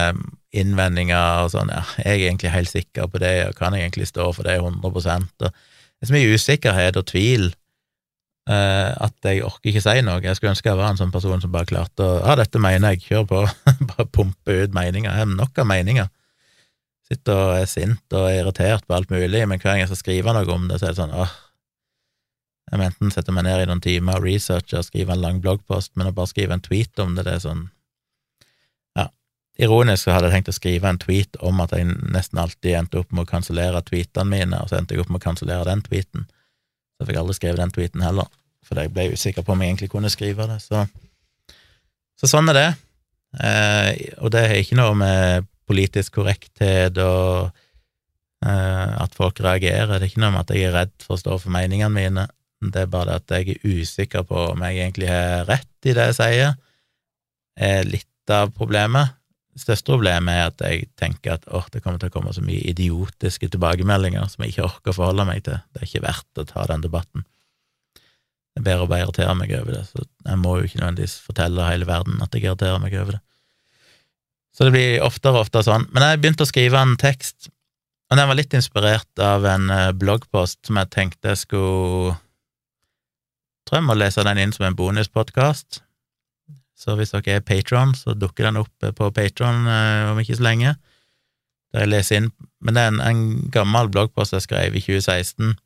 innvendinger 0.57 1.45
og 1.45 1.53
sånn, 1.55 1.73
ja, 1.73 1.83
jeg 2.03 2.13
er 2.13 2.27
egentlig 2.29 2.53
helt 2.53 2.71
sikker 2.71 3.09
på 3.11 3.21
det, 3.23 3.35
og 3.49 3.57
kan 3.59 3.75
jeg 3.75 3.87
egentlig 3.87 4.09
stå 4.11 4.29
for 4.37 4.47
det 4.47 4.59
100 4.61 4.85
og 4.85 4.99
Det 5.47 6.05
er 6.05 6.11
så 6.11 6.17
mye 6.17 6.35
usikkerhet 6.35 7.01
og 7.01 7.09
tvil 7.09 7.55
Uh, 8.47 8.95
at 9.03 9.27
jeg 9.27 9.43
orker 9.43 9.73
ikke 9.73 9.81
si 9.83 10.03
noe. 10.07 10.21
Jeg 10.23 10.39
skulle 10.39 10.53
ønske 10.55 10.71
jeg 10.71 10.79
var 10.79 10.93
en 10.93 10.99
sånn 11.01 11.11
person 11.11 11.41
som 11.43 11.51
bare 11.51 11.67
klarte 11.67 12.05
å 12.05 12.21
Ja, 12.21 12.37
dette 12.39 12.61
mener 12.63 12.95
jeg, 12.95 13.03
kjør 13.09 13.25
på. 13.27 13.41
bare 13.91 14.07
pumpe 14.07 14.59
ut 14.63 14.77
meninger. 14.77 15.11
Jeg 15.11 15.25
har 15.25 15.33
nok 15.33 15.59
av 15.59 15.67
meninger. 15.67 16.07
Sitter 17.07 17.39
og 17.39 17.57
er 17.61 17.69
sint 17.71 18.15
og 18.17 18.27
er 18.27 18.41
irritert 18.41 18.87
på 18.87 18.97
alt 18.97 19.13
mulig, 19.15 19.45
men 19.47 19.61
hver 19.61 19.71
gang 19.71 19.83
jeg 19.85 19.91
skal 19.93 20.01
skrive 20.01 20.35
noe 20.35 20.49
om 20.55 20.67
det, 20.71 20.81
så 20.81 20.89
er 20.89 20.95
det 20.95 21.01
sånn 21.01 21.15
åh, 21.15 21.35
jeg 22.67 22.81
må 22.81 22.87
enten 22.89 23.13
sette 23.15 23.31
meg 23.35 23.47
ned 23.47 23.63
i 23.63 23.67
noen 23.71 23.83
timer 23.83 24.19
og 24.19 24.27
researche 24.27 24.81
og 24.81 24.87
skrive 24.89 25.15
en 25.15 25.23
lang 25.23 25.39
bloggpost, 25.43 25.93
men 25.95 26.11
å 26.11 26.15
bare 26.17 26.33
skrive 26.33 26.57
en 26.57 26.65
tweet 26.65 26.99
om 27.03 27.15
det, 27.15 27.27
det 27.29 27.37
er 27.37 27.45
sånn 27.45 27.67
Ja. 28.99 29.07
Ironisk 29.63 30.03
så 30.03 30.17
hadde 30.17 30.33
jeg 30.33 30.41
tenkt 30.41 30.51
å 30.51 30.57
skrive 30.57 30.91
en 30.91 30.99
tweet 30.99 31.39
om 31.47 31.63
at 31.63 31.77
jeg 31.77 31.87
nesten 31.87 32.43
alltid 32.43 32.81
endte 32.81 32.99
opp 33.03 33.15
med 33.15 33.23
å 33.23 33.31
kansellere 33.31 33.85
tweetene 33.87 34.33
mine, 34.33 34.59
og 34.59 34.73
så 34.73 34.81
endte 34.81 34.97
jeg 34.97 35.05
opp 35.05 35.13
med 35.15 35.23
å 35.23 35.27
kansellere 35.29 35.69
den 35.69 35.85
tweeten. 35.87 36.27
Så 36.27 37.05
jeg 37.05 37.13
fikk 37.13 37.21
aldri 37.23 37.39
skrevet 37.39 37.63
den 37.63 37.75
tweeten 37.77 38.03
heller, 38.03 38.33
for 38.67 38.83
jeg 38.83 38.91
ble 38.91 39.13
usikker 39.15 39.47
på 39.47 39.55
om 39.55 39.63
jeg 39.63 39.71
egentlig 39.71 39.93
kunne 39.93 40.11
skrive 40.11 40.49
det. 40.51 40.59
Så, 40.65 40.83
så 42.19 42.31
sånn 42.35 42.51
er 42.51 42.59
det. 42.59 42.71
Eh, 43.47 43.91
og 44.25 44.33
det 44.35 44.43
har 44.49 44.59
ikke 44.59 44.81
noe 44.81 44.97
med 44.99 45.47
politisk 45.67 46.19
korrekthet 46.21 46.99
og 47.03 47.51
eh, 48.47 48.91
at 49.03 49.17
folk 49.19 49.41
reagerer. 49.45 49.97
Det 49.97 50.03
er 50.03 50.11
ikke 50.11 50.23
noe 50.25 50.35
med 50.37 50.45
at 50.45 50.55
jeg 50.55 50.69
er 50.69 50.77
redd 50.77 50.97
for 51.03 51.17
å 51.17 51.23
stå 51.23 51.39
for 51.43 51.55
meningene 51.55 51.93
mine. 51.93 52.27
Det 52.63 52.87
er 52.87 52.91
bare 52.91 53.17
det 53.17 53.21
at 53.21 53.37
jeg 53.37 53.57
er 53.57 53.83
usikker 53.83 54.25
på 54.29 54.49
om 54.53 54.65
jeg 54.65 54.81
egentlig 54.81 55.11
har 55.11 55.47
rett 55.49 55.89
i 55.89 55.95
det 55.97 56.11
jeg 56.11 56.19
sier, 56.19 56.57
er 57.57 57.89
litt 57.89 58.33
av 58.33 58.51
problemet. 58.57 59.15
Det 59.57 59.63
største 59.63 59.95
problemet 59.95 60.37
er 60.37 60.51
at 60.51 60.65
jeg 60.65 60.89
tenker 61.01 61.37
at 61.37 61.47
åh, 61.49 61.65
det 61.73 61.81
kommer 61.85 62.01
til 62.01 62.11
å 62.11 62.15
komme 62.17 62.33
så 62.37 62.43
mye 62.45 62.65
idiotiske 62.73 63.49
tilbakemeldinger 63.55 64.27
som 64.29 64.45
jeg 64.45 64.53
ikke 64.53 64.67
orker 64.67 64.93
å 64.93 64.99
forholde 64.99 65.29
meg 65.29 65.47
til. 65.47 65.63
Det 65.73 65.81
er 65.81 65.89
ikke 65.89 66.05
verdt 66.05 66.43
å 66.43 66.49
ta 66.49 66.67
den 66.69 66.85
debatten. 66.85 67.25
Det 68.57 68.61
er 68.63 68.67
bedre 68.71 68.85
å 68.85 68.91
bare 68.91 69.05
irritere 69.05 69.37
meg 69.37 69.55
over 69.57 69.79
det, 69.79 69.83
så 69.89 70.05
jeg 70.05 70.41
må 70.41 70.59
jo 70.59 70.69
ikke 70.69 70.81
nødvendigvis 70.81 71.17
fortelle 71.25 71.71
hele 71.71 71.89
verden 71.89 72.21
at 72.25 72.37
jeg 72.37 72.45
irriterer 72.45 72.81
meg 72.81 72.97
over 73.01 73.17
det. 73.17 73.23
Så 74.57 74.65
det 74.65 74.73
blir 74.73 75.03
oftere 75.05 75.37
og 75.37 75.47
oftere 75.47 75.67
sånn. 75.67 75.85
Men 75.93 76.07
jeg 76.07 76.23
begynte 76.23 76.47
å 76.47 76.49
skrive 76.49 76.81
en 76.81 76.97
tekst, 77.01 77.51
og 78.09 78.17
den 78.17 78.29
var 78.31 78.39
litt 78.39 78.55
inspirert 78.57 79.21
av 79.21 79.45
en 79.51 79.69
eh, 79.73 79.91
bloggpost 79.99 80.63
som 80.69 80.79
jeg 80.81 80.93
tenkte 80.95 81.35
jeg 81.35 81.43
skulle 81.45 82.15
Tror 83.67 83.81
jeg 83.81 83.87
må 83.89 83.97
lese 83.99 84.23
den 84.23 84.39
inn 84.39 84.53
som 84.55 84.63
en 84.69 84.77
bonuspodkast. 84.79 85.81
Så 86.79 86.95
hvis 86.95 87.11
dere 87.11 87.41
er 87.41 87.43
patron, 87.43 87.97
så 87.99 88.15
dukker 88.15 88.47
den 88.47 88.61
opp 88.61 88.85
på 88.95 89.09
Patron 89.11 89.67
eh, 89.67 90.13
om 90.13 90.21
ikke 90.23 90.37
så 90.39 90.45
lenge. 90.47 90.77
Der 91.75 91.83
jeg 91.83 91.91
leser 91.91 92.21
inn 92.21 92.29
Men 92.63 92.77
det 92.77 92.85
er 92.85 92.93
en, 92.93 93.01
en 93.03 93.25
gammel 93.51 93.91
bloggpost 93.91 94.37
jeg 94.37 94.45
skrev 94.45 94.77
i 94.77 94.85
2016, 94.85 95.57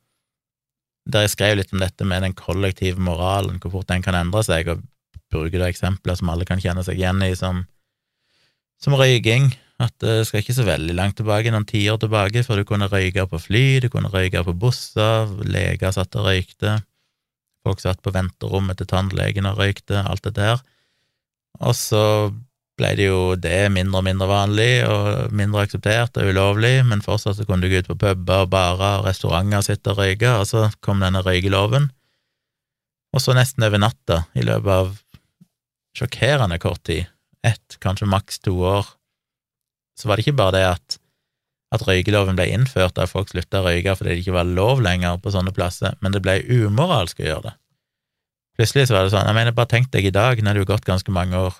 der 1.13 1.27
jeg 1.27 1.33
skrev 1.35 1.59
litt 1.59 1.75
om 1.75 1.81
dette 1.83 2.07
med 2.09 2.25
den 2.25 2.33
kollektive 2.37 3.01
moralen, 3.01 3.61
hvor 3.61 3.75
fort 3.77 3.89
den 3.93 4.03
kan 4.05 4.17
endre 4.17 4.41
seg, 4.45 4.69
og 4.69 4.81
bruker 5.31 5.61
da 5.61 5.69
eksempler 5.71 6.17
som 6.17 6.33
alle 6.33 6.45
kan 6.49 6.61
kjenne 6.61 6.83
seg 6.85 6.99
igjen 6.99 7.21
i, 7.25 7.31
som, 7.37 7.63
som 8.83 8.97
røyking. 8.97 9.51
At 9.81 9.95
det 10.03 10.27
skal 10.27 10.43
ikke 10.43 10.53
så 10.53 10.65
veldig 10.67 10.93
langt 10.93 11.17
tilbake, 11.17 11.49
noen 11.53 11.65
tiår 11.65 11.97
tilbake, 12.03 12.43
før 12.45 12.61
du 12.61 12.67
kunne 12.69 12.89
røyke 12.91 13.25
på 13.29 13.39
fly, 13.41 13.65
du 13.81 13.89
kunne 13.89 14.11
røyke 14.13 14.43
på 14.45 14.53
busser, 14.53 15.31
leger 15.41 15.95
satt 15.95 16.17
og 16.19 16.27
røykte, 16.27 16.75
folk 17.65 17.81
satt 17.81 18.01
på 18.05 18.13
venterommet 18.13 18.77
til 18.77 18.89
tannlegen 18.91 19.49
og 19.49 19.57
røykte, 19.57 20.03
alt 20.05 20.21
dette 20.27 20.45
her. 20.45 20.61
Og 21.65 21.73
så 21.77 22.03
ble 22.77 22.91
det 22.97 23.07
jo 23.09 23.33
det 23.37 23.71
mindre 23.73 23.99
og 23.99 24.05
mindre 24.05 24.27
vanlig 24.29 24.69
og 24.89 25.33
mindre 25.37 25.65
akseptert 25.65 26.17
og 26.17 26.29
ulovlig, 26.29 26.75
men 26.87 27.03
fortsatt 27.05 27.37
så 27.37 27.45
kunne 27.47 27.65
du 27.65 27.73
gå 27.73 27.81
ut 27.81 27.89
på 27.89 27.97
puber 28.03 28.45
og 28.45 28.51
barer 28.53 29.01
og 29.01 29.07
restauranter 29.09 29.61
og 29.61 29.67
sitte 29.67 29.93
og 29.93 30.01
røyke, 30.01 30.35
og 30.39 30.45
så 30.49 30.67
kom 30.85 31.01
denne 31.03 31.23
røykeloven. 31.25 31.89
Og 33.11 33.21
så 33.23 33.35
nesten 33.35 33.65
over 33.67 33.81
natta, 33.81 34.23
i 34.37 34.45
løpet 34.45 34.71
av 34.77 34.93
sjokkerende 35.97 36.61
kort 36.63 36.85
tid, 36.87 37.09
ett, 37.47 37.77
kanskje 37.83 38.09
maks 38.09 38.41
to 38.45 38.53
år, 38.65 38.89
så 39.97 40.07
var 40.07 40.17
det 40.17 40.25
ikke 40.25 40.39
bare 40.39 40.55
det 40.55 40.65
at, 40.67 40.97
at 41.75 41.85
røykeloven 41.87 42.37
ble 42.37 42.47
innført 42.53 42.95
da 42.97 43.07
folk 43.09 43.31
slutta 43.31 43.61
å 43.61 43.67
røyke 43.69 43.95
fordi 43.97 44.13
det 44.13 44.23
ikke 44.23 44.37
var 44.37 44.49
lov 44.49 44.83
lenger 44.83 45.19
på 45.21 45.33
sånne 45.33 45.53
plasser, 45.55 45.97
men 46.01 46.15
det 46.15 46.23
ble 46.25 46.39
umoralsk 46.45 47.21
å 47.21 47.27
gjøre 47.27 47.49
det. 47.49 47.55
Plutselig 48.59 48.89
så 48.89 48.97
var 48.97 49.05
det 49.05 49.13
sånn, 49.13 49.27
jeg 49.29 49.37
mener, 49.37 49.55
bare 49.57 49.71
tenk 49.71 49.91
deg 49.93 50.09
i 50.09 50.15
dag, 50.15 50.41
nå 50.41 50.51
har 50.51 50.59
jo 50.59 50.67
gått 50.69 50.87
ganske 50.87 51.13
mange 51.15 51.39
år, 51.39 51.55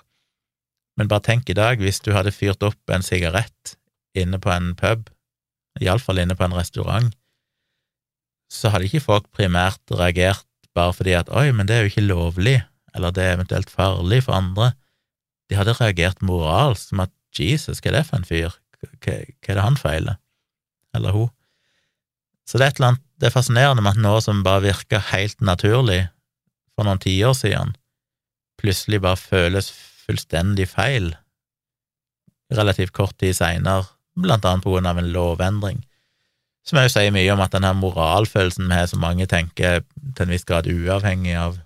men 1.00 1.08
bare 1.08 1.24
tenk 1.24 1.48
i 1.48 1.56
dag, 1.56 1.80
hvis 1.80 2.02
du 2.04 2.12
hadde 2.12 2.34
fyrt 2.34 2.62
opp 2.66 2.92
en 2.92 3.04
sigarett 3.04 3.76
inne 4.18 4.38
på 4.42 4.52
en 4.52 4.74
pub, 4.78 5.08
iallfall 5.80 6.20
inne 6.20 6.36
på 6.36 6.44
en 6.44 6.56
restaurant, 6.56 7.12
så 8.52 8.68
hadde 8.72 8.90
ikke 8.90 9.06
folk 9.06 9.30
primært 9.32 9.80
reagert 9.96 10.44
bare 10.76 10.92
fordi 10.96 11.16
at 11.16 11.30
oi, 11.32 11.48
men 11.56 11.68
det 11.68 11.76
er 11.76 11.84
jo 11.84 11.92
ikke 11.92 12.04
lovlig, 12.04 12.58
eller 12.96 13.12
det 13.14 13.24
er 13.24 13.38
eventuelt 13.38 13.72
farlig 13.72 14.22
for 14.26 14.36
andre. 14.36 14.72
De 15.52 15.58
hadde 15.58 15.74
reagert 15.76 16.22
moralsk, 16.24 16.88
som 16.88 17.02
at 17.04 17.12
Jesus, 17.36 17.82
hva 17.82 17.90
er 17.90 17.98
det 17.98 18.06
for 18.08 18.16
en 18.18 18.28
fyr, 18.28 18.54
hva, 18.80 19.18
er 19.20 19.58
det 19.58 19.64
han 19.66 19.76
feiler, 19.76 20.16
eller 20.96 21.12
hun? 21.12 21.28
Så 22.48 22.56
det 22.56 22.70
er 22.70 22.84
annet, 22.86 23.04
det 23.20 23.28
er 23.28 23.34
fascinerende 23.34 23.84
med 23.84 23.98
at 23.98 24.00
noe 24.02 24.22
som 24.24 24.40
bare 24.46 24.64
virker 24.64 25.04
helt 25.12 25.44
naturlig, 25.44 26.06
for 26.72 26.88
noen 26.88 27.02
tiår 27.04 27.36
siden, 27.36 27.74
plutselig 28.56 29.02
bare 29.04 29.20
føles 29.20 29.68
fullstendig 30.06 30.70
feil 30.72 31.12
relativt 32.52 32.94
kort 32.96 33.18
tid 33.20 33.36
seinere, 33.36 33.90
blant 34.16 34.44
annet 34.48 34.64
på 34.64 34.72
grunn 34.74 34.88
av 34.88 35.00
en 35.00 35.12
lovendring, 35.12 35.82
som 36.64 36.80
òg 36.80 36.90
sier 36.92 37.12
mye 37.14 37.30
om 37.34 37.44
at 37.44 37.52
denne 37.54 37.72
moralfølelsen 37.76 38.68
vi 38.68 38.80
har, 38.80 38.88
som 38.88 39.04
mange 39.04 39.28
tenker 39.28 39.84
til 39.84 40.24
en 40.24 40.32
viss 40.32 40.48
grad 40.48 40.68
uavhengig 40.70 41.36
av 41.38 41.60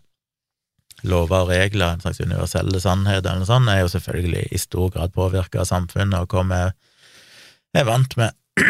lover 1.09 1.45
og 1.45 1.51
regler, 1.51 1.95
en 1.95 2.03
slags 2.05 2.21
universelle 2.21 2.81
sannheter 2.83 3.31
eller 3.31 3.45
noe 3.45 3.49
sånt, 3.49 3.71
er 3.71 3.83
jo 3.83 3.91
selvfølgelig 3.93 4.45
i 4.53 4.61
stor 4.61 4.93
grad 4.95 5.15
påvirka 5.15 5.63
av 5.63 5.71
samfunnet 5.71 6.19
og 6.21 6.35
hva 6.35 6.45
vi 6.51 7.81
er 7.81 7.89
vant 7.89 8.17
med. 8.21 8.37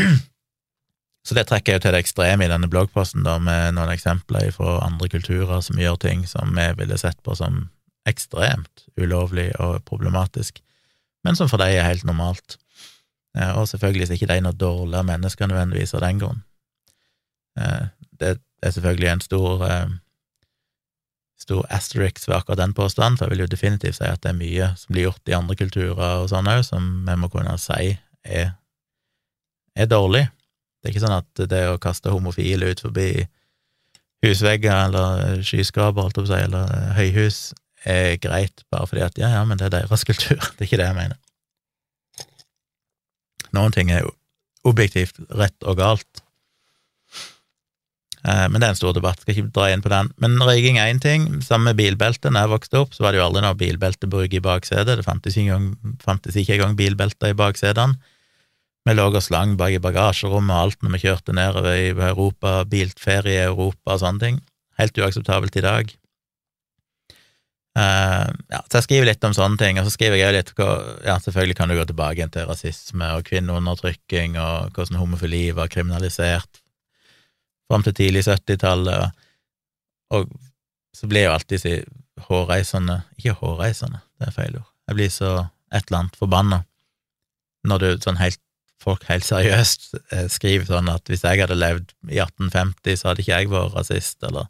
Så 1.27 1.35
det 1.35 1.49
trekker 1.49 1.73
jeg 1.73 1.81
jo 1.81 1.85
til 1.87 1.97
det 1.97 2.05
ekstreme 2.05 2.47
i 2.47 2.51
denne 2.51 2.69
bloggposten, 2.71 3.25
da, 3.27 3.41
med 3.43 3.75
noen 3.75 3.91
eksempler 3.91 4.53
fra 4.55 4.77
andre 4.87 5.09
kulturer 5.11 5.59
som 5.65 5.81
gjør 5.81 5.99
ting 6.05 6.23
som 6.31 6.53
vi 6.55 6.69
ville 6.79 6.99
sett 7.01 7.19
på 7.27 7.35
som 7.35 7.65
ekstremt 8.07 8.85
ulovlig 8.95 9.49
og 9.59 9.81
problematisk, 9.89 10.61
men 11.27 11.35
som 11.35 11.51
for 11.51 11.59
dem 11.59 11.75
er 11.75 11.89
helt 11.89 12.07
normalt. 12.07 12.61
Eh, 13.37 13.53
og 13.59 13.67
selvfølgelig 13.69 14.07
er 14.07 14.19
ikke 14.21 14.31
de 14.31 14.41
noe 14.45 14.55
dårligere 14.57 15.09
mennesker 15.11 15.51
nødvendigvis 15.51 15.97
av 15.99 16.05
den 16.07 16.23
grunn. 16.23 16.43
Eh, 17.59 17.89
det 18.21 18.37
er 18.63 18.77
selvfølgelig 18.77 19.11
en 19.13 19.25
stor 19.25 19.67
eh, 19.67 19.89
stor 21.47 21.67
asterisk 21.71 22.27
ved 22.27 22.37
akkurat 22.41 22.59
den 22.59 22.75
påstanden, 22.75 23.19
for 23.19 23.27
jeg 23.27 23.37
vil 23.37 23.45
jo 23.45 23.53
definitivt 23.53 24.01
si 24.01 24.07
at 24.09 24.23
det 24.25 24.33
er 24.33 24.39
mye 24.39 24.71
som 24.79 24.95
blir 24.95 25.07
gjort 25.07 25.31
i 25.31 25.37
andre 25.37 25.57
kulturer 25.59 26.23
og 26.25 26.31
sånn 26.33 26.51
òg, 26.51 26.65
som 26.67 26.89
vi 27.07 27.17
må 27.23 27.31
kunne 27.33 27.55
si 27.63 27.93
er, 28.27 28.51
er 29.79 29.91
dårlig. 29.91 30.27
Det 30.83 30.91
er 30.91 30.95
ikke 30.95 31.05
sånn 31.07 31.21
at 31.21 31.45
det 31.53 31.63
å 31.71 31.79
kaste 31.83 32.13
homofile 32.15 32.73
ut 32.73 32.83
forbi 32.83 33.11
husvegger 34.27 34.89
eller 34.89 35.45
skyskraper, 35.47 36.03
holdt 36.03 36.19
jeg 36.19 36.27
på 36.27 36.41
eller 36.41 36.75
høyhus, 36.99 37.41
er 37.87 38.17
greit 38.19 38.65
bare 38.73 38.89
fordi 38.91 39.05
at 39.07 39.19
ja, 39.21 39.31
ja, 39.37 39.45
men 39.47 39.61
det 39.61 39.69
er 39.69 39.77
deres 39.79 40.05
kultur. 40.09 40.41
Det 40.41 40.65
er 40.65 40.69
ikke 40.69 40.83
det 40.83 40.91
jeg 40.91 40.99
mener. 40.99 41.19
Noen 43.55 43.75
ting 43.75 43.93
er 43.95 44.03
jo 44.03 44.15
objektivt 44.67 45.21
rett 45.39 45.63
og 45.63 45.79
galt. 45.79 46.26
Eh, 48.27 48.47
men 48.51 48.59
det 48.59 48.67
er 48.67 48.75
en 48.75 48.79
stor 48.79 48.95
debatt, 48.97 49.21
skal 49.23 49.37
ikke 49.37 49.53
dra 49.55 49.69
inn 49.71 49.85
på 49.85 49.93
den. 49.93 50.11
Men 50.23 50.41
røyking 50.43 50.81
er 50.83 50.91
én 50.91 51.03
ting. 51.03 51.29
Samme 51.47 51.71
med 51.71 51.79
bilbelte. 51.79 52.33
Når 52.33 52.47
jeg 52.47 52.55
vokste 52.57 52.81
opp, 52.83 52.97
så 52.97 53.05
var 53.05 53.15
det 53.15 53.21
jo 53.21 53.27
aldri 53.29 53.45
noe 53.45 53.59
bilbeltebruk 53.59 54.35
i 54.35 54.43
baksetet. 54.43 54.99
Det 54.99 55.07
fantes 55.07 55.37
ikke 55.37 55.55
engang, 55.55 55.97
fantes 56.03 56.39
ikke 56.39 56.57
engang 56.57 56.75
bilbelter 56.79 57.31
i 57.31 57.39
baksetene. 57.39 58.15
Vi 58.87 58.95
lå 58.95 59.07
og 59.11 59.23
slang 59.23 59.57
bak 59.59 59.75
i 59.75 59.83
bagasjerommet 59.83 60.55
og 60.55 60.63
alt 60.63 60.85
når 60.85 60.93
vi 60.95 61.01
kjørte 61.03 61.35
nedover 61.35 61.75
i 61.75 61.89
Europa, 61.91 62.61
biltferie 62.71 63.41
i 63.41 63.47
Europa 63.49 63.97
og 63.97 64.03
sånne 64.03 64.23
ting. 64.23 64.43
Helt 64.79 65.01
uakseptabelt 65.03 65.59
i 65.59 65.65
dag. 65.65 65.91
Uh, 67.77 68.31
ja, 68.49 68.61
så 68.71 68.79
jeg 68.79 68.87
skriver 68.87 69.11
litt 69.11 69.25
om 69.27 69.35
sånne 69.37 69.59
ting, 69.61 69.77
og 69.77 69.85
så 69.85 69.91
skriver 69.93 70.17
jeg 70.17 70.33
litt 70.33 70.53
ja, 70.57 71.19
Selvfølgelig 71.21 71.59
kan 71.59 71.69
du 71.69 71.75
gå 71.77 71.83
tilbake 71.85 72.25
til 72.33 72.47
rasisme 72.49 73.11
og 73.19 73.27
kvinneundertrykking 73.27 74.39
og 74.41 74.71
hvordan 74.79 74.97
homofili 75.03 75.51
var 75.59 75.69
kriminalisert 75.69 76.63
fram 77.67 77.85
til 77.87 77.97
tidlig 77.99 78.25
70-tallet, 78.27 79.23
og, 80.15 80.33
så 80.97 81.09
blir 81.11 81.25
jeg 81.25 81.31
jo 81.31 81.37
alltid 81.37 81.61
så 81.61 81.73
hårreisende 82.29 83.01
Ikke 83.19 83.35
hårreisende, 83.43 83.99
det 84.17 84.29
er 84.29 84.35
feil 84.37 84.55
ord. 84.61 84.69
Jeg 84.89 84.97
blir 84.97 85.11
så 85.13 85.31
et 85.75 85.89
eller 85.89 85.99
annet 85.99 86.17
forbanna. 86.17 86.61
Når 87.67 87.83
du 87.83 87.89
sånn 88.05 88.21
helt 88.21 88.41
folk 88.83 89.07
helt 89.09 89.27
seriøst 89.27 89.95
eh, 90.15 90.29
skriver 90.31 90.69
sånn 90.69 90.91
at 90.93 91.09
hvis 91.11 91.25
jeg 91.27 91.43
hadde 91.43 91.59
levd 91.59 91.91
i 92.13 92.21
1850, 92.23 93.01
så 93.01 93.11
hadde 93.11 93.25
ikke 93.25 93.41
jeg 93.41 93.51
vært 93.51 93.75
rasist, 93.75 94.19
eller 94.27 94.47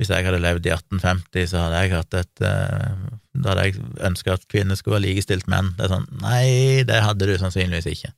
hvis 0.00 0.12
jeg 0.12 0.26
hadde 0.26 0.40
levd 0.40 0.68
i 0.68 0.72
1850, 0.74 1.50
så 1.52 1.64
hadde 1.64 1.82
jeg 1.82 1.92
hatt 1.92 2.16
et 2.22 2.44
eh, 2.48 3.08
Da 3.40 3.52
hadde 3.52 3.66
jeg 3.68 3.82
ønska 4.08 4.36
at 4.36 4.46
kvinner 4.50 4.78
skulle 4.78 4.96
være 4.96 5.06
likestilt 5.10 5.48
menn. 5.50 5.74
Det 5.76 5.86
er 5.86 5.92
sånn 5.92 6.08
Nei, 6.22 6.46
det 6.88 7.02
hadde 7.04 7.28
du 7.28 7.34
sannsynligvis 7.40 7.90
ikke. 7.92 8.14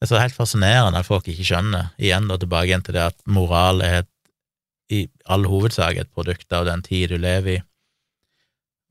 Det 0.00 0.06
er 0.06 0.14
så 0.14 0.20
helt 0.22 0.36
fascinerende 0.36 1.02
at 1.02 1.08
folk 1.08 1.26
ikke 1.28 1.44
skjønner. 1.44 1.90
Igjen 2.00 2.28
da 2.30 2.38
tilbake 2.40 2.70
igjen 2.70 2.84
til 2.86 2.96
det 2.96 3.02
at 3.10 3.18
moral 3.28 3.82
er 3.84 3.98
et, 4.00 4.08
i 4.90 5.04
all 5.30 5.44
hovedsak 5.46 6.00
et 6.00 6.08
produkt 6.10 6.48
av 6.56 6.64
den 6.66 6.80
tid 6.82 7.12
du 7.12 7.18
lever 7.20 7.58
i. 7.58 7.58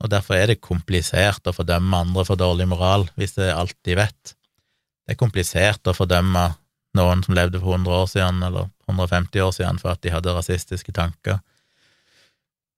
Og 0.00 0.12
derfor 0.12 0.38
er 0.38 0.52
det 0.52 0.62
komplisert 0.64 1.50
å 1.50 1.52
fordømme 1.52 1.98
andre 2.06 2.24
for 2.24 2.38
dårlig 2.40 2.68
moral, 2.70 3.08
hvis 3.18 3.34
det 3.36 3.50
er 3.50 3.58
alt 3.58 3.76
de 3.84 3.98
vet. 3.98 4.34
Det 5.04 5.16
er 5.16 5.20
komplisert 5.20 5.90
å 5.90 5.96
fordømme 5.96 6.46
noen 6.96 7.26
som 7.26 7.34
levde 7.36 7.60
for 7.60 7.74
100 7.74 7.98
år 7.98 8.08
siden, 8.14 8.40
eller 8.46 8.70
150 8.88 9.44
år 9.44 9.52
siden, 9.58 9.82
for 9.82 9.92
at 9.92 10.02
de 10.06 10.14
hadde 10.14 10.34
rasistiske 10.38 10.94
tanker. 10.94 11.42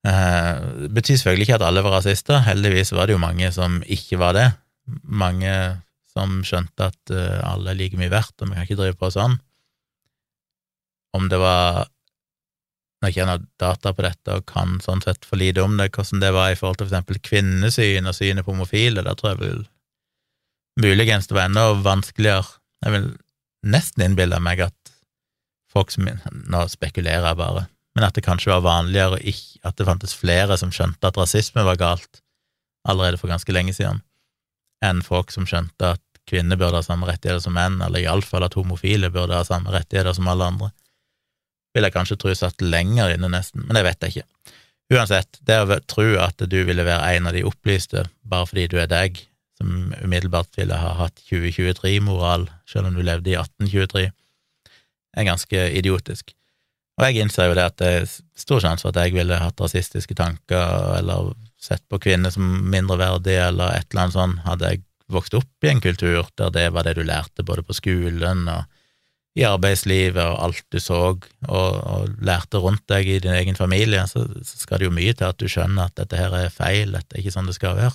Eh, 0.09 0.57
det 0.83 0.91
betyr 0.97 1.21
selvfølgelig 1.21 1.51
ikke 1.51 1.61
at 1.61 1.69
alle 1.69 1.85
var 1.85 1.99
rasister, 2.01 2.43
heldigvis 2.49 2.97
var 2.97 3.07
det 3.07 3.15
jo 3.15 3.23
mange 3.23 3.53
som 3.55 3.79
ikke 3.87 4.19
var 4.19 4.35
det. 4.37 4.49
Mange 5.05 5.53
som 6.13 6.43
skjønte 6.47 6.91
at 6.93 7.15
eh, 7.15 7.41
alle 7.47 7.73
er 7.73 7.81
like 7.81 7.99
mye 8.01 8.13
verdt, 8.13 8.37
og 8.41 8.51
vi 8.51 8.59
kan 8.59 8.69
ikke 8.69 8.81
drive 8.81 8.99
på 9.01 9.11
sånn. 9.15 9.39
Om 11.17 11.29
det 11.33 11.41
var 11.41 11.87
jeg 13.03 13.17
ikke 13.17 13.25
har 13.27 13.41
data 13.59 13.91
på 13.91 14.05
dette 14.05 14.35
og 14.37 14.45
kan 14.47 14.77
sånn 14.83 15.01
sett 15.03 15.27
for 15.27 15.41
lite 15.41 15.65
om 15.65 15.75
det, 15.79 15.89
hvordan 15.91 16.23
det 16.23 16.31
var 16.37 16.53
i 16.53 16.59
forhold 16.59 16.79
til 16.79 16.87
for 16.87 16.95
eksempel 16.95 17.19
kvinnesyn 17.27 18.07
og 18.07 18.15
synet 18.15 18.47
på 18.47 18.55
homofile, 18.55 19.03
da 19.03 19.17
tror 19.19 19.35
jeg 19.35 19.43
vel 19.43 19.63
Muligens 20.81 21.27
det 21.29 21.35
var 21.37 21.51
enda 21.51 21.67
vanskeligere. 21.85 22.47
Jeg 22.81 22.93
vil 22.95 23.09
nesten 23.69 24.07
innbille 24.07 24.39
meg 24.41 24.63
at 24.65 24.93
folk 25.69 25.91
som 25.93 26.07
Nå 26.09 26.63
spekulerer 26.73 27.27
jeg 27.27 27.39
bare, 27.43 27.67
men 27.93 28.07
at 28.07 28.17
det 28.17 28.25
kanskje 28.25 28.55
var 28.55 28.65
vanligere 28.65 29.19
at 29.69 29.77
det 29.77 29.89
fantes 29.89 30.15
flere 30.17 30.57
som 30.57 30.73
skjønte 30.73 31.05
at 31.05 31.19
rasisme 31.21 31.65
var 31.67 31.77
galt 31.81 32.23
allerede 32.89 33.21
for 33.21 33.29
ganske 33.29 33.53
lenge 33.53 33.75
siden, 33.77 34.01
enn 34.85 35.03
folk 35.07 35.33
som 35.35 35.47
skjønte 35.49 35.95
at 35.97 36.03
kvinner 36.29 36.59
burde 36.59 36.79
ha 36.79 36.87
samme 36.87 37.09
rettigheter 37.09 37.43
som 37.43 37.57
menn, 37.57 37.81
eller 37.83 38.03
iallfall 38.03 38.47
at 38.47 38.57
homofile 38.59 39.11
burde 39.15 39.37
ha 39.37 39.45
samme 39.47 39.73
rettigheter 39.75 40.15
som 40.17 40.29
alle 40.31 40.49
andre. 40.53 40.71
Vil 41.73 41.87
jeg 41.87 41.95
kanskje 41.95 42.19
tro 42.21 42.35
satt 42.37 42.63
lenger 42.63 43.15
inne, 43.15 43.31
nesten, 43.33 43.65
men 43.67 43.79
det 43.79 43.85
vet 43.87 44.05
jeg 44.05 44.15
ikke. 44.15 44.57
Uansett, 44.93 45.39
det 45.41 45.59
å 45.63 45.79
tro 45.89 46.09
at 46.21 46.43
du 46.51 46.59
ville 46.69 46.85
være 46.85 47.17
en 47.17 47.31
av 47.31 47.37
de 47.37 47.45
opplyste 47.49 48.05
bare 48.29 48.49
fordi 48.51 48.67
du 48.69 48.77
er 48.83 48.91
deg, 48.91 49.23
som 49.57 49.93
umiddelbart 50.03 50.59
ville 50.59 50.77
ha 50.77 50.93
hatt 50.99 51.23
2023-moral, 51.31 52.49
selv 52.69 52.91
om 52.91 52.99
du 52.99 53.03
levde 53.07 53.33
i 53.33 53.39
1823, 53.39 54.11
er 55.13 55.29
ganske 55.29 55.65
idiotisk. 55.79 56.35
Og 56.99 57.07
jeg 57.07 57.25
innser 57.25 57.49
jo 57.49 57.57
det 57.57 57.65
at 57.71 57.79
det 57.81 57.93
er 58.01 58.11
stor 58.37 58.61
sjanse 58.61 58.85
for 58.85 58.93
at 58.93 59.07
jeg 59.07 59.17
ville 59.17 59.39
hatt 59.41 59.61
rasistiske 59.61 60.17
tanker, 60.19 60.99
eller 60.99 61.33
sett 61.63 61.83
på 61.89 62.01
kvinner 62.03 62.33
som 62.35 62.47
mindreverdige, 62.71 63.49
eller 63.53 63.77
et 63.77 63.89
eller 63.91 64.05
annet 64.07 64.17
sånt, 64.17 64.43
hadde 64.47 64.73
jeg 64.73 64.85
vokst 65.13 65.35
opp 65.37 65.67
i 65.67 65.71
en 65.71 65.83
kultur 65.85 66.27
der 66.41 66.53
det 66.55 66.69
var 66.75 66.87
det 66.87 66.97
du 66.99 67.05
lærte 67.07 67.45
både 67.47 67.65
på 67.67 67.77
skolen 67.77 68.47
og 68.51 68.65
i 69.33 69.45
arbeidslivet 69.49 70.21
og 70.21 70.41
alt 70.45 70.65
du 70.73 70.79
så 70.83 70.99
og, 71.09 71.29
og 71.49 72.09
lærte 72.21 72.61
rundt 72.61 72.85
deg 72.93 73.09
i 73.09 73.21
din 73.25 73.33
egen 73.33 73.57
familie, 73.57 74.05
så, 74.09 74.27
så 74.45 74.59
skal 74.61 74.81
det 74.81 74.91
jo 74.91 74.97
mye 74.97 75.15
til 75.17 75.31
at 75.31 75.39
du 75.41 75.49
skjønner 75.49 75.89
at 75.89 75.97
dette 75.97 76.19
her 76.21 76.35
er 76.37 76.53
feil, 76.53 76.93
dette 76.93 77.17
er 77.17 77.23
ikke 77.23 77.33
sånn 77.33 77.49
det 77.49 77.57
skal 77.57 77.79
være. 77.79 77.95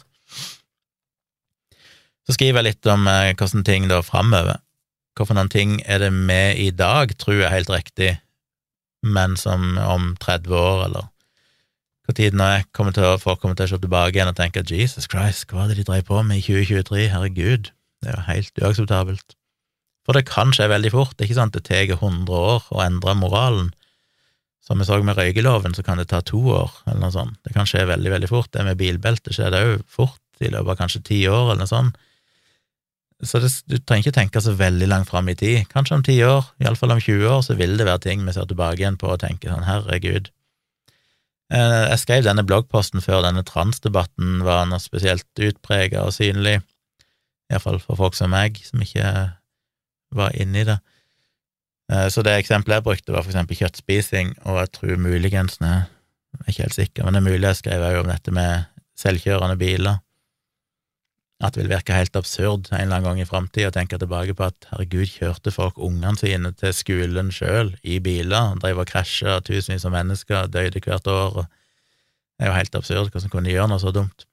Så 2.28 2.36
skriver 2.36 2.59
jeg 2.59 2.72
litt 2.72 2.89
om 2.91 3.05
eh, 3.07 3.36
hvordan 3.38 3.63
ting 3.68 3.86
da 3.91 4.01
framover. 4.03 4.63
Hvilke 5.18 5.45
ting 5.53 5.78
er 5.86 6.01
det 6.01 6.11
med 6.13 6.57
i 6.61 6.72
dag, 6.76 7.13
tror 7.18 7.39
er 7.41 7.53
helt 7.53 7.72
riktig, 7.74 8.18
men 9.05 9.38
som 9.39 9.78
om 9.82 10.11
30 10.22 10.57
år, 10.57 10.84
eller 10.89 11.07
hva 12.07 12.15
tid 12.15 12.37
nå 12.39 12.45
er, 12.47 12.67
kommer 12.71 12.95
til 12.95 13.03
å, 13.03 13.17
folk 13.19 13.41
kommer 13.43 13.57
til 13.59 13.67
å 13.67 13.71
se 13.73 13.81
tilbake 13.83 14.15
igjen 14.15 14.31
og 14.31 14.37
tenke 14.37 14.63
Jesus 14.63 15.09
Christ, 15.11 15.49
hva 15.49 15.65
var 15.65 15.71
det 15.71 15.81
de 15.81 15.87
drev 15.89 16.05
på 16.07 16.21
med 16.23 16.39
i 16.39 16.45
2023, 16.45 17.09
herregud, 17.11 17.73
det 17.99 18.13
er 18.13 18.15
jo 18.15 18.27
helt 18.29 18.61
uakseptabelt. 18.63 19.35
For 20.07 20.15
det 20.15 20.29
kan 20.29 20.53
skje 20.55 20.69
veldig 20.71 20.93
fort, 20.93 21.19
ikke 21.19 21.35
sant 21.35 21.57
det 21.57 21.65
tar 21.67 21.89
100 21.97 22.31
år 22.31 22.69
å 22.71 22.79
endre 22.85 23.17
moralen. 23.19 23.73
Som 24.63 24.79
vi 24.79 24.87
så 24.87 25.01
med 25.03 25.19
røykeloven, 25.19 25.75
så 25.75 25.83
kan 25.83 25.99
det 25.99 26.07
ta 26.11 26.21
to 26.23 26.39
år, 26.55 26.71
eller 26.87 27.01
noe 27.03 27.11
sånt. 27.11 27.35
Det 27.43 27.51
kan 27.55 27.67
skje 27.67 27.85
veldig, 27.87 28.11
veldig 28.15 28.29
fort. 28.31 28.49
Det 28.55 28.63
med 28.67 28.79
bilbelte 28.79 29.35
skjer 29.35 29.51
det 29.51 29.63
òg 29.63 29.83
fort, 29.91 30.23
i 30.39 30.51
løpet 30.51 30.73
av 30.73 30.79
kanskje 30.79 31.03
ti 31.07 31.19
år, 31.27 31.51
eller 31.51 31.65
noe 31.65 31.71
sånt. 31.71 31.99
Så 33.25 33.41
det, 33.41 33.49
du 33.65 33.79
trenger 33.81 34.07
ikke 34.07 34.19
tenke 34.19 34.41
så 34.43 34.53
veldig 34.55 34.87
langt 34.91 35.09
fram 35.09 35.27
i 35.31 35.35
tid. 35.35 35.65
Kanskje 35.71 35.95
om 35.97 36.03
ti 36.05 36.17
år, 36.23 36.51
iallfall 36.61 36.93
om 36.95 37.03
20 37.03 37.31
år, 37.31 37.43
så 37.43 37.55
vil 37.59 37.75
det 37.79 37.87
være 37.87 38.03
ting 38.05 38.23
vi 38.27 38.35
ser 38.35 38.47
tilbake 38.47 38.83
igjen 38.83 38.99
på 39.01 39.09
og 39.09 39.19
tenker 39.23 39.51
sånn, 39.51 39.65
herregud. 39.65 40.29
Eh, 41.53 41.83
jeg 41.93 41.99
skrev 42.01 42.25
denne 42.25 42.43
bloggposten 42.47 43.03
før 43.03 43.23
denne 43.23 43.43
transdebatten 43.47 44.41
var 44.43 44.65
noe 44.67 44.83
spesielt 44.83 45.27
utprega 45.39 46.03
og 46.03 46.15
synlig, 46.15 46.59
iallfall 47.51 47.79
for 47.83 47.99
folk 47.99 48.17
som 48.17 48.33
meg, 48.35 48.59
som 48.67 48.83
ikke 48.83 49.11
var 50.17 50.35
inne 50.35 50.63
i 50.63 50.67
det. 50.67 50.79
Eh, 51.91 52.07
så 52.11 52.23
det 52.25 52.35
eksempelet 52.35 52.81
jeg 52.81 52.87
brukte, 52.89 53.15
var 53.15 53.23
for 53.23 53.31
eksempel 53.31 53.59
kjøttspising, 53.61 54.33
og 54.45 54.59
jeg 54.63 54.73
tror 54.75 55.05
muligens, 55.05 55.61
jeg 55.63 55.85
er 56.41 56.51
ikke 56.51 56.67
helt 56.67 56.81
sikker, 56.81 57.05
men 57.05 57.15
det 57.15 57.23
er 57.23 57.29
mulig 57.29 57.47
jeg 57.47 57.61
skrev 57.61 57.87
òg 57.87 58.01
om 58.01 58.11
dette 58.11 58.35
med 58.35 58.67
selvkjørende 58.99 59.59
biler 59.59 60.01
at 61.38 61.53
det 61.53 61.61
vil 61.61 61.75
virke 61.75 61.93
helt 61.93 62.15
absurd 62.17 62.71
en 62.71 62.79
eller 62.79 62.97
annen 62.97 63.05
gang 63.11 63.19
i 63.21 63.27
framtida 63.29 63.69
å 63.69 63.75
tenke 63.75 63.99
tilbake 64.01 64.33
på 64.38 64.47
at 64.47 64.69
herregud, 64.71 65.05
kjørte 65.11 65.53
folk 65.53 65.77
ungene 65.77 66.17
sine 66.17 66.49
til 66.57 66.73
skolen 66.73 67.29
sjøl 67.33 67.75
i 67.85 67.99
biler, 68.01 68.55
drev 68.61 68.81
og 68.81 68.89
krasja 68.89 69.38
tusenvis 69.45 69.85
av 69.85 69.93
mennesker, 69.93 70.49
døde 70.49 70.81
hvert 70.81 71.11
år, 71.13 71.45
det 72.38 72.45
er 72.45 72.51
jo 72.51 72.57
helt 72.57 72.79
absurd 72.79 73.13
hvordan 73.13 73.33
kunne 73.33 73.49
de 73.49 73.53
gjøre 73.53 73.69
noe 73.69 73.81
så 73.81 73.93
dumt. 73.93 74.25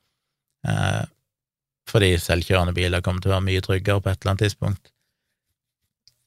Eh, 0.68 1.04
fordi 1.88 2.14
selvkjørende 2.20 2.76
biler 2.76 3.04
kommer 3.04 3.20
til 3.20 3.32
å 3.32 3.36
være 3.36 3.48
mye 3.50 3.64
tryggere 3.64 4.00
på 4.00 4.10
et 4.10 4.22
eller 4.22 4.32
annet 4.32 4.46
tidspunkt. 4.46 4.90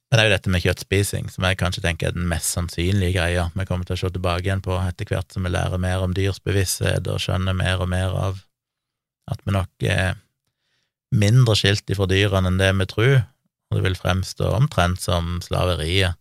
Men 0.07 0.19
det 0.19 0.23
er 0.23 0.29
jo 0.29 0.35
dette 0.35 0.51
med 0.53 0.63
kjøttspising 0.63 1.31
som 1.33 1.43
jeg 1.43 1.57
kanskje 1.59 1.83
tenker 1.83 2.09
er 2.09 2.15
den 2.15 2.29
mest 2.29 2.53
sannsynlige 2.53 3.17
greia 3.17 3.49
vi 3.51 3.65
kommer 3.67 3.87
til 3.87 3.97
å 3.97 3.99
se 3.99 4.11
tilbake 4.13 4.45
igjen 4.45 4.63
på 4.63 4.77
etter 4.79 5.09
hvert 5.09 5.33
som 5.33 5.43
vi 5.43 5.51
lærer 5.51 5.81
mer 5.83 6.05
om 6.05 6.13
dyrs 6.15 6.39
bevissthet 6.45 7.09
og 7.11 7.19
skjønner 7.19 7.57
mer 7.57 7.83
og 7.83 7.91
mer 7.91 8.15
av 8.15 8.39
at 9.27 9.41
vi 9.43 9.57
nok 9.57 9.87
er 9.89 10.15
mindre 11.15 11.55
skilt 11.57 11.89
ifra 11.91 12.07
dyrene 12.09 12.51
enn 12.51 12.59
det 12.61 12.71
vi 12.79 12.87
tror, 12.89 13.15
og 13.67 13.77
det 13.77 13.83
vil 13.85 13.99
fremstå 13.99 14.49
omtrent 14.55 15.01
som 15.03 15.37
slaveriet, 15.43 16.17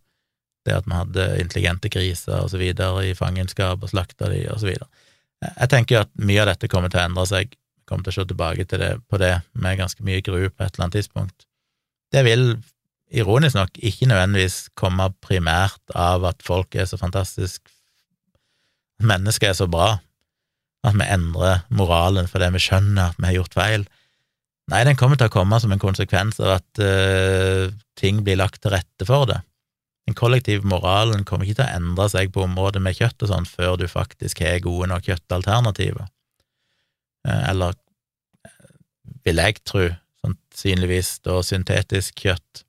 det 0.67 0.75
at 0.75 0.87
vi 0.87 0.97
hadde 0.97 1.27
intelligente 1.39 1.91
griser 1.91 2.41
og 2.41 2.51
så 2.51 2.59
videre 2.59 3.05
i 3.07 3.15
fangenskap 3.15 3.83
og 3.83 3.91
slakta 3.91 4.31
de 4.33 4.43
og 4.51 4.59
så 4.59 4.69
videre. 4.71 4.89
Jeg 5.45 5.71
tenker 5.71 5.95
jo 5.95 6.01
at 6.03 6.11
mye 6.19 6.41
av 6.43 6.49
dette 6.51 6.69
kommer 6.71 6.91
til 6.91 6.99
å 6.99 7.05
endre 7.07 7.27
seg, 7.29 7.53
kommer 7.87 8.03
til 8.03 8.11
å 8.11 8.17
se 8.17 8.27
tilbake 8.31 8.65
til 8.67 8.81
det, 8.83 8.91
på 9.07 9.19
det 9.21 9.37
med 9.55 9.79
ganske 9.79 10.03
mye 10.03 10.23
gru 10.25 10.49
på 10.49 10.65
et 10.65 10.73
eller 10.73 10.87
annet 10.87 10.97
tidspunkt. 10.99 11.47
Det 12.11 12.23
vil, 12.27 12.49
ironisk 13.15 13.55
nok, 13.55 13.79
ikke 13.79 14.09
nødvendigvis 14.11 14.59
komme 14.79 15.07
primært 15.23 15.95
av 15.95 16.25
at 16.27 16.43
folk 16.43 16.75
er 16.75 16.89
så 16.89 16.99
fantastisk 16.99 17.71
mennesker 19.03 19.51
er 19.51 19.57
så 19.57 19.67
bra 19.69 19.97
at 20.87 20.95
vi 20.97 21.05
endrer 21.05 21.63
moralen 21.73 22.29
fordi 22.29 22.49
vi 22.55 22.63
skjønner 22.63 23.11
at 23.11 23.19
vi 23.19 23.29
har 23.29 23.37
gjort 23.39 23.57
feil. 23.57 23.85
Nei, 24.67 24.81
den 24.83 24.97
kommer 24.99 25.15
til 25.15 25.29
å 25.29 25.31
komme 25.31 25.59
som 25.63 25.71
en 25.71 25.79
konsekvens 25.79 26.41
av 26.43 26.57
at 26.57 26.81
uh, 26.83 27.69
ting 27.99 28.19
blir 28.25 28.39
lagt 28.39 28.59
til 28.63 28.73
rette 28.73 29.07
for 29.07 29.29
det. 29.29 29.39
Den 30.07 30.15
kollektive 30.15 30.67
moralen 30.67 31.23
kommer 31.27 31.47
ikke 31.47 31.61
til 31.61 31.67
å 31.67 31.79
endre 31.79 32.07
seg 32.11 32.33
på 32.35 32.43
området 32.43 32.81
med 32.83 32.99
kjøtt 32.99 33.23
og 33.23 33.31
sånn 33.31 33.47
før 33.47 33.79
du 33.79 33.87
faktisk 33.91 34.43
har 34.43 34.59
gode 34.63 34.89
nok 34.91 35.07
kjøttalternativer. 35.07 36.11
Uh, 37.27 37.43
eller 37.53 37.79
vil 39.27 39.39
jeg 39.43 39.63
tro, 39.63 39.87
sannsynligvis 40.23 41.15
da 41.23 41.39
syntetisk 41.43 42.27
kjøtt, 42.27 42.63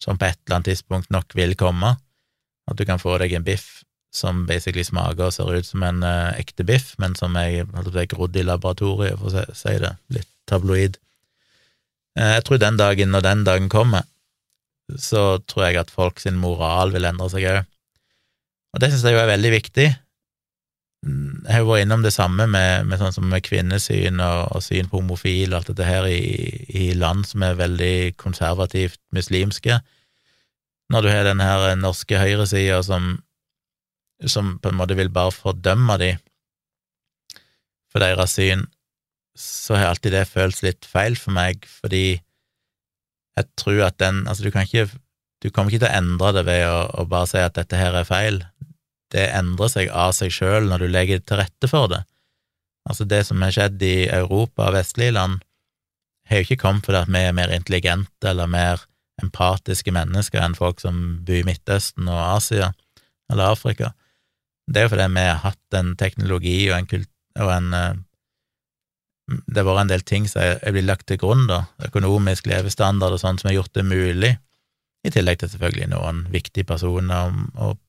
som 0.00 0.16
på 0.20 0.28
et 0.28 0.40
eller 0.44 0.58
annet 0.58 0.72
tidspunkt 0.72 1.12
nok 1.12 1.36
vil 1.36 1.52
komme, 1.56 1.94
at 2.64 2.80
du 2.80 2.84
kan 2.88 3.00
få 3.00 3.18
deg 3.20 3.36
en 3.36 3.44
biff 3.44 3.82
som 4.14 4.44
basically 4.48 4.84
smaker 4.86 5.28
og 5.28 5.36
ser 5.36 5.52
ut 5.52 5.68
som 5.68 5.84
en 5.84 6.00
uh, 6.00 6.32
ekte 6.38 6.64
biff, 6.64 6.94
men 7.02 7.16
som 7.18 7.36
er 7.36 7.66
grodd 8.08 8.36
i 8.40 8.44
laboratoriet, 8.46 9.20
for 9.20 9.28
å 9.28 9.52
si 9.52 9.80
det 9.82 9.98
litt 10.16 10.30
tabloid. 10.50 10.98
Eh, 12.18 12.36
jeg 12.38 12.44
tror 12.46 12.62
den 12.62 12.78
dagen, 12.80 13.12
når 13.14 13.26
den 13.26 13.44
dagen 13.46 13.68
kommer, 13.72 14.06
så 15.00 15.38
tror 15.48 15.68
jeg 15.68 15.80
at 15.80 15.92
folk 15.92 16.20
sin 16.20 16.36
moral 16.40 16.92
vil 16.94 17.08
endre 17.08 17.30
seg 17.32 17.46
òg. 17.50 17.62
Og 18.74 18.82
det 18.82 18.90
syns 18.90 19.04
jeg 19.06 19.14
jo 19.16 19.22
er 19.22 19.30
veldig 19.30 19.52
viktig. 19.54 19.86
Jeg 21.04 21.52
har 21.52 21.60
jo 21.60 21.68
vært 21.68 21.84
innom 21.84 22.04
det 22.04 22.14
samme 22.14 22.46
med, 22.48 22.86
med, 22.88 22.98
sånn 23.00 23.12
som 23.12 23.26
med 23.28 23.44
kvinnesyn 23.44 24.22
og, 24.24 24.54
og 24.56 24.64
syn 24.64 24.88
på 24.88 24.98
homofil 25.02 25.52
og 25.52 25.58
alt 25.58 25.70
dette 25.72 25.88
her 25.88 26.08
i, 26.08 26.20
i, 26.72 26.84
land 26.96 27.26
som 27.28 27.44
er 27.44 27.58
veldig 27.58 28.16
konservativt 28.20 28.98
muslimske. 29.14 29.78
Når 30.92 31.04
du 31.04 31.10
har 31.12 31.28
den 31.28 31.42
her 31.44 31.76
norske 31.76 32.18
høyresida 32.20 32.80
som, 32.86 33.18
som 34.24 34.56
på 34.64 34.72
en 34.72 34.80
måte 34.80 34.96
vil 34.96 35.12
bare 35.12 35.34
fordømme 35.34 35.98
de 36.00 36.14
for 37.92 38.02
deres 38.02 38.34
syn, 38.34 38.64
så 39.34 39.76
har 39.78 39.90
alltid 39.90 40.14
det 40.14 40.28
føltes 40.30 40.62
litt 40.62 40.86
feil 40.86 41.16
for 41.18 41.34
meg, 41.34 41.66
fordi 41.82 42.20
jeg 43.34 43.50
tror 43.58 43.88
at 43.88 43.98
den 43.98 44.28
Altså, 44.28 44.44
du 44.44 44.50
kan 44.54 44.62
ikke 44.62 44.86
Du 45.42 45.50
kommer 45.50 45.72
ikke 45.72 45.82
til 45.82 45.90
å 45.90 45.98
endre 45.98 46.30
det 46.38 46.44
ved 46.46 46.62
å, 46.68 46.76
å 47.02 47.04
bare 47.04 47.28
si 47.28 47.40
at 47.42 47.56
dette 47.58 47.76
her 47.76 47.92
er 47.98 48.06
feil. 48.08 48.38
Det 49.12 49.26
endrer 49.36 49.68
seg 49.68 49.90
av 49.92 50.14
seg 50.16 50.32
sjøl 50.32 50.70
når 50.70 50.86
du 50.86 50.88
legger 50.88 51.20
til 51.20 51.36
rette 51.42 51.68
for 51.68 51.90
det. 51.92 51.98
Altså, 52.88 53.04
det 53.04 53.26
som 53.28 53.42
har 53.44 53.52
skjedd 53.52 53.82
i 53.84 54.06
Europa 54.08 54.70
og 54.70 54.78
vestlige 54.78 55.12
land, 55.12 55.42
har 56.30 56.40
jo 56.40 56.46
ikke 56.46 56.62
kommet 56.62 56.88
fordi 56.88 57.02
at 57.02 57.12
vi 57.12 57.20
er 57.28 57.36
mer 57.36 57.52
intelligente 57.52 58.30
eller 58.30 58.48
mer 58.48 58.86
empatiske 59.20 59.92
mennesker 59.92 60.40
enn 60.40 60.56
folk 60.56 60.80
som 60.80 61.02
bor 61.26 61.36
i 61.36 61.44
Midtøsten 61.44 62.08
og 62.08 62.22
Asia 62.22 62.72
eller 63.30 63.52
Afrika. 63.52 63.92
Det 64.64 64.80
er 64.80 64.88
jo 64.88 64.94
fordi 64.94 65.10
vi 65.12 65.26
har 65.28 65.42
hatt 65.44 65.78
en 65.78 65.92
teknologi 66.00 66.56
og 66.70 66.78
en, 66.78 66.88
kult, 66.88 67.10
og 67.36 67.52
en 67.52 67.72
eh, 67.76 68.02
Det 69.24 69.56
har 69.56 69.66
vært 69.66 69.86
en 69.86 69.92
del 69.94 70.04
ting 70.04 70.26
som 70.28 70.42
er 70.44 70.74
blitt 70.74 70.88
lagt 70.88 71.06
til 71.08 71.18
grunn, 71.20 71.46
da, 71.48 71.62
økonomisk 71.86 72.48
levestandard 72.50 73.16
og 73.16 73.22
sånn, 73.22 73.38
som 73.40 73.48
har 73.48 73.58
gjort 73.58 73.72
det 73.76 73.86
mulig, 73.88 74.34
i 75.04 75.12
tillegg 75.12 75.40
til 75.40 75.50
selvfølgelig 75.52 75.90
noen 75.92 76.24
viktige 76.32 76.68
personer 76.68 77.32
og, 77.60 77.80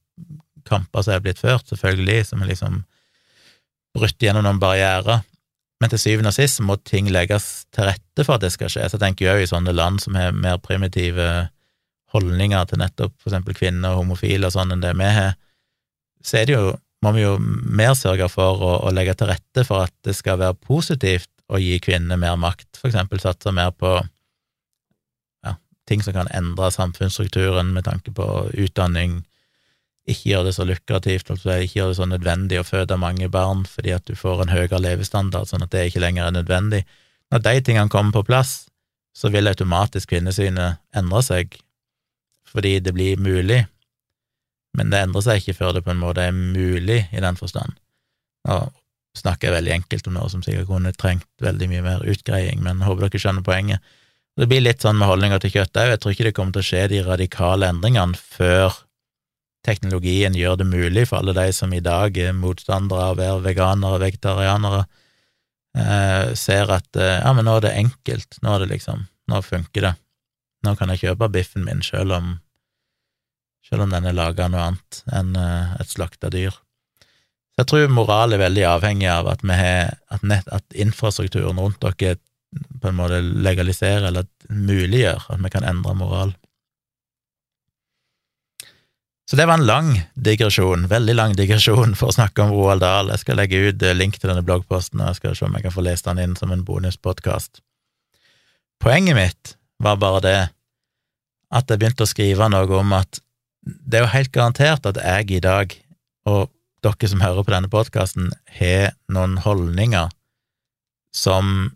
kamper 0.65 1.03
som 1.05 1.13
er 1.13 1.21
blitt 1.21 1.37
ført, 1.37 1.67
selvfølgelig, 1.69 2.25
som 2.25 2.41
har 2.41 2.49
liksom 2.49 2.77
brutt 3.95 4.23
gjennom 4.23 4.47
noen 4.47 4.57
barrierer. 4.57 5.19
Men 5.77 5.91
til 5.91 6.01
syvende 6.01 6.31
og 6.31 6.37
sist 6.37 6.61
må 6.65 6.77
ting 6.87 7.11
legges 7.13 7.67
til 7.75 7.85
rette 7.85 8.25
for 8.25 8.37
at 8.37 8.45
det 8.45 8.49
skal 8.55 8.71
skje. 8.71 8.87
Så 8.89 8.97
jeg 8.97 9.03
tenker 9.03 9.27
jeg 9.27 9.35
òg 9.35 9.43
i 9.43 9.51
sånne 9.51 9.75
land 9.75 10.01
som 10.01 10.17
har 10.17 10.33
mer 10.33 10.57
primitive 10.63 11.27
holdninger 12.15 12.65
til 12.69 12.81
nettopp 12.81 13.13
for 13.19 13.29
eksempel 13.29 13.57
kvinner 13.57 13.93
og 13.93 14.03
homofile 14.03 14.47
og 14.47 14.55
sånn 14.55 14.73
enn 14.73 14.83
det 14.83 14.95
vi 14.97 15.11
har, 15.17 15.35
så 16.25 16.39
er 16.39 16.47
det 16.47 16.55
jo, 16.55 16.73
må 17.05 17.13
vi 17.15 17.23
jo 17.25 17.35
mer 17.39 17.93
sørge 17.97 18.27
for 18.31 18.61
å, 18.65 18.73
å, 18.87 18.91
legge 18.93 19.15
til 19.17 19.29
rette 19.29 19.65
for 19.67 19.85
at 19.85 19.93
det 20.07 20.15
skal 20.17 20.39
være 20.41 20.57
positivt 20.57 21.29
å 21.51 21.61
gi 21.61 21.77
kvinner 21.83 22.17
mer 22.17 22.37
makt, 22.41 22.79
for 22.79 22.89
eksempel 22.89 23.21
satse 23.21 23.53
mer 23.53 23.71
på 23.77 23.91
ja, 25.45 25.55
ting 25.89 26.01
som 26.01 26.15
kan 26.15 26.31
endre 26.33 26.71
samfunnsstrukturen 26.73 27.69
med 27.75 27.85
tanke 27.85 28.13
på 28.15 28.27
utdanning, 28.65 29.21
ikke 30.05 30.31
gjøre 30.31 30.49
det 30.49 30.55
så 30.57 30.65
lukrativt, 30.69 31.29
altså 31.33 31.57
ikke 31.61 31.79
gjøre 31.79 31.93
det 31.93 31.99
så 31.99 32.07
nødvendig 32.09 32.59
å 32.61 32.65
føde 32.65 32.97
mange 33.01 33.29
barn 33.33 33.63
fordi 33.69 33.93
at 33.95 34.05
du 34.05 34.13
får 34.17 34.43
en 34.43 34.53
høyere 34.53 34.81
levestandard, 34.81 35.49
sånn 35.49 35.65
at 35.65 35.73
det 35.73 35.87
ikke 35.89 36.03
lenger 36.03 36.27
er 36.27 36.35
nødvendig. 36.35 36.83
Når 37.33 37.45
de 37.45 37.61
tingene 37.65 37.93
kommer 37.93 38.13
på 38.13 38.25
plass, 38.27 38.67
så 39.15 39.31
vil 39.33 39.49
automatisk 39.49 40.11
kvinnesynet 40.11 40.81
endre 40.97 41.21
seg, 41.25 41.55
fordi 42.51 42.77
det 42.83 42.93
blir 42.93 43.21
mulig 43.21 43.63
men 44.75 44.91
det 44.91 45.01
endrer 45.05 45.25
seg 45.25 45.41
ikke 45.41 45.57
før 45.59 45.75
det 45.77 45.85
på 45.85 45.93
en 45.93 46.01
måte 46.01 46.23
er 46.25 46.35
mulig 46.35 47.05
i 47.11 47.23
den 47.23 47.39
forstand. 47.39 47.77
Nå 48.47 48.59
snakker 49.15 49.49
jeg 49.49 49.55
veldig 49.55 49.75
enkelt 49.77 50.09
om 50.09 50.17
noe 50.17 50.31
som 50.31 50.41
sikkert 50.43 50.67
kunne 50.69 50.91
trengt 50.95 51.27
veldig 51.43 51.69
mye 51.71 51.83
mer 51.85 52.03
utgreiing, 52.11 52.59
men 52.63 52.83
håper 52.83 53.07
dere 53.07 53.21
skjønner 53.23 53.45
poenget. 53.45 53.93
Det 54.35 54.49
blir 54.51 54.63
litt 54.63 54.83
sånn 54.83 54.97
med 54.99 55.07
holdninger 55.07 55.39
til 55.39 55.53
kjøtt 55.53 55.79
òg, 55.79 55.93
jeg 55.93 56.01
tror 56.03 56.15
ikke 56.15 56.27
det 56.27 56.33
kommer 56.35 56.57
til 56.57 56.65
å 56.65 56.67
skje 56.69 56.81
de 56.91 57.03
radikale 57.05 57.69
endringene 57.71 58.19
før 58.19 58.75
teknologien 59.65 60.35
gjør 60.37 60.59
det 60.59 60.67
mulig 60.69 61.07
for 61.09 61.21
alle 61.21 61.33
de 61.37 61.47
som 61.55 61.71
i 61.73 61.81
dag 61.83 62.17
er 62.21 62.35
motstandere 62.37 63.07
av 63.07 63.15
å 63.15 63.19
være 63.21 63.43
veganere 63.47 63.97
og 63.97 64.03
vegetarianere, 64.03 64.81
eh, 65.79 66.33
ser 66.37 66.73
at 66.75 66.99
eh, 66.99 67.21
ja, 67.21 67.31
men 67.33 67.47
nå 67.47 67.57
er 67.57 67.65
det 67.65 67.77
enkelt, 67.79 68.41
nå 68.43 68.53
er 68.53 68.65
det 68.65 68.73
liksom, 68.75 69.07
nå 69.31 69.41
funker 69.45 69.87
det, 69.87 69.93
nå 70.67 70.75
kan 70.77 70.91
jeg 70.93 71.05
kjøpe 71.05 71.31
biffen 71.33 71.65
min 71.65 71.81
selv 71.85 72.19
om 72.19 72.35
selv 73.65 73.85
om 73.85 73.93
den 73.93 74.05
er 74.05 74.15
laga 74.15 74.45
av 74.45 74.53
noe 74.53 74.67
annet 74.69 75.01
enn 75.13 75.35
eh, 75.39 75.75
et 75.81 75.91
slakta 75.91 76.31
dyr. 76.33 76.53
Så 77.55 77.63
jeg 77.63 77.71
tror 77.71 77.93
moral 77.95 78.35
er 78.35 78.43
veldig 78.43 78.65
avhengig 78.67 79.07
av 79.07 79.29
at, 79.31 79.43
har, 79.47 79.95
at, 80.11 80.23
nett, 80.27 80.47
at 80.51 80.75
infrastrukturen 80.75 81.61
rundt 81.61 81.79
dere 81.81 82.17
på 82.81 82.89
en 82.89 82.97
måte 82.97 83.19
legaliserer 83.21 84.09
eller 84.09 84.27
muliggjør 84.49 85.29
at 85.31 85.43
vi 85.43 85.51
kan 85.53 85.67
endre 85.67 85.95
moral. 85.97 86.35
Så 89.25 89.39
det 89.39 89.47
var 89.49 89.57
en 89.57 89.65
lang 89.65 89.87
digresjon, 90.13 90.85
veldig 90.87 91.15
lang 91.15 91.31
digresjon, 91.33 91.95
for 91.97 92.11
å 92.11 92.15
snakke 92.15 92.43
om 92.43 92.51
Roald 92.53 92.83
Dahl. 92.83 93.09
Jeg 93.09 93.23
skal 93.23 93.39
legge 93.41 93.57
ut 93.57 93.81
eh, 93.81 93.95
link 93.97 94.19
til 94.19 94.29
denne 94.29 94.45
bloggposten, 94.45 95.01
og 95.01 95.09
jeg 95.09 95.17
skal 95.17 95.37
se 95.39 95.47
om 95.47 95.55
jeg 95.57 95.65
kan 95.65 95.73
få 95.73 95.85
lest 95.87 96.05
den 96.05 96.21
inn 96.21 96.35
som 96.37 96.53
en 96.53 96.61
bonuspodkast. 96.67 97.63
Poenget 98.83 99.17
mitt 99.17 99.55
var 99.81 99.97
bare 99.97 100.21
det 100.21 100.37
at 101.55 101.71
jeg 101.71 101.81
begynte 101.81 102.05
å 102.05 102.09
skrive 102.09 102.51
noe 102.51 102.77
om 102.77 102.93
at 102.93 103.21
det 103.65 103.97
er 103.97 104.03
jo 104.05 104.13
helt 104.13 104.31
garantert 104.33 104.85
at 104.85 104.97
jeg 105.01 105.31
i 105.37 105.43
dag, 105.43 105.73
og 106.29 106.51
dere 106.85 107.07
som 107.09 107.23
hører 107.23 107.43
på 107.43 107.53
denne 107.53 107.69
podkasten, 107.71 108.31
har 108.59 108.93
noen 109.09 109.37
holdninger 109.41 110.09
som 111.15 111.71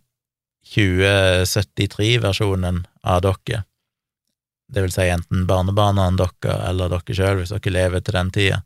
2073-versjonen 0.70 2.86
av 3.02 3.22
dere, 3.26 3.64
det 4.70 4.84
vil 4.86 4.94
si 4.94 5.08
enten 5.10 5.48
barnebarna 5.50 6.12
dere 6.14 6.54
eller 6.70 6.94
dere 6.94 7.14
sjøl, 7.18 7.42
hvis 7.42 7.54
dere 7.56 7.74
lever 7.74 8.00
til 8.06 8.18
den 8.20 8.30
tida, 8.36 8.60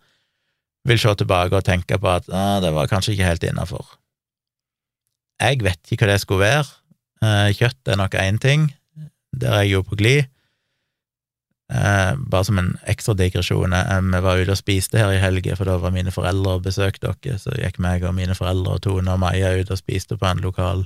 vil 0.84 1.00
se 1.00 1.12
tilbake 1.16 1.56
og 1.56 1.64
tenke 1.64 1.96
på 1.96 2.08
at 2.12 2.28
ah, 2.28 2.60
det 2.60 2.76
var 2.76 2.92
kanskje 2.92 3.16
ikke 3.16 3.30
helt 3.30 3.46
innafor. 3.48 3.88
Jeg 5.40 5.64
vet 5.64 5.80
ikke 5.92 6.04
hva 6.04 6.12
det 6.12 6.24
skulle 6.24 6.44
være. 6.44 6.68
Eh, 7.24 7.56
kjøtt 7.56 7.88
er 7.88 8.00
nok 8.00 8.16
én 8.20 8.40
ting, 8.44 8.76
der 9.32 9.52
er 9.56 9.64
jeg 9.64 9.72
jo 9.78 9.82
på 9.88 9.96
glid. 10.00 10.28
Eh, 11.74 12.16
bare 12.18 12.46
som 12.46 12.60
en 12.60 12.78
ekstra 12.86 13.16
digresjon, 13.18 13.74
eh, 13.74 14.02
vi 14.02 14.20
var 14.22 14.38
ute 14.38 14.54
og 14.54 14.60
spiste 14.60 15.00
her 15.00 15.10
i 15.10 15.22
helga, 15.22 15.56
for 15.58 15.66
da 15.66 15.80
var 15.82 15.94
mine 15.96 16.12
foreldre 16.14 16.60
og 16.60 16.68
besøkte 16.68 17.16
dere, 17.24 17.40
så 17.42 17.56
gikk 17.58 17.80
meg 17.82 18.04
og 18.06 18.14
mine 18.14 18.36
foreldre 18.38 18.76
og 18.76 18.84
Tone 18.86 19.10
og 19.10 19.20
Maja 19.20 19.56
ut 19.58 19.72
og 19.72 19.80
spiste 19.80 20.18
på 20.18 20.28
en 20.30 20.44
lokal 20.44 20.86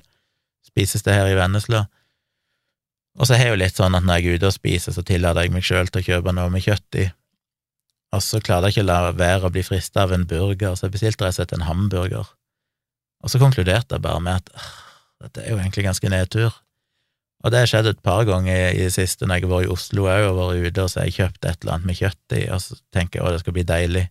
spisested 0.63 1.11
her 1.11 1.27
i 1.27 1.35
Vennesla. 1.35 1.88
Og 3.19 3.27
så 3.27 3.35
er 3.35 3.49
jo 3.49 3.59
litt 3.59 3.75
sånn 3.75 3.97
at 3.97 4.05
når 4.05 4.21
jeg 4.21 4.27
er 4.29 4.39
ute 4.39 4.47
og 4.47 4.55
spiser, 4.55 4.95
så 4.95 5.03
tillater 5.03 5.43
jeg 5.43 5.51
meg 5.51 5.65
sjøl 5.65 5.89
til 5.91 6.03
å 6.03 6.07
kjøpe 6.07 6.35
noe 6.38 6.53
med 6.53 6.63
kjøtt 6.63 6.99
i. 7.01 7.07
Og 8.15 8.23
så 8.23 8.39
klarte 8.39 8.69
jeg 8.69 8.77
ikke 8.77 8.85
å 8.85 8.91
la 8.91 9.11
være 9.11 9.49
å 9.49 9.51
bli 9.51 9.65
frista 9.67 10.05
av 10.05 10.13
en 10.15 10.27
burger, 10.29 10.77
så 10.77 10.88
jeg 10.88 10.95
bestilte 10.95 11.25
rett 11.25 11.35
og 11.35 11.41
slett 11.41 11.55
en 11.57 11.67
hamburger. 11.67 12.29
Og 13.25 13.33
så 13.33 13.41
konkluderte 13.41 13.97
jeg 13.97 14.05
bare 14.05 14.23
med 14.23 14.39
at 14.39 14.53
dette 15.25 15.43
er 15.43 15.51
jo 15.51 15.59
egentlig 15.59 15.83
ganske 15.89 16.13
nedtur. 16.13 16.53
Og 17.47 17.53
det 17.53 17.61
har 17.61 17.69
skjedd 17.71 17.87
et 17.87 17.99
par 18.03 18.25
ganger 18.27 18.73
i 18.75 18.81
det 18.81 18.91
siste 18.91 19.23
når 19.23 19.37
jeg 19.39 19.45
har 19.45 19.51
vært 19.53 19.69
i 19.69 19.71
Oslo 19.71 20.07
òg 20.11 20.25
og 20.27 20.39
vært 20.41 20.65
ute, 20.65 20.83
og 20.83 20.91
så 20.91 20.99
har 20.99 21.05
jeg 21.07 21.15
kjøpt 21.15 21.45
et 21.45 21.61
eller 21.61 21.77
annet 21.77 21.87
med 21.87 21.95
kjøtt 22.01 22.35
i, 22.35 22.41
og 22.51 22.59
så 22.59 22.75
tenker 22.91 23.21
jeg 23.21 23.23
å, 23.23 23.31
det 23.31 23.39
skal 23.39 23.55
bli 23.55 23.63
deilig, 23.69 24.03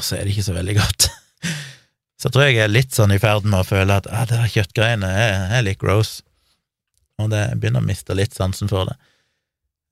og 0.00 0.06
så 0.06 0.16
er 0.16 0.24
det 0.24 0.32
ikke 0.32 0.46
så 0.46 0.54
veldig 0.56 0.76
godt. 0.78 1.08
så 2.24 2.32
tror 2.32 2.46
jeg 2.46 2.56
jeg 2.56 2.64
er 2.64 2.72
litt 2.72 2.96
sånn 2.96 3.12
i 3.12 3.20
ferd 3.20 3.44
med 3.44 3.60
å 3.60 3.68
føle 3.68 3.98
at 4.00 4.08
ah, 4.08 4.24
det 4.30 4.38
der 4.40 4.54
kjøttgreiene 4.54 5.10
er, 5.20 5.36
er 5.58 5.66
litt 5.68 5.82
gross, 5.82 6.14
og 7.20 7.28
det 7.34 7.42
begynner 7.60 7.84
å 7.84 7.88
miste 7.90 8.16
litt 8.16 8.32
sansen 8.32 8.72
for 8.72 8.88
det. 8.88 8.96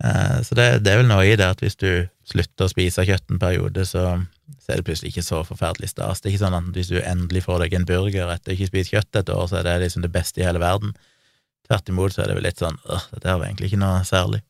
Eh, 0.05 0.41
så 0.49 0.57
det, 0.57 0.71
det, 0.87 0.95
er 0.95 1.03
vel 1.03 1.13
noe 1.13 1.29
i 1.29 1.37
det 1.37 1.51
at 1.53 1.61
hvis 1.61 1.77
du 1.77 1.91
slutter 2.33 2.65
å 2.65 2.73
spise 2.73 3.05
kjøtt 3.05 3.29
en 3.29 3.43
periode, 3.43 3.85
så, 3.85 4.07
så 4.57 4.73
er 4.73 4.81
det 4.81 4.89
plutselig 4.89 5.13
ikke 5.13 5.27
så 5.27 5.43
forferdelig 5.45 5.93
stas. 5.93 6.25
Det 6.25 6.31
er 6.31 6.37
ikke 6.39 6.47
sånn 6.47 6.59
at 6.63 6.73
hvis 6.73 6.95
du 6.95 6.99
endelig 7.03 7.45
får 7.45 7.67
deg 7.67 7.77
en 7.77 7.89
burger 7.93 8.33
etter 8.33 8.57
ikke 8.57 8.71
spist 8.73 8.97
kjøtt 8.97 9.21
et 9.21 9.37
år, 9.37 9.45
så 9.51 9.61
er 9.61 9.69
det 9.69 9.79
liksom 9.85 10.09
det 10.09 10.15
beste 10.17 10.41
i 10.41 10.49
hele 10.49 10.65
verden. 10.65 10.97
Tvert 11.69 11.93
imot 11.93 12.15
så 12.15 12.25
er 12.25 12.31
det 12.31 12.39
vel 12.39 12.47
litt 12.49 12.61
sånn 12.61 12.79
øh, 12.89 13.07
dette 13.15 13.35
var 13.37 13.47
egentlig 13.47 13.71
ikke 13.71 13.83
noe 13.83 14.03
særlig. 14.09 14.43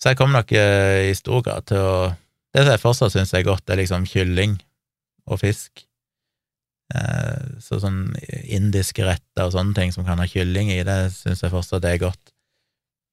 Så 0.00 0.12
jeg 0.12 0.20
kommer 0.20 0.40
nok 0.40 0.52
eh, 0.56 1.10
i 1.10 1.14
stor 1.18 1.44
grad 1.44 1.68
til 1.68 1.84
å 1.84 1.94
Det 2.50 2.64
som 2.64 2.72
jeg 2.72 2.82
fortsatt 2.82 3.14
syns 3.14 3.32
er 3.36 3.46
godt, 3.46 3.70
er 3.70 3.78
liksom 3.78 4.08
kylling 4.10 4.56
og 5.30 5.38
fisk. 5.38 5.84
Eh, 6.90 7.42
så 7.62 7.78
sånn 7.78 8.16
indiske 8.42 9.04
retter 9.06 9.44
og 9.44 9.52
sånne 9.54 9.76
ting 9.76 9.92
som 9.94 10.02
kan 10.06 10.18
ha 10.18 10.26
kylling 10.26 10.72
i, 10.74 10.80
det 10.82 11.12
syns 11.14 11.44
jeg 11.44 11.52
fortsatt 11.52 11.86
er 11.86 12.00
godt. 12.02 12.32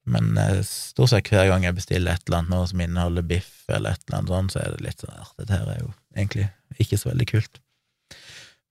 Men 0.10 0.32
eh, 0.42 0.64
stort 0.66 1.12
sett 1.12 1.30
hver 1.30 1.52
gang 1.52 1.68
jeg 1.68 1.78
bestiller 1.78 2.18
et 2.18 2.26
eller 2.26 2.42
annet 2.42 2.56
nå 2.56 2.64
som 2.72 2.82
inneholder 2.82 3.28
biff 3.30 3.52
eller 3.68 3.94
et 3.94 4.08
eller 4.08 4.22
annet 4.22 4.34
sånt, 4.34 4.56
så 4.56 4.64
er 4.64 4.74
det 4.74 4.88
litt 4.88 5.04
sånn 5.04 5.32
Dette 5.38 5.54
her 5.54 5.70
er 5.76 5.80
jo 5.84 5.94
egentlig 6.16 6.50
ikke 6.82 6.98
så 6.98 7.12
veldig 7.12 7.30
kult. 7.36 7.62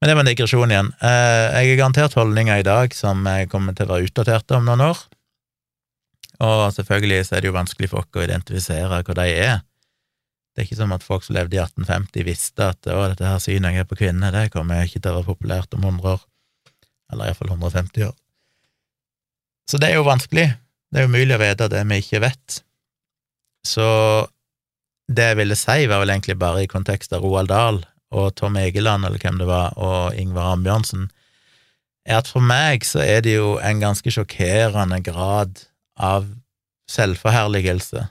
Men 0.00 0.10
det 0.10 0.14
var 0.14 0.24
en 0.24 0.28
digresjon 0.28 0.72
igjen. 0.72 0.90
Eh, 1.00 1.44
jeg 1.56 1.70
har 1.70 1.78
garantert 1.80 2.16
holdninger 2.18 2.60
i 2.60 2.66
dag 2.66 2.94
som 2.94 3.24
kommer 3.52 3.76
til 3.76 3.88
å 3.88 3.94
være 3.94 4.10
utdaterte 4.10 4.58
om 4.58 4.66
noen 4.68 4.84
år. 4.90 5.06
Og 6.44 6.66
selvfølgelig 6.76 7.22
så 7.24 7.36
er 7.36 7.42
det 7.42 7.50
jo 7.50 7.56
vanskelig 7.56 7.88
for 7.92 8.04
oss 8.04 8.18
å 8.20 8.26
identifisere 8.26 9.00
hva 9.00 9.16
de 9.16 9.26
er. 9.32 9.64
Det 10.52 10.62
er 10.62 10.68
ikke 10.68 10.78
som 10.78 10.92
at 10.96 11.04
folk 11.04 11.24
som 11.24 11.36
levde 11.36 11.56
i 11.56 11.60
1850 11.60 12.24
visste 12.24 12.70
at 12.72 12.88
å, 12.88 13.02
dette 13.10 13.28
her 13.28 13.40
synet 13.44 13.74
jeg 13.74 13.84
har 13.84 13.88
på 13.88 13.98
kvinner, 14.00 14.32
det 14.32 14.52
kommer 14.54 14.84
ikke 14.84 15.02
til 15.04 15.12
å 15.12 15.18
være 15.18 15.28
populært 15.28 15.76
om 15.76 15.84
100 15.84 16.14
år. 16.14 16.22
Eller 17.12 17.28
iallfall 17.28 17.52
150 17.52 18.06
år. 18.08 18.14
Så 19.68 19.80
det 19.82 19.90
er 19.90 19.98
jo 19.98 20.06
vanskelig. 20.06 20.46
Det 20.92 21.02
er 21.02 21.10
umulig 21.10 21.36
å 21.36 21.42
vite 21.42 21.68
det 21.72 21.82
vi 21.90 21.98
ikke 22.00 22.22
vet. 22.24 22.60
Så 23.66 23.86
det 25.12 25.28
jeg 25.30 25.38
ville 25.40 25.58
si, 25.58 25.86
var 25.90 26.02
vel 26.02 26.14
egentlig 26.14 26.38
bare 26.40 26.64
i 26.64 26.70
kontekst 26.70 27.12
av 27.12 27.24
Roald 27.24 27.50
Dahl, 27.52 27.82
og 28.16 28.34
Tom 28.38 28.56
Egeland, 28.60 29.06
eller 29.06 29.20
hvem 29.22 29.38
det 29.40 29.46
var, 29.48 29.76
og 29.76 30.16
Ingvar 30.16 30.54
Ambjørnsen, 30.56 31.06
er 32.06 32.20
at 32.20 32.30
for 32.30 32.44
meg 32.44 32.86
så 32.86 33.02
er 33.02 33.22
det 33.26 33.36
jo 33.36 33.56
en 33.58 33.80
ganske 33.82 34.12
sjokkerende 34.14 35.00
grad 35.04 35.66
av 35.98 36.28
selvforherligelse 36.90 38.06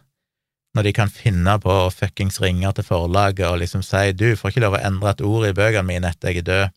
når 0.75 0.83
de 0.83 0.91
kan 0.95 1.11
finne 1.11 1.53
på 1.63 1.71
å 1.71 1.91
fuckings 1.93 2.41
ringe 2.43 2.67
til 2.75 2.83
forlaget 2.83 3.47
og 3.47 3.61
liksom 3.61 3.83
si 3.85 4.09
du 4.11 4.33
får 4.35 4.51
ikke 4.51 4.63
lov 4.65 4.75
å 4.75 4.81
endre 4.83 5.13
et 5.13 5.23
ord 5.23 5.45
i 5.47 5.53
bøkene 5.55 5.87
mine 5.87 6.11
etter 6.11 6.33
jeg 6.33 6.43
er 6.43 6.49
død. 6.49 6.73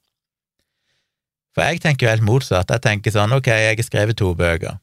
For 1.57 1.67
jeg 1.67 1.83
tenker 1.83 2.07
jo 2.07 2.13
helt 2.13 2.27
motsatt. 2.27 2.71
Jeg 2.71 2.85
tenker 2.85 3.11
sånn, 3.11 3.35
ok, 3.35 3.49
jeg 3.51 3.75
har 3.75 3.83
skrevet 3.83 4.19
to 4.21 4.31
bøker. 4.39 4.79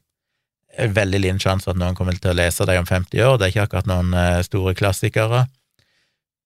Veldig 0.76 1.22
liten 1.22 1.40
sjanse 1.40 1.72
at 1.72 1.78
noen 1.80 1.96
kommer 1.96 2.18
til 2.20 2.34
å 2.34 2.36
lese 2.36 2.66
dem 2.68 2.82
om 2.82 2.88
50 2.88 3.22
år, 3.24 3.38
det 3.38 3.46
er 3.46 3.54
ikke 3.54 3.64
akkurat 3.64 3.88
noen 3.88 4.12
eh, 4.12 4.42
store 4.44 4.74
klassikere. 4.76 5.46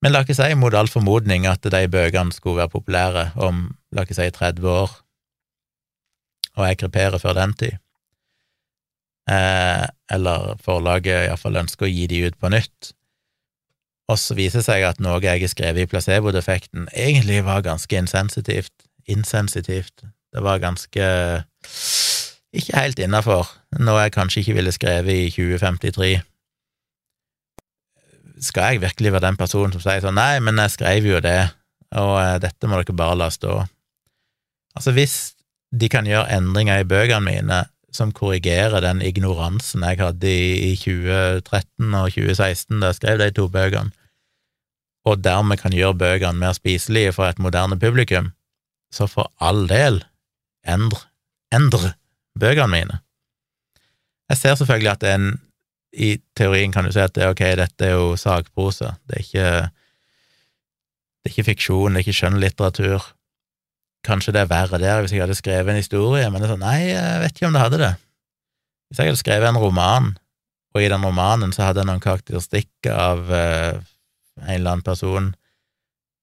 Men 0.01 0.15
la 0.15 0.23
ikke 0.25 0.37
si 0.37 0.55
mot 0.57 0.75
all 0.75 0.89
formodning 0.89 1.45
at 1.49 1.67
de 1.73 1.83
bøkene 1.93 2.33
skulle 2.33 2.63
være 2.63 2.73
populære 2.73 3.25
om, 3.37 3.67
la 3.93 4.07
ikke 4.07 4.17
si, 4.17 4.29
30 4.33 4.69
år, 4.69 4.95
og 6.57 6.67
jeg 6.67 6.79
kreperer 6.81 7.21
før 7.21 7.37
den 7.37 7.53
tid. 7.61 7.77
Eh, 9.31 9.85
eller 10.11 10.57
forlaget 10.65 11.29
iallfall 11.29 11.61
ønsker 11.61 11.87
å 11.87 11.93
gi 11.93 12.07
de 12.11 12.25
ut 12.27 12.39
på 12.41 12.51
nytt. 12.53 12.95
Og 14.11 14.19
så 14.19 14.35
viser 14.35 14.59
det 14.61 14.67
seg 14.67 14.87
at 14.89 15.03
noe 15.03 15.21
jeg 15.23 15.45
har 15.45 15.53
skrevet 15.53 15.85
i 15.85 15.91
placebo-defekten, 15.91 16.89
egentlig 16.91 17.45
var 17.47 17.63
ganske 17.63 18.01
insensitivt. 18.01 18.75
Insensitivt. 19.07 20.03
Det 20.35 20.43
var 20.43 20.63
ganske 20.63 21.07
ikke 22.51 22.75
helt 22.75 22.99
innafor, 22.99 23.47
noe 23.79 24.03
jeg 24.03 24.15
kanskje 24.17 24.43
ikke 24.43 24.57
ville 24.59 24.75
skrevet 24.75 25.15
i 25.15 25.31
2053. 25.31 26.11
Skal 28.41 28.75
jeg 28.75 28.85
virkelig 28.85 29.13
være 29.13 29.27
den 29.29 29.39
personen 29.41 29.75
som 29.75 29.83
sier 29.85 30.01
sånn 30.05 30.17
nei, 30.17 30.39
men 30.41 30.61
jeg 30.63 30.77
skrev 30.77 31.09
jo 31.09 31.21
det, 31.25 31.41
og 32.01 32.15
eh, 32.23 32.39
dette 32.41 32.71
må 32.71 32.81
dere 32.81 32.97
bare 32.97 33.19
la 33.21 33.29
stå? 33.33 33.59
Altså, 34.79 34.95
hvis 34.97 35.17
de 35.77 35.91
kan 35.93 36.09
gjøre 36.09 36.31
endringer 36.39 36.81
i 36.81 36.89
bøkene 36.89 37.23
mine 37.27 37.61
som 37.95 38.13
korrigerer 38.15 38.83
den 38.85 39.03
ignoransen 39.03 39.83
jeg 39.83 39.99
hadde 39.99 40.31
i 40.31 40.75
2013 40.79 41.97
og 41.99 42.13
2016 42.15 42.79
da 42.79 42.91
jeg 42.91 42.99
skrev 43.01 43.19
de 43.21 43.31
to 43.35 43.49
bøkene, 43.51 43.91
og 45.09 45.23
dermed 45.25 45.59
kan 45.61 45.75
gjøre 45.75 45.99
bøkene 45.99 46.39
mer 46.39 46.55
spiselige 46.57 47.15
for 47.17 47.31
et 47.31 47.41
moderne 47.43 47.79
publikum, 47.81 48.33
så 48.95 49.09
for 49.11 49.31
all 49.41 49.67
del, 49.71 50.03
endre, 50.69 51.03
endre 51.55 51.95
bøkene 52.39 52.73
mine. 52.73 52.99
Jeg 54.31 54.39
ser 54.39 54.59
selvfølgelig 54.59 54.93
at 54.93 55.03
det 55.03 55.11
er 55.11 55.19
en 55.19 55.33
I 55.93 56.17
teorien 56.39 56.73
kan 56.73 56.87
du 56.87 56.93
si 56.95 57.03
at 57.03 57.15
det, 57.17 57.27
ok, 57.27 57.43
dette 57.59 57.87
er 57.87 57.97
jo 57.97 58.15
sakprosa, 58.21 58.95
det 59.11 59.17
er 59.17 59.25
ikke 59.25 59.47
det 61.21 61.29
er 61.29 61.35
ikke 61.35 61.49
fiksjon, 61.51 61.93
det 61.93 62.01
er 62.01 62.07
ikke 62.07 62.17
skjønnlitteratur. 62.17 63.09
Kanskje 64.07 64.33
det 64.33 64.41
er 64.41 64.49
verre 64.49 64.79
der 64.81 65.03
hvis 65.03 65.13
jeg 65.13 65.21
hadde 65.21 65.37
skrevet 65.37 65.69
en 65.69 65.81
historie, 65.83 66.31
men 66.31 66.41
det 66.41 66.49
er 66.49 66.55
sånn, 66.55 66.65
nei, 66.65 66.79
jeg 66.95 67.19
vet 67.21 67.37
ikke 67.37 67.51
om 67.51 67.59
det 67.59 67.65
hadde 67.67 67.81
det. 67.83 67.91
Hvis 68.89 69.03
jeg 69.03 69.11
hadde 69.11 69.21
skrevet 69.21 69.51
en 69.51 69.61
roman, 69.61 70.09
og 70.73 70.81
i 70.81 70.89
den 70.89 71.05
romanen 71.05 71.53
så 71.53 71.67
hadde 71.67 71.83
jeg 71.83 71.91
noen 71.91 72.03
karakteristikker 72.03 72.97
av 72.97 73.31
eh, 73.35 73.83
en 74.41 74.55
eller 74.55 74.73
annen 74.73 74.87
person 74.87 75.31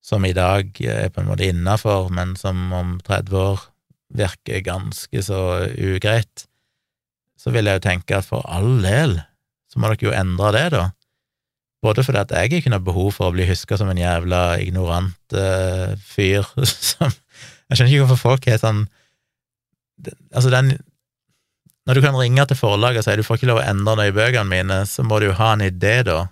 som 0.08 0.26
i 0.26 0.34
dag 0.34 0.72
er 0.82 1.12
på 1.12 1.22
en 1.22 1.30
måte 1.30 1.46
innafor, 1.46 2.10
men 2.16 2.34
som 2.40 2.72
om 2.74 2.96
30 3.06 3.38
år 3.38 3.66
virker 4.18 4.64
ganske 4.64 5.24
så 5.24 5.42
ugreit, 5.76 6.48
så 7.38 7.52
vil 7.54 7.68
jeg 7.68 7.78
jo 7.78 7.86
tenke 7.86 8.18
at 8.18 8.26
for 8.26 8.46
all 8.50 8.80
del 8.82 9.20
må 9.80 9.92
dere 9.92 10.10
jo 10.10 10.16
endre 10.16 10.52
det, 10.56 10.66
da. 10.76 10.86
Både 11.86 12.04
fordi 12.04 12.22
at 12.24 12.34
jeg 12.34 12.58
ikke 12.58 12.74
har 12.74 12.84
behov 12.84 13.12
for 13.16 13.30
å 13.30 13.36
bli 13.36 13.46
huska 13.48 13.78
som 13.78 13.90
en 13.92 14.00
jævla 14.02 14.58
ignorant 14.64 15.38
uh, 15.38 15.94
fyr 16.02 16.48
som 16.90 17.12
Jeg 17.68 17.78
skjønner 17.78 17.92
ikke 17.92 18.06
hvorfor 18.08 18.24
folk 18.32 18.48
er 18.50 18.58
sånn 18.62 18.88
Altså, 20.34 20.50
den 20.50 20.72
Når 21.86 22.00
du 22.00 22.02
kan 22.02 22.18
ringe 22.18 22.48
til 22.50 22.58
forlaget 22.58 23.04
og 23.04 23.06
si 23.06 23.16
du 23.20 23.26
får 23.28 23.40
ikke 23.40 23.52
lov 23.52 23.62
å 23.62 23.68
endre 23.68 23.94
noe 23.94 24.10
i 24.10 24.16
bøkene 24.16 24.50
mine, 24.50 24.80
så 24.90 25.06
må 25.06 25.22
du 25.22 25.30
jo 25.30 25.38
ha 25.38 25.54
en 25.54 25.64
idé, 25.66 26.02
da, 26.06 26.26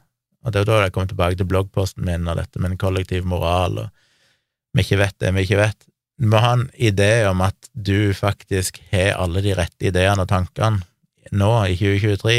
og 0.43 0.51
det 0.51 0.59
er 0.59 0.65
jo 0.65 0.71
da 0.71 0.81
jeg 0.83 0.95
kommer 0.95 1.11
tilbake 1.13 1.39
til 1.39 1.49
bloggposten 1.49 2.05
min 2.05 2.27
og 2.29 2.41
dette 2.41 2.61
med 2.61 2.73
en 2.73 2.81
kollektiv 2.81 3.29
moral 3.29 3.85
og 3.85 3.93
vi 4.75 4.83
ikke 4.83 4.99
vet 4.99 5.15
det 5.23 5.31
vi 5.37 5.45
ikke 5.45 5.61
vet. 5.61 5.85
Du 6.19 6.27
må 6.31 6.41
ha 6.43 6.51
en 6.57 6.65
idé 6.75 7.25
om 7.29 7.41
at 7.45 7.69
du 7.71 8.11
faktisk 8.15 8.81
har 8.91 9.15
alle 9.23 9.43
de 9.43 9.55
rette 9.55 9.87
ideene 9.87 10.25
og 10.25 10.29
tankene 10.31 10.83
nå, 11.31 11.51
i 11.71 11.77
2023, 11.79 12.35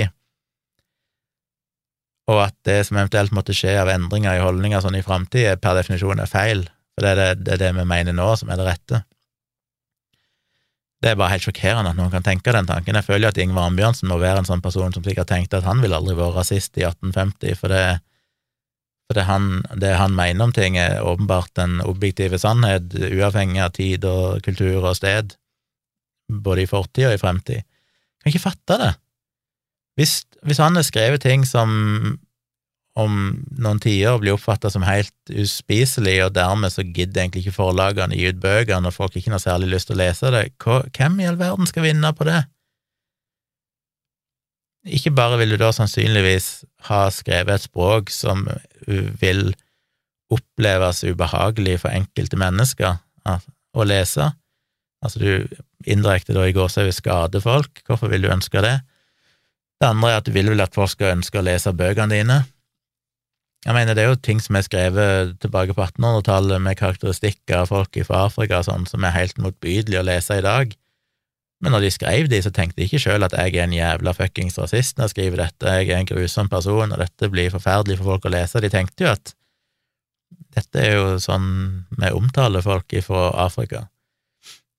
og 2.26 2.40
at 2.42 2.56
det 2.66 2.80
som 2.88 2.98
eventuelt 2.98 3.34
måtte 3.34 3.54
skje 3.54 3.76
av 3.78 3.90
endringer 3.92 4.38
i 4.38 4.42
holdninger 4.42 4.82
sånn 4.82 4.98
i 4.98 5.04
framtida, 5.06 5.54
per 5.62 5.78
definisjon 5.78 6.22
er 6.22 6.30
feil, 6.30 6.64
for 6.96 7.04
det 7.04 7.12
er 7.12 7.20
det, 7.20 7.28
det 7.46 7.54
er 7.54 7.62
det, 7.62 7.74
vi 7.76 7.84
mener 7.86 8.16
nå, 8.16 8.32
som 8.40 8.50
er 8.50 8.58
det 8.58 8.66
rette. 8.66 9.02
Det 11.04 11.12
er 11.12 11.18
bare 11.20 11.34
helt 11.34 11.44
sjokkerende 11.44 11.92
at 11.92 11.98
noen 11.98 12.10
kan 12.10 12.24
tenke 12.24 12.54
den 12.56 12.66
tanken. 12.66 12.96
Jeg 12.96 13.06
føler 13.06 13.28
jo 13.28 13.32
at 13.34 13.38
Ingvar 13.42 13.68
Ambjørnsen 13.68 14.08
må 14.10 14.16
være 14.18 14.40
en 14.42 14.48
sånn 14.48 14.64
person 14.64 14.94
som 14.94 15.04
sikkert 15.04 15.28
tenkte 15.30 15.60
at 15.60 15.68
han 15.68 15.82
ville 15.84 15.98
aldri 15.98 16.16
vært 16.18 16.38
rasist 16.38 16.78
i 16.80 16.86
1850, 16.88 17.58
for 17.60 17.70
det, 17.70 17.84
for 19.06 19.20
det, 19.20 19.26
han, 19.28 19.62
han 19.84 20.16
mener 20.16 20.48
om 20.48 20.54
ting, 20.56 20.80
er 20.80 21.04
åpenbart 21.04 21.52
den 21.60 21.78
objektive 21.84 22.40
sannhet, 22.42 22.96
uavhengig 22.96 23.62
av 23.62 23.74
tid 23.76 24.08
og 24.08 24.40
kultur 24.46 24.80
og 24.80 24.96
sted, 24.98 25.36
både 26.26 26.64
i 26.64 26.70
fortid 26.70 27.10
og 27.12 27.14
i 27.14 27.22
fremtid. 27.22 27.62
Jeg 27.62 28.24
kan 28.24 28.34
ikke 28.34 28.46
fatte 28.48 28.80
det. 28.82 28.94
Hvis, 29.96 30.22
hvis 30.44 30.60
han 30.60 30.76
har 30.76 30.84
skrevet 30.86 31.24
ting 31.24 31.46
som 31.48 32.16
om 32.96 33.16
noen 33.60 33.80
tiår 33.80 34.20
blir 34.22 34.36
oppfatta 34.36 34.70
som 34.72 34.84
helt 34.86 35.12
uspiselig, 35.28 36.16
og 36.24 36.34
dermed 36.36 36.72
så 36.72 36.84
gidder 36.84 37.22
egentlig 37.22 37.44
ikke 37.44 37.58
forlagene 37.58 38.16
gi 38.16 38.30
ut 38.32 38.40
bøkene, 38.40 38.88
og 38.88 38.96
folk 38.96 39.16
ikke 39.18 39.34
har 39.34 39.42
særlig 39.42 39.68
lyst 39.74 39.90
til 39.90 39.98
å 39.98 40.00
lese 40.00 40.32
det, 40.32 40.46
hvem 40.64 41.20
i 41.20 41.28
all 41.28 41.36
verden 41.40 41.68
skal 41.68 41.84
vinne 41.84 42.12
på 42.16 42.28
det? 42.28 42.40
Ikke 44.96 45.12
bare 45.12 45.36
vil 45.40 45.52
du 45.52 45.58
da 45.60 45.72
sannsynligvis 45.74 46.48
ha 46.88 47.06
skrevet 47.12 47.58
et 47.58 47.66
språk 47.66 48.12
som 48.14 48.46
vil 48.86 49.50
oppleves 50.32 51.02
ubehagelig 51.06 51.80
for 51.82 51.92
enkelte 51.92 52.38
mennesker 52.40 53.00
å 53.76 53.86
lese, 53.86 54.30
altså 55.04 55.20
du 55.20 55.58
indirekte 55.86 56.34
da 56.34 56.46
i 56.48 56.54
går 56.56 56.70
så 56.72 56.86
vil 56.86 56.96
skade 56.96 57.42
folk, 57.44 57.82
hvorfor 57.84 58.08
vil 58.10 58.24
du 58.24 58.32
ønske 58.32 58.62
det? 58.64 58.78
Det 59.76 59.88
andre 59.88 60.12
er 60.12 60.20
at 60.20 60.28
du 60.28 60.32
vil 60.32 60.48
vel 60.52 60.64
at 60.64 60.76
folk 60.76 60.90
skal 60.92 61.18
ønske 61.18 61.38
å 61.40 61.44
lese 61.44 61.74
bøkene 61.76 62.14
dine, 62.14 62.38
jeg 63.66 63.74
mener, 63.74 63.96
det 63.98 64.04
er 64.04 64.12
jo 64.12 64.18
ting 64.22 64.38
som 64.38 64.54
er 64.54 64.62
skrevet 64.62 65.32
tilbake 65.42 65.74
på 65.74 65.82
1800-tallet 65.82 66.62
med 66.62 66.78
karakteristikker 66.78 67.64
av 67.64 67.72
folk 67.72 67.96
fra 68.06 68.26
Afrika 68.28 68.60
sånn, 68.62 68.84
som 68.86 69.02
er 69.02 69.16
helt 69.16 69.40
motbydelig 69.42 69.98
å 69.98 70.04
lese 70.06 70.36
i 70.38 70.44
dag. 70.44 70.76
Men 71.64 71.74
når 71.74 71.86
de 71.86 71.90
skrev 71.90 72.28
de, 72.30 72.38
så 72.44 72.52
tenkte 72.54 72.78
de 72.78 72.86
ikke 72.86 73.00
sjøl 73.02 73.26
at 73.26 73.34
jeg 73.34 73.56
er 73.56 73.64
en 73.64 73.74
jævla 73.74 74.12
fuckings 74.14 74.58
rasist 74.60 74.94
når 74.94 75.08
jeg 75.08 75.14
skriver 75.16 75.42
dette, 75.42 75.74
jeg 75.80 75.90
er 75.90 75.98
en 75.98 76.10
grusom 76.12 76.52
person, 76.52 76.94
og 76.94 77.02
dette 77.02 77.30
blir 77.32 77.50
forferdelig 77.50 77.98
for 77.98 78.12
folk 78.12 78.28
å 78.28 78.34
lese. 78.36 78.62
De 78.62 78.70
tenkte 78.70 79.06
jo 79.06 79.10
at 79.16 79.34
dette 80.54 80.84
er 80.84 80.94
jo 81.00 81.16
sånn 81.22 81.50
vi 81.98 82.14
omtaler 82.14 82.62
folk 82.62 82.94
fra 83.08 83.28
Afrika, 83.48 83.88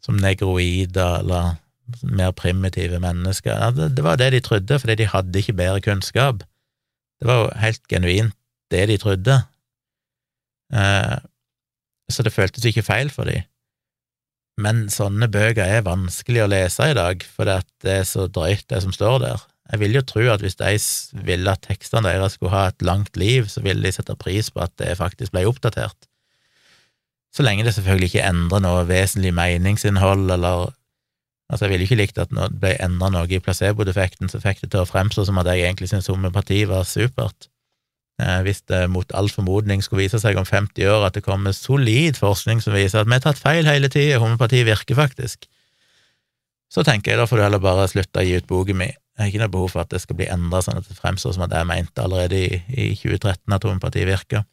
som 0.05 0.15
negroider 0.21 1.25
eller 1.25 1.57
mer 2.03 2.31
primitive 2.35 2.99
mennesker. 2.99 3.71
Det 3.95 4.03
var 4.03 4.19
det 4.19 4.31
de 4.35 4.41
trodde, 4.43 4.79
fordi 4.79 4.95
de 5.01 5.09
hadde 5.11 5.39
ikke 5.39 5.57
bedre 5.57 5.81
kunnskap. 5.81 6.43
Det 7.19 7.27
var 7.27 7.43
jo 7.43 7.51
helt 7.61 7.83
genuint 7.89 8.35
det 8.71 8.87
de 8.89 8.97
trodde. 9.01 9.41
Eh, 10.73 11.17
så 12.11 12.23
det 12.23 12.33
føltes 12.35 12.65
ikke 12.67 12.85
feil 12.85 13.11
for 13.11 13.29
dem. 13.29 13.45
Men 14.57 14.87
sånne 14.89 15.29
bøker 15.29 15.69
er 15.69 15.85
vanskelig 15.85 16.43
å 16.43 16.49
lese 16.49 16.89
i 16.89 16.97
dag, 16.97 17.21
fordi 17.21 17.59
det 17.85 17.93
er 17.99 18.07
så 18.09 18.25
drøyt, 18.25 18.65
det 18.71 18.81
som 18.83 18.95
står 18.95 19.19
der. 19.21 19.45
Jeg 19.67 19.81
vil 19.83 19.97
jo 19.99 20.03
tro 20.07 20.23
at 20.31 20.41
hvis 20.41 20.57
de 20.57 21.23
ville 21.27 21.51
at 21.51 21.65
tekstene 21.67 22.07
deres 22.07 22.37
skulle 22.37 22.55
ha 22.55 22.69
et 22.71 22.85
langt 22.87 23.19
liv, 23.19 23.49
så 23.51 23.61
ville 23.61 23.83
de 23.83 23.91
sette 23.93 24.15
pris 24.17 24.49
på 24.49 24.63
at 24.63 24.73
det 24.79 24.95
faktisk 24.97 25.35
ble 25.35 25.45
oppdatert. 25.49 26.07
Så 27.35 27.43
lenge 27.43 27.67
det 27.67 27.75
selvfølgelig 27.75 28.13
ikke 28.13 28.25
endrer 28.25 28.63
noe 28.63 28.85
vesentlig 28.89 29.33
meningsinnhold, 29.35 30.25
eller 30.33 30.71
Altså, 31.47 31.65
jeg 31.65 31.71
ville 31.71 31.85
ikke 31.87 31.99
likt 32.01 32.17
at 32.19 32.31
det 32.33 32.47
ble 32.59 32.73
enda 32.83 33.07
noe 33.13 33.27
i 33.31 33.39
placebo-defekten, 33.39 34.27
så 34.27 34.41
fikk 34.43 34.65
det 34.65 34.73
til 34.73 34.83
å 34.83 34.89
fremstå 34.89 35.23
som 35.29 35.37
at 35.39 35.47
jeg 35.47 35.63
egentlig 35.63 35.87
syntes 35.91 36.09
homopati 36.11 36.65
var 36.67 36.83
supert. 36.87 37.47
Eh, 38.19 38.39
hvis 38.43 38.63
det 38.67 38.81
mot 38.89 39.11
all 39.15 39.29
formodning 39.29 39.83
skulle 39.85 40.03
vise 40.03 40.19
seg 40.19 40.39
om 40.39 40.47
50 40.47 40.89
år 40.89 41.05
at 41.07 41.15
det 41.15 41.23
kommer 41.23 41.53
solid 41.55 42.17
forskning 42.17 42.63
som 42.63 42.73
viser 42.75 43.03
at 43.03 43.07
vi 43.07 43.15
har 43.15 43.23
tatt 43.23 43.39
feil 43.39 43.69
hele 43.69 43.91
tida, 43.93 44.19
homopati 44.23 44.63
virker 44.67 44.97
faktisk, 44.97 45.47
så 46.67 46.83
tenker 46.83 47.13
jeg 47.13 47.21
da 47.21 47.27
får 47.29 47.39
du 47.39 47.45
heller 47.45 47.63
bare 47.63 47.87
slutte 47.87 48.19
å 48.19 48.25
gi 48.27 48.39
ut 48.41 48.49
boka 48.49 48.75
mi. 48.75 48.89
Jeg 48.89 49.21
har 49.21 49.29
ikke 49.31 49.43
noe 49.45 49.53
behov 49.53 49.71
for 49.71 49.85
at 49.85 49.93
det 49.93 50.01
skal 50.03 50.17
bli 50.19 50.27
endra 50.29 50.59
sånn 50.65 50.81
at 50.81 50.89
det 50.89 50.97
fremstår 50.97 51.37
som 51.37 51.45
at 51.45 51.53
jeg 51.55 51.69
mente 51.69 52.03
allerede 52.03 52.41
i, 52.41 52.59
i 52.67 52.89
2013 52.97 53.55
at 53.55 53.69
homopati 53.69 54.03
virker. 54.09 54.43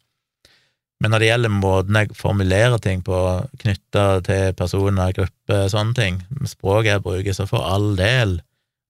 Men 1.03 1.11
når 1.11 1.21
det 1.21 1.29
gjelder 1.29 1.51
måten 1.51 1.97
jeg 1.99 2.15
formulerer 2.15 2.81
ting 2.81 3.01
på, 3.05 3.21
knytta 3.61 4.05
til 4.25 4.53
personer, 4.57 5.15
grupper, 5.15 5.65
sånne 5.71 5.97
ting, 5.97 6.21
språket 6.47 6.93
jeg 6.93 7.03
bruker, 7.05 7.35
så 7.35 7.47
for 7.49 7.67
all 7.67 7.93
del, 7.99 8.39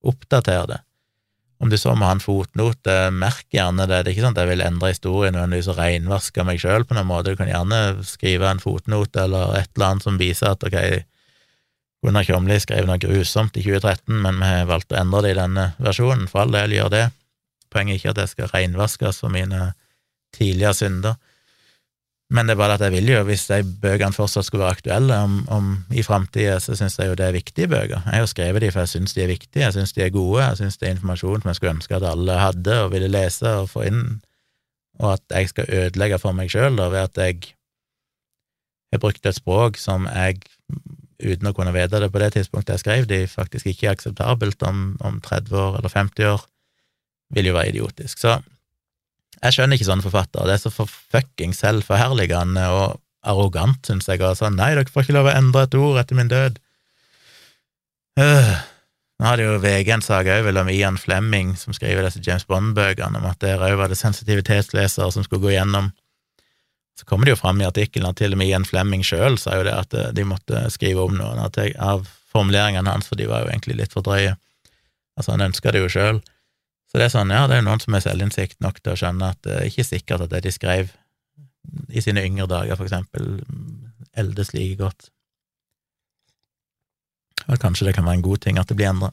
oppdater 0.05 0.69
det. 0.69 0.81
Om 1.63 1.71
du 1.71 1.77
så 1.79 1.95
må 1.95 2.05
ha 2.05 2.13
en 2.13 2.21
fotnote, 2.21 2.93
merk 3.15 3.47
gjerne 3.53 3.87
det. 3.87 4.03
Det 4.03 4.11
er 4.11 4.13
ikke 4.13 4.25
sånn 4.25 4.35
at 4.35 4.43
jeg 4.43 4.51
vil 4.51 4.63
endre 4.65 4.91
historien 4.91 5.33
nødvendigvis 5.33 5.69
og 5.71 5.79
reinvaske 5.79 6.45
meg 6.45 6.59
sjøl 6.61 6.85
på 6.85 6.97
noen 6.97 7.09
måte. 7.09 7.31
Du 7.31 7.39
kan 7.39 7.49
gjerne 7.49 8.05
skrive 8.05 8.49
en 8.51 8.61
fotnote 8.61 9.23
eller 9.23 9.55
et 9.61 9.71
eller 9.73 9.87
annet 9.93 10.05
som 10.05 10.19
viser 10.19 10.51
at 10.51 10.65
ok, 10.67 10.77
Gunnar 12.05 12.27
Kjomli 12.27 12.59
skrev 12.61 12.85
noe 12.85 13.01
grusomt 13.01 13.55
i 13.57 13.63
2013, 13.65 14.13
men 14.21 14.37
vi 14.37 14.49
har 14.51 14.67
valgt 14.69 14.93
å 14.93 14.99
endre 14.99 15.23
det 15.25 15.31
i 15.33 15.39
denne 15.39 15.69
versjonen. 15.81 16.27
For 16.29 16.43
all 16.43 16.53
del, 16.53 16.75
gjør 16.75 16.91
det. 16.93 17.05
Poenget 17.73 17.95
er 17.95 18.01
ikke 18.01 18.11
at 18.13 18.21
jeg 18.21 18.33
skal 18.35 18.51
reinvaskes 18.51 19.23
for 19.23 19.33
mine 19.33 19.71
tidligere 20.35 20.77
synder. 20.77 21.15
Men 22.33 22.47
det 22.47 22.55
er 22.55 22.57
bare 22.57 22.73
at 22.79 22.81
jeg 22.81 22.93
vil 22.95 23.09
jo, 23.11 23.19
hvis 23.27 23.43
de 23.51 23.59
bøkene 23.81 24.15
fortsatt 24.15 24.47
skulle 24.47 24.63
være 24.63 24.79
aktuelle 24.79 25.17
om, 25.27 25.33
om 25.53 25.65
i 25.93 26.01
framtida, 26.03 26.57
så 26.59 26.73
syns 26.77 26.97
jeg 26.97 27.11
jo 27.11 27.17
det 27.19 27.27
er 27.27 27.35
viktige 27.35 27.69
bøker. 27.69 27.99
Jeg 28.01 28.13
har 28.15 28.23
jo 28.23 28.31
skrevet 28.31 28.63
de 28.63 28.71
for 28.73 28.81
jeg 28.81 28.93
syns 28.95 29.13
de 29.13 29.21
er 29.21 29.29
viktige, 29.29 29.61
jeg 29.61 29.75
syns 29.75 29.93
de 29.93 30.01
er 30.01 30.13
gode, 30.15 30.41
jeg 30.41 30.57
syns 30.63 30.79
det 30.81 30.87
er 30.87 30.95
informasjon 30.95 31.43
som 31.43 31.51
jeg 31.51 31.59
skulle 31.59 31.75
ønske 31.75 31.99
at 31.99 32.07
alle 32.09 32.39
hadde 32.41 32.79
og 32.81 32.89
ville 32.95 33.11
lese 33.13 33.51
og 33.61 33.69
få 33.69 33.85
inn, 33.91 34.01
og 35.03 35.11
at 35.13 35.37
jeg 35.37 35.51
skal 35.53 35.69
ødelegge 35.69 36.19
for 36.23 36.37
meg 36.37 36.49
sjøl 36.49 36.81
ved 36.81 36.97
at 37.03 37.21
jeg 37.21 37.53
har 38.95 39.03
brukt 39.03 39.25
et 39.25 39.37
språk 39.37 39.77
som 39.77 40.09
jeg, 40.09 40.41
uten 41.21 41.51
å 41.51 41.53
kunne 41.53 41.75
vite 41.75 42.01
det 42.01 42.09
på 42.09 42.23
det 42.23 42.33
tidspunktet 42.39 42.79
jeg 42.79 42.85
skrev 42.85 43.07
de, 43.11 43.21
faktisk 43.29 43.69
ikke 43.69 43.91
er 43.91 43.99
akseptabelt 43.99 44.65
om, 44.65 44.95
om 45.05 45.21
30 45.21 45.61
år 45.61 45.77
eller 45.77 45.93
50 45.93 46.33
år, 46.33 46.49
vil 47.37 47.51
jo 47.51 47.53
være 47.53 47.75
idiotisk. 47.75 48.17
Så 48.17 48.39
jeg 49.45 49.57
skjønner 49.57 49.77
ikke 49.77 49.87
sånne 49.87 50.05
forfattere. 50.05 50.47
Det 50.49 50.55
er 50.55 50.61
så 50.63 50.71
for 50.73 50.91
fucking 51.13 51.55
selvforherligende 51.55 52.67
og 52.73 53.01
arrogant, 53.25 53.81
syns 53.87 54.07
jeg. 54.09 54.21
Og 54.21 54.37
sånn, 54.39 54.57
nei, 54.59 54.73
dere 54.77 54.91
får 54.91 55.05
ikke 55.05 55.17
lov 55.17 55.29
å 55.31 55.35
endre 55.35 55.65
et 55.65 55.77
ord 55.79 55.99
etter 56.01 56.19
min 56.19 56.31
død. 56.31 56.61
Øh. 58.21 58.55
Nå 59.15 59.29
hadde 59.29 59.45
jo 59.45 59.59
VG 59.63 59.93
en 59.95 60.01
sak 60.03 60.27
òg 60.27 60.47
om 60.59 60.69
Ian 60.73 60.97
Flemming, 60.99 61.53
som 61.55 61.71
skriver 61.75 62.03
disse 62.03 62.19
James 62.23 62.43
Bond-bøkene, 62.49 63.21
om 63.21 63.27
at 63.29 63.39
der 63.39 63.61
òg 63.63 63.77
var 63.79 63.87
det 63.91 63.95
sensitivitetslesere 64.01 65.07
som 65.15 65.23
skulle 65.23 65.45
gå 65.45 65.53
gjennom. 65.53 65.93
Så 66.99 67.07
kommer 67.07 67.27
det 67.27 67.35
jo 67.35 67.39
fram 67.39 67.61
i 67.61 67.67
artikkelen 67.67 68.09
at 68.09 68.19
til 68.19 68.35
og 68.35 68.39
med 68.39 68.51
Ian 68.51 68.67
Flemming 68.67 69.03
sjøl 69.07 69.39
sa 69.39 69.55
jo 69.55 69.65
det 69.67 69.75
at 69.75 69.95
eh, 69.95 70.11
de 70.15 70.27
måtte 70.27 70.65
skrive 70.71 71.07
om 71.07 71.15
noen 71.15 71.39
av 71.39 72.07
formuleringene 72.31 72.91
hans, 72.91 73.07
for 73.07 73.19
de 73.19 73.27
var 73.31 73.43
jo 73.43 73.51
egentlig 73.53 73.79
litt 73.79 73.95
for 73.95 74.03
drøye. 74.03 74.35
Altså, 75.15 75.31
han 75.31 75.47
ønska 75.47 75.71
det 75.71 75.83
jo 75.83 75.91
sjøl. 75.91 76.19
Så 76.95 76.99
det 77.01 77.09
er 77.09 77.11
sånn, 77.11 77.31
ja, 77.33 77.41
det 77.43 77.57
er 77.57 77.59
jo 77.59 77.65
noen 77.65 77.81
som 77.83 77.95
har 77.97 78.03
selvinnsikt 78.05 78.61
nok 78.63 78.77
til 78.79 78.93
å 78.93 78.95
skjønne 78.95 79.27
at 79.33 79.39
det 79.43 79.55
er 79.57 79.65
ikke 79.67 79.83
sikkert 79.83 80.21
at 80.23 80.29
det 80.31 80.39
de 80.45 80.53
skrev 80.55 80.93
i 81.91 81.99
sine 81.99 82.23
yngre 82.23 82.45
dager, 82.47 82.77
for 82.79 82.87
eksempel, 82.87 83.25
eldes 84.15 84.53
like 84.55 84.77
godt. 84.79 85.09
Og 87.49 87.59
kanskje 87.59 87.89
det 87.89 87.97
kan 87.97 88.07
være 88.07 88.21
en 88.21 88.25
god 88.29 88.45
ting 88.47 88.61
at 88.63 88.71
det 88.71 88.79
blir 88.79 88.93
endra. 88.93 89.11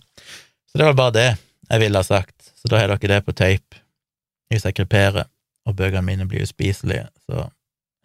Så 0.71 0.79
det 0.79 0.87
var 0.93 0.99
bare 1.03 1.17
det 1.19 1.27
jeg 1.33 1.83
ville 1.83 2.05
ha 2.05 2.07
sagt. 2.07 2.53
Så 2.55 2.71
da 2.71 2.79
har 2.79 2.95
dere 2.95 3.17
det 3.17 3.21
på 3.27 3.35
tape. 3.35 3.83
Hvis 4.47 4.71
jeg 4.71 4.79
kryperer, 4.79 5.27
og 5.67 5.75
bøkene 5.83 6.07
mine 6.07 6.31
blir 6.31 6.47
uspiselige, 6.47 7.11
så 7.27 7.49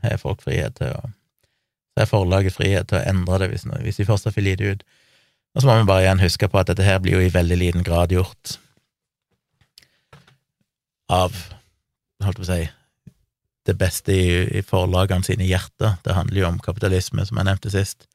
har 0.02 0.22
folk 0.26 0.42
frihet 0.42 0.82
til 0.82 0.98
å 0.98 1.04
Så 1.06 2.02
har 2.02 2.14
forlaget 2.18 2.58
frihet 2.58 2.90
til 2.90 2.98
å 2.98 3.08
endre 3.14 3.46
det 3.46 3.54
hvis, 3.54 3.70
hvis 3.86 4.02
de 4.02 4.10
fortsatt 4.10 4.34
vil 4.42 4.56
gi 4.56 4.58
det 4.58 4.72
ut. 4.72 4.88
Og 5.54 5.62
så 5.62 5.70
må 5.70 5.78
vi 5.78 5.88
bare 5.94 6.08
igjen 6.08 6.26
huske 6.26 6.50
på 6.50 6.66
at 6.66 6.74
dette 6.74 6.86
her 6.86 6.98
blir 6.98 7.14
jo 7.14 7.22
i 7.22 7.34
veldig 7.34 7.58
liten 7.62 7.86
grad 7.86 8.10
gjort 8.10 8.58
av 11.14 11.36
holdt 12.24 12.42
på 12.42 12.46
å 12.46 12.50
si, 12.50 12.62
det 13.68 13.76
beste 13.78 14.14
i, 14.16 14.28
i 14.60 14.64
forlagene 14.66 15.26
sine 15.28 15.48
hjerter. 15.48 15.98
Det 16.04 16.16
handler 16.16 16.42
jo 16.42 16.48
om 16.50 16.62
kapitalisme, 16.64 17.26
som 17.28 17.40
jeg 17.40 17.50
nevnte 17.50 17.72
sist. 17.74 18.08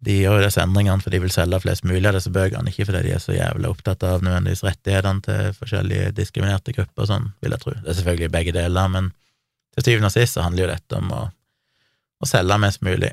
De 0.00 0.14
gjør 0.16 0.38
jo 0.38 0.44
disse 0.46 0.62
endringene 0.62 1.02
fordi 1.04 1.18
de 1.18 1.24
vil 1.26 1.34
selge 1.34 1.60
flest 1.60 1.84
mulig 1.84 2.06
av 2.08 2.16
disse 2.16 2.32
bøkene, 2.32 2.70
ikke 2.70 2.86
fordi 2.88 3.02
de 3.04 3.14
er 3.16 3.20
så 3.20 3.34
jævlig 3.36 3.68
opptatt 3.68 4.06
av 4.06 4.22
nødvendigvis 4.24 4.62
rettighetene 4.64 5.24
til 5.26 5.50
forskjellige 5.58 6.14
diskriminerte 6.16 6.72
grupper 6.76 7.10
sånn, 7.10 7.26
vil 7.44 7.56
jeg 7.56 7.64
tro. 7.64 7.74
Det 7.76 7.90
er 7.90 7.98
selvfølgelig 7.98 8.32
begge 8.36 8.54
deler, 8.56 8.94
men 8.94 9.10
til 9.74 9.86
syvende 9.86 10.08
og 10.08 10.14
sist 10.14 10.38
så 10.38 10.46
handler 10.46 10.64
jo 10.64 10.70
dette 10.70 11.02
om 11.02 11.12
å, 11.12 11.20
å 12.22 12.30
selge 12.30 12.58
mest 12.62 12.86
mulig. 12.86 13.12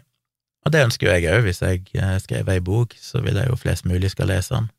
Og 0.65 0.73
det 0.73 0.85
ønsker 0.85 1.07
jo 1.07 1.13
jeg 1.13 1.27
òg. 1.31 1.43
Hvis 1.45 1.61
jeg 1.63 1.84
eh, 1.95 2.15
skriver 2.19 2.57
ei 2.57 2.63
bok, 2.63 2.95
så 2.99 3.21
vil 3.23 3.38
jeg 3.39 3.47
jo 3.47 3.59
flest 3.59 3.85
mulig 3.88 4.09
skal 4.11 4.27
lese 4.31 4.55
den. 4.55 4.71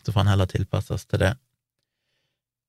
Så 0.00 0.12
får 0.12 0.22
den 0.22 0.30
heller 0.32 0.48
tilpasses 0.48 1.04
til 1.04 1.24
det. 1.24 1.34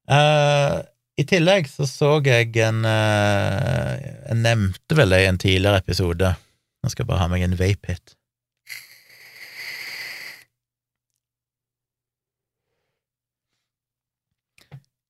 Uh, 0.07 0.79
I 1.19 1.25
tillegg 1.27 1.67
så 1.67 1.83
så 1.89 2.13
jeg 2.23 2.53
en 2.63 2.85
uh, 2.87 3.97
Jeg 3.99 4.37
nevnte 4.39 4.95
vel 4.95 5.11
det 5.11 5.23
i 5.23 5.27
en 5.27 5.39
tidligere 5.41 5.81
episode. 5.83 6.35
Nå 6.83 6.91
skal 6.91 7.03
jeg 7.03 7.09
bare 7.09 7.25
ha 7.25 7.31
meg 7.31 7.43
en 7.43 7.57
vape-hit. 7.59 8.13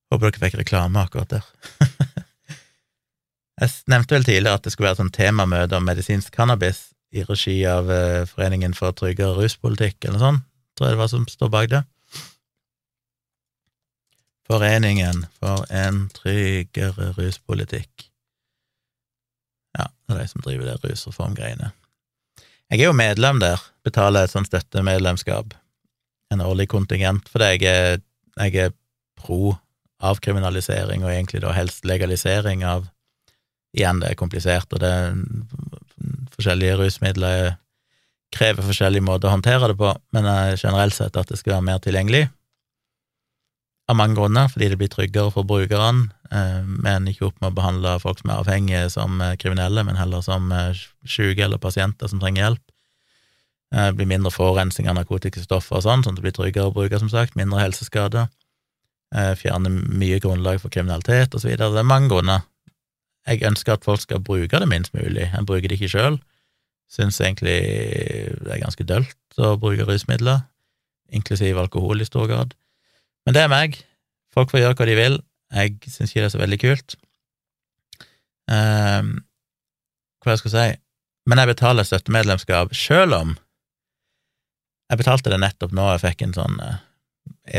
Håper 0.08 0.32
dere 0.32 0.42
fikk 0.46 0.62
reklame 0.62 1.04
akkurat 1.04 1.36
der. 1.36 1.48
jeg 3.62 3.74
nevnte 3.92 4.16
vel 4.16 4.26
tidligere 4.26 4.56
at 4.58 4.64
det 4.64 4.74
skulle 4.74 4.90
være 4.90 5.02
sånn 5.02 5.14
temamøte 5.14 5.78
om 5.78 5.86
medisinsk 5.86 6.32
cannabis 6.34 6.88
i 7.12 7.26
regi 7.28 7.60
av 7.68 7.92
uh, 7.92 8.24
Foreningen 8.30 8.74
for 8.78 8.96
tryggere 8.96 9.36
ruspolitikk, 9.36 10.00
eller 10.06 10.18
noe 10.18 10.24
sånt, 10.24 10.48
tror 10.78 10.88
jeg 10.88 10.96
det 10.96 11.02
var 11.04 11.12
som 11.12 11.28
står 11.30 11.54
bak 11.54 11.70
det. 11.76 11.84
Foreningen 14.48 15.26
for 15.40 15.66
en 15.74 16.06
tryggere 16.16 17.12
ruspolitikk. 17.18 18.08
Ja, 19.78 19.90
det 20.08 20.16
er 20.16 20.22
de 20.22 20.28
som 20.32 20.44
driver 20.46 20.70
det 20.70 20.78
rusreformgreiene. 20.86 21.72
Jeg 22.72 22.82
er 22.82 22.90
jo 22.90 22.96
medlem 22.96 23.40
der, 23.44 23.62
betaler 23.88 24.26
et 24.26 24.34
sånt 24.34 24.50
støttemedlemskap, 24.50 25.54
en 26.32 26.44
årlig 26.44 26.68
kontingent, 26.72 27.30
fordi 27.32 27.54
jeg 27.56 27.72
er, 27.72 28.02
jeg 28.40 28.68
er 28.68 28.76
pro 29.20 29.56
avkriminalisering, 30.04 31.04
og 31.04 31.12
egentlig 31.12 31.42
da 31.44 31.56
helst 31.56 31.88
legalisering 31.88 32.66
av 32.68 32.88
Igjen, 33.78 34.00
det 34.02 34.14
er 34.14 34.18
komplisert, 34.18 34.72
og 34.74 34.80
det 34.82 34.90
er 34.90 35.18
forskjellige 36.34 36.78
rusmidler 36.80 37.58
krever 38.34 38.66
forskjellige 38.66 39.06
måter 39.06 39.30
å 39.30 39.36
håndtere 39.36 39.70
det 39.72 39.78
på, 39.78 39.92
men 40.16 40.28
generelt 40.58 40.96
sett 40.96 41.20
at 41.20 41.30
det 41.30 41.38
skal 41.38 41.58
være 41.58 41.66
mer 41.68 41.82
tilgjengelig, 41.84 42.24
av 43.88 43.96
mange 43.96 44.18
grunner, 44.18 44.50
fordi 44.52 44.70
det 44.72 44.78
blir 44.80 44.92
tryggere 44.92 45.32
for 45.32 45.48
brukerne. 45.48 46.10
Eh, 46.32 46.64
men 46.68 47.08
ikke 47.08 47.30
opp 47.30 47.38
med 47.42 47.54
å 47.54 47.58
behandle 47.58 47.98
folk 48.04 48.20
som 48.22 48.32
er 48.32 48.42
avhengige, 48.42 48.88
som 48.92 49.22
eh, 49.24 49.36
kriminelle, 49.40 49.84
men 49.88 50.00
heller 50.00 50.24
som 50.26 50.52
eh, 50.52 50.76
syke 51.08 51.46
eller 51.46 51.62
pasienter 51.62 52.12
som 52.12 52.20
trenger 52.24 52.44
hjelp. 52.44 52.64
Det 53.68 53.98
blir 54.00 54.08
mindre 54.08 54.32
forurensning 54.32 54.88
av 54.88 54.96
narkotiske 54.96 55.42
stoffer 55.44 55.76
og 55.76 55.82
sånn, 55.84 56.00
sånn 56.00 56.16
at 56.16 56.22
det 56.22 56.24
blir 56.24 56.36
tryggere 56.38 56.70
å 56.70 56.72
bruke, 56.72 57.02
som 57.02 57.10
sagt, 57.12 57.34
mindre 57.36 57.60
helseskader. 57.60 58.30
Fjerne 59.36 59.68
mye 59.68 60.22
grunnlag 60.24 60.62
for 60.62 60.72
kriminalitet, 60.72 61.36
videre. 61.44 61.74
Det 61.76 61.82
er 61.82 61.90
mange 61.90 62.08
grunner. 62.14 62.46
Jeg 63.28 63.44
ønsker 63.44 63.76
at 63.76 63.84
folk 63.84 64.00
skal 64.06 64.24
bruke 64.24 64.62
det 64.64 64.70
minst 64.72 64.96
mulig. 64.96 65.26
Jeg 65.34 65.44
bruker 65.50 65.68
det 65.68 65.82
ikke 65.82 65.92
sjøl. 65.92 66.16
Syns 66.88 67.20
egentlig 67.20 67.58
det 68.40 68.56
er 68.56 68.64
ganske 68.64 68.88
dølt 68.88 69.44
å 69.44 69.58
bruke 69.60 69.90
rusmidler, 69.92 70.46
inklusiv 71.12 71.60
alkohol 71.60 72.00
i 72.00 72.08
stor 72.08 72.32
grad. 72.32 72.56
Men 73.28 73.36
det 73.36 73.44
er 73.44 73.52
meg. 73.52 73.74
Folk 74.32 74.54
får 74.54 74.62
gjøre 74.62 74.78
hva 74.80 74.88
de 74.88 74.94
vil. 74.96 75.18
Jeg 75.52 75.76
syns 75.92 76.14
ikke 76.14 76.24
det 76.24 76.30
er 76.30 76.34
så 76.38 76.40
veldig 76.40 76.60
kult. 76.62 76.96
Um, 78.48 79.10
hva 80.24 80.32
jeg 80.32 80.40
skal 80.40 80.54
si 80.54 80.68
Men 81.28 81.42
jeg 81.42 81.50
betaler 81.50 81.84
støttemedlemskap 81.84 82.72
sjøl 82.72 83.12
om 83.12 83.34
Jeg 84.88 85.02
betalte 85.02 85.34
det 85.34 85.42
nettopp 85.44 85.74
nå, 85.76 85.90
jeg 85.92 86.04
fikk 86.06 86.24
en 86.24 86.36
sånn 86.38 86.56
uh, 86.64 86.78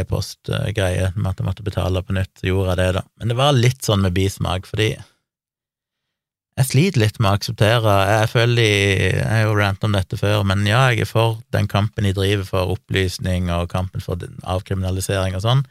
e-postgreie 0.01 1.11
med 1.13 1.29
at 1.29 1.43
jeg 1.43 1.49
måtte 1.51 1.67
betale 1.67 2.01
på 2.01 2.17
nytt, 2.17 2.33
så 2.41 2.49
gjorde 2.49 2.73
jeg 2.73 2.81
det, 2.81 2.89
da. 2.97 3.03
Men 3.21 3.33
det 3.33 3.37
var 3.37 3.57
litt 3.57 3.85
sånn 3.85 4.01
med 4.07 4.17
bismak, 4.17 4.65
fordi 4.69 4.95
jeg 6.59 6.67
sliter 6.67 7.03
litt 7.05 7.19
med 7.23 7.31
å 7.31 7.39
akseptere 7.39 7.97
Jeg 8.09 8.31
føler 8.33 8.59
de 8.59 8.71
Jeg 9.07 9.27
har 9.31 9.45
jo 9.45 9.59
rant 9.59 9.85
om 9.87 9.95
dette 9.95 10.19
før, 10.19 10.43
men 10.49 10.67
ja, 10.67 10.89
jeg 10.91 11.05
er 11.07 11.11
for 11.11 11.39
den 11.55 11.69
kampen 11.71 12.09
de 12.09 12.15
driver 12.17 12.47
for 12.49 12.75
opplysning 12.75 13.51
og 13.55 13.69
kampen 13.71 14.03
for 14.03 14.19
avkriminalisering 14.43 15.37
og 15.39 15.45
sånn, 15.45 15.63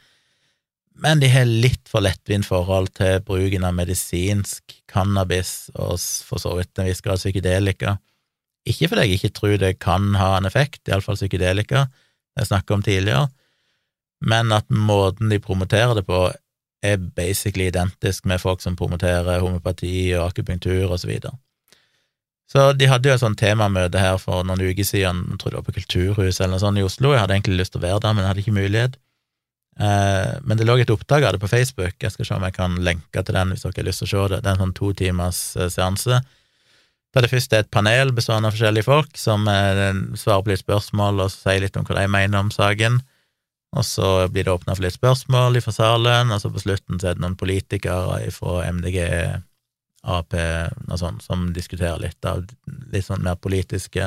men 0.98 1.20
de 1.22 1.28
har 1.30 1.46
litt 1.46 1.86
for 1.90 2.02
lettvint 2.02 2.46
forhold 2.48 2.90
til 2.98 3.20
bruken 3.26 3.66
av 3.68 3.76
medisinsk 3.76 4.78
cannabis 4.90 5.68
og 5.76 6.00
for 6.26 6.42
så 6.42 6.56
vidt 6.58 6.80
en 6.80 6.88
viss 6.88 7.04
grad 7.04 7.20
psykedelika. 7.20 7.98
Ikke 8.68 8.88
fordi 8.90 9.04
jeg 9.06 9.20
ikke 9.20 9.34
tror 9.36 9.56
det 9.60 9.76
kan 9.82 10.10
ha 10.18 10.32
en 10.38 10.48
effekt, 10.48 10.82
iallfall 10.88 11.18
psykedelika, 11.20 11.86
jeg 12.38 12.50
snakka 12.50 12.74
om 12.74 12.82
tidligere, 12.86 13.28
men 14.26 14.50
at 14.54 14.66
måten 14.74 15.30
de 15.30 15.38
promoterer 15.42 15.94
det 16.00 16.06
på, 16.08 16.26
er 16.82 16.96
basically 16.96 17.66
identisk 17.68 18.24
med 18.24 18.40
folk 18.40 18.62
som 18.62 18.76
promoterer 18.78 19.42
homopati 19.42 20.12
og 20.18 20.28
akupunktur 20.30 20.92
og 20.92 21.00
så 21.00 21.10
videre. 21.10 21.34
Så 22.48 22.70
de 22.72 22.86
hadde 22.88 23.10
jo 23.10 23.14
et 23.14 23.20
sånt 23.20 23.38
temamøte 23.40 24.00
her 24.00 24.16
for 24.22 24.46
noen 24.46 24.62
uker 24.70 24.86
siden, 24.86 25.26
jeg 25.34 25.40
tror 25.40 25.52
det 25.52 25.58
var 25.58 25.66
på 25.66 25.76
Kulturhuset 25.76 26.46
eller 26.46 26.54
noe 26.56 26.62
sånt 26.62 26.80
i 26.80 26.86
Oslo, 26.86 27.12
jeg 27.12 27.20
hadde 27.20 27.36
egentlig 27.36 27.58
lyst 27.60 27.74
til 27.74 27.82
å 27.82 27.84
være 27.84 28.00
der, 28.06 28.14
men 28.14 28.24
jeg 28.24 28.30
hadde 28.30 28.44
ikke 28.44 28.56
mulighet. 28.56 28.96
Eh, 29.78 30.32
men 30.48 30.58
det 30.58 30.64
lå 30.66 30.78
et 30.80 30.90
opptak 30.90 31.26
av 31.26 31.36
det 31.36 31.42
på 31.42 31.50
Facebook, 31.50 31.98
jeg 32.00 32.14
skal 32.14 32.26
se 32.26 32.38
om 32.38 32.46
jeg 32.48 32.56
kan 32.56 32.78
lenke 32.82 33.22
til 33.22 33.36
den 33.36 33.52
hvis 33.52 33.66
dere 33.66 33.76
har 33.76 33.88
lyst 33.90 34.02
til 34.02 34.08
å 34.08 34.12
se 34.14 34.24
det. 34.32 34.40
Det 34.40 34.50
er 34.50 34.56
en 34.56 34.64
sånn 34.64 34.78
to 34.80 34.90
timers 34.96 35.42
eh, 35.58 35.68
seanse. 35.74 36.22
Da 37.14 37.24
det 37.24 37.30
først 37.32 37.52
er 37.52 37.64
et 37.64 37.70
panel 37.72 38.14
bestående 38.16 38.50
av 38.50 38.56
forskjellige 38.56 38.88
folk 38.88 39.20
som 39.20 39.44
eh, 39.52 39.84
svarer 40.16 40.46
på 40.46 40.54
litt 40.54 40.64
spørsmål 40.64 41.24
og 41.24 41.32
sier 41.34 41.62
litt 41.62 41.76
om 41.76 41.84
hva 41.84 42.00
de 42.00 42.08
mener 42.16 42.40
om 42.40 42.50
saken. 42.54 43.00
Og 43.76 43.84
så 43.84 44.28
blir 44.32 44.46
det 44.46 44.54
åpna 44.54 44.74
for 44.74 44.86
litt 44.86 44.96
spørsmål 44.96 45.60
fra 45.60 45.74
salen, 45.74 46.32
og 46.32 46.40
så 46.40 46.50
på 46.52 46.62
slutten 46.62 47.00
så 47.00 47.10
er 47.10 47.18
det 47.18 47.24
noen 47.24 47.36
politikere 47.36 48.20
fra 48.32 48.62
MDG, 48.72 49.02
Ap, 50.08 50.32
noe 50.32 50.96
sånt, 50.96 51.24
som 51.26 51.48
diskuterer 51.52 51.98
litt 52.00 52.24
av 52.24 52.46
litt 52.92 53.04
sånn 53.04 53.24
mer 53.26 53.36
politiske 53.36 54.06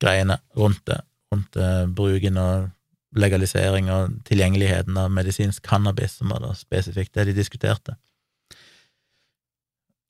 greiene 0.00 0.38
rundt 0.56 0.80
det, 0.88 0.96
rundt 1.30 1.58
uh, 1.60 1.84
bruken 1.86 2.40
og 2.40 2.70
legalisering 3.18 3.90
og 3.92 4.16
tilgjengeligheten 4.28 4.96
av 5.00 5.12
medisinsk 5.12 5.62
cannabis, 5.64 6.18
som 6.18 6.32
var 6.32 6.42
da 6.44 6.54
spesifikt 6.56 7.14
det 7.16 7.28
de 7.30 7.36
diskuterte. 7.36 7.94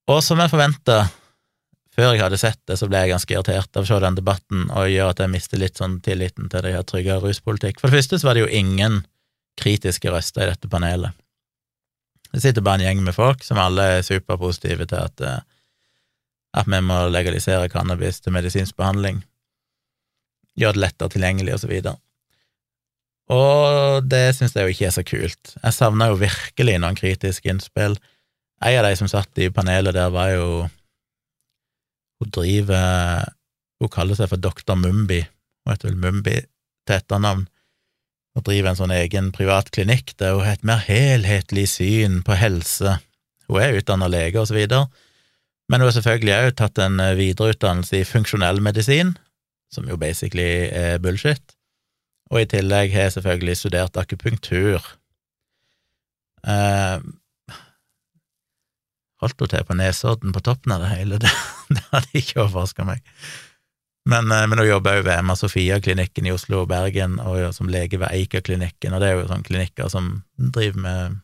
Og 0.08 0.22
som 0.24 0.40
jeg 0.40 0.50
forventa, 0.50 1.02
før 1.98 2.14
jeg 2.14 2.22
hadde 2.22 2.38
sett 2.38 2.60
det, 2.70 2.76
så 2.78 2.86
ble 2.86 3.00
jeg 3.02 3.10
ganske 3.10 3.34
irritert 3.34 3.74
av 3.74 3.82
å 3.82 3.88
se 3.88 3.96
den 4.04 4.18
debatten, 4.18 4.68
og 4.70 4.90
gjør 4.92 5.10
at 5.10 5.22
jeg 5.24 5.32
mister 5.32 5.58
litt 5.58 5.80
sånn 5.80 5.98
tilliten 6.04 6.46
til 6.52 6.62
det 6.62 6.76
her 6.76 6.86
tryggere 6.86 7.24
ruspolitikk. 7.24 7.80
For 7.80 7.90
det 7.90 7.98
første 7.98 8.20
så 8.20 8.28
var 8.28 8.38
det 8.38 8.44
jo 8.44 8.52
ingen 8.60 9.00
kritiske 9.58 10.12
røster 10.14 10.44
i 10.44 10.52
dette 10.52 10.70
panelet. 10.70 11.16
Det 12.30 12.42
sitter 12.44 12.62
bare 12.62 12.82
en 12.82 12.86
gjeng 12.86 13.02
med 13.02 13.16
folk 13.16 13.42
som 13.42 13.58
alle 13.58 13.86
er 13.96 14.06
superpositive 14.06 14.86
til 14.86 15.00
at, 15.00 15.24
eh, 15.24 15.40
at 16.60 16.70
vi 16.70 16.80
må 16.84 17.00
legalisere 17.10 17.70
cannabis 17.72 18.20
til 18.22 18.36
medisinsk 18.36 18.76
behandling, 18.78 19.24
gjøre 20.58 20.76
det 20.76 20.84
lettere 20.84 21.14
tilgjengelig, 21.16 21.56
og 21.56 21.64
så 21.64 21.72
videre. 21.72 21.96
Og 23.28 24.06
det 24.08 24.36
syns 24.36 24.54
jeg 24.56 24.64
jo 24.64 24.72
ikke 24.72 24.86
er 24.88 24.94
så 24.94 25.04
kult. 25.04 25.54
Jeg 25.58 25.76
savna 25.76 26.08
jo 26.12 26.20
virkelig 26.20 26.78
noen 26.80 26.96
kritiske 26.96 27.50
innspill. 27.50 27.98
En 28.64 28.78
av 28.80 28.88
de 28.88 28.96
som 28.98 29.10
satt 29.10 29.42
i 29.42 29.50
panelet 29.52 29.96
der, 29.96 30.08
var 30.14 30.32
jo 30.32 30.48
Hun 32.18 32.32
driver 32.34 33.28
Hun 33.78 33.92
kaller 33.94 34.18
seg 34.18 34.30
for 34.32 34.42
Doktor 34.42 34.74
Mumbi. 34.74 35.20
Hun 35.22 35.70
heter 35.70 35.90
vel 35.90 36.00
Mumbi 36.02 36.34
til 36.42 36.96
etternavn 36.96 37.46
og 38.38 38.44
driver 38.46 38.70
en 38.70 38.78
sånn 38.78 38.94
egen 38.94 39.30
privat 39.34 39.70
klinikk 39.74 40.14
der 40.20 40.36
hun 40.36 40.46
har 40.46 40.58
et 40.58 40.66
mer 40.66 40.82
helhetlig 40.86 41.66
syn 41.72 42.20
på 42.26 42.36
helse. 42.38 42.98
Hun 43.48 43.62
er 43.62 43.78
utdanna 43.80 44.08
lege 44.10 44.40
og 44.40 44.48
så 44.50 44.56
videre, 44.56 44.86
men 45.68 45.82
hun 45.82 45.90
har 45.90 45.96
selvfølgelig 45.96 46.36
òg 46.36 46.56
tatt 46.60 46.80
en 46.84 47.00
eh, 47.02 47.16
videreutdannelse 47.18 48.00
i 48.00 48.06
funksjonell 48.08 48.62
medisin, 48.64 49.14
som 49.74 49.88
jo 49.90 49.98
basically 50.00 50.68
er 50.72 51.00
bullshit, 51.02 51.42
og 52.30 52.42
i 52.42 52.48
tillegg 52.48 52.92
har 52.94 53.08
jeg 53.08 53.18
selvfølgelig 53.18 53.56
studert 53.58 53.98
akupunktur. 54.00 54.84
Holdt 59.22 59.42
hun 59.42 59.50
til 59.50 59.66
på 59.66 59.76
Nesodden 59.78 60.34
på 60.34 60.42
toppen 60.46 60.74
av 60.74 60.84
det 60.84 60.92
hele? 60.94 61.20
Det, 61.22 61.30
det 61.74 61.84
hadde 61.90 62.18
ikke 62.20 62.44
overraska 62.44 62.86
meg. 62.88 63.04
Men, 64.08 64.30
eh, 64.32 64.46
men 64.46 64.58
hun 64.62 64.68
jobber 64.68 64.98
jo 64.98 65.06
ved 65.06 65.18
Emma 65.18 65.36
Sofia-klinikken 65.36 66.28
i 66.28 66.32
Oslo 66.32 66.62
og 66.62 66.68
Bergen, 66.70 67.18
og 67.20 67.50
som 67.54 67.70
lege 67.72 68.00
ved 68.00 68.12
Eika-klinikken, 68.12 68.94
og 68.94 69.02
det 69.02 69.08
er 69.08 69.18
jo 69.18 69.26
sånne 69.28 69.48
klinikker 69.48 69.90
som 69.92 70.12
driver 70.38 70.84
med, 70.84 71.18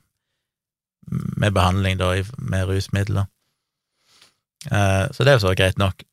med 1.39 1.55
behandling 1.57 2.03
da, 2.03 2.11
med 2.39 2.67
rusmidler. 2.69 3.31
Eh, 4.71 5.07
så 5.13 5.25
det 5.25 5.33
er 5.33 5.39
jo 5.39 5.47
så 5.47 5.55
greit 5.57 5.81
nok. 5.81 6.05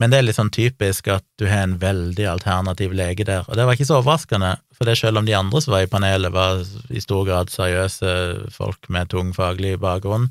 Men 0.00 0.12
det 0.12 0.18
er 0.18 0.26
litt 0.26 0.36
sånn 0.36 0.52
typisk 0.52 1.06
at 1.08 1.24
du 1.40 1.46
har 1.48 1.62
en 1.64 1.78
veldig 1.80 2.26
alternativ 2.28 2.92
lege 2.96 3.24
der, 3.24 3.46
og 3.48 3.56
det 3.56 3.64
var 3.64 3.76
ikke 3.76 3.88
så 3.88 4.00
overraskende, 4.02 4.56
for 4.76 4.88
det 4.88 4.98
selv 5.00 5.22
om 5.22 5.28
de 5.28 5.36
andre 5.36 5.62
som 5.64 5.72
var 5.72 5.86
i 5.86 5.92
panelet, 5.92 6.34
var 6.34 6.60
i 6.92 7.00
stor 7.00 7.24
grad 7.28 7.52
seriøse 7.52 8.10
folk 8.52 8.90
med 8.92 9.08
tung 9.14 9.32
faglig 9.36 9.78
bakgrunn, 9.80 10.28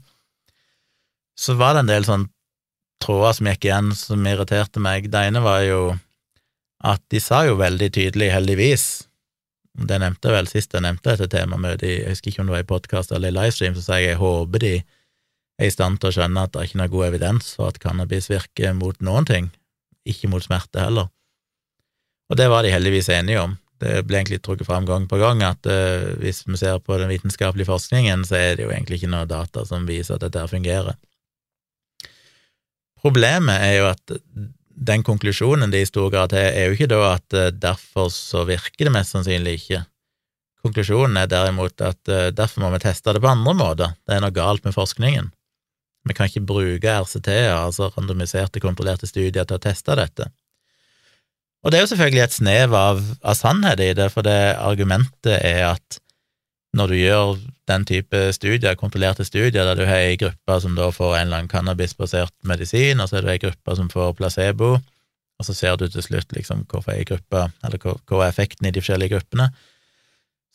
så 1.39 1.55
var 1.59 1.75
det 1.75 1.83
en 1.83 1.91
del 1.91 2.07
sånn 2.07 2.27
tråder 3.03 3.35
som 3.37 3.49
gikk 3.51 3.67
igjen 3.67 3.91
som 3.97 4.27
irriterte 4.27 4.81
meg. 4.81 5.09
Det 5.11 5.25
ene 5.29 5.41
var 5.43 5.61
jo 5.65 5.81
at 6.85 7.01
de 7.11 7.19
sa 7.23 7.43
jo 7.47 7.57
veldig 7.59 7.89
tydelig, 7.95 8.31
heldigvis, 8.33 8.85
det 9.75 9.97
nevnte 9.99 10.29
jeg 10.29 10.35
vel 10.37 10.47
sist 10.47 10.75
jeg 10.75 10.85
nevnte 10.85 11.15
dette 11.15 11.27
temamøtet, 11.33 11.89
jeg 11.89 12.13
husker 12.13 12.31
ikke 12.31 12.43
om 12.43 12.49
det 12.49 12.55
var 12.55 12.63
i 12.63 12.69
podkast 12.69 13.11
eller 13.15 13.33
i 13.33 13.35
livestream, 13.35 13.75
så 13.75 13.83
sa 13.83 13.97
jeg 13.99 14.13
jeg 14.13 14.21
håper 14.21 14.63
de 14.63 14.73
er 14.75 15.67
i 15.67 15.73
stand 15.73 15.99
til 15.99 16.11
å 16.11 16.15
skjønne 16.15 16.45
at 16.45 16.53
det 16.53 16.61
er 16.61 16.69
ikke 16.69 16.79
noe 16.81 16.93
god 16.93 17.07
evidens 17.09 17.51
for 17.57 17.71
at 17.71 17.81
cannabis 17.83 18.29
virker 18.31 18.75
mot 18.77 18.95
noen 19.03 19.27
ting, 19.27 19.51
ikke 20.07 20.31
mot 20.31 20.43
smerte 20.43 20.83
heller. 20.83 21.09
Og 22.31 22.39
det 22.39 22.47
var 22.51 22.65
de 22.65 22.73
heldigvis 22.73 23.11
enige 23.13 23.43
om. 23.43 23.57
Det 23.79 23.99
ble 24.07 24.21
egentlig 24.21 24.39
trukket 24.43 24.67
fram 24.67 24.87
gang 24.87 25.05
på 25.11 25.19
gang 25.19 25.43
at 25.45 25.67
uh, 25.67 26.15
hvis 26.21 26.45
vi 26.47 26.57
ser 26.59 26.79
på 26.79 26.95
den 26.99 27.11
vitenskapelige 27.11 27.67
forskningen, 27.67 28.23
så 28.27 28.39
er 28.39 28.55
det 28.55 28.65
jo 28.65 28.71
egentlig 28.71 29.01
ikke 29.01 29.11
noe 29.11 29.27
data 29.29 29.65
som 29.67 29.87
viser 29.87 30.15
at 30.15 30.23
dette 30.25 30.47
fungerer. 30.51 30.95
Problemet 33.05 33.61
er 33.61 33.75
jo 33.77 33.89
at 33.91 34.15
den 34.75 35.03
konklusjonen 35.05 35.71
de 35.71 35.83
i 35.83 35.87
stor 35.87 36.09
grad 36.13 36.33
har, 36.33 36.49
er 36.51 36.69
jo 36.69 36.75
ikke 36.75 36.89
da 36.89 37.01
at 37.13 37.35
eh, 37.37 37.51
derfor 37.53 38.09
så 38.11 38.43
virker 38.49 38.87
det 38.87 38.93
mest 38.95 39.13
sannsynlig 39.13 39.59
ikke. 39.59 39.83
Konklusjonen 40.65 41.19
er 41.21 41.29
derimot 41.29 41.81
at 41.85 42.11
eh, 42.11 42.31
derfor 42.33 42.65
må 42.65 42.71
vi 42.73 42.81
teste 42.83 43.13
det 43.13 43.21
på 43.23 43.29
andre 43.29 43.53
måter. 43.55 43.93
Det 44.03 44.17
er 44.17 44.23
noe 44.25 44.33
galt 44.35 44.65
med 44.65 44.75
forskningen. 44.75 45.29
Vi 46.05 46.15
kan 46.17 46.29
ikke 46.29 46.45
bruke 46.49 46.97
RCT-er, 47.05 47.53
altså 47.55 47.91
randomiserte, 47.93 48.61
kontrollerte 48.61 49.09
studier, 49.09 49.45
til 49.45 49.57
å 49.57 49.61
teste 49.61 49.95
dette. 49.97 50.27
Og 51.65 51.71
det 51.71 51.79
er 51.79 51.85
jo 51.85 51.91
selvfølgelig 51.93 52.25
et 52.25 52.35
snev 52.35 52.75
av, 52.77 52.99
av 53.25 53.37
sannhet 53.37 53.81
i 53.81 53.93
det, 53.97 54.11
for 54.13 54.25
det 54.25 54.37
argumentet 54.61 55.39
er 55.39 55.63
at 55.71 55.97
når 56.75 56.91
du 56.91 56.95
gjør 56.99 57.37
den 57.69 57.85
type 57.87 58.19
studier, 58.35 58.75
kontrollerte 58.77 59.25
studier, 59.25 59.63
der 59.63 59.77
du 59.79 59.85
har 59.87 60.01
ei 60.03 60.17
gruppe 60.19 60.57
som 60.61 60.75
da 60.77 60.89
får 60.93 61.13
en 61.15 61.27
eller 61.27 61.41
annen 61.41 61.51
cannabisbasert 61.51 62.33
medisin, 62.47 62.99
og 62.99 63.09
så 63.09 63.19
er 63.19 63.25
det 63.25 63.35
ei 63.35 63.43
gruppe 63.45 63.77
som 63.79 63.87
får 63.91 64.13
placebo, 64.19 64.75
og 65.35 65.47
så 65.47 65.55
ser 65.55 65.79
du 65.79 65.87
til 65.89 66.03
slutt 66.03 66.35
liksom 66.35 66.65
hvorfor 66.71 66.95
ei 66.95 67.07
gruppe, 67.07 67.47
eller 67.63 67.81
hva 67.81 68.21
er 68.21 68.27
effekten 68.27 68.67
i 68.67 68.73
de 68.75 68.83
forskjellige 68.83 69.15
gruppene, 69.15 69.49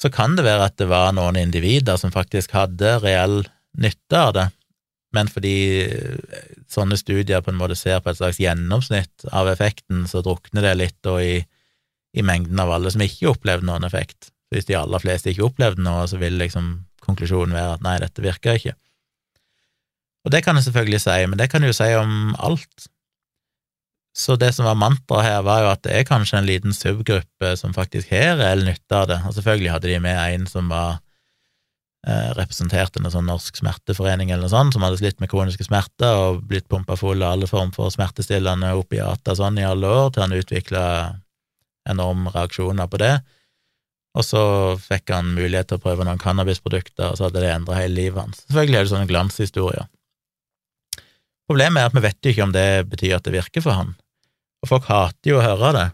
så 0.01 0.09
kan 0.13 0.37
det 0.37 0.47
være 0.47 0.71
at 0.71 0.79
det 0.81 0.89
var 0.89 1.13
noen 1.17 1.37
individer 1.37 1.99
som 2.01 2.13
faktisk 2.13 2.55
hadde 2.57 2.99
reell 3.03 3.43
nytte 3.81 4.17
av 4.21 4.33
det, 4.37 4.47
men 5.17 5.29
fordi 5.29 5.57
sånne 6.71 6.97
studier 7.01 7.43
på 7.43 7.51
en 7.53 7.59
måte 7.59 7.77
ser 7.79 8.01
på 8.01 8.13
et 8.13 8.21
slags 8.21 8.39
gjennomsnitt 8.41 9.27
av 9.35 9.49
effekten, 9.51 10.05
så 10.09 10.23
drukner 10.25 10.69
det 10.69 10.77
litt 10.79 10.99
da 11.05 11.17
i, 11.21 11.41
i 12.15 12.25
mengden 12.27 12.61
av 12.63 12.71
alle 12.77 12.93
som 12.93 13.03
ikke 13.05 13.33
opplevde 13.33 13.67
noen 13.67 13.89
effekt. 13.89 14.31
Hvis 14.51 14.67
de 14.67 14.77
aller 14.79 15.03
fleste 15.03 15.31
ikke 15.31 15.47
opplevde 15.47 15.83
noe, 15.85 16.07
så 16.11 16.19
vil 16.19 16.39
liksom 16.41 16.73
konklusjonen 17.05 17.55
være 17.55 17.77
at 17.79 17.85
nei, 17.87 17.99
dette 18.03 18.25
virker 18.25 18.59
ikke. 18.59 18.75
Og 20.27 20.33
det 20.35 20.43
kan 20.45 20.59
jeg 20.59 20.67
selvfølgelig 20.69 21.01
si, 21.05 21.21
men 21.31 21.39
det 21.41 21.49
kan 21.51 21.65
jeg 21.65 21.73
jo 21.73 21.79
si 21.79 21.93
om 21.97 22.35
alt. 22.39 22.89
Så 24.17 24.35
det 24.37 24.51
som 24.57 24.67
var 24.67 24.79
mantraet 24.79 25.25
her, 25.29 25.45
var 25.47 25.63
jo 25.63 25.71
at 25.71 25.85
det 25.87 25.95
er 25.97 26.09
kanskje 26.09 26.41
en 26.41 26.49
liten 26.49 26.75
subgruppe 26.77 27.55
som 27.57 27.75
faktisk 27.77 28.11
har 28.13 28.41
reell 28.41 28.67
nytte 28.67 28.97
av 28.97 29.07
det, 29.09 29.21
og 29.27 29.37
selvfølgelig 29.37 29.73
hadde 29.77 29.93
de 29.93 30.01
med 30.03 30.19
en 30.19 30.47
som 30.51 30.69
var 30.73 30.99
eh, 32.07 32.31
representerte 32.37 33.01
en 33.01 33.11
sånn 33.13 33.31
norsk 33.31 33.63
smerteforening 33.63 34.33
eller 34.33 34.49
noe 34.49 34.53
sånt, 34.53 34.75
som 34.75 34.85
hadde 34.85 34.99
slitt 35.01 35.23
med 35.23 35.31
kroniske 35.31 35.69
smerter 35.69 36.25
og 36.27 36.43
blitt 36.51 36.69
pumpa 36.69 36.99
full 37.01 37.23
av 37.23 37.37
alle 37.37 37.49
former 37.49 37.73
for 37.77 37.95
smertestillende 37.95 38.75
opiater 38.77 39.39
sånn 39.39 39.63
i 39.63 39.69
alle 39.69 39.89
år, 39.89 40.11
til 40.11 40.27
han 40.27 40.37
utvikla 40.37 40.85
enorme 41.89 42.35
reaksjoner 42.35 42.91
på 42.91 43.01
det. 43.01 43.15
Og 44.19 44.27
så 44.27 44.43
fikk 44.83 45.13
han 45.15 45.35
mulighet 45.37 45.71
til 45.71 45.79
å 45.79 45.83
prøve 45.85 46.05
noen 46.07 46.19
cannabisprodukter, 46.19 47.13
og 47.13 47.19
så 47.19 47.29
hadde 47.29 47.45
det 47.45 47.53
endra 47.53 47.79
hele 47.79 47.95
livet 47.95 48.19
hans. 48.25 48.43
Selvfølgelig 48.49 48.79
er 48.79 48.87
det 48.87 48.93
sånne 48.93 49.11
glanshistorier. 49.11 49.87
Problemet 51.51 51.83
er 51.83 51.91
at 51.91 51.97
vi 51.97 52.03
vet 52.05 52.27
jo 52.27 52.33
ikke 52.35 52.47
om 52.47 52.55
det 52.55 52.69
betyr 52.91 53.17
at 53.17 53.27
det 53.27 53.35
virker 53.35 53.63
for 53.65 53.79
han, 53.79 53.95
og 54.63 54.71
folk 54.71 54.91
hater 54.91 55.33
jo 55.33 55.39
å 55.39 55.45
høre 55.45 55.73
det. 55.77 55.89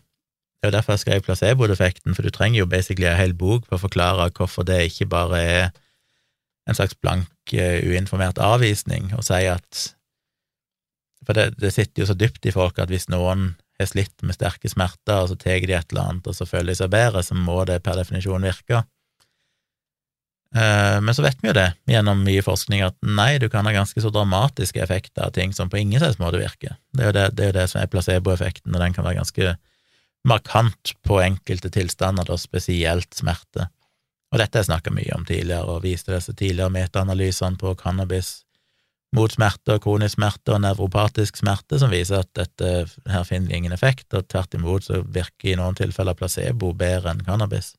Det 0.56 0.64
er 0.64 0.72
jo 0.72 0.76
derfor 0.78 0.96
jeg 0.96 1.04
skrev 1.04 1.26
placeboeffekten, 1.26 2.16
for 2.16 2.24
du 2.24 2.32
trenger 2.32 2.62
jo 2.62 2.70
basically 2.70 3.08
en 3.10 3.20
hel 3.20 3.36
bok 3.36 3.68
for 3.68 3.76
å 3.76 3.84
forklare 3.84 4.30
hvorfor 4.36 4.64
det 4.68 4.80
ikke 4.88 5.08
bare 5.12 5.42
er 5.42 5.66
en 6.66 6.74
slags 6.74 6.96
blank, 6.98 7.30
eh, 7.52 7.84
uinformert 7.84 8.40
avvisning, 8.42 9.12
å 9.14 9.22
si 9.24 9.44
at 9.50 9.92
For 11.26 11.34
det, 11.34 11.56
det 11.58 11.72
sitter 11.74 12.04
jo 12.04 12.06
så 12.06 12.14
dypt 12.14 12.46
i 12.46 12.52
folk 12.54 12.76
at 12.78 12.86
hvis 12.92 13.08
noen 13.10 13.56
har 13.84 13.90
slitt 13.90 14.24
med 14.24 14.36
sterke 14.36 14.70
smerter, 14.70 15.22
og 15.22 15.30
så 15.30 15.38
tar 15.40 15.64
de 15.64 15.76
et 15.76 15.92
eller 15.92 16.12
annet, 16.12 16.28
og 16.28 16.36
så 16.36 16.46
føler 16.48 16.72
de 16.72 16.78
seg 16.78 16.92
bedre, 16.92 17.22
så 17.24 17.36
må 17.36 17.62
det 17.68 17.82
per 17.84 17.98
definisjon 18.00 18.46
virke. 18.46 18.82
Eh, 20.56 20.98
men 21.02 21.14
så 21.14 21.24
vet 21.24 21.42
vi 21.42 21.50
jo 21.50 21.56
det, 21.56 21.68
gjennom 21.90 22.22
mye 22.24 22.44
forskning, 22.44 22.84
at 22.86 22.96
nei, 23.04 23.36
du 23.42 23.48
kan 23.52 23.66
ha 23.68 23.74
ganske 23.74 24.00
så 24.00 24.12
dramatiske 24.14 24.80
effekter 24.82 25.26
av 25.26 25.34
ting 25.36 25.52
som 25.56 25.70
på 25.72 25.80
ingen 25.82 26.00
slags 26.00 26.20
måte 26.22 26.40
virker. 26.40 26.78
Det 26.96 27.04
er 27.04 27.10
jo 27.10 27.16
det, 27.18 27.26
det, 27.36 27.44
er 27.44 27.52
jo 27.52 27.58
det 27.58 27.66
som 27.72 27.82
er 27.82 27.90
placeboeffekten, 27.92 28.72
og 28.72 28.84
den 28.84 28.96
kan 28.96 29.06
være 29.06 29.20
ganske 29.20 29.56
markant 30.26 30.94
på 31.06 31.20
enkelte 31.22 31.70
tilstander, 31.74 32.26
da 32.26 32.38
spesielt 32.40 33.12
smerte. 33.14 33.68
Og 34.32 34.40
dette 34.40 34.58
har 34.58 34.64
jeg 34.64 34.70
snakka 34.72 34.94
mye 34.94 35.12
om 35.14 35.26
tidligere, 35.28 35.68
og 35.68 35.84
viste 35.84 36.14
disse 36.14 36.34
tidligere 36.34 36.72
metaanalysene 36.74 37.60
på 37.60 37.76
cannabis 37.78 38.45
mot 39.16 39.32
smerte 39.32 39.76
og 39.76 39.82
kronisk 39.84 40.16
smerte 40.18 40.54
og 40.54 40.62
nevropatisk 40.64 41.40
smerte, 41.40 41.80
som 41.80 41.92
viser 41.92 42.22
at 42.22 42.30
dette 42.36 42.72
her 43.10 43.24
finner 43.28 43.56
ingen 43.56 43.74
effekt, 43.74 44.08
og 44.14 44.28
tvert 44.30 44.54
imot 44.58 44.86
så 44.88 45.02
virker 45.02 45.52
i 45.52 45.56
noen 45.58 45.78
tilfeller 45.78 46.16
placebo 46.18 46.72
bedre 46.76 47.14
enn 47.14 47.24
cannabis. 47.26 47.74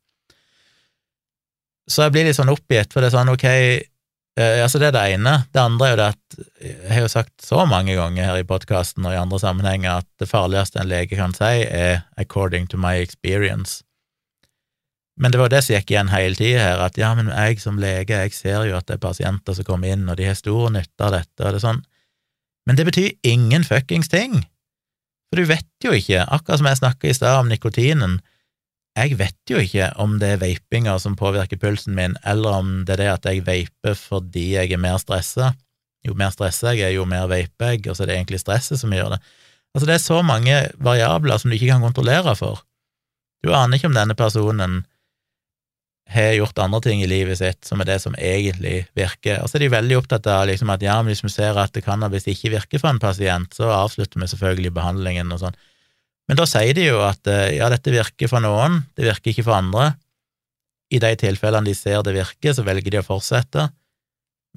Så 1.88 2.04
jeg 2.04 2.16
blir 2.16 2.28
litt 2.28 2.36
sånn 2.36 2.52
oppgitt, 2.52 2.92
for 2.92 3.00
det 3.00 3.12
er 3.12 3.16
sånn, 3.16 3.32
ok, 3.32 3.46
eh, 3.48 4.60
altså 4.64 4.82
det 4.82 4.90
er 4.90 4.98
det 4.98 5.06
ene. 5.16 5.36
Det 5.56 5.64
andre 5.64 5.88
er 5.88 5.94
jo 5.94 6.00
det 6.02 6.08
at 6.12 6.40
jeg 6.68 6.92
har 6.92 7.06
jo 7.06 7.12
sagt 7.14 7.46
så 7.46 7.64
mange 7.70 7.96
ganger 7.96 8.28
her 8.28 8.42
i 8.42 8.48
podkasten 8.48 9.08
og 9.08 9.16
i 9.16 9.22
andre 9.22 9.40
sammenhenger 9.40 10.02
at 10.02 10.10
det 10.20 10.28
farligste 10.28 10.82
en 10.82 10.92
lege 10.92 11.16
kan 11.16 11.36
si, 11.38 11.64
er 11.64 12.04
'according 12.18 12.68
to 12.68 12.78
my 12.78 13.00
experience'. 13.00 13.84
Men 15.18 15.34
det 15.34 15.40
var 15.42 15.50
det 15.50 15.64
som 15.66 15.74
gikk 15.74 15.92
igjen 15.92 16.12
hele 16.14 16.38
tida 16.38 16.62
her, 16.62 16.82
at 16.86 16.98
ja, 17.00 17.10
men 17.18 17.32
jeg 17.34 17.62
som 17.62 17.80
lege, 17.82 18.14
jeg 18.14 18.36
ser 18.38 18.68
jo 18.70 18.78
at 18.78 18.86
det 18.86 19.00
er 19.00 19.06
pasienter 19.06 19.58
som 19.58 19.66
kommer 19.66 19.96
inn, 19.96 20.06
og 20.10 20.20
de 20.20 20.28
har 20.30 20.38
stor 20.38 20.70
nytte 20.74 21.08
av 21.08 21.16
dette, 21.16 21.42
og 21.42 21.48
det 21.50 21.58
er 21.58 21.66
sånn, 21.66 21.82
men 22.70 22.78
det 22.78 22.86
betyr 22.86 23.16
ingen 23.26 23.66
fuckings 23.66 24.12
ting, 24.14 24.44
for 25.28 25.42
du 25.42 25.50
vet 25.50 25.84
jo 25.84 25.96
ikke, 25.96 26.22
akkurat 26.22 26.62
som 26.62 26.70
jeg 26.70 26.80
snakka 26.84 27.10
i 27.10 27.16
stad 27.18 27.42
om 27.42 27.50
nikotinen, 27.50 28.20
jeg 28.98 29.18
vet 29.20 29.52
jo 29.52 29.60
ikke 29.62 29.92
om 30.02 30.16
det 30.22 30.30
er 30.34 30.40
vapinga 30.42 30.96
som 31.02 31.18
påvirker 31.18 31.60
pulsen 31.62 31.94
min, 31.98 32.16
eller 32.26 32.62
om 32.62 32.70
det 32.88 32.96
er 32.96 33.04
det 33.04 33.10
at 33.12 33.28
jeg 33.30 33.44
vaper 33.46 33.98
fordi 33.98 34.48
jeg 34.56 34.74
er 34.74 34.82
mer 34.82 34.98
stressa. 35.02 35.52
Jo 36.08 36.16
mer 36.18 36.32
stressa 36.34 36.74
jeg 36.74 36.88
er, 36.88 36.96
jo 36.96 37.06
mer 37.06 37.28
vaper 37.30 37.76
jeg, 37.76 37.84
og 37.86 37.98
så 37.98 38.06
er 38.06 38.10
det 38.10 38.16
egentlig 38.18 38.42
stresset 38.42 38.82
som 38.82 38.94
gjør 38.96 39.14
det. 39.14 39.20
Altså, 39.76 39.86
det 39.86 39.96
er 39.98 40.02
så 40.02 40.24
mange 40.26 40.56
variabler 40.82 41.38
som 41.38 41.52
du 41.52 41.58
ikke 41.60 41.70
kan 41.76 41.86
kontrollere 41.86 42.34
for. 42.40 42.64
Du 43.46 43.52
aner 43.54 43.78
ikke 43.78 43.92
om 43.92 43.98
denne 43.98 44.18
personen 44.18 44.80
har 46.08 46.34
gjort 46.38 46.60
andre 46.64 46.80
ting 46.86 47.02
i 47.04 47.10
livet 47.10 47.40
sitt 47.40 47.68
som 47.68 47.82
er 47.84 47.90
det 47.90 47.98
som 48.04 48.16
egentlig 48.16 48.86
virker. 48.98 49.42
Og 49.44 49.50
så 49.50 49.58
er 49.58 49.66
de 49.66 49.74
veldig 49.74 49.98
opptatt 50.00 50.28
av 50.32 50.46
liksom 50.48 50.72
at 50.72 50.84
ja, 50.86 50.96
hvis 51.04 51.24
vi 51.26 51.32
ser 51.34 51.60
at 51.60 51.76
cannabis 51.84 52.30
ikke 52.32 52.54
virker 52.56 52.82
for 52.82 52.92
en 52.92 53.02
pasient, 53.04 53.52
så 53.56 53.72
avslutter 53.76 54.22
vi 54.22 54.30
selvfølgelig 54.32 54.72
behandlingen 54.78 55.34
og 55.36 55.44
sånn. 55.44 55.58
Men 56.28 56.40
da 56.40 56.48
sier 56.48 56.76
de 56.76 56.90
jo 56.90 57.02
at 57.08 57.28
eh, 57.32 57.58
ja, 57.58 57.70
dette 57.72 57.94
virker 57.94 58.32
for 58.32 58.44
noen, 58.44 58.82
det 59.00 59.08
virker 59.08 59.32
ikke 59.32 59.48
for 59.48 59.58
andre. 59.60 59.92
I 60.92 61.00
de 61.04 61.12
tilfellene 61.20 61.68
de 61.68 61.76
ser 61.76 62.00
det 62.08 62.16
virker, 62.16 62.56
så 62.56 62.64
velger 62.68 62.96
de 62.96 63.02
å 63.02 63.08
fortsette. 63.08 63.68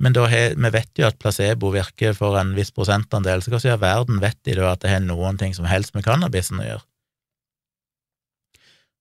Men 0.01 0.15
da 0.17 0.25
he, 0.31 0.43
vi 0.57 0.71
vet 0.73 1.03
jo 1.03 1.07
at 1.09 1.19
placebo 1.21 1.73
virker 1.75 2.15
for 2.17 2.39
en 2.41 2.55
viss 2.57 2.71
prosentandel, 2.75 3.43
så 3.43 3.53
hvordan 3.53 3.75
i 3.75 3.83
verden 3.83 4.23
vet 4.23 4.39
de 4.47 4.57
da 4.59 4.71
at 4.73 4.83
det 4.85 4.95
har 4.95 5.03
noen 5.05 5.39
ting 5.39 5.53
som 5.57 5.67
helst 5.69 5.95
med 5.95 6.07
cannabisen 6.07 6.63
å 6.63 6.67
gjøre? 6.67 6.87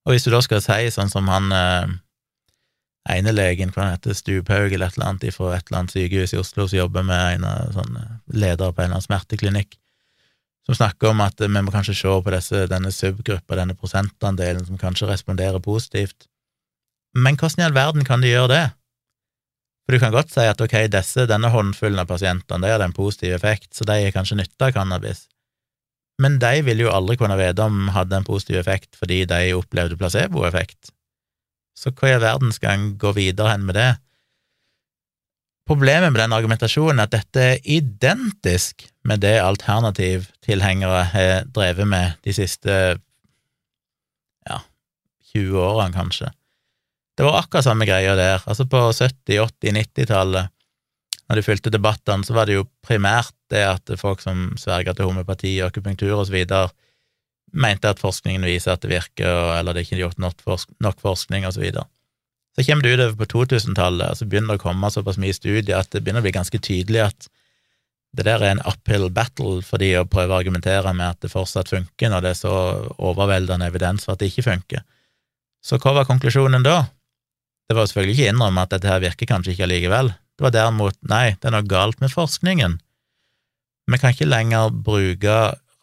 Og 0.07 0.15
hvis 0.15 0.25
du 0.25 0.33
da 0.33 0.41
skal 0.41 0.61
si 0.63 0.89
sånn 0.93 1.11
som 1.11 1.29
han 1.29 1.53
eh, 1.53 1.97
ene 3.09 3.31
legen, 3.33 3.71
hva 3.73 3.91
heter, 3.93 4.15
Stuphaug 4.17 4.73
eller 4.73 4.89
et 4.89 4.97
eller 4.97 5.11
annet 5.11 5.35
fra 5.35 5.53
et 5.55 5.69
eller 5.69 5.81
annet 5.81 5.93
sykehus 5.95 6.33
i 6.35 6.39
Oslo 6.41 6.67
som 6.67 6.81
jobber 6.81 7.05
med 7.07 7.39
en 7.39 7.75
sånn 7.75 7.95
leder 8.33 8.73
på 8.73 8.83
en 8.83 8.89
eller 8.89 8.97
annen 8.99 9.05
smerteklinikk, 9.05 9.77
som 10.67 10.77
snakker 10.77 11.13
om 11.13 11.23
at 11.25 11.39
vi 11.41 11.49
må 11.49 11.71
kanskje 11.73 11.95
se 11.97 12.17
på 12.25 12.33
disse, 12.35 12.65
denne 12.69 12.91
subgruppa, 12.93 13.57
denne 13.57 13.77
prosentandelen 13.77 14.67
som 14.67 14.81
kanskje 14.81 15.09
responderer 15.09 15.63
positivt. 15.63 16.27
Men 17.17 17.39
hvordan 17.39 17.63
i 17.63 17.67
all 17.69 17.77
verden 17.77 18.05
kan 18.05 18.21
de 18.21 18.33
gjøre 18.33 18.51
det? 18.51 18.65
For 19.89 19.97
du 19.97 20.03
kan 20.03 20.13
godt 20.13 20.29
si 20.29 20.43
at 20.45 20.59
ok, 20.61 20.75
disse, 20.93 21.25
denne 21.25 21.49
håndfullen 21.49 22.03
av 22.03 22.11
pasientene, 22.11 22.61
de 22.61 22.75
hadde 22.75 22.91
en 22.91 22.93
positiv 22.93 23.33
effekt, 23.33 23.71
så 23.73 23.87
de 23.89 23.95
har 24.03 24.13
kanskje 24.13 24.37
nytte 24.37 24.67
av 24.67 24.75
cannabis. 24.75 25.23
Men 26.21 26.35
de 26.37 26.59
vil 26.67 26.83
jo 26.83 26.91
aldri 26.93 27.15
kunne 27.17 27.39
vite 27.39 27.65
om 27.65 27.87
hadde 27.95 28.19
en 28.19 28.27
positiv 28.27 28.59
effekt 28.59 28.99
fordi 28.99 29.23
de 29.25 29.53
opplevde 29.55 29.97
placeboeffekt. 29.97 30.91
Så 31.79 31.93
hva 31.95 32.09
i 32.09 32.15
all 32.17 32.23
verden 32.25 32.51
skal 32.51 32.75
en 32.75 32.87
gå 32.99 33.13
videre 33.15 33.53
hen 33.53 33.63
med 33.67 33.77
det? 33.79 33.89
Problemet 35.69 36.11
med 36.11 36.19
den 36.23 36.33
argumentasjonen 36.33 36.99
er 36.99 37.07
at 37.07 37.13
dette 37.13 37.43
er 37.45 37.67
identisk 37.77 38.87
med 39.07 39.21
det 39.23 39.37
alternativtilhengere 39.43 41.03
har 41.13 41.45
drevet 41.55 41.87
med 41.87 42.17
de 42.25 42.33
siste 42.33 42.73
ja, 44.49 44.57
20 45.31 45.61
årene, 45.61 45.93
kanskje. 45.93 46.31
Det 47.15 47.27
var 47.27 47.37
akkurat 47.43 47.67
samme 47.67 47.85
greia 47.85 48.15
der. 48.17 48.41
Altså 48.49 48.65
På 48.65 48.89
70-, 48.89 49.37
80-, 49.61 49.77
90-tallet, 49.77 50.51
når 51.29 51.37
de 51.37 51.45
fulgte 51.45 51.71
debattene, 51.71 52.25
så 52.25 52.33
var 52.33 52.49
det 52.49 52.57
jo 52.57 52.67
primært 52.81 53.35
det 53.53 53.61
at 53.67 53.93
folk 54.01 54.23
som 54.25 54.55
sverga 54.57 54.95
til 54.97 55.05
homopati 55.05 55.53
og 55.61 55.69
akupunktur 55.69 56.15
og 56.17 56.25
så 56.27 56.33
videre, 56.33 56.71
mente 57.51 57.89
at 57.89 58.01
forskningen 58.01 58.45
viser 58.47 58.75
at 58.75 58.83
det 58.83 58.91
virker, 58.91 59.55
eller 59.57 59.73
det 59.73 59.83
er 59.83 59.87
ikke 59.87 60.03
gjort 60.03 60.21
nok, 60.21 60.43
forsk 60.45 60.71
nok 60.83 61.01
forskning, 61.03 61.47
og 61.47 61.55
så 61.55 61.63
videre. 61.63 61.87
Så 62.57 62.65
kommer 62.67 62.83
det 62.83 62.95
utover 62.97 63.17
på 63.19 63.29
2000-tallet, 63.33 64.11
og 64.11 64.19
så 64.19 64.27
begynner 64.27 64.55
det 64.55 64.61
å 64.61 64.65
komme 64.65 64.91
såpass 64.91 65.19
mye 65.21 65.35
studier 65.35 65.77
at 65.79 65.91
det 65.93 66.01
begynner 66.03 66.23
å 66.23 66.27
bli 66.27 66.35
ganske 66.35 66.59
tydelig 66.59 67.05
at 67.05 67.29
det 68.17 68.25
der 68.25 68.41
er 68.41 68.55
en 68.55 68.63
uphill 68.65 69.05
battle 69.13 69.59
for 69.65 69.81
de 69.81 69.91
å 69.99 70.07
prøve 70.09 70.33
å 70.33 70.39
argumentere 70.41 70.93
med 70.97 71.13
at 71.13 71.19
det 71.21 71.29
fortsatt 71.31 71.69
funker, 71.69 72.09
når 72.09 72.25
det 72.25 72.31
er 72.33 72.39
så 72.39 72.53
overveldende 72.97 73.67
evidens 73.69 74.07
for 74.07 74.15
at 74.15 74.23
det 74.23 74.31
ikke 74.31 74.47
funker. 74.47 74.81
Så 75.61 75.77
hva 75.77 75.93
var 75.99 76.09
konklusjonen 76.09 76.65
da? 76.65 76.87
Det 77.69 77.77
var 77.77 77.85
selvfølgelig 77.85 78.15
ikke 78.17 78.33
innrømme 78.33 78.65
at 78.65 78.73
dette 78.73 78.89
her 78.89 79.03
virker 79.03 79.29
kanskje 79.29 79.53
ikke 79.53 79.67
allikevel. 79.67 80.09
Det 80.09 80.45
var 80.47 80.55
derimot 80.55 80.97
nei, 81.11 81.35
det 81.37 81.49
er 81.49 81.53
noe 81.53 81.69
galt 81.69 81.99
med 82.01 82.09
forskningen. 82.09 82.79
Vi 83.89 83.99
kan 84.01 84.15
ikke 84.15 84.29
lenger 84.29 84.73
bruke 84.73 85.35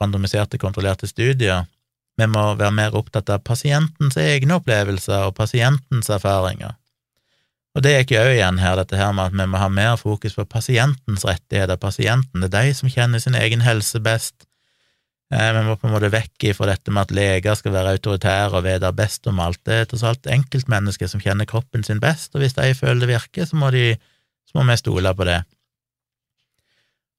randomiserte, 0.02 0.59
kontrollerte 0.60 1.09
studier. 1.10 1.66
Vi 2.16 2.27
må 2.31 2.48
være 2.56 2.73
mer 2.73 2.97
opptatt 2.97 3.31
av 3.32 3.44
pasientens 3.44 4.16
egne 4.20 4.56
opplevelser 4.60 5.28
og 5.28 5.36
pasientens 5.36 6.10
erfaringer. 6.12 6.77
Og 7.77 7.85
det 7.85 7.93
gikk 7.93 8.14
jo 8.14 8.23
òg 8.24 8.35
igjen 8.39 8.60
her, 8.62 8.78
dette 8.81 8.97
her 8.97 9.12
med 9.12 9.28
at 9.28 9.36
vi 9.36 9.47
må 9.52 9.60
ha 9.60 9.68
mer 9.68 9.98
fokus 10.01 10.36
på 10.39 10.47
pasientens 10.48 11.27
rettigheter. 11.28 11.77
Pasienten, 11.77 12.40
det 12.40 12.48
er 12.48 12.70
de 12.70 12.77
som 12.78 12.89
kjenner 12.89 13.20
sin 13.20 13.36
egen 13.36 13.64
helse 13.66 14.01
best. 14.01 14.47
Eh, 15.35 15.51
vi 15.52 15.64
må 15.66 15.74
på 15.77 15.89
en 15.89 15.93
måte 15.93 16.09
vekk 16.12 16.47
ifra 16.52 16.70
dette 16.70 16.93
med 16.94 17.05
at 17.05 17.12
leger 17.18 17.59
skal 17.59 17.74
være 17.74 17.97
autoritære 17.98 18.56
og 18.56 18.64
vite 18.64 18.93
best 18.97 19.28
om 19.28 19.43
alt. 19.44 19.60
Det 19.66 19.81
er 19.82 19.90
tross 19.90 20.06
alt 20.09 20.28
enkeltmennesker 20.31 21.10
som 21.10 21.20
kjenner 21.20 21.48
kroppen 21.51 21.85
sin 21.85 22.01
best, 22.01 22.32
og 22.35 22.40
hvis 22.40 22.56
de 22.56 22.70
føler 22.78 23.02
det 23.02 23.10
virker, 23.10 23.44
så 23.44 23.60
må, 23.60 23.68
de, 23.74 23.90
så 24.48 24.56
må 24.56 24.64
vi 24.70 24.78
stole 24.81 25.12
på 25.18 25.27
det. 25.28 25.40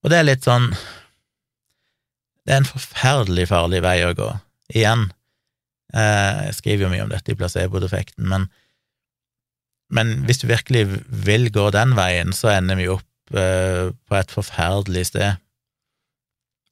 Og 0.01 0.09
det 0.13 0.21
er 0.21 0.29
litt 0.29 0.47
sånn 0.47 0.71
det 2.47 2.55
er 2.55 2.61
en 2.61 2.69
forferdelig 2.69 3.49
farlig 3.49 3.81
vei 3.83 3.97
å 4.07 4.13
gå. 4.15 4.29
Igjen, 4.71 5.09
eh, 5.93 6.45
jeg 6.47 6.55
skriver 6.61 6.85
jo 6.85 6.91
mye 6.93 7.03
om 7.03 7.11
dette 7.11 7.33
i 7.33 7.39
placeboeffekten, 7.39 8.23
men, 8.31 8.47
men 9.91 10.21
hvis 10.27 10.39
du 10.39 10.47
virkelig 10.47 10.85
vil 11.27 11.49
gå 11.51 11.67
den 11.75 11.97
veien, 11.99 12.31
så 12.35 12.53
ender 12.55 12.79
vi 12.79 12.87
opp 12.93 13.35
eh, 13.35 13.91
på 13.91 14.19
et 14.19 14.31
forferdelig 14.31 15.09
sted. 15.11 15.43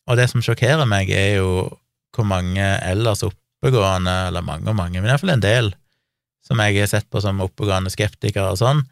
Og 0.08 0.20
det 0.20 0.30
som 0.32 0.44
sjokkerer 0.46 0.88
meg, 0.88 1.12
er 1.12 1.42
jo 1.42 1.68
hvor 2.16 2.28
mange 2.30 2.64
ellers 2.86 3.26
oppegående, 3.28 4.16
eller 4.30 4.46
mange 4.46 4.72
og 4.72 4.80
mange, 4.80 5.02
men 5.02 5.12
iallfall 5.12 5.36
en 5.36 5.44
del, 5.44 5.74
som 6.46 6.62
jeg 6.62 6.80
har 6.80 6.92
sett 6.92 7.10
på 7.12 7.20
som 7.20 7.44
oppegående 7.44 7.92
skeptikere 7.92 8.54
og 8.54 8.62
sånn, 8.62 8.86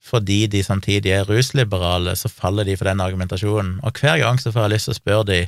fordi 0.00 0.46
de 0.50 0.64
samtidig 0.64 1.12
er 1.12 1.28
rusliberale, 1.28 2.16
så 2.16 2.32
faller 2.32 2.66
de 2.66 2.74
for 2.80 2.88
den 2.88 3.02
argumentasjonen. 3.04 3.76
Og 3.84 4.00
hver 4.00 4.18
gang 4.18 4.40
så 4.40 4.50
får 4.50 4.64
jeg 4.64 4.72
lyst 4.74 4.88
til 4.88 4.96
å 4.96 4.98
spørre 4.98 5.26
de 5.28 5.40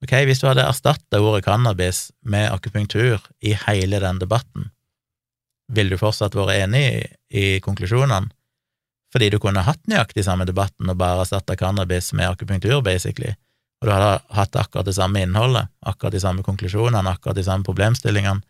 Ok, 0.00 0.14
hvis 0.24 0.40
du 0.40 0.48
hadde 0.48 0.64
erstatta 0.64 1.20
ordet 1.20 1.44
cannabis 1.44 2.08
med 2.24 2.48
akupunktur 2.52 3.20
i 3.44 3.52
hele 3.66 4.00
den 4.00 4.20
debatten, 4.22 4.70
ville 5.70 5.92
du 5.92 6.00
fortsatt 6.00 6.34
vært 6.34 6.56
enig 6.64 6.84
i, 6.88 7.02
i 7.36 7.44
konklusjonene? 7.64 8.32
Fordi 9.10 9.28
du 9.32 9.40
kunne 9.42 9.64
hatt 9.66 9.82
nøyaktig 9.90 10.22
samme 10.24 10.46
debatten 10.46 10.88
og 10.88 10.98
bare 10.98 11.24
erstatta 11.24 11.56
cannabis 11.58 12.12
med 12.14 12.30
akupunktur, 12.30 12.78
basically, 12.86 13.34
og 13.80 13.88
du 13.88 13.92
hadde 13.92 14.12
hatt 14.36 14.56
akkurat 14.56 14.86
det 14.86 14.94
samme 14.96 15.24
innholdet, 15.24 15.68
akkurat 15.82 16.14
de 16.14 16.22
samme 16.22 16.44
konklusjonene, 16.46 17.10
akkurat 17.10 17.36
de 17.36 17.44
samme 17.44 17.66
problemstillingene, 17.66 18.40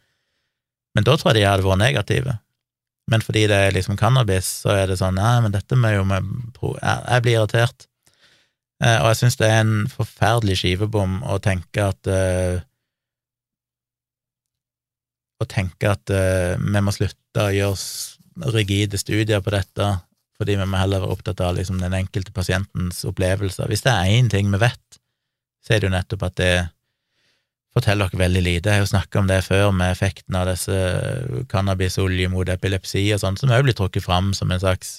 men 0.94 1.06
da 1.06 1.16
tror 1.16 1.32
jeg 1.32 1.40
de 1.40 1.48
hadde 1.48 1.66
vært 1.66 1.82
negative. 1.82 2.36
Men 3.10 3.22
fordi 3.27 3.47
det 3.51 3.59
er 3.59 3.74
liksom 3.74 3.98
cannabis, 3.98 4.48
så 4.62 4.74
er 4.74 4.90
det 4.90 4.98
sånn 5.01 5.18
nei, 5.18 5.36
men 5.44 5.55
dette 5.55 5.78
må 5.78 5.90
jo 5.94 6.05
Jeg 6.06 7.22
blir 7.24 7.39
irritert. 7.39 7.86
Eh, 8.81 8.98
og 9.02 9.11
jeg 9.11 9.19
syns 9.20 9.36
det 9.36 9.48
er 9.51 9.61
en 9.61 9.89
forferdelig 9.93 10.61
skivebom 10.62 11.20
å 11.28 11.36
tenke 11.44 11.85
at 11.93 12.09
uh, 12.09 12.61
Å 15.40 15.47
tenke 15.48 15.89
at 15.89 16.12
uh, 16.12 16.57
vi 16.61 16.81
må 16.85 16.93
slutte 16.93 17.44
å 17.44 17.52
gjøre 17.52 18.51
rigide 18.52 18.98
studier 19.01 19.40
på 19.44 19.52
dette, 19.52 19.86
fordi 20.36 20.57
vi 20.57 20.66
må 20.69 20.81
heller 20.81 21.01
være 21.01 21.15
opptatt 21.15 21.40
av 21.44 21.55
liksom, 21.57 21.78
den 21.81 21.97
enkelte 21.97 22.32
pasientens 22.36 23.02
opplevelser. 23.09 23.69
Hvis 23.69 23.85
det 23.85 23.93
er 23.93 24.12
én 24.19 24.28
ting 24.32 24.52
vi 24.52 24.61
vet, 24.61 25.01
så 25.65 25.74
er 25.74 25.81
det 25.81 25.89
jo 25.89 25.94
nettopp 25.94 26.27
at 26.28 26.36
det 26.40 26.52
forteller 27.73 28.09
dere 28.12 28.23
veldig 28.24 28.43
lite. 28.44 28.69
Jeg 28.69 28.81
har 28.81 28.85
jo 28.85 28.93
snakka 28.93 29.20
om 29.20 29.31
det 29.31 29.40
før, 29.47 29.70
med 29.77 29.93
effekten 29.94 30.36
av 30.36 30.48
disse 30.51 30.78
cannabisolje 31.52 32.28
mot 32.32 32.48
epilepsi 32.52 33.07
og 33.16 33.23
sånn, 33.24 33.40
som 33.40 33.52
òg 33.52 33.65
blir 33.69 33.77
trukket 33.77 34.05
fram 34.05 34.32
som 34.36 34.52
en 34.52 34.62
slags 34.62 34.98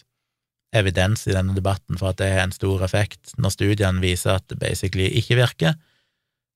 evidens 0.71 1.25
i 1.27 1.35
denne 1.35 1.55
debatten 1.55 1.99
for 1.99 2.11
at 2.11 2.19
det 2.21 2.29
har 2.31 2.45
en 2.45 2.55
stor 2.55 2.83
effekt, 2.85 3.33
når 3.37 3.55
studiene 3.55 4.03
viser 4.03 4.37
at 4.37 4.47
det 4.49 4.59
basically 4.61 5.09
ikke 5.19 5.39
virker. 5.39 5.75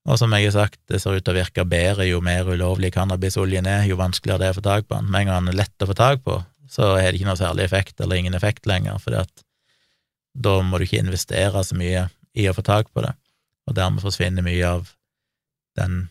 Og 0.06 0.20
som 0.22 0.34
jeg 0.38 0.48
har 0.48 0.54
sagt, 0.54 0.80
det 0.92 1.02
ser 1.02 1.18
ut 1.18 1.26
til 1.26 1.34
å 1.34 1.40
virke 1.40 1.66
bedre 1.68 2.06
jo 2.08 2.22
mer 2.24 2.48
ulovlig 2.48 2.94
cannabisoljen 2.94 3.66
er, 3.68 3.88
jo 3.90 3.98
vanskeligere 4.00 4.44
det 4.44 4.50
er 4.50 4.56
å 4.56 4.60
få 4.60 4.66
tak 4.68 4.88
på 4.88 5.00
den. 5.00 5.10
Med 5.12 5.26
en 5.26 5.32
gang 5.32 5.46
den 5.48 5.56
er 5.56 5.62
lett 5.64 5.86
å 5.86 5.90
få 5.90 5.98
tak 5.98 6.22
på, 6.28 6.38
så 6.70 6.92
har 6.96 7.10
det 7.10 7.20
ikke 7.20 7.30
noe 7.32 7.40
særlig 7.42 7.66
effekt, 7.66 7.98
eller 8.00 8.22
ingen 8.22 8.38
effekt 8.38 8.70
lenger, 8.70 9.00
for 9.02 9.18
da 10.36 10.58
må 10.62 10.78
du 10.78 10.86
ikke 10.86 11.02
investere 11.02 11.64
så 11.64 11.78
mye 11.80 12.08
i 12.36 12.46
å 12.52 12.54
få 12.56 12.64
tak 12.68 12.92
på 12.94 13.02
det, 13.06 13.16
og 13.66 13.78
dermed 13.78 14.04
forsvinner 14.04 14.46
mye 14.46 14.76
av 14.78 14.92
den, 15.80 16.06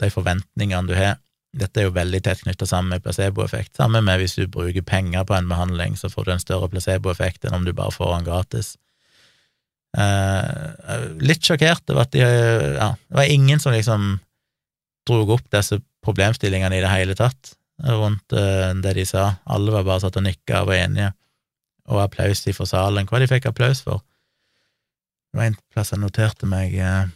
de 0.00 0.10
forventningene 0.10 0.88
du 0.88 0.96
har 0.96 1.18
dette 1.54 1.80
er 1.80 1.88
jo 1.88 1.94
veldig 1.94 2.20
tett 2.26 2.42
knytta 2.42 2.66
sammen 2.68 2.94
med 2.94 3.04
placeboeffekt. 3.04 3.76
Sammen 3.78 4.06
med 4.06 4.20
hvis 4.20 4.36
du 4.38 4.46
bruker 4.50 4.84
penger 4.86 5.26
på 5.28 5.36
en 5.36 5.50
behandling, 5.50 5.96
så 5.98 6.10
får 6.12 6.26
du 6.26 6.32
en 6.34 6.42
større 6.42 6.70
placeboeffekt 6.72 7.46
enn 7.46 7.56
om 7.58 7.66
du 7.66 7.72
bare 7.76 7.94
får 7.94 8.16
den 8.16 8.28
gratis. 8.28 8.74
Eh, 9.94 11.08
litt 11.22 11.46
sjokkert 11.46 11.90
over 11.92 12.02
at 12.02 12.14
de 12.14 12.22
Ja, 12.24 12.94
det 12.98 13.18
var 13.20 13.30
ingen 13.30 13.60
som 13.62 13.74
liksom 13.74 14.16
drog 15.06 15.36
opp 15.36 15.50
disse 15.52 15.78
problemstillingene 16.04 16.78
i 16.78 16.82
det 16.82 16.90
hele 16.90 17.14
tatt 17.14 17.54
rundt 17.82 18.32
eh, 18.32 18.72
det 18.82 18.94
de 18.98 19.04
sa. 19.06 19.34
Alle 19.46 19.74
var 19.74 19.86
bare 19.86 20.02
satt 20.04 20.18
og 20.18 20.26
nikka 20.26 20.62
og 20.62 20.72
var 20.72 20.82
enige, 20.82 21.12
og 21.90 22.02
applaus 22.02 22.44
fra 22.56 22.66
salen. 22.66 23.06
Hva 23.06 23.22
de 23.22 23.30
fikk 23.30 23.46
applaus 23.50 23.84
for? 23.86 24.02
Det 25.32 25.40
var 25.40 25.50
en 25.50 25.60
plass 25.74 25.90
jeg 25.90 25.98
noterte 25.98 26.46
meg 26.46 26.76
uh, 26.78 27.10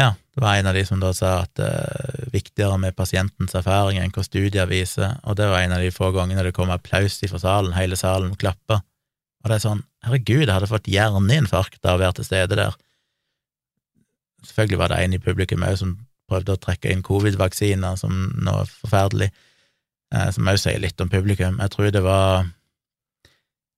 Ja, 0.00 0.14
det 0.32 0.40
var 0.40 0.56
en 0.56 0.66
av 0.70 0.74
de 0.74 0.84
som 0.88 1.00
da 1.00 1.10
sa 1.12 1.32
at 1.42 1.52
det 1.60 1.68
uh, 1.68 2.22
er 2.24 2.30
viktigere 2.32 2.78
med 2.80 2.96
pasientens 2.96 3.52
erfaring 3.58 3.98
enn 4.00 4.12
hva 4.14 4.24
studier 4.24 4.70
viser, 4.70 5.18
og 5.28 5.36
det 5.36 5.50
var 5.50 5.60
en 5.60 5.74
av 5.76 5.84
de 5.84 5.90
få 5.92 6.08
gangene 6.14 6.44
det 6.46 6.54
kom 6.56 6.72
applaus 6.72 7.18
fra 7.20 7.40
salen, 7.42 7.74
hele 7.76 7.98
salen 8.00 8.32
klappa. 8.40 8.80
Og 9.42 9.50
det 9.50 9.58
er 9.58 9.64
sånn, 9.66 9.82
herregud, 10.06 10.46
jeg 10.46 10.54
hadde 10.54 10.70
fått 10.70 10.88
hjerneinfarkt 10.88 11.84
av 11.84 11.98
å 11.98 12.02
være 12.04 12.20
til 12.20 12.28
stede 12.30 12.56
der. 12.56 12.78
Selvfølgelig 14.46 14.80
var 14.80 14.92
det 14.92 15.02
en 15.02 15.18
i 15.18 15.20
publikum 15.22 15.66
òg 15.66 15.76
som 15.82 15.96
prøvde 16.30 16.56
å 16.56 16.62
trekke 16.62 16.88
inn 16.94 17.04
covid-vaksiner, 17.04 17.98
som 18.00 18.30
noe 18.46 18.64
forferdelig, 18.70 19.28
eh, 20.14 20.28
som 20.32 20.48
òg 20.48 20.60
sier 20.62 20.80
litt 20.80 21.00
om 21.02 21.12
publikum. 21.12 21.60
Jeg 21.60 21.74
tror 21.76 21.92
det 21.92 22.04
var 22.06 22.48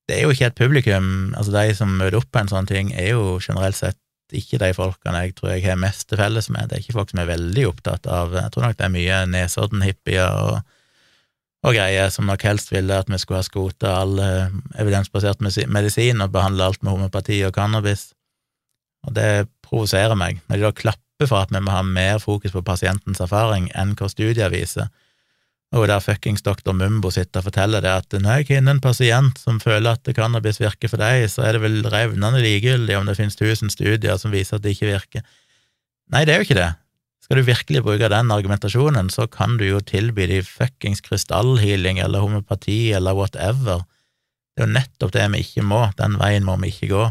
Det 0.07 0.19
er 0.19 0.27
jo 0.27 0.33
ikke 0.35 0.47
et 0.51 0.55
publikum, 0.55 1.33
altså 1.33 1.51
de 1.51 1.75
som 1.75 1.89
møter 1.97 2.19
opp 2.19 2.29
på 2.29 2.39
en 2.39 2.49
sånn 2.51 2.67
ting, 2.69 2.91
er 2.93 3.15
jo 3.17 3.39
generelt 3.41 3.79
sett 3.79 3.97
ikke 4.33 4.61
de 4.63 4.71
folkene 4.77 5.21
jeg 5.27 5.35
tror 5.37 5.53
jeg 5.53 5.65
har 5.67 5.77
mest 5.81 6.09
til 6.09 6.21
felles 6.21 6.49
med. 6.51 6.69
Det 6.69 6.77
er 6.77 6.85
ikke 6.85 6.97
folk 6.97 7.13
som 7.13 7.21
er 7.21 7.29
veldig 7.29 7.67
opptatt 7.69 8.09
av 8.09 8.33
Jeg 8.33 8.55
tror 8.55 8.67
nok 8.67 8.79
det 8.79 8.87
er 8.87 8.95
mye 8.95 9.21
Nesodden-hippier 9.29 10.39
og, 10.41 10.75
og 11.65 11.77
greier 11.77 12.11
som 12.15 12.27
nok 12.31 12.45
helst 12.49 12.73
ville 12.73 12.97
at 12.97 13.11
vi 13.13 13.21
skulle 13.21 13.43
ha 13.43 13.47
skota 13.47 13.95
all 14.01 14.19
eh, 14.23 14.55
evidensbasert 14.81 15.45
medisin 15.45 16.25
og 16.25 16.33
behandle 16.33 16.71
alt 16.71 16.83
med 16.83 16.93
homopati 16.97 17.43
og 17.45 17.55
cannabis. 17.57 18.13
Og 19.05 19.15
det 19.17 19.49
provoserer 19.65 20.17
meg. 20.17 20.41
Når 20.49 20.57
de 20.57 20.67
da 20.67 20.73
klapper 20.73 21.29
for 21.29 21.45
at 21.45 21.53
vi 21.53 21.61
må 21.61 21.75
ha 21.75 21.83
mer 21.85 22.19
fokus 22.23 22.53
på 22.55 22.65
pasientens 22.65 23.21
erfaring 23.21 23.69
enn 23.77 23.95
hva 23.99 24.09
studier 24.11 24.53
viser. 24.53 24.89
Og 25.75 25.89
der 25.91 26.03
fuckings 26.03 26.45
doktor 26.47 26.77
Mumbo 26.77 27.11
sitter 27.11 27.41
og 27.41 27.49
forteller 27.49 27.83
det 27.83 27.91
at 27.91 28.15
når 28.15 28.39
jeg 28.39 28.49
finner 28.53 28.77
en 28.77 28.83
pasient 28.83 29.41
som 29.43 29.59
føler 29.63 29.97
at 29.97 30.11
cannabis 30.15 30.61
virker 30.63 30.93
for 30.93 31.03
deg, 31.03 31.27
så 31.33 31.49
er 31.49 31.57
det 31.57 31.65
vel 31.65 31.81
revnende 31.91 32.43
likegyldig 32.45 32.95
om 32.99 33.09
det 33.09 33.17
finnes 33.19 33.39
tusen 33.39 33.73
studier 33.73 34.21
som 34.21 34.35
viser 34.35 34.61
at 34.61 34.65
det 34.65 34.77
ikke 34.77 34.93
virker. 34.93 35.25
Nei, 36.15 36.23
det 36.23 36.35
er 36.35 36.41
jo 36.41 36.47
ikke 36.47 36.61
det. 36.61 36.71
Skal 37.25 37.41
du 37.41 37.47
virkelig 37.49 37.81
bruke 37.83 38.11
den 38.13 38.31
argumentasjonen, 38.31 39.09
så 39.11 39.27
kan 39.33 39.57
du 39.59 39.65
jo 39.65 39.81
tilby 39.81 40.29
de 40.29 40.43
fuckings 40.45 41.01
krystallhealing 41.03 41.99
eller 42.05 42.23
homopati 42.23 42.93
eller 42.95 43.17
whatever. 43.17 43.83
Det 44.55 44.63
er 44.63 44.69
jo 44.69 44.75
nettopp 44.77 45.15
det 45.17 45.27
vi 45.33 45.41
ikke 45.43 45.65
må, 45.67 45.87
den 45.99 46.19
veien 46.21 46.47
må 46.47 46.59
vi 46.61 46.71
ikke 46.71 46.91
gå. 46.93 47.07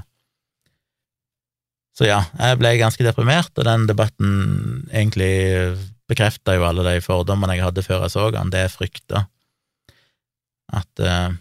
Så 1.98 2.07
ja, 2.07 2.22
jeg 2.40 2.61
ble 2.61 2.72
ganske 2.80 3.06
deprimert, 3.06 3.52
og 3.57 3.68
den 3.68 3.90
debatten 3.90 4.30
egentlig 4.94 5.34
bekrefta 6.09 6.57
jo 6.57 6.65
alle 6.67 6.85
de 6.88 7.03
fordommene 7.03 7.57
jeg 7.57 7.65
hadde 7.67 7.85
før 7.85 8.05
jeg 8.05 8.13
så 8.15 8.27
han, 8.35 8.51
det 8.53 8.65
jeg 8.65 8.75
frykta 8.75 9.25
at, 10.73 10.91
uh, 10.99 11.31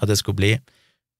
at, 0.00 0.08
det 0.08 0.18
skulle 0.18 0.40
bli. 0.40 0.52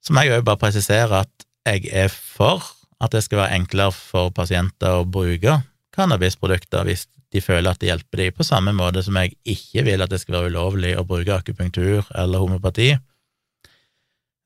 Så 0.03 0.15
må 0.15 0.25
jeg 0.25 0.41
jo 0.41 0.47
bare 0.47 0.61
presisere 0.61 1.25
at 1.25 1.47
jeg 1.69 1.91
er 1.93 2.09
for 2.11 2.65
at 3.01 3.13
det 3.13 3.23
skal 3.25 3.43
være 3.43 3.59
enklere 3.61 3.93
for 3.95 4.33
pasienter 4.35 5.01
å 5.01 5.09
bruke 5.09 5.61
cannabisprodukter 5.97 6.87
hvis 6.89 7.07
de 7.31 7.43
føler 7.45 7.71
at 7.71 7.81
det 7.81 7.91
hjelper 7.91 8.25
dem, 8.25 8.35
på 8.35 8.47
samme 8.47 8.73
måte 8.75 9.05
som 9.07 9.17
jeg 9.21 9.37
ikke 9.47 9.85
vil 9.87 10.03
at 10.03 10.11
det 10.11 10.19
skal 10.23 10.39
være 10.39 10.51
ulovlig 10.51 10.97
å 10.99 11.07
bruke 11.07 11.37
akupunktur 11.37 12.09
eller 12.19 12.43
homopati. 12.43 12.91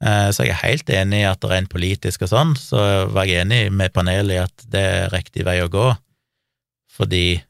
Eh, 0.04 0.28
så 0.34 0.44
jeg 0.44 0.52
er 0.52 0.62
helt 0.66 0.90
enig 0.92 1.22
i 1.22 1.28
at 1.30 1.46
rent 1.48 1.70
politisk 1.72 2.26
og 2.26 2.32
sånn, 2.34 2.52
så 2.60 3.06
var 3.14 3.28
jeg 3.30 3.46
enig 3.46 3.62
med 3.72 3.94
panelet 3.94 4.36
i 4.36 4.42
at 4.42 4.66
det 4.70 4.84
er 4.98 5.14
riktig 5.14 5.46
vei 5.48 5.60
å 5.64 5.70
gå, 5.72 5.86
fordi 6.92 7.40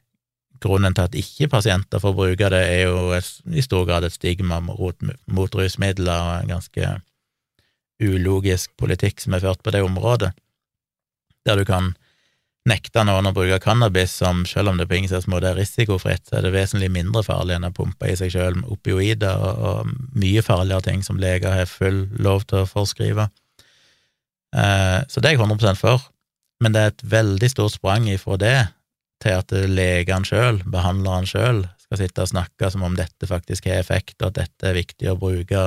grunnen 0.64 0.96
til 0.96 1.06
at 1.06 1.18
ikke 1.18 1.50
pasienter 1.52 2.02
får 2.02 2.14
bruke 2.16 2.50
det, 2.52 2.62
er 2.62 2.88
jo 2.88 3.12
i 3.14 3.64
stor 3.64 3.84
grad 3.88 4.06
et 4.06 4.16
stigma 4.16 4.60
mot, 4.64 4.96
mot 5.26 5.58
rusmidler 5.60 6.14
og 6.14 6.32
en 6.42 6.54
ganske 6.56 6.94
ulogisk 8.02 8.72
politikk 8.80 9.22
som 9.22 9.36
er 9.36 9.44
ført 9.44 9.62
på 9.62 9.72
det 9.74 9.84
området, 9.84 10.32
der 11.46 11.60
du 11.60 11.64
kan 11.68 11.92
nekte 12.68 13.02
noen 13.04 13.28
å 13.28 13.34
bruke 13.36 13.60
cannabis 13.60 14.14
som, 14.22 14.42
selv 14.48 14.72
om 14.72 14.78
det 14.80 14.86
på 14.88 14.96
ingen 14.96 15.10
slags 15.10 15.28
måte 15.28 15.50
er 15.50 15.58
risikofritt, 15.60 16.24
så 16.26 16.38
er 16.38 16.46
det 16.46 16.54
vesentlig 16.54 16.88
mindre 16.92 17.20
farlig 17.26 17.58
enn 17.58 17.68
å 17.68 17.74
pumpe 17.76 18.08
i 18.08 18.16
seg 18.16 18.32
selv 18.32 18.62
med 18.62 18.70
opioider 18.72 19.36
og, 19.36 19.64
og, 19.68 19.90
mye 20.16 20.44
farligere 20.44 20.86
ting 20.88 21.04
som 21.04 21.20
leger 21.20 21.52
har 21.52 21.68
full 21.68 22.06
lov 22.24 22.46
til 22.48 22.62
å 22.62 22.70
forskrive. 22.70 23.28
Eh, 24.56 25.00
så 25.10 25.20
det 25.20 25.30
er 25.30 25.36
jeg 25.36 25.44
100 25.44 25.76
for, 25.76 26.08
men 26.64 26.72
det 26.72 26.80
er 26.80 26.94
et 26.94 27.06
veldig 27.12 27.52
stort 27.52 27.76
sprang 27.76 28.08
ifra 28.08 28.40
det 28.40 28.56
til 29.22 29.40
at 29.40 29.52
legene 29.70 30.26
sjøl, 30.28 30.60
behandleren 30.68 31.28
sjøl, 31.28 31.64
skal 31.84 32.00
sitte 32.00 32.24
og 32.24 32.30
snakke 32.32 32.70
som 32.72 32.84
om 32.86 32.96
dette 32.98 33.28
faktisk 33.28 33.68
har 33.70 33.82
effekt, 33.82 34.16
og 34.20 34.32
at 34.32 34.40
dette 34.42 34.70
er 34.70 34.78
viktig 34.78 35.10
å 35.10 35.18
bruke, 35.20 35.64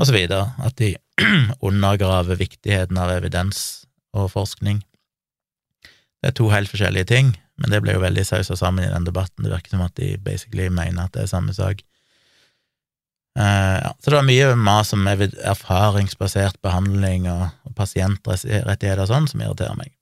og 0.00 0.08
så 0.08 0.14
videre. 0.16 0.50
At 0.64 0.76
de 0.80 0.94
undergraver 1.70 2.40
viktigheten 2.40 2.98
av 3.00 3.12
evidens 3.14 3.84
og 4.16 4.30
forskning. 4.32 4.82
Det 6.20 6.32
er 6.32 6.36
to 6.36 6.50
helt 6.52 6.70
forskjellige 6.70 7.08
ting, 7.08 7.34
men 7.60 7.72
det 7.72 7.80
ble 7.84 7.94
jo 7.94 8.02
veldig 8.02 8.24
sausa 8.28 8.56
sammen 8.58 8.84
i 8.84 8.90
den 8.92 9.06
debatten. 9.06 9.44
Det 9.44 9.52
virker 9.52 9.76
som 9.76 9.84
at 9.86 9.96
de 10.00 10.14
basically 10.24 10.68
mener 10.72 11.06
at 11.06 11.14
det 11.16 11.24
er 11.24 11.32
samme 11.32 11.54
sak. 11.56 11.84
Uh, 13.38 13.78
ja. 13.78 13.92
Så 14.02 14.10
det 14.10 14.18
var 14.18 14.26
mye 14.26 14.48
mas 14.58 14.90
om 14.96 15.06
erfaringsbasert 15.06 16.58
behandling 16.64 17.28
og, 17.30 17.46
og 17.68 17.76
pasientrettigheter 17.78 19.04
og 19.04 19.10
sånn 19.12 19.30
som 19.30 19.44
irriterer 19.44 19.78
meg. 19.78 19.94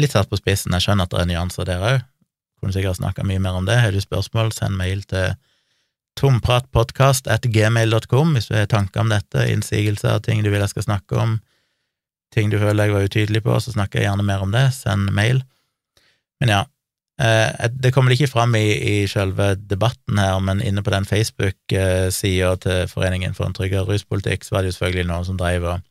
Litt 0.00 0.14
satt 0.14 0.30
på 0.30 0.40
spissen, 0.40 0.74
jeg 0.74 0.82
skjønner 0.84 1.04
at 1.06 1.12
det 1.14 1.20
er 1.22 1.30
nyanser 1.30 1.64
der 1.68 1.80
òg. 1.86 1.98
Kunne 2.60 2.74
sikkert 2.74 2.98
snakka 2.98 3.20
mye 3.26 3.42
mer 3.42 3.54
om 3.58 3.66
det. 3.68 3.82
Har 3.82 3.92
du 3.94 4.00
spørsmål, 4.02 4.48
send 4.56 4.74
mail 4.78 5.00
til 5.10 5.26
tompratpodkast.gmail.com 6.18 8.28
hvis 8.34 8.48
du 8.50 8.54
har 8.56 8.66
tanker 8.70 8.98
om 9.02 9.10
dette, 9.10 9.38
innsigelser, 9.50 10.14
ting 10.22 10.38
du 10.44 10.50
vil 10.50 10.62
jeg 10.62 10.72
skal 10.74 10.86
snakke 10.86 11.12
om 11.18 11.30
ting 12.34 12.50
du 12.50 12.58
føler 12.58 12.88
jeg 12.88 12.94
var 12.94 13.08
utydelig 13.08 13.42
på, 13.44 13.58
så 13.62 13.74
snakker 13.74 14.00
jeg 14.00 14.08
gjerne 14.08 14.26
mer 14.26 14.40
om 14.42 14.54
det. 14.54 14.66
Send 14.74 15.10
mail. 15.14 15.42
Men 16.42 16.48
ja, 16.50 16.62
eh, 17.22 17.68
det 17.70 17.92
kommer 17.94 18.14
ikke 18.14 18.30
fram 18.30 18.56
i, 18.58 18.66
i 18.74 19.06
selve 19.10 19.54
debatten 19.54 20.18
her, 20.18 20.40
men 20.42 20.62
inne 20.64 20.82
på 20.82 20.94
den 20.94 21.06
Facebook-sida 21.08 22.54
til 22.64 22.88
Foreningen 22.90 23.36
for 23.36 23.46
en 23.46 23.56
tryggere 23.56 23.86
ruspolitikk, 23.86 24.44
så 24.44 24.56
var 24.56 24.62
det 24.62 24.72
jo 24.72 24.78
selvfølgelig 24.78 25.10
noen 25.12 25.28
som 25.30 25.40
drev 25.40 25.60
og, 25.76 25.90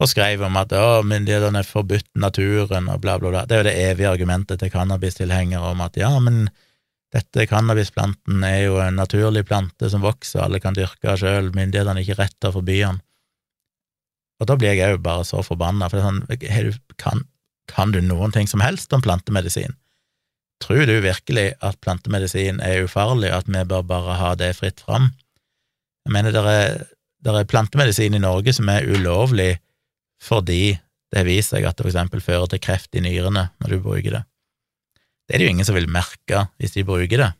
og 0.00 0.08
skrev 0.08 0.40
om 0.46 0.56
at 0.56 0.72
å, 0.72 1.02
myndighetene 1.04 1.60
er 1.60 1.68
forbudt 1.68 2.08
naturen 2.18 2.88
og 2.88 3.02
bla, 3.02 3.18
bla, 3.20 3.32
bla. 3.34 3.44
Det 3.44 3.56
er 3.56 3.60
jo 3.60 3.68
det 3.68 3.76
evige 3.84 4.12
argumentet 4.14 4.62
til 4.62 4.72
cannabistilhengere 4.72 5.74
om 5.74 5.82
at 5.84 5.98
ja, 6.00 6.10
men 6.24 6.46
dette 7.12 7.44
cannabisplanten 7.50 8.44
er 8.46 8.62
jo 8.68 8.78
en 8.80 8.96
naturlig 8.96 9.42
plante 9.48 9.90
som 9.92 10.04
vokser, 10.04 10.44
alle 10.44 10.60
kan 10.62 10.76
dyrke 10.76 11.16
sjøl, 11.20 11.50
myndighetene 11.52 11.98
har 11.98 12.06
ikke 12.06 12.20
rett 12.22 12.36
til 12.38 12.52
å 12.52 12.56
forby 12.56 12.78
den. 12.84 13.00
Og 14.40 14.48
da 14.48 14.56
blir 14.56 14.72
jeg 14.72 14.96
òg 14.96 15.02
bare 15.04 15.26
så 15.28 15.42
forbanna, 15.44 15.90
for 15.90 16.00
det 16.00 16.48
er 16.48 16.70
sånn, 16.70 16.80
kan, 17.02 17.24
kan, 17.68 17.92
du 17.92 18.00
noen 18.00 18.32
ting 18.32 18.48
som 18.48 18.62
helst 18.64 18.94
om 18.96 19.02
plantemedisin? 19.04 19.76
Tror 20.64 20.86
du 20.88 20.94
virkelig 21.04 21.50
at 21.64 21.80
plantemedisin 21.84 22.60
er 22.64 22.86
ufarlig, 22.86 23.32
at 23.32 23.48
vi 23.48 23.64
bør 23.68 23.84
bare 23.90 24.16
ha 24.20 24.32
det 24.38 24.54
fritt 24.56 24.80
fram? 24.84 25.10
Jeg 26.06 26.14
mener, 26.16 26.32
det 26.32 26.40
er, 26.44 26.86
er, 27.28 27.48
plantemedisin 27.48 28.16
i 28.16 28.22
Norge 28.22 28.54
som 28.56 28.70
er 28.72 28.88
ulovlig 28.88 29.58
fordi 30.20 30.78
det 31.10 31.26
viser 31.26 31.56
seg 31.56 31.66
at 31.66 31.78
det 31.78 31.88
eksempel 31.90 32.22
fører 32.22 32.50
til 32.50 32.62
kreft 32.62 32.94
i 32.94 33.02
nyrene 33.02 33.48
når 33.62 33.72
du 33.72 33.82
bruker 33.82 34.18
det. 34.18 34.22
Det 35.26 35.36
er 35.36 35.42
det 35.42 35.46
jo 35.46 35.54
ingen 35.54 35.66
som 35.66 35.78
vil 35.78 35.90
merke 35.90 36.46
hvis 36.60 36.76
de 36.76 36.86
bruker 36.86 37.22
det. 37.22 37.30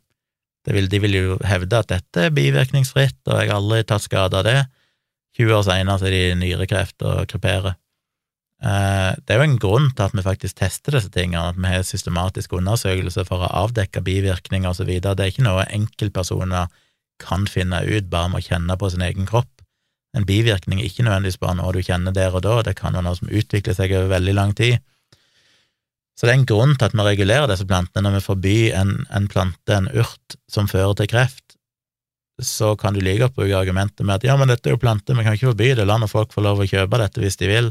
det 0.67 0.75
vil, 0.77 0.89
de 0.91 1.01
vil 1.03 1.17
jo 1.17 1.39
hevde 1.47 1.79
at 1.79 1.91
dette 1.91 2.27
er 2.27 2.35
bivirkningsfritt, 2.35 3.21
og 3.27 3.39
jeg 3.41 3.51
har 3.51 3.59
aldri 3.59 3.83
tatt 3.85 4.07
skade 4.07 4.39
av 4.39 4.47
det. 4.47 4.59
20 5.39 5.57
år 5.57 5.65
seinere 5.67 6.09
er 6.09 6.15
de 6.15 6.41
nyrekreft 6.41 7.07
og 7.07 7.25
kryperer. 7.31 7.79
Eh, 8.61 9.11
det 9.25 9.33
er 9.33 9.41
jo 9.41 9.47
en 9.47 9.61
grunn 9.63 9.89
til 9.97 10.05
at 10.05 10.15
vi 10.17 10.25
faktisk 10.27 10.59
tester 10.59 10.97
disse 10.97 11.11
tingene, 11.15 11.53
at 11.53 11.59
vi 11.59 11.71
har 11.71 11.87
systematisk 11.87 12.59
undersøkelse 12.59 13.25
for 13.29 13.47
å 13.47 13.53
avdekke 13.65 14.05
bivirkninger 14.05 14.85
videre. 14.85 15.17
Det 15.17 15.27
er 15.27 15.33
ikke 15.33 15.47
noe 15.47 15.69
enkeltpersoner 15.71 16.69
kan 17.21 17.47
finne 17.49 17.83
ut 17.85 18.11
bare 18.13 18.33
med 18.33 18.43
å 18.43 18.49
kjenne 18.49 18.77
på 18.81 18.91
sin 18.93 19.05
egen 19.05 19.29
kropp. 19.29 19.60
En 20.17 20.27
bivirkning 20.27 20.81
er 20.81 20.89
ikke 20.89 21.05
nødvendigvis 21.07 21.39
bare 21.43 21.57
noe 21.59 21.73
du 21.75 21.83
kjenner 21.87 22.15
der 22.15 22.35
og 22.35 22.43
da, 22.47 22.57
det 22.67 22.75
kan 22.79 22.97
være 22.97 23.07
noe 23.07 23.19
som 23.19 23.31
utvikler 23.31 23.77
seg 23.77 23.95
over 23.95 24.11
veldig 24.17 24.35
lang 24.35 24.55
tid. 24.59 24.81
Så 26.19 26.27
det 26.27 26.35
er 26.35 26.41
en 26.41 26.51
grunn 26.51 26.75
til 26.77 26.91
at 26.91 26.97
vi 26.99 27.05
regulerer 27.07 27.47
disse 27.49 27.65
plantene. 27.65 28.03
Når 28.05 28.19
vi 28.19 28.27
forbyr 28.27 28.75
en, 28.77 28.91
en 29.17 29.29
plante, 29.31 29.73
en 29.73 29.89
urt, 29.89 30.37
som 30.53 30.69
fører 30.69 30.99
til 30.99 31.09
kreft, 31.09 31.57
så 32.45 32.75
kan 32.81 32.97
du 32.97 33.01
like 33.01 33.23
godt 33.23 33.37
bruke 33.37 33.57
argumentet 33.57 34.05
med 34.05 34.19
at 34.19 34.27
ja, 34.29 34.37
men 34.37 34.51
dette 34.51 34.69
er 34.69 34.75
jo 34.75 34.81
planter, 34.81 35.17
vi 35.17 35.25
kan 35.25 35.37
ikke 35.37 35.53
forby 35.53 35.73
det, 35.77 35.87
la 35.89 35.99
nå 36.01 36.09
folk 36.11 36.33
få 36.33 36.45
lov 36.45 36.63
å 36.63 36.69
kjøpe 36.69 37.01
dette 37.01 37.23
hvis 37.23 37.41
de 37.41 37.49
vil. 37.51 37.71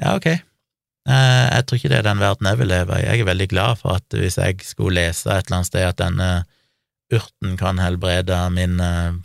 Ja, 0.00 0.14
ok. 0.16 0.28
Eh, 1.08 1.46
jeg 1.54 1.66
tror 1.66 1.80
ikke 1.80 1.90
det 1.92 1.98
er 2.00 2.06
den 2.08 2.22
verden 2.22 2.48
jeg 2.50 2.60
vil 2.60 2.72
leve 2.72 3.00
i. 3.00 3.06
Jeg 3.06 3.22
er 3.22 3.30
veldig 3.30 3.48
glad 3.52 3.80
for 3.80 4.00
at 4.00 4.16
hvis 4.16 4.38
jeg 4.40 4.60
skulle 4.64 5.00
lese 5.00 5.28
et 5.32 5.48
eller 5.48 5.60
annet 5.60 5.70
sted 5.70 5.86
at 5.88 6.00
denne 6.00 6.30
urten 7.12 7.56
kan 7.60 7.80
helbrede 7.82 8.36
min 8.54 8.76
uh, 8.84 9.16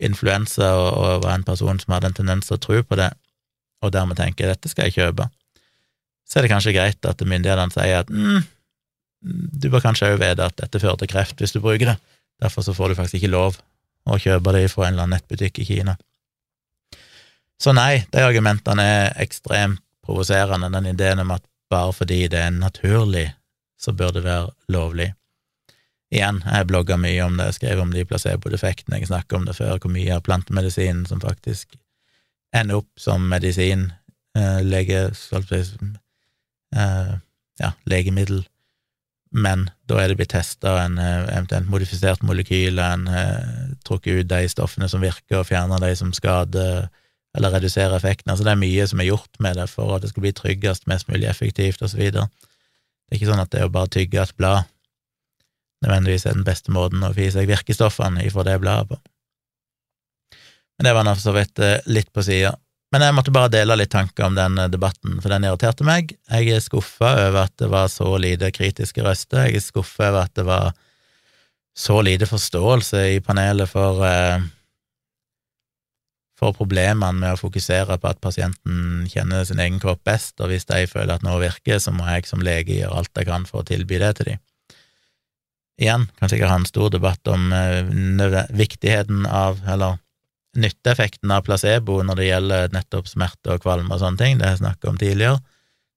influensa, 0.00 0.72
og, 0.76 0.88
og 0.96 1.24
var 1.24 1.36
en 1.36 1.46
person 1.46 1.80
som 1.80 1.94
hadde 1.94 2.10
en 2.10 2.16
tendens 2.20 2.48
til 2.48 2.56
å 2.56 2.62
tro 2.62 2.80
på 2.82 2.98
det, 3.00 3.10
og 3.80 3.92
dermed 3.94 4.18
tenker 4.20 4.50
dette 4.50 4.70
skal 4.70 4.88
jeg 4.88 4.98
kjøpe, 4.98 5.28
så 6.28 6.38
er 6.38 6.46
det 6.46 6.52
kanskje 6.52 6.74
greit 6.76 7.06
at 7.08 7.22
myndighetene 7.26 7.74
sier 7.74 8.04
at 8.04 8.12
mm, 8.12 8.44
du 9.60 9.66
bør 9.72 9.82
kanskje 9.84 10.12
òg 10.12 10.20
vite 10.20 10.46
at 10.46 10.56
dette 10.60 10.80
fører 10.80 11.00
til 11.00 11.10
kreft 11.10 11.40
hvis 11.42 11.56
du 11.56 11.60
bruker 11.60 11.92
det. 11.92 11.96
Derfor 12.40 12.64
så 12.64 12.74
får 12.76 12.92
du 12.92 13.00
faktisk 13.00 13.18
ikke 13.18 13.34
lov 13.34 13.58
å 14.08 14.16
kjøpe 14.20 14.54
det 14.56 14.68
fra 14.72 14.86
en 14.86 14.94
eller 14.94 15.08
annen 15.08 15.18
nettbutikk 15.18 15.60
i 15.60 15.66
Kina. 15.68 15.96
Så 17.60 17.74
nei, 17.76 18.06
de 18.12 18.22
argumentene 18.24 18.86
er 18.86 19.18
ekstremt 19.20 19.82
provoserende, 20.06 20.70
den 20.72 20.94
ideen 20.94 21.20
om 21.20 21.34
at 21.34 21.44
bare 21.70 21.92
fordi 21.92 22.24
det 22.32 22.40
er 22.40 22.54
naturlig, 22.54 23.28
så 23.78 23.92
bør 23.92 24.14
det 24.16 24.24
være 24.24 24.48
lovlig. 24.72 25.10
Igjen, 26.10 26.40
jeg 26.42 26.66
blogga 26.66 26.96
mye 26.98 27.22
om 27.22 27.36
det, 27.38 27.52
skrev 27.54 27.80
om 27.84 27.92
de 27.94 28.02
placebo-defektene, 28.02 28.98
jeg 28.98 29.10
snakket 29.12 29.36
om 29.38 29.44
det 29.46 29.54
før, 29.54 29.76
hvor 29.78 29.92
mye 29.94 30.16
av 30.16 30.24
plantemedisinen 30.26 31.04
som 31.06 31.22
faktisk 31.22 31.76
ender 32.56 32.80
opp 32.80 32.90
som 32.98 33.28
medisin, 33.30 33.92
eh, 34.34 34.58
lege, 34.66 35.04
eh, 36.74 37.12
ja, 37.62 37.70
legemiddel, 37.86 38.42
men 39.30 39.68
da 39.86 40.00
er 40.02 40.10
det 40.10 40.16
blitt 40.18 40.32
testa 40.34 40.80
en 40.82 40.98
eh, 40.98 41.28
eventuelt 41.30 41.70
modifisert 41.70 42.24
molekyl, 42.26 42.80
en 42.82 43.06
eh, 43.06 43.70
trukket 43.86 44.24
ut 44.24 44.32
de 44.32 44.48
stoffene 44.50 44.88
som 44.90 45.04
virker, 45.04 45.38
og 45.38 45.46
fjerna 45.46 45.78
de 45.78 45.92
som 45.94 46.10
skader, 46.12 46.88
eller 47.38 47.54
reduserer 47.54 47.94
effekten. 47.94 48.32
Altså 48.32 48.42
det 48.42 48.56
er 48.56 48.62
mye 48.64 48.86
som 48.90 48.98
er 48.98 49.12
gjort 49.12 49.38
med 49.38 49.54
det 49.60 49.68
for 49.70 49.94
at 49.94 50.02
det 50.02 50.10
skal 50.10 50.26
bli 50.26 50.34
tryggest, 50.34 50.90
mest 50.90 51.06
mulig 51.06 51.30
effektivt, 51.30 51.86
videre. 51.94 52.26
Det 53.06 53.14
er 53.14 53.20
ikke 53.20 53.30
sånn 53.30 53.44
at 53.44 53.54
det 53.54 53.62
å 53.62 53.70
bare 53.70 53.94
tygge 53.94 54.18
et 54.22 54.34
blad 54.38 54.66
nødvendigvis 55.84 56.26
er 56.26 56.36
den 56.36 56.46
beste 56.46 56.72
måten 56.74 57.04
å 57.06 57.12
få 57.14 57.26
i 57.26 57.30
seg 57.34 57.48
virkestoffene 57.50 58.24
ifra 58.26 58.44
det 58.46 58.58
bladet 58.62 58.92
på. 58.92 59.00
Men 60.78 60.88
det 60.88 60.96
var 60.96 61.04
nå 61.04 61.14
for 61.16 61.26
så 61.28 61.36
vidt 61.36 61.60
eh, 61.60 61.80
litt 61.92 62.12
på 62.12 62.24
sida. 62.24 62.54
Men 62.90 63.04
jeg 63.04 63.14
måtte 63.14 63.32
bare 63.34 63.52
dele 63.52 63.76
litt 63.78 63.92
tanker 63.92 64.26
om 64.26 64.36
den 64.38 64.58
eh, 64.58 64.70
debatten, 64.72 65.18
for 65.22 65.32
den 65.32 65.44
irriterte 65.46 65.86
meg. 65.86 66.14
Jeg 66.30 66.54
er 66.56 66.62
skuffa 66.64 67.10
over 67.26 67.44
at 67.44 67.52
det 67.60 67.68
var 67.70 67.90
så 67.92 68.14
lite 68.16 68.50
kritiske 68.54 69.04
røster. 69.04 69.44
Jeg 69.46 69.60
er 69.60 69.66
skuffa 69.66 70.08
over 70.08 70.24
at 70.24 70.32
det 70.38 70.46
var 70.48 70.72
så 71.76 72.00
lite 72.02 72.26
forståelse 72.26 73.04
i 73.14 73.20
panelet 73.24 73.70
for, 73.70 74.02
eh, 74.08 74.42
for 76.40 76.56
problemene 76.56 77.12
med 77.20 77.36
å 77.36 77.40
fokusere 77.40 78.00
på 78.00 78.10
at 78.10 78.20
pasienten 78.24 79.06
kjenner 79.12 79.44
sin 79.44 79.60
egen 79.60 79.78
kropp 79.80 80.02
best, 80.08 80.40
og 80.40 80.50
hvis 80.50 80.66
de 80.68 80.86
føler 80.90 81.14
at 81.14 81.26
noe 81.26 81.42
virker, 81.44 81.78
så 81.78 81.92
må 81.94 82.08
jeg 82.08 82.26
som 82.28 82.42
lege 82.44 82.80
gjøre 82.80 83.02
alt 83.02 83.20
jeg 83.20 83.28
kan 83.28 83.44
for 83.46 83.62
å 83.62 83.68
tilby 83.68 84.00
det 84.00 84.14
til 84.18 84.32
dem. 84.32 84.42
Igjen 85.80 86.06
kan 86.18 86.28
sikkert 86.28 86.52
ha 86.52 86.58
en 86.60 86.68
stor 86.68 86.90
debatt 86.92 87.28
om 87.32 87.52
eh, 87.56 88.42
viktigheten 88.52 89.24
av, 89.26 89.62
eller 89.68 89.96
nytteeffekten 90.60 91.30
av 91.32 91.46
placebo 91.46 92.00
når 92.04 92.18
det 92.18 92.26
gjelder 92.26 92.74
nettopp 92.74 93.08
smerte 93.08 93.54
og 93.54 93.62
kvalme 93.64 93.94
og 93.94 94.02
sånne 94.02 94.20
ting, 94.20 94.38
det 94.38 94.48
har 94.48 94.56
jeg 94.56 94.64
snakket 94.64 94.90
om 94.90 95.00
tidligere. 95.00 95.40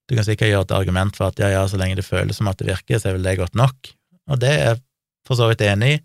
Du 0.08 0.16
kan 0.16 0.28
sikkert 0.28 0.52
gjøre 0.52 0.68
et 0.68 0.76
argument 0.78 1.18
for 1.18 1.32
at 1.32 1.40
ja, 1.42 1.50
ja, 1.56 1.64
så 1.68 1.80
lenge 1.80 1.98
det 2.00 2.08
føles 2.08 2.40
som 2.40 2.50
at 2.52 2.60
det 2.62 2.70
virker, 2.70 3.00
så 3.00 3.10
er 3.10 3.18
vel 3.18 3.28
det 3.28 3.38
godt 3.42 3.60
nok, 3.60 3.94
og 4.32 4.40
det 4.44 4.52
er 4.52 4.66
jeg 4.68 4.82
for 5.28 5.40
så 5.40 5.48
vidt 5.50 5.64
enig 5.66 5.94
i, 5.96 6.02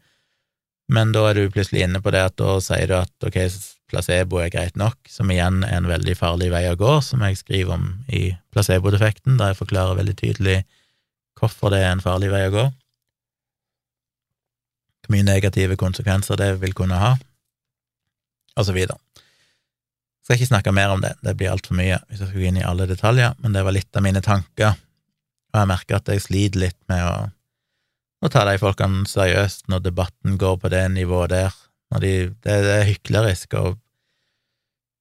men 0.94 1.12
da 1.12 1.26
er 1.28 1.36
du 1.36 1.52
plutselig 1.52 1.82
inne 1.84 2.00
på 2.00 2.12
det 2.14 2.22
at 2.30 2.36
da 2.40 2.54
sier 2.64 2.88
du 2.88 2.94
at 2.96 3.26
ok, 3.28 3.36
placebo 3.92 4.40
er 4.40 4.52
greit 4.52 4.76
nok, 4.80 4.96
som 5.10 5.30
igjen 5.32 5.60
er 5.66 5.76
en 5.78 5.88
veldig 5.90 6.14
farlig 6.16 6.50
vei 6.52 6.64
å 6.70 6.76
gå, 6.80 6.98
som 7.04 7.22
jeg 7.26 7.40
skriver 7.40 7.76
om 7.76 7.88
i 8.08 8.30
placebo-defekten, 8.54 9.36
der 9.40 9.52
jeg 9.52 9.60
forklarer 9.60 9.98
veldig 10.00 10.16
tydelig 10.18 10.58
hvorfor 11.38 11.74
det 11.74 11.82
er 11.84 11.92
en 11.92 12.04
farlig 12.04 12.32
vei 12.32 12.46
å 12.48 12.54
gå, 12.54 12.64
hvor 15.08 15.16
mye 15.16 15.24
negative 15.24 15.78
konsekvenser 15.80 16.36
det 16.36 16.50
vil 16.60 16.76
kunne 16.76 17.00
ha 17.00 17.14
og 18.58 18.66
så 18.66 18.74
videre. 18.74 18.98
Skal 20.26 20.36
ikke 20.36 20.50
snakke 20.50 20.74
mer 20.74 20.92
om 20.92 21.00
det, 21.00 21.14
det 21.24 21.36
blir 21.38 21.52
altfor 21.52 21.78
mye 21.78 22.00
hvis 22.08 22.20
jeg 22.20 22.28
skal 22.28 22.42
gå 22.42 22.48
inn 22.50 22.60
i 22.60 22.66
alle 22.66 22.88
detaljer, 22.90 23.36
men 23.40 23.54
det 23.54 23.64
var 23.64 23.72
litt 23.72 23.96
av 23.96 24.04
mine 24.04 24.20
tanker, 24.20 24.74
og 25.48 25.60
jeg 25.60 25.70
merker 25.70 25.96
at 25.96 26.10
jeg 26.12 26.24
sliter 26.26 26.64
litt 26.66 26.78
med 26.90 27.04
å, 27.06 27.14
å 28.20 28.30
ta 28.32 28.42
de 28.44 28.58
folkene 28.60 29.06
seriøst 29.08 29.70
når 29.72 29.86
debatten 29.86 30.36
går 30.40 30.58
på 30.60 30.72
det 30.74 30.82
nivået 30.92 31.32
der. 31.32 31.56
De, 32.02 32.12
det, 32.44 32.58
det 32.66 32.74
er 32.74 32.90
hyklerisk 32.90 33.56
å, 33.56 33.70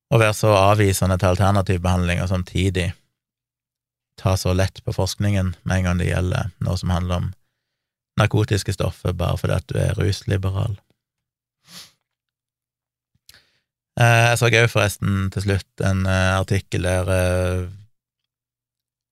å 0.07 0.21
være 0.21 0.37
så 0.37 0.53
avvisende 0.55 1.17
til 1.19 1.33
alternativ 1.33 1.81
behandling 1.83 2.21
og 2.23 2.31
samtidig 2.31 2.93
ta 4.17 4.37
så 4.39 4.53
lett 4.55 4.79
på 4.85 4.95
forskningen 4.95 5.57
med 5.67 5.81
en 5.81 5.89
gang 5.89 5.99
det 5.99 6.07
gjelder 6.13 6.53
noe 6.63 6.79
som 6.79 6.93
handler 6.95 7.19
om 7.19 7.27
narkotiske 8.17 8.73
stoffer, 8.73 9.13
bare 9.13 9.37
fordi 9.37 9.57
at 9.57 9.67
du 9.69 9.79
er 9.81 9.97
rusliberal. 9.97 10.77
Eh, 13.97 14.23
jeg 14.29 14.37
så 14.37 14.49
òg 14.49 14.69
forresten 14.69 15.27
til 15.33 15.45
slutt 15.47 15.85
en 15.85 16.05
eh, 16.05 16.37
artikkel 16.37 16.85
der 16.85 17.11
eh, 17.13 17.67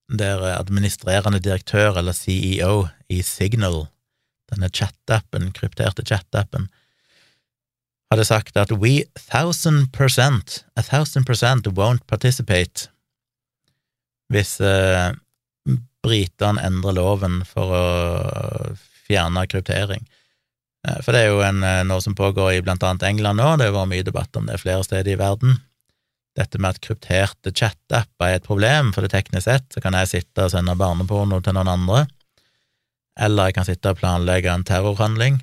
der 0.06 0.44
administrerende 0.60 1.40
direktør, 1.40 1.98
eller 1.98 2.14
CEO, 2.14 2.88
i 3.10 3.22
Signal, 3.26 3.88
denne 4.52 4.70
chat-appen, 4.70 5.52
krypterte 5.54 6.06
chat-appen, 6.06 6.68
hadde 8.12 8.26
sagt 8.26 8.58
at 8.58 8.72
we 8.72 9.04
thousand 9.18 9.92
percent, 9.92 10.64
a 10.78 10.82
thousand 10.82 11.26
percent 11.26 11.68
won't 11.68 12.06
participate 12.08 12.90
hvis 14.30 14.60
eh, 14.62 15.14
britene 16.06 16.62
endrer 16.66 16.98
loven 16.98 17.42
for 17.50 17.74
å 17.74 17.86
fjerne 19.08 19.46
kryptering. 19.50 20.06
Eh, 20.88 21.00
for 21.02 21.16
det 21.16 21.24
er 21.24 21.32
jo 21.34 21.42
en, 21.46 21.64
eh, 21.64 21.84
noe 21.88 22.02
som 22.02 22.16
pågår 22.16 22.54
i 22.54 22.62
blant 22.66 22.84
annet 22.84 23.04
England 23.04 23.42
nå, 23.42 23.56
det 23.58 23.70
har 23.70 23.78
vært 23.78 23.94
mye 23.94 24.08
debatt 24.08 24.38
om 24.38 24.46
det 24.50 24.62
flere 24.62 24.84
steder 24.84 25.14
i 25.14 25.20
verden. 25.20 25.60
Dette 26.36 26.60
med 26.60 26.76
at 26.76 26.82
krypterte 26.84 27.54
chat-apper 27.56 28.28
er 28.28 28.40
et 28.40 28.48
problem, 28.48 28.92
for 28.94 29.02
det 29.02 29.14
teknisk 29.14 29.48
sett 29.48 29.68
så 29.72 29.82
kan 29.82 29.96
jeg 29.96 30.12
sitte 30.12 30.46
og 30.46 30.52
sende 30.52 30.76
barneporno 30.76 31.40
til 31.42 31.56
noen 31.56 31.72
andre, 31.72 32.06
eller 33.16 33.48
jeg 33.48 33.56
kan 33.56 33.68
sitte 33.70 33.94
og 33.94 34.02
planlegge 34.02 34.52
en 34.52 34.66
terrorhandling, 34.68 35.40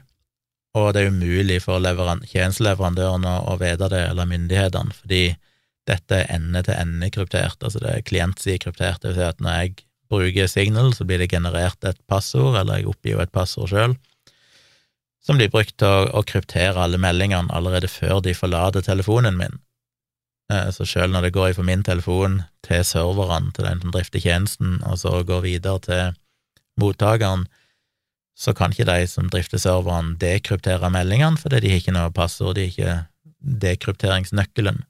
og 0.76 0.92
det 0.92 1.02
er 1.02 1.12
umulig 1.12 1.62
for 1.64 1.80
tjenesteleverandørene 1.80 3.32
å 3.48 3.56
vite 3.60 3.88
det, 3.92 4.02
eller 4.10 4.28
myndighetene, 4.28 4.92
fordi 4.92 5.22
dette 5.88 6.20
er 6.20 6.28
ende-til-ende-kryptert, 6.36 7.64
altså 7.64 7.80
det 7.82 7.96
er 7.96 8.04
klientside-kryptert, 8.06 9.00
det 9.02 9.12
vil 9.12 9.18
si 9.18 9.26
at 9.26 9.40
når 9.42 9.58
jeg 9.58 9.86
bruker 10.12 10.48
Signal, 10.50 10.92
så 10.94 11.06
blir 11.08 11.22
det 11.22 11.32
generert 11.32 11.84
et 11.88 12.00
passord, 12.10 12.56
eller 12.60 12.80
jeg 12.80 12.90
oppgir 12.92 13.16
jo 13.16 13.24
et 13.24 13.34
passord 13.34 13.72
sjøl, 13.72 13.96
som 15.22 15.38
blir 15.38 15.50
brukt 15.52 15.76
til 15.78 16.08
å, 16.10 16.22
kryptere 16.26 16.82
alle 16.82 16.98
meldingene 17.00 17.52
allerede 17.54 17.90
før 17.90 18.20
de 18.24 18.34
forlater 18.34 18.84
telefonen 18.84 19.38
min. 19.38 19.60
Eh, 20.52 20.70
så 20.74 20.86
selv 20.88 21.14
når 21.14 21.28
det 21.28 21.34
går 21.36 21.54
fra 21.56 21.66
min 21.66 21.84
telefon 21.86 22.40
til 22.66 22.82
serverne 22.86 23.54
til 23.54 23.68
den 23.68 23.82
som 23.84 23.94
drifter 23.94 24.22
tjenesten, 24.22 24.80
og 24.82 24.98
så 25.02 25.22
går 25.26 25.44
videre 25.46 25.82
til 25.86 26.16
mottakeren, 26.80 27.46
så 28.34 28.54
kan 28.56 28.72
ikke 28.72 28.88
de 28.88 29.06
som 29.06 29.28
drifter 29.30 29.60
serveren, 29.60 30.16
dekryptere 30.18 30.90
meldingene, 30.90 31.38
fordi 31.38 31.60
de 31.62 31.70
har 31.70 31.82
ikke 31.82 31.94
noe 31.94 32.14
passord, 32.14 32.56
de 32.56 32.66
har 32.66 32.72
ikke 32.72 32.96
dekrypteringsnøkkelen. 33.62 34.82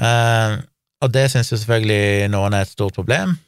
Eh, 0.00 0.56
og 1.00 1.12
det 1.14 1.30
synes 1.32 1.52
jo 1.52 1.58
selvfølgelig 1.60 2.28
noen 2.32 2.54
er 2.56 2.66
et 2.66 2.74
stort 2.74 2.96
problem, 2.98 3.38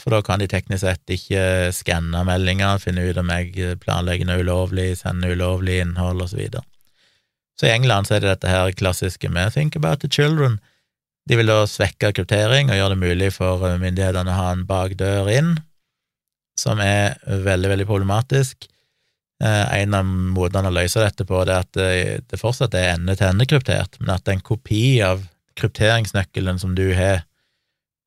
for 0.00 0.12
da 0.12 0.20
kan 0.24 0.40
de 0.40 0.48
teknisk 0.48 0.84
sett 0.84 1.12
ikke 1.12 1.72
skanne 1.72 2.22
meldinger, 2.28 2.80
finne 2.80 3.04
ut 3.08 3.20
om 3.20 3.32
jeg 3.32 3.76
planlegger 3.82 4.28
noe 4.28 4.44
ulovlig, 4.44 4.90
sender 5.00 5.32
ulovlig 5.36 5.80
innhold, 5.82 6.20
og 6.24 6.32
så 6.32 6.40
videre. 6.40 6.64
Så 7.56 7.68
i 7.68 7.72
England 7.72 8.08
så 8.08 8.16
er 8.16 8.24
det 8.24 8.34
dette 8.34 8.52
her 8.52 8.72
klassiske 8.76 9.30
med 9.32 9.54
Think 9.54 9.76
about 9.76 10.02
the 10.04 10.10
children. 10.12 10.58
De 11.28 11.38
vil 11.38 11.48
da 11.48 11.62
svekke 11.68 12.12
kryptering 12.14 12.68
og 12.70 12.76
gjøre 12.76 12.92
det 12.92 13.02
mulig 13.02 13.30
for 13.34 13.64
myndighetene 13.80 14.32
å 14.32 14.40
ha 14.40 14.50
en 14.52 14.66
bakdør 14.68 15.30
inn, 15.32 15.54
som 16.60 16.80
er 16.80 17.16
veldig, 17.26 17.72
veldig 17.72 17.88
problematisk. 17.88 18.68
Eh, 19.42 19.80
en 19.80 19.96
av 19.96 20.04
måtene 20.06 20.70
å 20.70 20.76
løse 20.76 21.00
dette 21.02 21.24
på, 21.28 21.40
det 21.48 21.56
er 21.56 21.64
at 21.64 22.28
det 22.30 22.40
fortsatt 22.40 22.76
er 22.76 22.94
ende-til-ende-kryptert, 22.94 23.98
men 24.00 24.14
at 24.16 24.28
en 24.32 24.44
kopi 24.44 25.00
av 25.04 25.24
krypteringsnøkkelen 25.56 26.60
som 26.62 26.74
du 26.78 26.90
har, 26.96 27.24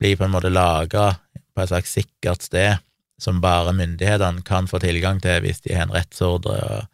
blir 0.00 0.16
på 0.16 0.26
en 0.26 0.32
måte 0.34 0.52
laga 0.52 1.12
på 1.54 1.62
et 1.62 1.72
slags 1.72 1.92
sikkert 1.98 2.46
sted 2.46 2.80
som 3.20 3.42
bare 3.44 3.74
myndighetene 3.76 4.42
kan 4.46 4.68
få 4.70 4.80
tilgang 4.80 5.20
til 5.20 5.42
hvis 5.44 5.60
de 5.66 5.74
har 5.76 5.86
en 5.86 5.94
rettsordre 5.94 6.56
og, 6.56 6.88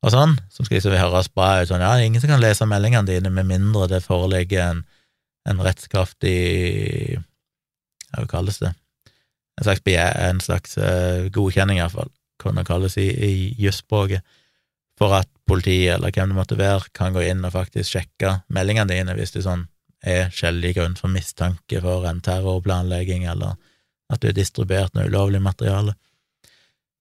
og 0.00 0.14
sånn, 0.14 0.36
som 0.50 0.66
skal 0.66 0.80
liksom 0.80 0.96
høres 0.98 1.30
bra 1.30 1.60
ut 1.60 1.70
sånn, 1.70 1.84
ja, 1.84 1.92
ingen 2.02 2.22
som 2.22 2.32
kan 2.32 2.42
lese 2.42 2.66
meldingene 2.66 3.06
dine 3.06 3.30
med 3.34 3.46
mindre 3.50 3.86
det 3.92 4.02
foreligger 4.02 4.64
en, 4.66 4.84
en 5.48 5.62
rettskraftig 5.64 7.20
Hva 8.10 8.26
kalles 8.26 8.58
det? 8.58 8.72
En 9.60 9.66
slags, 9.66 9.82
en 9.86 10.40
slags 10.42 10.78
uh, 10.80 11.28
godkjenning, 11.30 11.78
iallfall, 11.78 12.08
kan 12.40 12.56
det 12.56 12.64
kalles 12.66 12.96
i, 12.98 13.06
i 13.12 13.32
jusspråket, 13.60 14.24
for 14.98 15.14
at 15.14 15.28
politiet, 15.46 15.94
eller 15.94 16.10
hvem 16.10 16.32
det 16.32 16.38
måtte 16.38 16.58
være, 16.58 16.88
kan 16.96 17.12
gå 17.14 17.22
inn 17.28 17.44
og 17.44 17.52
faktisk 17.54 17.92
sjekke 17.92 18.40
meldingene 18.48 18.90
dine 18.90 19.14
hvis 19.18 19.36
du 19.36 19.42
sånn 19.44 19.68
er 20.00 20.30
skjellig 20.32 20.74
grunn 20.78 20.96
for 20.96 21.12
mistanke 21.12 21.80
for 21.84 22.06
en 22.08 22.22
terrorplanlegging 22.24 23.26
eller 23.28 23.58
at 24.10 24.22
du 24.22 24.30
har 24.30 24.36
distribuert 24.36 24.94
noe 24.96 25.08
ulovlig 25.10 25.42
materiale. 25.44 25.94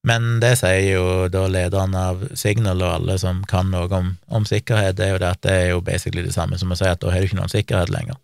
Men 0.08 0.40
det 0.40 0.54
sier 0.62 0.94
jo 0.94 1.06
da 1.32 1.44
lederen 1.52 1.96
av 1.98 2.22
Signal 2.40 2.80
og 2.86 2.94
alle 3.02 3.18
som 3.20 3.42
kan 3.50 3.72
noe 3.74 3.90
om, 3.92 4.14
om 4.32 4.46
sikkerhet, 4.48 4.96
det 4.96 5.08
er 5.08 5.16
jo 5.16 5.22
det 5.24 5.32
at 5.34 5.42
det 5.44 5.56
er 5.56 5.70
jo 5.74 5.84
basically 5.84 6.24
det 6.24 6.36
samme 6.36 6.60
som 6.60 6.72
å 6.72 6.78
si 6.80 6.88
at 6.88 7.02
da 7.04 7.12
har 7.12 7.20
du 7.20 7.28
ikke 7.28 7.40
noen 7.42 7.52
sikkerhet 7.52 7.92
lenger. 7.92 8.20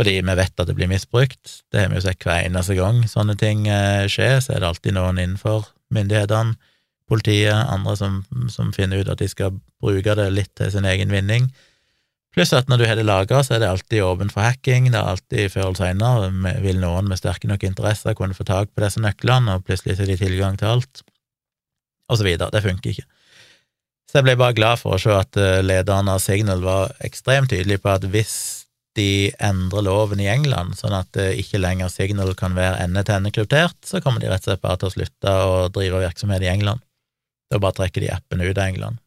Fordi 0.00 0.16
vi 0.16 0.34
vet 0.36 0.60
at 0.60 0.68
det 0.68 0.76
blir 0.76 0.88
misbrukt, 0.88 1.62
det 1.72 1.82
har 1.82 1.90
vi 1.92 1.98
jo 1.98 2.04
sett 2.04 2.24
hver 2.24 2.44
eneste 2.44 2.76
gang 2.76 3.02
sånne 3.08 3.36
ting 3.40 3.66
eh, 3.68 4.06
skjer, 4.08 4.38
så 4.40 4.54
er 4.54 4.62
det 4.62 4.68
alltid 4.70 4.96
noen 4.96 5.20
innenfor 5.20 5.66
myndighetene, 5.92 6.56
politiet, 7.10 7.56
andre 7.56 7.96
som, 7.98 8.20
som 8.52 8.70
finner 8.72 9.02
ut 9.02 9.10
at 9.10 9.20
de 9.20 9.28
skal 9.28 9.56
bruke 9.82 10.14
det 10.16 10.28
litt 10.32 10.52
til 10.56 10.70
sin 10.72 10.86
egen 10.88 11.10
vinning. 11.12 11.48
Pluss 12.30 12.52
at 12.54 12.68
når 12.70 12.78
du 12.78 12.86
har 12.86 12.98
det 12.98 13.06
lagra, 13.08 13.40
så 13.42 13.56
er 13.56 13.62
det 13.62 13.70
alltid 13.72 14.04
åpent 14.06 14.30
for 14.30 14.46
hacking, 14.46 14.86
det 14.92 14.98
er 15.00 15.08
alltid 15.12 15.50
før 15.50 15.72
eller 15.72 15.80
seinere 15.80 16.58
vil 16.62 16.78
noen 16.78 17.08
med 17.10 17.18
sterke 17.18 17.50
nok 17.50 17.64
interesser 17.66 18.14
kunne 18.18 18.36
få 18.38 18.46
tak 18.46 18.70
på 18.70 18.84
disse 18.84 19.02
nøklene, 19.02 19.56
og 19.56 19.66
plutselig 19.66 19.98
har 19.98 20.06
de 20.06 20.18
tilgang 20.20 20.58
til 20.60 20.70
alt, 20.70 21.02
og 22.06 22.20
så 22.20 22.26
videre. 22.26 22.52
Det 22.54 22.62
funker 22.62 22.94
ikke. 22.94 23.08
Så 24.06 24.18
jeg 24.18 24.26
ble 24.26 24.36
bare 24.38 24.54
glad 24.54 24.78
for 24.78 24.94
å 24.94 25.02
se 25.02 25.10
at 25.14 25.38
eh, 25.38 25.60
lederen 25.62 26.10
av 26.10 26.22
Signal 26.22 26.62
var 26.62 26.94
ekstremt 27.06 27.50
tydelig 27.50 27.78
på 27.82 27.92
at 27.92 28.06
hvis 28.10 28.34
de 28.98 29.30
endrer 29.38 29.84
loven 29.86 30.22
i 30.22 30.26
England, 30.30 30.74
sånn 30.78 30.94
at 30.96 31.14
ikke 31.14 31.60
lenger 31.62 31.90
Signal 31.92 32.32
kan 32.38 32.56
være 32.58 32.82
ende-til-ende 32.86 33.30
kryptert, 33.34 33.78
så 33.86 34.02
kommer 34.02 34.22
de 34.22 34.30
rett 34.30 34.42
og 34.42 34.50
slett 34.50 34.64
bare 34.64 34.80
til 34.80 34.90
å 34.90 34.94
slutte 34.96 35.34
å 35.46 35.52
drive 35.70 36.02
virksomhet 36.02 36.42
i 36.42 36.50
England. 36.50 36.82
Da 37.50 37.62
bare 37.62 37.78
trekker 37.78 38.02
de 38.02 38.10
appen 38.14 38.42
ut 38.42 38.56
av 38.56 38.66
England. 38.66 38.98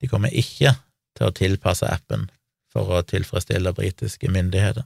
De 0.00 0.08
kommer 0.08 0.32
ikke 0.32 0.72
til 1.16 1.28
å 1.28 1.34
tilpasse 1.34 1.88
appen 1.88 2.28
for 2.72 2.92
å 2.92 3.04
tilfredsstille 3.06 3.72
britiske 3.76 4.30
myndigheter. 4.32 4.84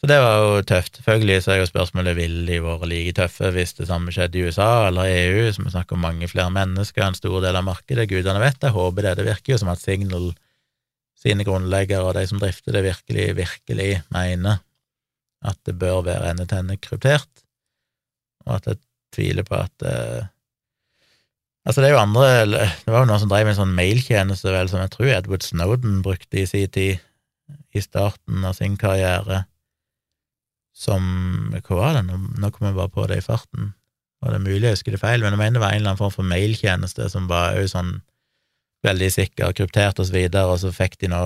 Så 0.00 0.08
det 0.10 0.18
var 0.20 0.34
jo 0.36 0.62
tøft. 0.68 0.98
Selvfølgelig 0.98 1.42
så 1.44 1.52
er 1.54 1.60
jo 1.62 1.68
spørsmålet 1.70 2.16
ville 2.18 2.42
de 2.44 2.58
vært 2.60 2.88
like 2.90 3.14
tøffe 3.16 3.48
hvis 3.54 3.72
det 3.78 3.86
samme 3.88 4.12
skjedde 4.12 4.36
i 4.36 4.42
USA 4.44 4.88
eller 4.90 5.08
EU, 5.08 5.46
som 5.54 5.64
vi 5.64 5.72
snakker 5.72 5.96
om 5.96 6.04
mange 6.04 6.28
flere 6.28 6.52
mennesker, 6.52 7.06
en 7.06 7.16
stor 7.16 7.38
del 7.40 7.56
av 7.56 7.64
markedet, 7.64 8.04
gudene 8.10 8.42
vet. 8.42 8.58
Jeg 8.60 8.76
håper 8.76 9.08
det. 9.08 9.14
Det 9.20 9.28
virker 9.30 9.54
jo 9.54 9.60
som 9.62 9.72
at 9.72 9.80
Signal 9.80 10.34
sine 11.24 11.46
grunnleggere 11.46 12.04
og 12.04 12.18
de 12.18 12.26
som 12.28 12.42
drifter 12.42 12.76
det, 12.76 12.84
virkelig, 12.84 13.30
virkelig 13.38 13.88
mener 14.12 14.60
at 15.44 15.58
det 15.64 15.76
bør 15.80 16.04
være 16.04 16.34
ende-til-ende 16.34 16.76
kryptert, 16.84 17.44
og 18.44 18.58
at 18.58 18.68
jeg 18.68 18.80
tviler 19.14 19.46
på 19.48 19.56
at 19.56 19.84
eh, 19.88 20.28
Altså, 21.64 21.80
det 21.80 21.88
er 21.88 21.94
jo 21.94 22.02
andre 22.02 22.26
Det 22.44 22.92
var 22.92 23.04
jo 23.04 23.08
noen 23.08 23.22
som 23.22 23.30
drev 23.30 23.48
en 23.48 23.56
sånn 23.56 23.74
mailtjeneste, 23.76 24.52
vel, 24.52 24.68
som 24.68 24.82
jeg 24.82 24.92
tror 24.92 25.12
Edward 25.14 25.46
Snowden 25.46 26.02
brukte 26.04 26.42
i 26.42 26.46
sin 26.48 26.70
tid, 26.72 27.00
i 27.74 27.82
starten 27.82 28.44
av 28.44 28.56
sin 28.58 28.76
karriere, 28.80 29.44
som 30.74 31.04
Hva 31.54 31.78
var 31.78 31.96
det? 31.96 32.04
Nå, 32.10 32.50
kom 32.50 32.68
jeg 32.68 32.76
bare 32.76 32.92
på 32.92 33.06
det 33.10 33.20
i 33.20 33.24
farten. 33.24 33.72
Var 34.24 34.34
det 34.34 34.42
mulig 34.42 34.66
jeg 34.66 34.76
husker 34.78 34.96
det 34.96 35.00
feil, 35.02 35.22
men 35.22 35.34
jeg 35.34 35.40
mener 35.40 35.58
det 35.58 35.62
var 35.62 35.74
en 35.74 35.82
eller 35.82 35.92
annen 35.92 36.00
form 36.00 36.12
for 36.14 36.26
mailtjeneste 36.26 37.08
som 37.12 37.28
var 37.30 37.58
òg 37.60 37.68
sånn 37.70 37.96
veldig 38.84 39.10
sikker, 39.12 39.54
kryptert 39.56 40.00
og 40.00 40.08
så 40.08 40.14
videre, 40.14 40.50
og 40.50 40.60
så 40.60 40.72
fikk 40.74 40.98
de 41.00 41.08
nå 41.12 41.22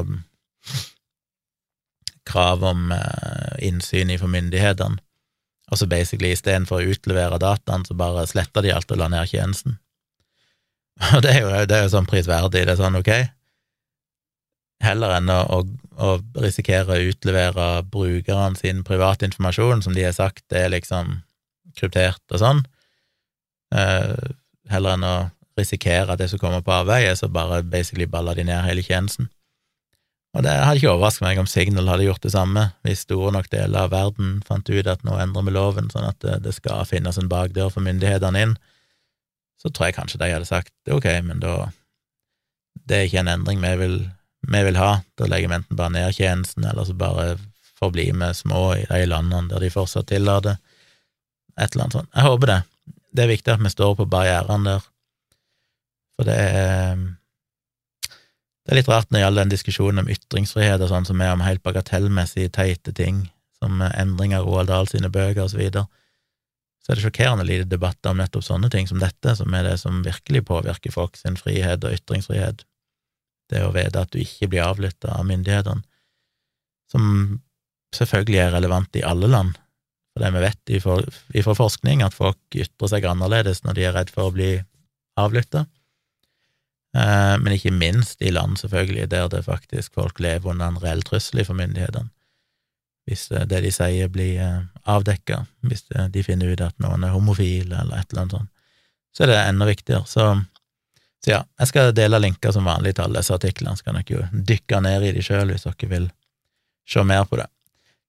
krav 2.28 2.62
om 2.66 2.93
eh, 2.94 3.55
innsyn 3.66 4.12
for 4.20 4.31
myndighetene, 4.31 5.01
og 5.69 5.81
så 5.81 5.89
basically 5.90 6.31
istedenfor 6.35 6.82
å 6.82 6.94
utlevere 6.94 7.40
dataen, 7.43 7.86
så 7.89 7.97
bare 7.98 8.27
sletta 8.28 8.62
de 8.65 8.73
alt 8.74 8.93
og 8.94 9.01
la 9.01 9.09
ned 9.12 9.31
tjenesten. 9.32 9.78
Og 11.14 11.22
det 11.22 11.34
er 11.34 11.44
jo, 11.44 11.50
det 11.70 11.76
er 11.76 11.90
sånn 11.92 12.08
prisverdig. 12.10 12.64
Det 12.66 12.74
er 12.74 12.80
sånn, 12.80 12.98
ok, 12.98 13.12
heller 14.84 15.16
enn 15.18 15.30
å, 15.32 15.62
å, 15.98 16.10
risikere 16.38 16.96
å 16.96 17.06
utlevere 17.10 17.68
brukeren 17.90 18.58
sin 18.58 18.84
private 18.86 19.28
informasjon, 19.28 19.82
som 19.84 19.96
de 19.96 20.06
har 20.06 20.14
sagt 20.16 20.44
det 20.52 20.64
er 20.64 20.74
liksom 20.74 21.20
kryptert 21.78 22.22
og 22.34 22.42
sånn, 22.42 22.62
eh, 23.74 24.14
heller 24.70 24.96
enn 24.96 25.06
å 25.06 25.16
risikere 25.58 26.14
at 26.14 26.22
det 26.22 26.30
som 26.30 26.40
kommer 26.42 26.62
på 26.62 26.74
avveie, 26.74 27.10
så 27.18 27.30
bare 27.30 27.64
basically 27.66 28.06
baller 28.06 28.38
de 28.38 28.46
ned 28.46 28.66
hele 28.66 28.84
tjenesten. 28.86 29.30
Og 30.36 30.44
det 30.44 30.52
hadde 30.52 30.78
ikke 30.78 30.92
overrasket 30.92 31.24
meg 31.24 31.38
om 31.40 31.48
Signal 31.50 31.88
hadde 31.90 32.04
gjort 32.06 32.22
det 32.22 32.34
samme, 32.34 32.68
hvis 32.86 33.02
store 33.06 33.32
nok 33.34 33.48
deler 33.50 33.86
av 33.86 33.94
verden 33.94 34.38
fant 34.46 34.68
ut 34.70 34.90
at 34.90 35.02
nå 35.06 35.16
endrer 35.18 35.46
vi 35.46 35.54
loven 35.56 35.88
sånn 35.90 36.06
at 36.10 36.20
det, 36.22 36.36
det 36.44 36.52
skal 36.54 36.86
finnes 36.86 37.18
en 37.18 37.30
bakdør 37.32 37.72
for 37.74 37.82
myndighetene 37.86 38.44
inn 38.44 38.58
så 39.59 39.70
tror 39.70 39.89
jeg 39.89 39.98
kanskje 39.98 40.20
de 40.22 40.30
hadde 40.32 40.48
sagt 40.48 40.72
ok, 40.90 41.09
men 41.26 41.43
da 41.43 41.70
Det 42.89 42.97
er 42.97 43.09
ikke 43.09 43.20
en 43.20 43.28
endring 43.28 43.60
vi 43.60 43.70
vil, 43.76 43.97
vi 44.48 44.60
vil 44.64 44.76
ha. 44.80 45.02
Da 45.18 45.26
legger 45.28 45.51
vi 45.51 45.56
enten 45.59 45.76
bare 45.76 45.93
ned 45.93 46.14
tjenesten, 46.16 46.64
eller 46.64 46.86
så 46.89 46.94
bare 46.97 47.36
forbli 47.76 48.06
med 48.16 48.36
små 48.36 48.78
i 48.78 48.86
de 48.89 49.02
landene 49.05 49.51
der 49.51 49.60
de 49.60 49.68
fortsatt 49.70 50.09
tillater 50.09 50.56
et 51.59 51.74
eller 51.74 51.85
annet 51.85 51.97
sånt. 51.98 52.10
Jeg 52.14 52.24
håper 52.24 52.47
det. 52.47 52.62
Det 53.12 53.24
er 53.24 53.32
viktig 53.35 53.52
at 53.52 53.60
vi 53.60 53.74
står 53.74 53.94
på 53.98 54.06
barrierene 54.09 54.70
der, 54.70 54.86
for 56.16 56.30
det 56.30 56.39
er 56.39 56.97
det 58.68 58.74
er 58.74 58.80
litt 58.82 58.89
rart 58.89 59.09
når 59.09 59.16
det 59.16 59.20
gjelder 59.22 59.43
den 59.44 59.52
diskusjonen 59.52 60.01
om 60.02 60.09
ytringsfrihet 60.12 60.82
og 60.85 60.90
sånn 60.90 61.06
som 61.09 61.20
er 61.24 61.30
om 61.32 61.40
helt 61.40 61.62
bagatellmessig 61.64 62.51
teite 62.52 62.93
ting, 62.93 63.22
som 63.56 63.80
endring 63.80 64.35
av 64.36 64.44
Roald 64.44 64.68
Dahl 64.68 64.89
sine 64.90 65.09
bøker 65.12 65.47
og 65.47 65.52
så 65.52 65.60
videre 65.60 65.86
så 66.89 66.94
er 66.94 66.97
det 66.97 67.02
sjokkerende 67.05 67.44
lite 67.44 67.69
debatter 67.69 68.15
om 68.15 68.16
nettopp 68.16 68.47
sånne 68.47 68.70
ting 68.73 68.86
som 68.89 68.97
dette, 69.02 69.35
som 69.36 69.52
er 69.52 69.66
det 69.66 69.74
som 69.77 69.98
virkelig 70.06 70.40
påvirker 70.48 70.94
folk 70.94 71.19
sin 71.20 71.36
frihet 71.36 71.85
og 71.85 71.93
ytringsfrihet. 71.93 72.65
Det 73.52 73.60
å 73.60 73.74
vite 73.74 74.01
at 74.01 74.15
du 74.15 74.23
ikke 74.23 74.48
blir 74.48 74.65
avlytta 74.65 75.12
av 75.12 75.27
myndighetene, 75.28 75.85
som 76.89 77.05
selvfølgelig 77.93 78.40
er 78.40 78.55
relevant 78.56 78.97
i 78.97 79.05
alle 79.05 79.28
land, 79.28 79.60
for 80.16 80.24
det 80.24 80.32
vi 80.32 80.44
vet 80.47 80.74
ifra 81.36 81.56
forskning, 81.60 82.01
at 82.01 82.16
folk 82.16 82.40
ytrer 82.56 82.94
seg 82.94 83.05
annerledes 83.05 83.60
når 83.66 83.77
de 83.77 83.85
er 83.85 83.97
redd 83.98 84.12
for 84.15 84.31
å 84.31 84.36
bli 84.39 84.55
avlytta, 85.20 85.66
eh, 86.97 87.36
men 87.36 87.52
ikke 87.52 87.77
minst 87.77 88.24
i 88.24 88.32
land, 88.32 88.56
selvfølgelig, 88.65 89.10
der 89.12 89.28
det 89.36 89.44
faktisk 89.44 90.01
folk 90.01 90.24
lever 90.24 90.56
under 90.56 90.73
en 90.73 90.81
reell 90.81 91.05
trussel 91.05 91.44
for 91.44 91.60
myndighetene 91.60 92.09
hvis 93.09 93.30
det 93.32 93.62
de 93.64 93.72
sier 93.72 94.10
blir 94.12 94.36
eh, 94.44 94.60
avdekka, 94.89 95.40
hvis 95.64 95.86
de 95.89 96.22
finner 96.26 96.52
ut 96.52 96.62
at 96.64 96.76
noen 96.82 97.06
er 97.06 97.14
homofil 97.16 97.72
eller 97.72 97.97
et 97.97 98.12
eller 98.12 98.24
annet 98.24 98.36
sånt, 98.36 98.51
så 99.16 99.24
er 99.24 99.32
det 99.32 99.39
enda 99.40 99.66
viktigere. 99.68 100.05
Så, 100.06 100.26
så 101.24 101.32
ja, 101.32 101.43
jeg 101.59 101.70
skal 101.70 101.94
dele 101.97 102.20
linker 102.20 102.52
som 102.55 102.68
vanlig 102.68 102.94
til 102.94 103.06
alle 103.06 103.22
disse 103.22 103.35
artiklene, 103.35 103.76
så 103.78 103.89
kan 103.89 103.98
dere 103.98 104.18
jo 104.18 104.44
dykke 104.52 104.82
ned 104.85 105.09
i 105.09 105.14
de 105.16 105.24
sjøl 105.24 105.55
hvis 105.55 105.64
dere 105.66 105.93
vil 105.94 106.10
se 106.89 107.05
mer 107.05 107.24
på 107.28 107.40
det. 107.40 107.48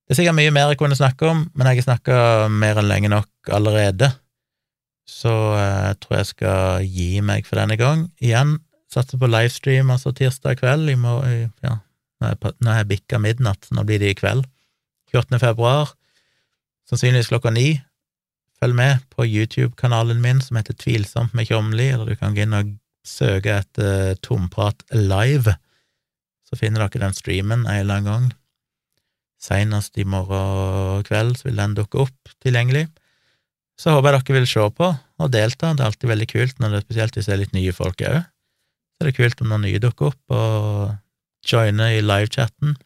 Det 0.04 0.14
er 0.16 0.20
sikkert 0.20 0.38
mye 0.40 0.52
mer 0.52 0.72
jeg 0.72 0.80
kunne 0.80 0.98
snakke 0.98 1.28
om, 1.30 1.44
men 1.54 1.70
jeg 1.70 1.80
har 1.80 1.88
snakka 1.92 2.14
mer 2.52 2.80
enn 2.80 2.90
lenge 2.90 3.12
nok 3.12 3.52
allerede, 3.56 4.10
så 5.10 5.34
jeg 5.56 5.90
eh, 5.90 5.98
tror 6.02 6.18
jeg 6.18 6.28
skal 6.28 6.86
gi 6.86 7.10
meg 7.24 7.46
for 7.48 7.60
denne 7.60 7.76
gang. 7.80 8.08
Igjen, 8.22 8.58
satser 8.90 9.20
på 9.22 9.30
livestream, 9.30 9.90
altså 9.90 10.12
tirsdag 10.14 10.60
kveld, 10.60 10.90
i 10.90 10.98
morgen, 10.98 11.52
ja, 11.64 11.78
nå 12.20 12.70
har 12.70 12.82
jeg 12.82 12.90
bikka 12.90 13.20
midnatt, 13.22 13.64
så 13.64 13.78
nå 13.78 13.86
blir 13.88 14.02
det 14.02 14.12
i 14.12 14.18
kveld. 14.18 14.44
28. 15.10 15.40
februar, 15.42 15.94
sannsynligvis 16.88 17.30
klokka 17.32 17.52
ni. 17.54 17.80
Følg 18.60 18.76
med 18.76 19.04
på 19.14 19.24
YouTube-kanalen 19.24 20.20
min 20.20 20.42
som 20.44 20.58
heter 20.58 20.76
Tvilsomt 20.76 21.34
med 21.34 21.48
Tjomli, 21.48 21.88
eller 21.94 22.10
du 22.10 22.18
kan 22.20 22.36
gå 22.36 22.44
inn 22.44 22.56
og 22.56 22.74
søke 23.06 23.56
etter 23.62 24.18
Tomprat 24.24 24.84
live, 24.92 25.56
så 26.44 26.58
finner 26.58 26.84
dere 26.84 27.06
den 27.06 27.16
streamen 27.16 27.64
en 27.64 27.76
eller 27.78 28.00
annen 28.00 28.10
gang. 28.10 28.30
Seinest 29.40 29.96
i 29.96 30.04
morgen 30.04 31.06
kveld 31.08 31.38
så 31.38 31.48
vil 31.48 31.62
den 31.62 31.76
dukke 31.78 32.02
opp 32.04 32.34
tilgjengelig. 32.44 32.88
Så 33.80 33.94
håper 33.94 34.18
jeg 34.18 34.26
dere 34.26 34.36
vil 34.36 34.50
se 34.50 34.66
på 34.76 34.90
og 34.90 35.32
delta, 35.32 35.72
det 35.72 35.84
er 35.84 35.88
alltid 35.88 36.10
veldig 36.10 36.28
kult 36.28 36.60
når 36.60 36.74
det 36.74 36.82
spesielt 36.84 37.16
hvis 37.16 37.30
det 37.30 37.34
er 37.36 37.42
litt 37.44 37.56
nye 37.56 37.72
folk 37.76 38.04
òg. 38.04 38.20
Så 38.20 39.04
er 39.04 39.08
det 39.08 39.16
kult 39.16 39.40
om 39.40 39.48
noen 39.48 39.64
nye 39.64 39.80
dukker 39.80 40.10
opp 40.10 40.34
og 40.36 41.48
joiner 41.48 41.96
i 41.96 42.02
livechatten. 42.04 42.76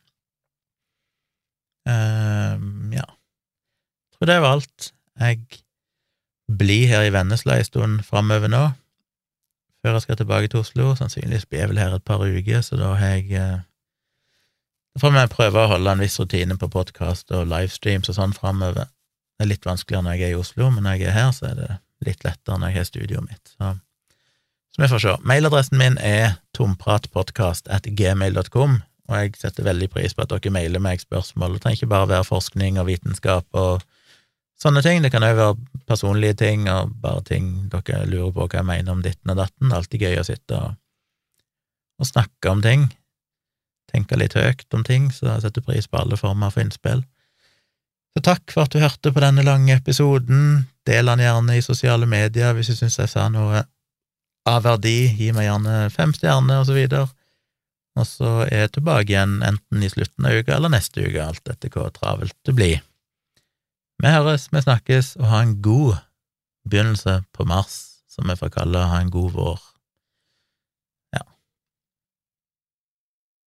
Uh, 1.89 2.57
ja. 2.95 3.05
Jeg 3.05 4.17
tror 4.17 4.31
det 4.31 4.41
var 4.41 4.57
alt. 4.57 4.89
Jeg 5.21 5.41
blir 6.59 6.89
her 6.89 7.05
i 7.07 7.13
Vennesla 7.13 7.59
en 7.59 7.69
stund 7.69 8.01
framover 8.07 8.51
nå, 8.53 8.65
før 9.83 9.97
jeg 9.99 10.07
skal 10.07 10.19
tilbake 10.21 10.49
til 10.49 10.65
Oslo. 10.65 10.95
Sannsynligvis 10.97 11.47
blir 11.47 11.65
jeg 11.65 11.73
vel 11.73 11.81
her 11.83 11.97
et 11.97 12.05
par 12.05 12.25
uker, 12.25 12.61
så 12.65 12.81
da 12.81 12.95
har 12.99 13.17
jeg 13.19 13.31
uh, 13.41 13.63
Da 14.95 15.03
får 15.03 15.11
vi 15.11 15.25
prøve 15.33 15.65
å 15.65 15.73
holde 15.73 15.91
en 15.91 16.05
viss 16.05 16.21
rutine 16.21 16.57
på 16.57 16.71
podkast 16.71 17.33
og 17.35 17.49
livestreams 17.51 18.13
og 18.13 18.19
sånn 18.19 18.37
framover. 18.37 18.87
Det 19.35 19.43
er 19.43 19.51
litt 19.51 19.67
vanskeligere 19.67 20.07
når 20.07 20.15
jeg 20.15 20.23
er 20.29 20.37
i 20.37 20.39
Oslo, 20.39 20.69
men 20.71 20.87
når 20.87 21.01
jeg 21.01 21.09
er 21.11 21.17
her, 21.17 21.33
så 21.35 21.49
er 21.51 21.57
det 21.59 21.71
litt 22.07 22.23
lettere 22.23 22.61
når 22.61 22.71
jeg 22.71 22.79
har 22.79 22.87
studioet 22.87 23.27
mitt. 23.27 23.55
Så, 23.57 23.73
så 24.77 24.83
vi 24.85 24.91
får 24.93 25.03
se. 25.03 25.15
Mailadressen 25.27 25.81
min 25.81 25.99
er 25.99 26.37
tompratpodkast 26.55 27.67
at 27.75 27.89
gmail.com 27.99 28.79
og 29.09 29.19
jeg 29.19 29.35
setter 29.37 29.67
veldig 29.67 29.91
pris 29.93 30.15
på 30.17 30.25
at 30.25 30.33
dere 30.33 30.53
mailer 30.55 30.81
meg 30.83 31.03
spørsmål. 31.03 31.57
Det 31.57 31.65
trenger 31.65 31.83
ikke 31.83 31.93
bare 31.93 32.11
være 32.15 32.29
forskning 32.29 32.79
og 32.81 32.89
vitenskap 32.89 33.61
og 33.61 33.85
sånne 34.61 34.81
ting, 34.85 35.03
det 35.05 35.11
kan 35.13 35.27
òg 35.27 35.37
være 35.37 35.83
personlige 35.89 36.39
ting 36.41 36.69
og 36.73 36.95
bare 37.03 37.25
ting 37.29 37.49
dere 37.73 38.05
lurer 38.09 38.33
på 38.33 38.47
hva 38.47 38.61
jeg 38.63 38.69
mener 38.71 38.95
om 38.95 39.03
ditten 39.05 39.35
og 39.35 39.41
datten. 39.43 39.69
Det 39.69 39.75
er 39.75 39.81
alltid 39.83 40.05
gøy 40.07 40.21
å 40.21 40.29
sitte 40.29 40.61
og, 40.61 40.77
og 42.01 42.09
snakke 42.09 42.53
om 42.53 42.63
ting, 42.65 42.87
tenke 43.93 44.19
litt 44.19 44.39
høyt 44.39 44.65
om 44.75 44.87
ting, 44.87 45.11
så 45.13 45.35
jeg 45.35 45.45
setter 45.45 45.67
pris 45.67 45.91
på 45.91 46.01
alle 46.01 46.17
former 46.21 46.55
for 46.55 46.65
innspill. 46.65 47.05
Så 48.15 48.23
takk 48.23 48.55
for 48.55 48.65
at 48.65 48.73
du 48.73 48.79
hørte 48.79 49.11
på 49.11 49.23
denne 49.23 49.43
lange 49.43 49.75
episoden. 49.75 50.69
Del 50.87 51.11
den 51.11 51.23
gjerne 51.25 51.57
i 51.59 51.65
sosiale 51.65 52.07
medier 52.07 52.55
hvis 52.55 52.71
du 52.71 52.77
syns 52.79 53.01
jeg 53.01 53.11
sa 53.11 53.27
noe 53.33 53.65
av 54.47 54.65
verdi. 54.65 55.11
Gi 55.19 55.33
meg 55.35 55.49
gjerne 55.49 55.89
fem 55.91 56.15
stjerner, 56.15 56.63
og 56.63 56.69
så 56.69 56.77
videre. 56.77 57.09
Og 57.95 58.07
så 58.09 58.31
er 58.49 58.65
jeg 58.65 58.73
tilbake 58.75 59.13
igjen 59.13 59.37
enten 59.47 59.85
i 59.85 59.91
slutten 59.93 60.27
av 60.27 60.41
uka 60.41 60.57
eller 60.57 60.73
neste 60.75 61.05
uke, 61.05 61.23
alt 61.23 61.51
etter 61.51 61.71
hvor 61.71 61.93
travelt 61.95 62.35
det 62.47 62.55
blir. 62.57 62.81
Vi 64.03 64.11
høres, 64.11 64.49
vi 64.51 64.63
snakkes, 64.65 65.15
og 65.21 65.29
ha 65.31 65.43
en 65.45 65.55
god 65.63 66.01
begynnelse 66.67 67.21
på 67.33 67.47
mars, 67.47 67.77
som 68.11 68.27
vi 68.29 68.37
får 68.39 68.51
kalle 68.57 68.83
ha 68.91 68.99
en 69.01 69.13
god 69.15 69.31
vår. 69.37 69.63